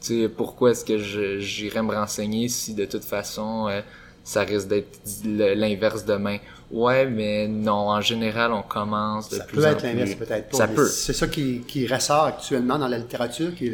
tu 0.00 0.22
sais, 0.22 0.28
pourquoi 0.28 0.70
est-ce 0.70 0.84
que 0.84 0.96
j'irais 1.40 1.82
me 1.82 1.94
renseigner 1.94 2.48
si 2.48 2.74
de 2.74 2.84
toute 2.84 3.04
façon 3.04 3.68
euh, 3.68 3.80
ça 4.24 4.42
risque 4.42 4.68
d'être 4.68 5.00
l'inverse 5.24 6.04
demain? 6.04 6.38
Ouais, 6.70 7.04
mais 7.06 7.48
non, 7.48 7.88
en 7.90 8.00
général, 8.00 8.52
on 8.52 8.62
commence 8.62 9.28
de 9.30 9.36
Ça 9.36 9.44
plus 9.44 9.56
peut 9.56 9.64
en 9.66 9.70
être 9.70 9.78
plus. 9.78 9.86
l'inverse, 9.88 10.14
peut-être 10.14 10.50
pas. 10.50 10.56
Ça 10.56 10.68
peut. 10.68 10.86
C'est 10.86 11.12
ça 11.12 11.26
qui, 11.26 11.60
qui 11.66 11.86
ressort 11.86 12.24
actuellement 12.26 12.78
dans 12.78 12.86
la 12.88 12.98
littérature. 12.98 13.52
Qui 13.56 13.72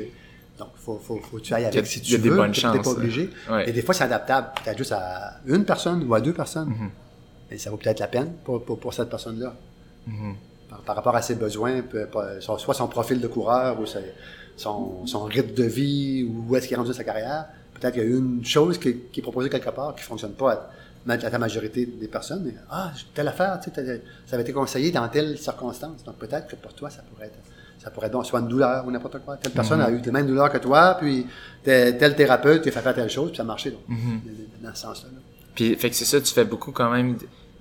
Donc, 0.59 0.69
faut, 0.77 0.99
faut, 0.99 1.17
faut 1.21 1.37
que 1.37 1.43
tu 1.43 1.53
ailles 1.53 1.67
a- 1.67 1.69
avec 1.69 1.87
si 1.87 1.99
il 2.01 2.11
y 2.11 2.15
a 2.15 2.17
tu 2.17 2.23
des 2.23 2.31
veux. 2.31 2.37
bonnes 2.37 2.55
chances, 2.55 2.79
pas 2.83 2.91
obligé. 2.91 3.29
ouais. 3.51 3.69
Et 3.69 3.73
des 3.73 3.83
fois, 3.83 3.93
c'est 3.95 4.05
adaptable. 4.05 4.49
Peut-être 4.65 4.79
juste 4.79 4.93
à 4.93 5.41
une 5.47 5.65
personne 5.67 6.05
ou 6.09 6.15
à 6.15 6.21
deux 6.23 6.33
personnes. 6.33 6.69
Mhm. 6.71 6.91
Et 7.51 7.59
ça 7.59 7.71
vaut 7.71 7.77
peut-être 7.77 8.01
la 8.01 8.07
peine 8.09 8.33
pour, 8.45 8.65
pour, 8.65 8.79
pour 8.81 8.95
cette 8.95 9.11
personne-là. 9.11 9.55
Mhm. 10.07 10.15
Par, 10.15 10.37
par 10.85 10.97
rapport 10.97 11.17
à 11.17 11.23
ses 11.23 11.35
besoins, 11.35 11.83
soit 12.41 12.75
son 12.75 12.89
profil 12.89 13.21
de 13.21 13.29
coureur 13.29 13.81
ou 13.81 13.85
son, 14.57 15.07
son 15.07 15.25
rythme 15.25 15.55
de 15.55 15.65
vie 15.65 16.25
ou 16.25 16.47
où 16.49 16.57
est-ce 16.57 16.67
qu'il 16.67 16.75
est 16.75 16.79
rendu 16.79 16.93
sa 16.93 17.05
carrière. 17.05 17.47
Peut-être 17.75 17.95
qu'il 17.95 18.03
y 18.03 18.07
a 18.07 18.17
une 18.17 18.45
chose 18.45 18.79
qui, 18.79 18.97
qui 19.13 19.21
est 19.21 19.23
proposée 19.23 19.51
quelque 19.51 19.71
part 19.71 19.95
qui 19.95 20.03
fonctionne 20.03 20.33
pas 20.33 20.71
à, 21.09 21.13
à 21.13 21.17
ta 21.19 21.39
majorité 21.39 21.87
des 21.87 22.09
personnes. 22.09 22.43
Mais, 22.45 22.55
ah, 22.71 22.91
telle 23.15 23.29
affaire, 23.29 23.61
tu 23.63 23.71
sais, 23.71 24.03
ça 24.27 24.35
avait 24.35 24.43
été 24.43 24.53
conseillé 24.53 24.91
dans 24.91 25.07
telle 25.09 25.37
circonstance. 25.39 26.03
Donc 26.05 26.17
peut-être 26.17 26.49
que 26.49 26.57
pour 26.57 26.73
toi, 26.73 26.89
ça 26.91 27.03
pourrait 27.03 27.27
être, 27.27 27.39
ça 27.79 27.91
pourrait 27.91 28.07
être 28.07 28.15
bon, 28.15 28.25
soit 28.25 28.41
une 28.41 28.49
douleur 28.49 28.87
ou 28.87 28.91
n'importe 28.91 29.19
quoi. 29.21 29.37
Telle 29.37 29.53
personne 29.53 29.81
a 29.81 29.91
eu 29.91 30.01
les 30.01 30.11
mêmes 30.11 30.27
douleurs 30.27 30.51
que 30.51 30.59
toi, 30.59 30.97
puis 30.99 31.27
tel, 31.63 32.17
thérapeute 32.17 32.63
t'a 32.63 32.71
fait 32.71 32.81
faire 32.81 32.95
telle 32.95 33.11
chose, 33.11 33.29
puis 33.29 33.37
ça 33.37 33.43
a 33.43 33.47
marché. 33.47 33.71
Donc, 33.71 33.81
dans 34.63 34.75
ce 34.75 34.81
sens-là. 34.83 35.11
là. 35.13 35.19
Puis, 35.55 35.75
fait 35.77 35.91
que 35.91 35.97
c'est 35.97 36.05
ça, 36.05 36.21
tu 36.21 36.33
fais 36.33 36.45
beaucoup 36.45 36.71
quand 36.73 36.91
même. 36.91 37.17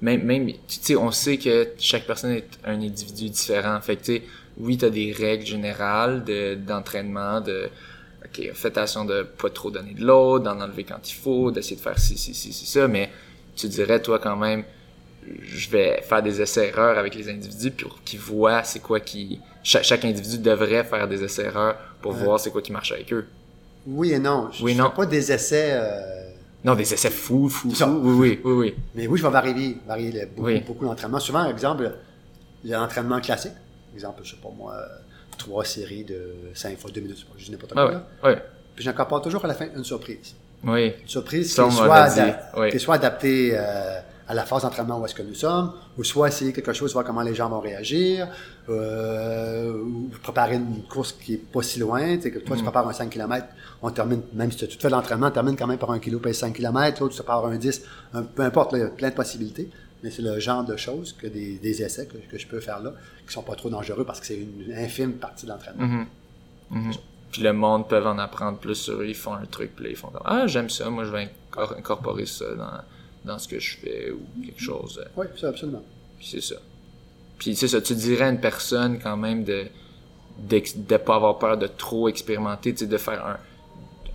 De- 0.05 0.17
Même, 0.17 0.23
même 0.23 0.47
tu 0.67 0.79
sais, 0.81 0.95
on 0.95 1.11
sait 1.11 1.37
que 1.37 1.69
chaque 1.79 2.05
personne 2.05 2.31
est 2.31 2.47
un 2.65 2.79
individu 2.81 3.29
différent. 3.29 3.79
Fait 3.81 3.95
que, 3.97 4.03
tu 4.03 4.15
sais, 4.17 4.23
oui, 4.57 4.77
t'as 4.77 4.89
des 4.89 5.11
règles 5.11 5.45
générales 5.45 6.23
de, 6.23 6.55
d'entraînement, 6.55 7.41
de, 7.41 7.69
ok, 8.25 8.51
faites 8.53 8.77
attention 8.77 9.05
de 9.05 9.23
pas 9.23 9.49
trop 9.49 9.71
donner 9.71 9.93
de 9.93 10.03
l'eau, 10.05 10.39
d'en 10.39 10.59
enlever 10.61 10.83
quand 10.83 11.09
il 11.09 11.13
faut, 11.15 11.51
d'essayer 11.51 11.75
de 11.75 11.81
faire 11.81 11.99
ci, 11.99 12.17
ci, 12.17 12.33
ci, 12.33 12.53
ci, 12.53 12.65
ça, 12.65 12.87
mais 12.87 13.09
tu 13.55 13.67
dirais, 13.67 14.01
toi, 14.01 14.19
quand 14.19 14.35
même, 14.37 14.63
je 15.43 15.69
vais 15.69 16.01
faire 16.03 16.21
des 16.21 16.41
essais-erreurs 16.41 16.97
avec 16.99 17.15
les 17.15 17.29
individus 17.29 17.71
pour 17.71 18.03
qu'ils 18.03 18.19
voient 18.19 18.63
c'est 18.63 18.79
quoi 18.81 18.99
qui, 18.99 19.39
chaque, 19.63 19.83
chaque 19.83 20.05
individu 20.05 20.37
devrait 20.37 20.83
faire 20.83 21.07
des 21.07 21.23
essais-erreurs 21.23 21.77
pour 22.01 22.11
voir 22.13 22.39
c'est 22.39 22.51
quoi 22.51 22.61
qui 22.61 22.71
marche 22.71 22.91
avec 22.91 23.11
eux. 23.11 23.25
Oui 23.87 24.13
et 24.13 24.19
non. 24.19 24.49
Je 24.51 24.63
Oui, 24.63 24.75
non. 24.75 24.89
fais 24.89 24.95
pas 24.95 25.05
des 25.07 25.31
essais. 25.31 25.71
euh, 25.73 26.24
Non, 26.65 26.73
des 26.73 26.91
essais 26.91 27.11
fous, 27.11 27.47
fous. 27.47 27.69
Oui, 27.69 27.85
oui, 28.01 28.41
oui, 28.43 28.53
oui. 28.53 28.75
Mais 28.95 29.05
oui, 29.05 29.19
je 29.19 29.23
vais 29.23 29.29
varier, 29.29 29.77
varier 29.87 30.25
beaucoup, 30.25 30.47
Oui. 30.47 30.63
beaucoup 30.65 30.83
l'entraînement. 30.83 31.19
Souvent, 31.19 31.47
exemple, 31.47 31.91
il 32.63 32.71
y 32.71 32.73
a 32.73 32.79
l'entraînement 32.79 33.21
classique. 33.21 33.53
Exemple, 33.93 34.21
je 34.23 34.31
sais 34.31 34.41
pas 34.41 34.49
moi, 34.57 34.75
trois 35.37 35.63
séries 35.63 36.03
de 36.03 36.33
5 36.55 36.79
fois 36.79 36.89
2 36.89 37.01
minutes, 37.01 37.23
je 37.37 37.45
dis 37.45 37.51
n'importe 37.51 37.73
quoi. 37.73 37.85
Ouais, 37.85 37.91
là. 37.93 38.07
ouais, 38.23 38.29
ouais. 38.31 38.41
Puis 38.75 38.83
j'incorpore 38.83 39.21
toujours 39.21 39.45
à 39.45 39.47
la 39.47 39.53
fin 39.53 39.67
une 39.75 39.83
surprise. 39.83 40.35
Oui. 40.63 40.93
Une 41.01 41.07
surprise 41.07 41.47
qui, 41.49 41.53
soit 41.53 41.69
oui. 42.57 42.79
soit 42.79 42.95
adaptée 42.95 43.51
euh, 43.53 43.99
à 44.27 44.33
la 44.33 44.43
phase 44.43 44.63
d'entraînement 44.63 44.99
où 44.99 45.05
est-ce 45.05 45.13
que 45.15 45.21
nous 45.21 45.35
sommes, 45.35 45.71
ou 45.97 46.03
soit 46.03 46.29
essayer 46.29 46.51
quelque 46.51 46.73
chose, 46.73 46.93
voir 46.93 47.05
comment 47.05 47.21
les 47.21 47.35
gens 47.35 47.47
vont 47.49 47.59
réagir, 47.59 48.27
euh, 48.69 49.73
ou 49.83 50.09
préparer 50.21 50.55
une 50.55 50.83
course 50.89 51.13
qui 51.13 51.33
est 51.35 51.37
pas 51.37 51.61
si 51.61 51.79
loin. 51.79 52.15
Tu 52.17 52.23
sais, 52.23 52.31
que 52.31 52.39
toi, 52.39 52.55
tu 52.55 52.61
Mm. 52.61 52.65
prépares 52.65 52.87
un 52.87 52.93
5 52.93 53.09
km, 53.09 53.47
on 53.81 53.91
termine, 53.91 54.21
même 54.33 54.51
si 54.51 54.57
tu 54.57 54.67
tu 54.67 54.77
fais 54.79 54.87
de 54.87 54.93
l'entraînement, 54.93 55.27
on 55.27 55.31
termine 55.31 55.55
quand 55.55 55.67
même 55.67 55.77
par 55.77 55.91
un 55.91 55.99
kilo, 55.99 56.19
pèse 56.19 56.37
5 56.39 56.53
km, 56.53 57.01
l'autre, 57.01 57.13
tu 57.15 57.21
prépares 57.21 57.45
un 57.45 57.55
10, 57.57 57.83
un- 58.13 58.23
peu 58.23 58.41
importe, 58.43 58.71
là, 58.73 58.77
il 58.79 58.81
y 58.81 58.85
a 58.85 58.89
plein 58.89 59.09
de 59.09 59.15
possibilités. 59.15 59.69
Mais 60.03 60.11
c'est 60.11 60.21
le 60.21 60.39
genre 60.39 60.63
de 60.63 60.75
choses 60.77 61.13
que 61.13 61.25
des, 61.27 61.57
des 61.57 61.81
essais 61.81 62.05
que, 62.05 62.17
que 62.31 62.37
je 62.37 62.45
peux 62.47 62.59
faire 62.59 62.79
là, 62.79 62.91
qui 63.27 63.33
sont 63.33 63.41
pas 63.41 63.55
trop 63.55 63.69
dangereux 63.69 64.03
parce 64.05 64.19
que 64.19 64.25
c'est 64.27 64.37
une 64.37 64.71
infime 64.75 65.13
partie 65.13 65.45
de 65.47 65.51
l'entraînement. 65.51 65.83
Mhm. 65.87 66.05
Mhm. 66.71 66.91
Puis 67.31 67.41
le 67.41 67.53
monde 67.53 67.87
peut 67.87 68.05
en 68.05 68.17
apprendre 68.19 68.57
plus 68.59 68.75
sur 68.75 68.99
eux. 69.01 69.07
Ils 69.07 69.15
font 69.15 69.33
un 69.33 69.45
truc, 69.45 69.75
puis 69.75 69.87
ils 69.89 69.95
font 69.95 70.09
comme 70.09 70.21
Ah, 70.25 70.45
j'aime 70.47 70.69
ça, 70.69 70.89
moi 70.89 71.05
je 71.05 71.11
vais 71.11 71.27
incor- 71.51 71.75
incorporer 71.77 72.25
ça 72.27 72.45
dans, 72.55 72.69
dans 73.25 73.39
ce 73.39 73.47
que 73.47 73.59
je 73.59 73.77
fais 73.77 74.11
ou 74.11 74.19
quelque 74.45 74.61
chose. 74.61 74.99
euh, 75.03 75.09
Oui, 75.17 75.25
ça, 75.39 75.49
absolument. 75.49 75.83
Puis 76.17 76.27
c'est 76.31 76.41
ça. 76.41 76.55
Puis 77.37 77.55
c'est 77.55 77.67
ça, 77.67 77.81
tu 77.81 77.95
dirais 77.95 78.25
à 78.25 78.29
une 78.29 78.39
personne 78.39 78.99
quand 79.01 79.17
même 79.17 79.43
de 79.43 79.65
de 80.37 80.97
pas 80.97 81.15
avoir 81.15 81.39
peur 81.39 81.57
de 81.57 81.67
trop 81.67 82.09
expérimenter, 82.09 82.73
de 82.73 82.97
faire 82.97 83.25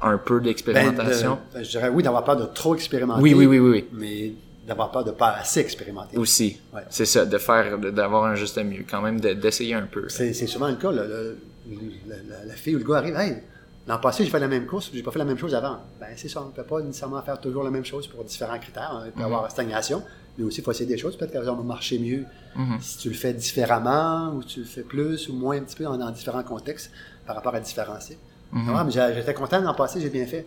un, 0.02 0.10
un 0.12 0.18
peu 0.18 0.38
Ben, 0.38 0.44
d'expérimentation. 0.44 1.34
de- 1.34 1.54
ben, 1.58 1.64
je 1.64 1.70
dirais 1.70 1.88
oui, 1.88 2.02
d'avoir 2.02 2.24
peur 2.24 2.36
de 2.36 2.44
trop 2.44 2.74
expérimenter. 2.74 3.22
oui, 3.22 3.32
oui, 3.32 3.46
oui, 3.46 3.58
oui, 3.58 3.70
oui. 3.70 3.84
Mais 3.92 4.32
d'avoir 4.66 4.90
peur 4.90 5.02
de 5.04 5.12
pas 5.12 5.30
assez 5.32 5.60
expérimenter. 5.60 6.18
Aussi. 6.18 6.58
Ouais. 6.74 6.82
C'est 6.90 7.06
ça, 7.06 7.24
de 7.24 7.38
faire, 7.38 7.78
d'avoir 7.78 8.24
un 8.26 8.34
juste 8.34 8.62
mieux, 8.62 8.84
quand 8.88 9.00
même, 9.00 9.18
de- 9.18 9.32
d'essayer 9.32 9.72
un 9.74 9.86
peu. 9.86 10.08
C'est 10.10 10.34
c'est 10.34 10.46
souvent 10.46 10.68
le 10.68 10.76
cas. 10.76 10.92
là. 10.92 11.04
Le- 11.06 11.38
le- 11.70 11.76
la, 12.08 12.44
la 12.46 12.54
fille 12.54 12.74
ou 12.76 12.78
le 12.78 12.84
gars 12.84 12.96
arrive, 12.98 13.16
hey, 13.16 13.38
l'an 13.86 13.98
passé, 13.98 14.24
j'ai 14.24 14.30
fait 14.30 14.38
la 14.40 14.48
même 14.48 14.66
course, 14.66 14.90
j'ai 14.92 15.02
pas 15.02 15.10
fait 15.10 15.18
la 15.18 15.24
même 15.24 15.38
chose 15.38 15.54
avant. 15.54 15.78
Ben, 16.00 16.08
c'est 16.16 16.28
ça, 16.28 16.42
on 16.42 16.46
ne 16.46 16.50
peut 16.52 16.62
pas 16.62 16.80
nécessairement 16.80 17.22
faire 17.22 17.40
toujours 17.40 17.64
la 17.64 17.70
même 17.70 17.84
chose 17.84 18.06
pour 18.06 18.24
différents 18.24 18.58
critères. 18.58 19.02
Il 19.06 19.12
peut 19.12 19.20
y 19.20 19.24
avoir 19.24 19.50
stagnation, 19.50 20.02
mais 20.38 20.44
aussi, 20.44 20.60
il 20.60 20.64
faut 20.64 20.70
essayer 20.70 20.86
des 20.86 20.98
choses. 20.98 21.16
Peut-être 21.16 21.32
qu'elles 21.32 21.44
vont 21.44 21.62
marcher 21.62 21.98
mieux 21.98 22.24
Mhm. 22.56 22.80
si 22.80 22.98
tu 22.98 23.08
le 23.08 23.14
fais 23.14 23.32
différemment, 23.34 24.32
ou 24.34 24.42
tu 24.44 24.60
le 24.60 24.66
fais 24.66 24.82
plus 24.82 25.28
ou 25.28 25.34
moins 25.34 25.56
un 25.56 25.60
petit 25.62 25.76
peu 25.76 25.84
dans, 25.84 25.96
dans 25.96 26.10
différents 26.10 26.42
contextes 26.42 26.90
par 27.26 27.36
rapport 27.36 27.54
à 27.54 27.60
différents 27.60 28.00
cycles. 28.00 28.18
Mhm. 28.52 28.74
Ah, 28.74 28.86
j'étais 29.14 29.34
content 29.34 29.60
l'an 29.60 29.74
passé, 29.74 30.00
j'ai 30.00 30.10
bien 30.10 30.26
fait. 30.26 30.46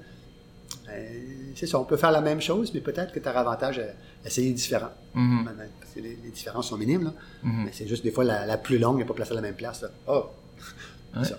Ben, 0.86 1.06
c'est 1.56 1.68
ça, 1.68 1.80
on 1.80 1.86
peut 1.86 1.98
faire 1.98 2.12
la 2.12 2.22
même 2.22 2.42
chose, 2.42 2.72
mais 2.74 2.82
peut-être 2.82 3.14
que 3.14 3.20
tu 3.20 3.28
as 3.28 3.32
avantage 3.40 3.80
à 3.80 4.28
essayer 4.28 4.52
différent. 4.52 4.90
Mhm. 5.14 5.44
Maintenant, 5.44 5.64
Parce 5.80 5.94
que 5.94 6.00
les, 6.02 6.18
les 6.24 6.30
différences 6.32 6.68
sont 6.70 6.78
minimes, 6.78 7.06
là. 7.06 7.14
Mhm. 7.44 7.64
mais 7.66 7.72
c'est 7.74 7.88
juste 7.88 8.04
des 8.04 8.12
fois 8.12 8.24
la, 8.24 8.46
la 8.46 8.58
plus 8.58 8.78
longue 8.80 8.98
n'est 8.98 9.06
pas 9.06 9.14
placée 9.14 9.32
à 9.32 9.36
la 9.36 9.42
même 9.42 9.56
place. 9.56 9.82
Là. 9.82 9.90
Oh! 10.08 10.26
Ouais. 11.16 11.22
C'est 11.24 11.30
ça. 11.30 11.38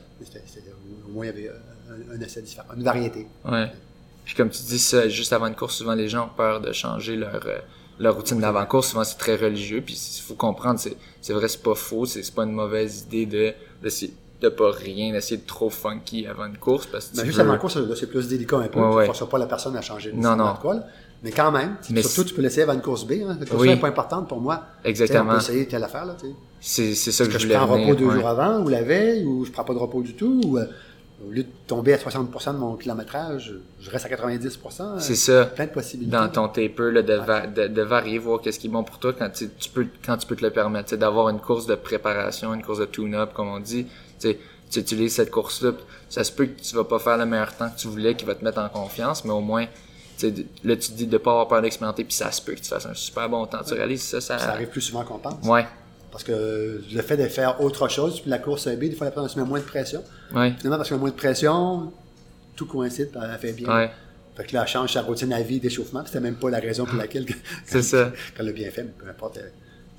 Au 1.08 1.10
moins, 1.10 1.24
il 1.24 1.28
y 1.30 1.30
avait 1.32 1.48
euh, 1.48 1.54
un, 2.12 2.16
un 2.16 2.20
essai 2.20 2.42
différent, 2.42 2.68
une 2.76 2.82
variété. 2.84 3.26
Ouais. 3.44 3.70
Puis 4.24 4.34
comme 4.34 4.48
tu 4.50 4.62
dis 4.62 4.78
ça, 4.78 5.08
juste 5.08 5.32
avant 5.32 5.46
une 5.46 5.54
course, 5.54 5.76
souvent 5.76 5.94
les 5.94 6.08
gens 6.08 6.24
ont 6.26 6.36
peur 6.36 6.60
de 6.60 6.72
changer 6.72 7.16
leur 7.16 7.42
euh, 7.46 7.58
leur 7.98 8.16
routine 8.16 8.40
d'avant-course. 8.40 8.88
Souvent 8.88 9.04
c'est 9.04 9.18
très 9.18 9.36
religieux. 9.36 9.82
Puis 9.84 9.94
il 10.18 10.22
faut 10.22 10.34
comprendre, 10.34 10.80
c'est 10.80 11.32
vrai, 11.32 11.48
c'est 11.48 11.62
pas 11.62 11.74
faux, 11.74 12.06
c'est 12.06 12.34
pas 12.34 12.44
une 12.44 12.52
mauvaise 12.52 13.02
idée 13.02 13.26
de 13.26 13.52
d'essayer 13.82 14.14
de 14.40 14.48
pas 14.48 14.70
rien, 14.72 15.12
d'essayer 15.12 15.38
de 15.38 15.46
trop 15.46 15.70
funky 15.70 16.26
avant 16.26 16.46
une 16.46 16.58
course 16.58 16.86
parce 16.86 17.06
que 17.08 17.24
juste 17.24 17.36
veux- 17.36 17.42
avant 17.42 17.52
la 17.52 17.58
course, 17.58 17.78
c'est 17.98 18.06
plus 18.10 18.28
délicat 18.28 18.56
un 18.58 18.68
peu. 18.68 18.78
Ouais, 18.80 18.84
tu 18.86 18.90
ne 18.90 18.96
ouais. 18.96 19.06
forces 19.06 19.28
pas 19.28 19.38
la 19.38 19.46
personne 19.46 19.76
à 19.76 19.80
changer 19.82 20.10
de 20.12 20.16
Non, 20.16 20.36
non. 20.36 20.54
de. 20.62 20.80
Mais 21.22 21.30
quand 21.30 21.50
même, 21.52 21.76
Mais 21.88 22.02
surtout, 22.02 22.24
tu 22.28 22.34
peux 22.34 22.42
l'essayer 22.42 22.64
avant 22.64 22.74
une 22.74 22.82
course 22.82 23.06
B. 23.06 23.12
Hein. 23.26 23.38
La 23.40 23.46
course 23.46 23.62
Oui. 23.62 23.68
B 23.68 23.70
n'est 23.70 23.80
pas 23.80 23.88
importante 23.88 24.28
pour 24.28 24.40
moi. 24.42 24.62
Exactement. 24.84 25.30
On 25.30 25.34
peut 25.34 25.40
essayer 25.40 25.66
telle 25.66 25.82
affaire. 25.82 26.04
C'est 26.60 26.94
ça 26.94 27.24
que, 27.24 27.28
que 27.30 27.34
je 27.34 27.38
je 27.38 27.44
voulais 27.46 27.54
prends 27.58 27.64
un 27.72 27.74
venir, 27.76 27.86
repos 27.88 27.98
deux 27.98 28.06
ouais. 28.06 28.14
jours 28.16 28.28
avant, 28.28 28.60
ou 28.62 28.68
la 28.68 28.82
veille, 28.82 29.24
ou 29.24 29.44
je 29.46 29.50
prends 29.50 29.64
pas 29.64 29.72
de 29.72 29.78
repos 29.78 30.02
du 30.02 30.14
tout, 30.14 30.40
ou 30.44 30.58
euh, 30.58 30.66
au 31.26 31.30
lieu 31.30 31.42
de 31.44 31.48
tomber 31.66 31.92
à 31.94 31.96
60% 31.96 32.52
de 32.54 32.58
mon 32.58 32.76
kilométrage, 32.76 33.54
je 33.80 33.90
reste 33.90 34.06
à 34.06 34.08
90%. 34.08 34.80
euh, 34.80 34.98
C'est 34.98 35.14
ça. 35.14 35.46
Plein 35.46 35.66
de 35.66 35.70
possibilités. 35.70 36.12
Dans 36.16 36.28
ton 36.28 36.48
taper, 36.48 36.90
là, 36.92 37.02
de, 37.02 37.14
va- 37.14 37.46
de, 37.46 37.66
de 37.68 37.82
varier, 37.82 38.18
voir 38.18 38.40
qu'est-ce 38.40 38.58
qui 38.58 38.66
est 38.66 38.70
bon 38.70 38.84
pour 38.84 38.98
toi 38.98 39.12
quand 39.12 39.30
tu, 39.30 39.48
tu 39.58 39.68
peux 39.70 39.86
quand 40.04 40.16
tu 40.16 40.26
peux 40.26 40.36
te 40.36 40.44
le 40.44 40.50
permettre, 40.50 40.94
d'avoir 40.96 41.28
une 41.28 41.40
course 41.40 41.66
de 41.66 41.74
préparation, 41.74 42.52
une 42.54 42.62
course 42.62 42.78
de 42.80 42.86
tune-up, 42.86 43.32
comme 43.34 43.48
on 43.48 43.60
dit. 43.60 43.86
Tu 44.20 44.80
utilises 44.80 45.14
cette 45.14 45.30
course-là, 45.30 45.72
ça 46.08 46.24
se 46.24 46.32
peut 46.32 46.46
que 46.46 46.60
tu 46.60 46.74
vas 46.74 46.84
pas 46.84 46.98
faire 46.98 47.16
le 47.16 47.26
meilleur 47.26 47.54
temps 47.56 47.70
que 47.70 47.78
tu 47.78 47.86
voulais, 47.86 48.14
qui 48.16 48.24
va 48.24 48.34
te 48.34 48.44
mettre 48.44 48.58
en 48.58 48.68
confiance, 48.68 49.24
mais 49.24 49.30
au 49.32 49.40
moins, 49.40 49.66
là, 50.22 50.76
tu 50.76 50.88
te 50.90 50.92
dis 50.92 51.06
de 51.06 51.18
pas 51.18 51.30
avoir 51.30 51.48
peur 51.48 51.62
d'expérimenter, 51.62 52.02
puis 52.04 52.14
ça 52.14 52.32
se 52.32 52.40
peut 52.42 52.54
que 52.54 52.60
tu 52.60 52.68
fasses 52.70 52.86
un 52.86 52.94
super 52.94 53.28
bon 53.28 53.46
temps. 53.46 53.60
Tu 53.66 53.74
réalises 53.74 54.02
ça, 54.02 54.20
ça... 54.20 54.38
Ça 54.38 54.50
arrive 54.52 54.68
plus 54.68 54.80
souvent 54.80 55.04
qu'on 55.04 55.18
pense. 55.18 55.46
Ouais, 55.46 55.66
Parce 56.14 56.22
que 56.22 56.80
le 56.92 57.02
fait 57.02 57.16
de 57.16 57.26
faire 57.26 57.60
autre 57.60 57.88
chose, 57.88 58.20
puis 58.20 58.30
la 58.30 58.38
course 58.38 58.68
B, 58.68 58.78
des 58.82 58.92
fois, 58.92 59.06
la 59.06 59.10
personne 59.10 59.28
se 59.28 59.36
met 59.40 59.44
moins 59.44 59.58
de 59.58 59.64
pression. 59.64 60.00
ouais, 60.32 60.52
Finalement, 60.58 60.76
parce 60.76 60.88
qu'il 60.88 60.94
y 60.96 60.98
a 60.98 61.00
moins 61.00 61.10
de 61.10 61.16
pression, 61.16 61.92
tout 62.54 62.66
coïncide, 62.66 63.10
elle 63.20 63.36
fait 63.40 63.52
bien. 63.52 63.68
ouais. 63.76 63.90
Fait 64.36 64.44
que 64.44 64.54
là, 64.54 64.62
elle 64.62 64.68
change 64.68 64.92
sa 64.92 65.02
routine 65.02 65.32
à 65.32 65.42
vie 65.42 65.58
d'échauffement, 65.58 66.02
c'était 66.06 66.20
même 66.20 66.36
pas 66.36 66.50
la 66.50 66.60
raison 66.60 66.84
pour 66.86 66.96
laquelle 66.96 67.26
C'est 67.66 67.82
ça. 67.82 68.12
bien 68.54 68.70
fait, 68.70 68.84
mais 68.84 68.92
peu 68.96 69.08
importe. 69.10 69.38
euh, 69.38 69.48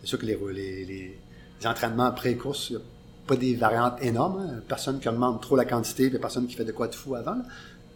C'est 0.01 0.07
sûr 0.07 0.17
que 0.19 0.25
les, 0.25 0.37
les, 0.53 0.85
les- 0.85 1.19
les 1.61 1.67
entraînements 1.67 2.11
pré-course, 2.11 2.69
il 2.69 2.77
n'y 2.77 2.81
a 2.81 2.85
pas 3.27 3.35
des 3.35 3.55
variantes 3.55 3.97
énormes. 4.01 4.39
hein. 4.39 4.61
Personne 4.69 4.99
qui 5.01 5.09
augmente 5.09 5.41
trop 5.41 5.57
la 5.57 5.65
quantité, 5.65 6.09
puis 6.09 6.17
personne 6.19 6.47
qui 6.47 6.55
fait 6.55 6.63
de 6.65 6.71
quoi 6.71 6.87
de 6.87 6.95
fou 6.95 7.15
avant. 7.15 7.31
là. 7.35 7.43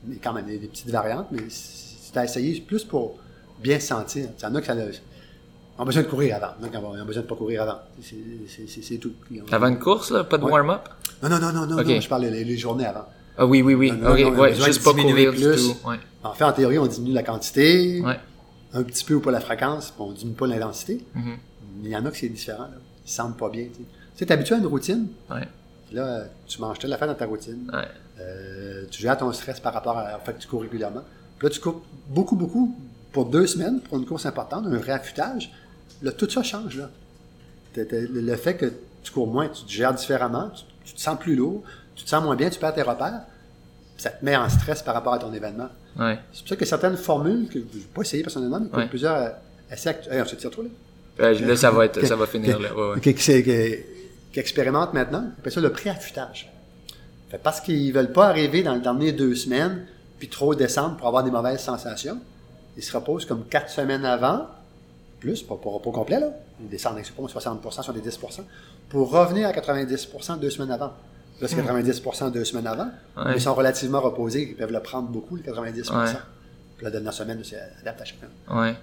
Mais 0.07 0.15
quand 0.17 0.33
même, 0.33 0.45
il 0.49 0.53
y 0.55 0.57
a 0.57 0.59
des 0.59 0.67
petites 0.67 0.89
variantes, 0.89 1.27
mais 1.31 1.43
c'est 1.49 2.17
à 2.17 2.23
essayer 2.25 2.59
plus 2.61 2.83
pour 2.83 3.17
bien 3.61 3.79
se 3.79 3.87
sentir. 3.87 4.27
Il 4.37 4.43
y 4.43 4.45
en 4.45 4.55
a 4.55 4.61
que 4.61 4.67
ça 4.67 4.75
le- 4.75 4.91
On 5.79 5.83
a 5.83 5.85
besoin 5.85 6.03
de 6.03 6.07
courir 6.07 6.35
avant. 6.35 6.51
Donc, 6.61 6.71
on 6.75 6.93
a 6.93 7.03
besoin 7.05 7.23
de 7.23 7.27
pas 7.27 7.35
courir 7.35 7.61
avant. 7.63 7.79
C'est- 8.01 8.97
tout. 8.97 9.13
Avant 9.51 9.67
une 9.67 9.79
course, 9.79 10.11
là, 10.11 10.23
pas 10.25 10.37
de 10.37 10.43
Ouais. 10.43 10.51
warm-up? 10.51 10.81
Non, 11.23 11.29
non, 11.29 11.39
non, 11.39 11.53
non, 11.53 11.65
non, 11.65 11.83
non, 11.83 11.99
je 12.01 12.09
parle 12.09 12.23
les, 12.25 12.43
les 12.43 12.57
journées 12.57 12.85
avant. 12.85 13.05
Ah 13.37 13.45
oui, 13.45 13.61
oui, 13.61 13.73
oui. 13.73 13.91
Non, 13.91 13.97
non, 14.09 14.11
ok, 14.11 14.19
non, 14.19 14.27
on 14.27 14.33
a 14.35 14.39
ouais, 14.41 14.49
besoin 14.51 14.65
juste 14.67 14.83
pas 14.83 14.91
diminuer 14.91 15.25
courir 15.27 15.31
du 15.33 15.47
plus. 15.57 15.67
tout. 15.73 15.87
Ouais. 15.87 15.95
En 16.23 16.33
fait, 16.33 16.43
en 16.43 16.51
théorie, 16.51 16.77
on 16.79 16.85
diminue 16.87 17.13
la 17.13 17.23
quantité, 17.23 18.01
Ouais. 18.01 18.19
un 18.73 18.83
petit 18.83 19.05
peu 19.05 19.13
ou 19.15 19.19
pas 19.21 19.31
la 19.31 19.39
fréquence, 19.39 19.91
puis 19.91 20.01
on 20.05 20.11
diminue 20.11 20.35
pas 20.35 20.47
l'intensité. 20.47 21.05
Mhm. 21.15 21.37
Mais 21.81 21.89
il 21.89 21.91
y 21.91 21.95
en 21.95 22.05
a 22.05 22.11
que 22.11 22.17
c'est 22.17 22.27
différent. 22.27 22.63
Là. 22.63 22.77
Ils 23.05 23.09
sentent 23.09 23.37
pas 23.37 23.47
bien. 23.49 23.63
Tu 23.63 23.69
sais. 23.75 23.79
Tu 24.17 24.25
sais, 24.25 24.31
habitué 24.33 24.55
à 24.55 24.57
une 24.57 24.65
routine, 24.67 25.07
là, 25.93 26.23
tu 26.45 26.59
manges 26.59 26.77
telle 26.79 26.91
affaire 26.91 27.07
dans 27.07 27.15
ta 27.15 27.25
routine. 27.25 27.71
Euh, 28.19 28.83
tu 28.91 29.01
gères 29.01 29.17
ton 29.17 29.31
stress 29.31 29.61
par 29.61 29.73
rapport 29.73 29.97
à- 29.97 30.17
au 30.17 30.25
fait 30.25 30.33
que 30.33 30.39
tu 30.41 30.47
cours 30.49 30.61
régulièrement. 30.61 31.03
Puis 31.37 31.47
là, 31.47 31.53
tu 31.53 31.61
cours 31.61 31.81
beaucoup, 32.09 32.35
beaucoup 32.35 32.75
pour 33.13 33.25
deux 33.27 33.47
semaines, 33.47 33.79
pour 33.79 33.97
une 33.97 34.05
course 34.05 34.25
importante, 34.25 34.65
un 34.67 34.77
vrai 34.77 34.91
affûtage. 34.91 35.51
Là, 36.01 36.11
tout 36.11 36.29
ça 36.29 36.43
change. 36.43 36.77
Là. 36.77 36.89
Le 37.75 38.07
le 38.21 38.35
fait 38.35 38.55
que 38.55 38.71
tu 39.03 39.11
cours 39.11 39.27
moins, 39.27 39.47
tu 39.49 39.63
te 39.63 39.71
gères 39.71 39.93
différemment, 39.93 40.49
tu, 40.49 40.63
tu 40.85 40.93
te 40.93 40.99
sens 41.01 41.17
plus 41.19 41.35
lourd, 41.35 41.63
tu 41.95 42.03
te 42.03 42.09
sens 42.09 42.23
moins 42.23 42.35
bien, 42.35 42.49
tu 42.49 42.59
perds 42.59 42.73
tes 42.73 42.81
repères. 42.81 43.21
Ça 43.97 44.09
te 44.11 44.23
met 44.23 44.35
en 44.35 44.47
stress 44.49 44.81
par 44.81 44.93
rapport 44.93 45.13
à 45.13 45.19
ton 45.19 45.33
événement. 45.33 45.69
Ouais. 45.99 46.17
C'est 46.31 46.39
pour 46.41 46.49
ça 46.49 46.55
que 46.55 46.65
certaines 46.65 46.97
formules 46.97 47.47
que 47.49 47.59
je 47.59 47.77
n'ai 47.77 47.83
pas 47.93 48.01
essayé 48.01 48.23
personnellement, 48.23 48.59
mais 48.61 48.69
que 48.69 48.75
Ouais. 48.77 48.87
plusieurs 48.87 49.15
euh, 49.17 49.29
actu- 49.71 50.09
Hey, 50.09 50.21
on 50.21 50.25
se 50.25 50.35
tire 50.35 50.49
trop 50.51 50.61
là. 50.63 50.69
Euh, 51.21 51.37
là, 51.39 51.55
ça 51.57 51.69
va 51.71 51.85
être, 51.85 51.99
Que- 51.99 52.07
ça 52.07 52.15
va 52.15 52.25
finir 52.27 52.57
que- 52.57 52.63
là. 52.63 52.73
Ouais, 52.75 52.93
ouais. 52.95 52.99
que- 53.01 53.09
que 53.11 53.21
c'est- 53.21 53.43
que- 53.43 53.79
Qui 54.31 54.39
expérimentent 54.39 54.93
maintenant, 54.93 55.23
on 55.25 55.39
appelle 55.39 55.51
ça 55.51 55.59
le 55.59 55.71
pré-affûtage. 55.71 56.51
Parce 57.43 57.59
qu'ils 57.61 57.91
veulent 57.91 58.11
pas 58.13 58.27
arriver 58.27 58.61
dans 58.61 58.75
le 58.75 58.79
dernier 58.79 59.11
deux 59.11 59.33
semaines, 59.35 59.85
puis 60.19 60.29
trop 60.29 60.53
descendre 60.53 60.97
pour 60.97 61.07
avoir 61.07 61.23
des 61.23 61.31
mauvaises 61.31 61.61
sensations. 61.61 62.19
Ils 62.77 62.83
se 62.83 62.95
reposent 62.95 63.25
comme 63.25 63.45
quatre 63.45 63.69
semaines 63.71 64.05
avant, 64.05 64.47
plus, 65.19 65.43
pas 65.43 65.55
pour 65.55 65.73
repos 65.73 65.91
complet, 65.91 66.19
là. 66.19 66.27
Avec, 66.85 67.05
je 67.05 67.09
sais 67.09 67.13
pas, 67.15 67.23
60%, 67.23 67.61
70%, 67.61 68.41
pour 68.89 69.11
revenir 69.11 69.47
à 69.47 69.51
90% 69.53 70.39
deux 70.39 70.49
semaines 70.49 70.71
avant. 70.71 70.93
Là, 71.41 71.47
c'est 71.47 71.55
90% 71.55 72.31
deux 72.31 72.43
semaines 72.43 72.67
avant, 72.67 72.85
Ouais. 73.17 73.23
mais 73.27 73.33
ils 73.35 73.41
sont 73.41 73.53
relativement 73.55 74.01
reposés, 74.01 74.49
ils 74.49 74.55
peuvent 74.55 74.71
le 74.71 74.81
prendre 74.81 75.07
beaucoup, 75.09 75.35
le 75.37 75.41
90%. 75.41 75.97
Ouais. 75.97 76.11
Puis 76.77 76.83
la 76.85 76.91
dernière 76.91 77.13
semaine, 77.13 77.41
c'est 77.43 77.59
adapté 77.81 78.01
à 78.01 78.05
chacun. 78.05 78.27
Ouais. 78.49 78.75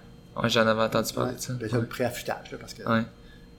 Ouais, 0.42 0.48
j'en 0.50 0.66
avais 0.66 0.82
entendu 0.82 1.12
parler 1.12 1.34
de 1.34 1.40
ça. 1.40 1.52
Ben, 1.54 1.68
le 1.72 1.86
pré-affûtage, 1.86 2.50
là, 2.52 2.58
parce 2.60 2.74
que 2.74 2.82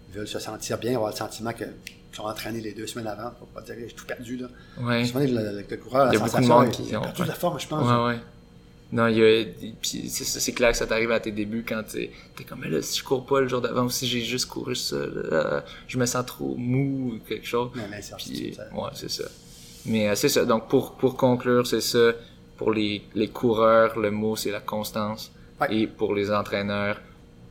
ils 0.10 0.16
veulent 0.16 0.28
se 0.28 0.40
sentir 0.40 0.78
bien, 0.78 0.96
avoir 0.96 1.12
le 1.12 1.16
sentiment 1.16 1.52
que- 1.52 1.64
qu'ils 1.66 2.16
sont 2.16 2.24
entraînés 2.24 2.62
les 2.62 2.74
deux 2.74 2.88
semaines 2.88 3.08
avant, 3.08 3.32
pour 3.38 3.48
pas 3.50 3.62
dire 3.62 3.76
j'ai 3.78 3.94
tout 3.94 4.06
perdu. 4.06 4.38
Là. 4.38 4.48
Ouais. 4.82 5.06
Souvent, 5.06 5.20
le, 5.20 5.26
le- 5.28 5.66
le 5.70 5.78
coureur, 5.78 6.06
la 6.06 6.12
Il 6.12 6.14
y 6.14 6.18
a 6.18 6.20
beaucoup 6.20 6.26
de 6.26 6.32
sensation, 6.46 6.56
monde 6.60 6.68
il- 6.68 6.72
qui 6.72 6.84
il 6.90 6.96
a 6.96 7.00
ont- 7.00 7.04
perdu 7.04 7.22
ouais. 7.22 7.28
la 7.28 7.34
forme, 7.34 7.60
je 7.60 7.68
pense. 7.68 8.08
Ouais. 8.08 8.20
Non, 8.92 9.08
il 9.08 9.18
y 9.18 9.22
a, 9.22 9.44
puis 9.82 10.10
c'est, 10.10 10.54
clair 10.54 10.72
que 10.72 10.78
ça 10.78 10.88
t'arrive 10.88 11.12
à 11.12 11.20
tes 11.20 11.32
débuts 11.32 11.66
quand 11.68 11.84
t'es, 11.84 12.10
t'es 12.36 12.46
comme, 12.46 12.62
mais 12.62 12.70
là, 12.70 12.82
si 12.82 13.00
je 13.00 13.04
cours 13.04 13.26
pas 13.26 13.42
le 13.42 13.48
jour 13.50 13.60
d'avant 13.60 13.84
ou 13.84 13.90
si 13.90 14.08
j'ai 14.08 14.22
juste 14.22 14.46
couru 14.46 14.76
ça, 14.76 14.96
là, 15.30 15.66
je 15.90 15.98
me 15.98 16.06
sens 16.06 16.26
trop 16.26 16.56
mou 16.56 17.16
ou 17.16 17.20
quelque 17.28 17.46
chose. 17.46 17.72
Mais 17.76 18.00
Puis, 18.18 18.54
ça- 18.56 18.74
ouais, 18.74 18.90
c'est 18.94 19.10
ça. 19.12 19.26
Mais 19.86 20.08
euh, 20.10 20.16
c'est 20.16 20.30
ça. 20.30 20.46
Donc, 20.46 20.70
pour, 20.70 20.94
pour 20.94 21.18
conclure, 21.18 21.68
c'est 21.68 21.82
ça. 21.82 22.14
Pour 22.56 22.72
les, 22.72 23.04
les 23.14 23.28
coureurs, 23.28 24.00
le 24.00 24.10
mot, 24.10 24.36
c'est 24.38 24.52
la 24.52 24.62
constance. 24.62 25.32
Ouais. 25.60 25.76
Et 25.76 25.88
pour 25.88 26.16
les 26.16 26.32
entraîneurs, 26.32 27.02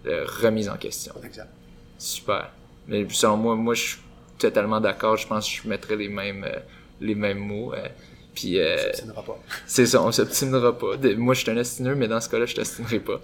euh, 0.06 0.24
remise 0.42 0.68
en 0.70 0.76
question. 0.76 1.12
Exact. 1.22 1.50
Super. 1.98 2.50
Mais 2.88 3.06
selon 3.10 3.36
moi, 3.36 3.56
moi, 3.56 3.74
je 3.74 3.82
suis 3.82 3.98
totalement 4.38 4.80
d'accord. 4.80 5.16
Je 5.16 5.26
pense 5.26 5.48
que 5.50 5.62
je 5.62 5.68
mettrais 5.68 5.96
les 5.96 6.08
mêmes, 6.08 6.44
euh, 6.44 6.58
les 7.00 7.14
mêmes 7.14 7.38
mots. 7.38 7.74
Puis, 8.36 8.60
euh, 8.60 8.76
n'aura 9.06 9.22
pas. 9.24 9.36
c'est 9.66 9.86
ça, 9.86 10.00
on 10.00 10.12
s'obstinera 10.12 10.78
pas. 10.78 10.96
De- 10.96 11.14
moi, 11.16 11.34
je 11.34 11.40
suis 11.40 11.50
un 11.50 11.56
ostineux, 11.56 11.96
mais 11.96 12.06
dans 12.06 12.20
ce 12.20 12.28
cas-là, 12.28 12.46
je 12.46 12.54
t'obstinerai 12.54 13.00
pas. 13.00 13.20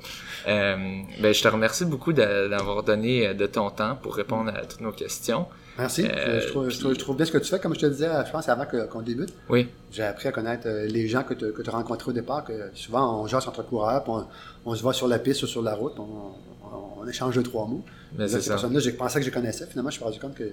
Euh, 0.48 0.76
ben, 1.20 1.32
je 1.32 1.40
te 1.42 1.46
remercie 1.48 1.84
beaucoup 1.84 2.12
d'a- 2.12 2.48
d'avoir 2.48 2.82
donné 2.82 3.28
euh, 3.28 3.34
de 3.34 3.46
ton 3.46 3.70
temps 3.70 3.96
pour 4.02 4.16
répondre 4.16 4.50
à 4.52 4.66
toutes 4.66 4.80
nos 4.80 4.90
questions. 4.90 5.46
Merci. 5.78 6.04
Euh, 6.06 6.40
je, 6.40 6.48
trouve, 6.48 6.64
je 6.64 6.68
puis- 6.70 6.78
trouve- 6.80 6.94
je 6.94 6.98
trouve 6.98 7.16
bien 7.16 7.24
ce 7.26 7.32
que 7.32 7.38
tu 7.38 7.48
fais. 7.48 7.60
Comme 7.60 7.74
je 7.74 7.80
te 7.80 7.86
disais, 7.86 8.08
je 8.26 8.30
pense, 8.32 8.48
avant 8.48 8.64
qu'on 8.90 9.00
débute, 9.02 9.32
Oui, 9.48 9.68
j'ai 9.90 10.02
appris 10.02 10.28
à 10.28 10.32
connaître 10.32 10.66
les 10.68 11.06
gens 11.08 11.22
que 11.22 11.34
tu 11.34 11.44
as 11.68 11.70
rencontrés 11.72 12.10
au 12.10 12.14
départ. 12.14 12.44
Que 12.44 12.52
souvent, 12.74 13.22
on 13.22 13.26
jase 13.26 13.46
entre 13.46 13.62
coureurs, 13.64 14.02
puis 14.02 14.12
on, 14.12 14.26
on 14.70 14.74
se 14.74 14.82
voit 14.82 14.92
sur 14.94 15.08
la 15.08 15.18
piste 15.18 15.42
ou 15.44 15.46
sur 15.46 15.62
la 15.62 15.74
route, 15.74 15.94
on, 15.98 16.02
on- 16.02 17.02
on 17.02 17.06
échange 17.08 17.34
deux, 17.36 17.42
trois 17.42 17.66
mots. 17.66 17.84
Ben, 18.12 18.24
Là, 18.24 18.28
c'est 18.28 18.36
ces 18.40 18.48
ça. 18.48 18.50
personnes-là, 18.54 18.80
je 18.80 18.90
pensais 18.90 19.18
que 19.20 19.26
je 19.26 19.30
connaissais. 19.30 19.66
Finalement, 19.66 19.90
je 19.90 19.96
me 19.96 20.00
suis 20.00 20.04
rendu 20.04 20.20
compte 20.20 20.34
que 20.34 20.50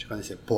je 0.00 0.08
connaissais 0.08 0.36
pas. 0.36 0.54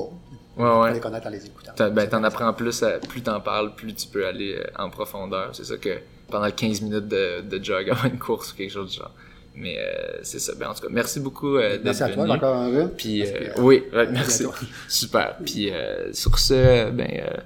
ouais, 0.57 0.81
ouais. 0.81 0.95
les 0.95 1.01
connaître 1.01 1.27
en 1.27 1.31
les 1.31 1.47
écoutant. 1.47 1.73
T'en- 1.75 1.91
Ben, 1.91 2.09
t'en 2.09 2.23
apprends 2.25 2.53
plus, 2.53 2.83
à- 2.83 2.99
plus 2.99 3.23
t'en 3.23 3.41
parles, 3.41 3.75
plus 3.75 3.95
tu 3.95 4.07
peux 4.09 4.27
aller 4.27 4.57
euh, 4.57 4.65
en 4.83 4.89
profondeur. 4.91 5.51
C'est 5.53 5.65
ça 5.65 5.77
que 5.77 5.99
pendant 6.31 6.51
15 6.51 6.81
minutes 6.83 7.09
de, 7.09 7.41
de 7.43 7.63
jog 7.65 7.91
avant 7.91 8.09
une 8.09 8.19
course 8.19 8.53
ou 8.53 8.57
quelque 8.57 8.71
chose 8.73 8.91
du 8.93 8.99
genre. 8.99 9.11
Mais 9.55 9.77
euh, 9.79 10.19
c'est 10.23 10.39
ça. 10.39 10.53
Ben, 10.59 10.69
en 10.71 10.75
tout 10.75 10.81
cas, 10.83 10.89
merci 10.91 11.21
beaucoup 11.21 11.57
euh, 11.57 11.73
d'être 11.73 11.85
Merci 11.85 12.03
à 12.05 12.09
toi, 12.11 12.23
venu. 12.25 12.35
encore 12.37 12.57
un 12.57 12.69
rhume. 12.69 12.91
Puis, 12.97 13.23
euh, 13.23 13.27
euh, 13.35 13.53
oui, 13.59 13.85
ouais, 13.93 14.07
merci. 14.11 14.47
Super. 14.89 15.37
Puis, 15.45 15.71
euh, 15.71 16.11
sur 16.15 16.39
ce, 16.39 16.91
ben, 16.91 17.07
euh, 17.11 17.37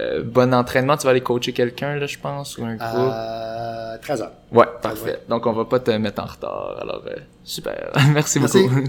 euh, 0.00 0.22
bon 0.24 0.52
entraînement. 0.52 0.96
Tu 0.96 1.04
vas 1.04 1.10
aller 1.10 1.20
coacher 1.20 1.52
quelqu'un, 1.52 1.94
là, 1.96 2.06
je 2.06 2.18
pense, 2.18 2.58
ou 2.58 2.64
un 2.64 2.74
groupe? 2.74 3.12
À 3.12 3.96
13h. 4.02 4.28
Ouais, 4.52 4.66
parfait. 4.82 5.20
Donc, 5.28 5.46
on 5.46 5.52
va 5.52 5.64
pas 5.66 5.78
te 5.78 5.90
mettre 5.92 6.20
en 6.22 6.26
retard. 6.26 6.78
Alors, 6.80 7.02
euh, 7.06 7.14
super. 7.44 7.92
Merci, 8.12 8.40
Merci. 8.40 8.62
beaucoup. 8.64 8.88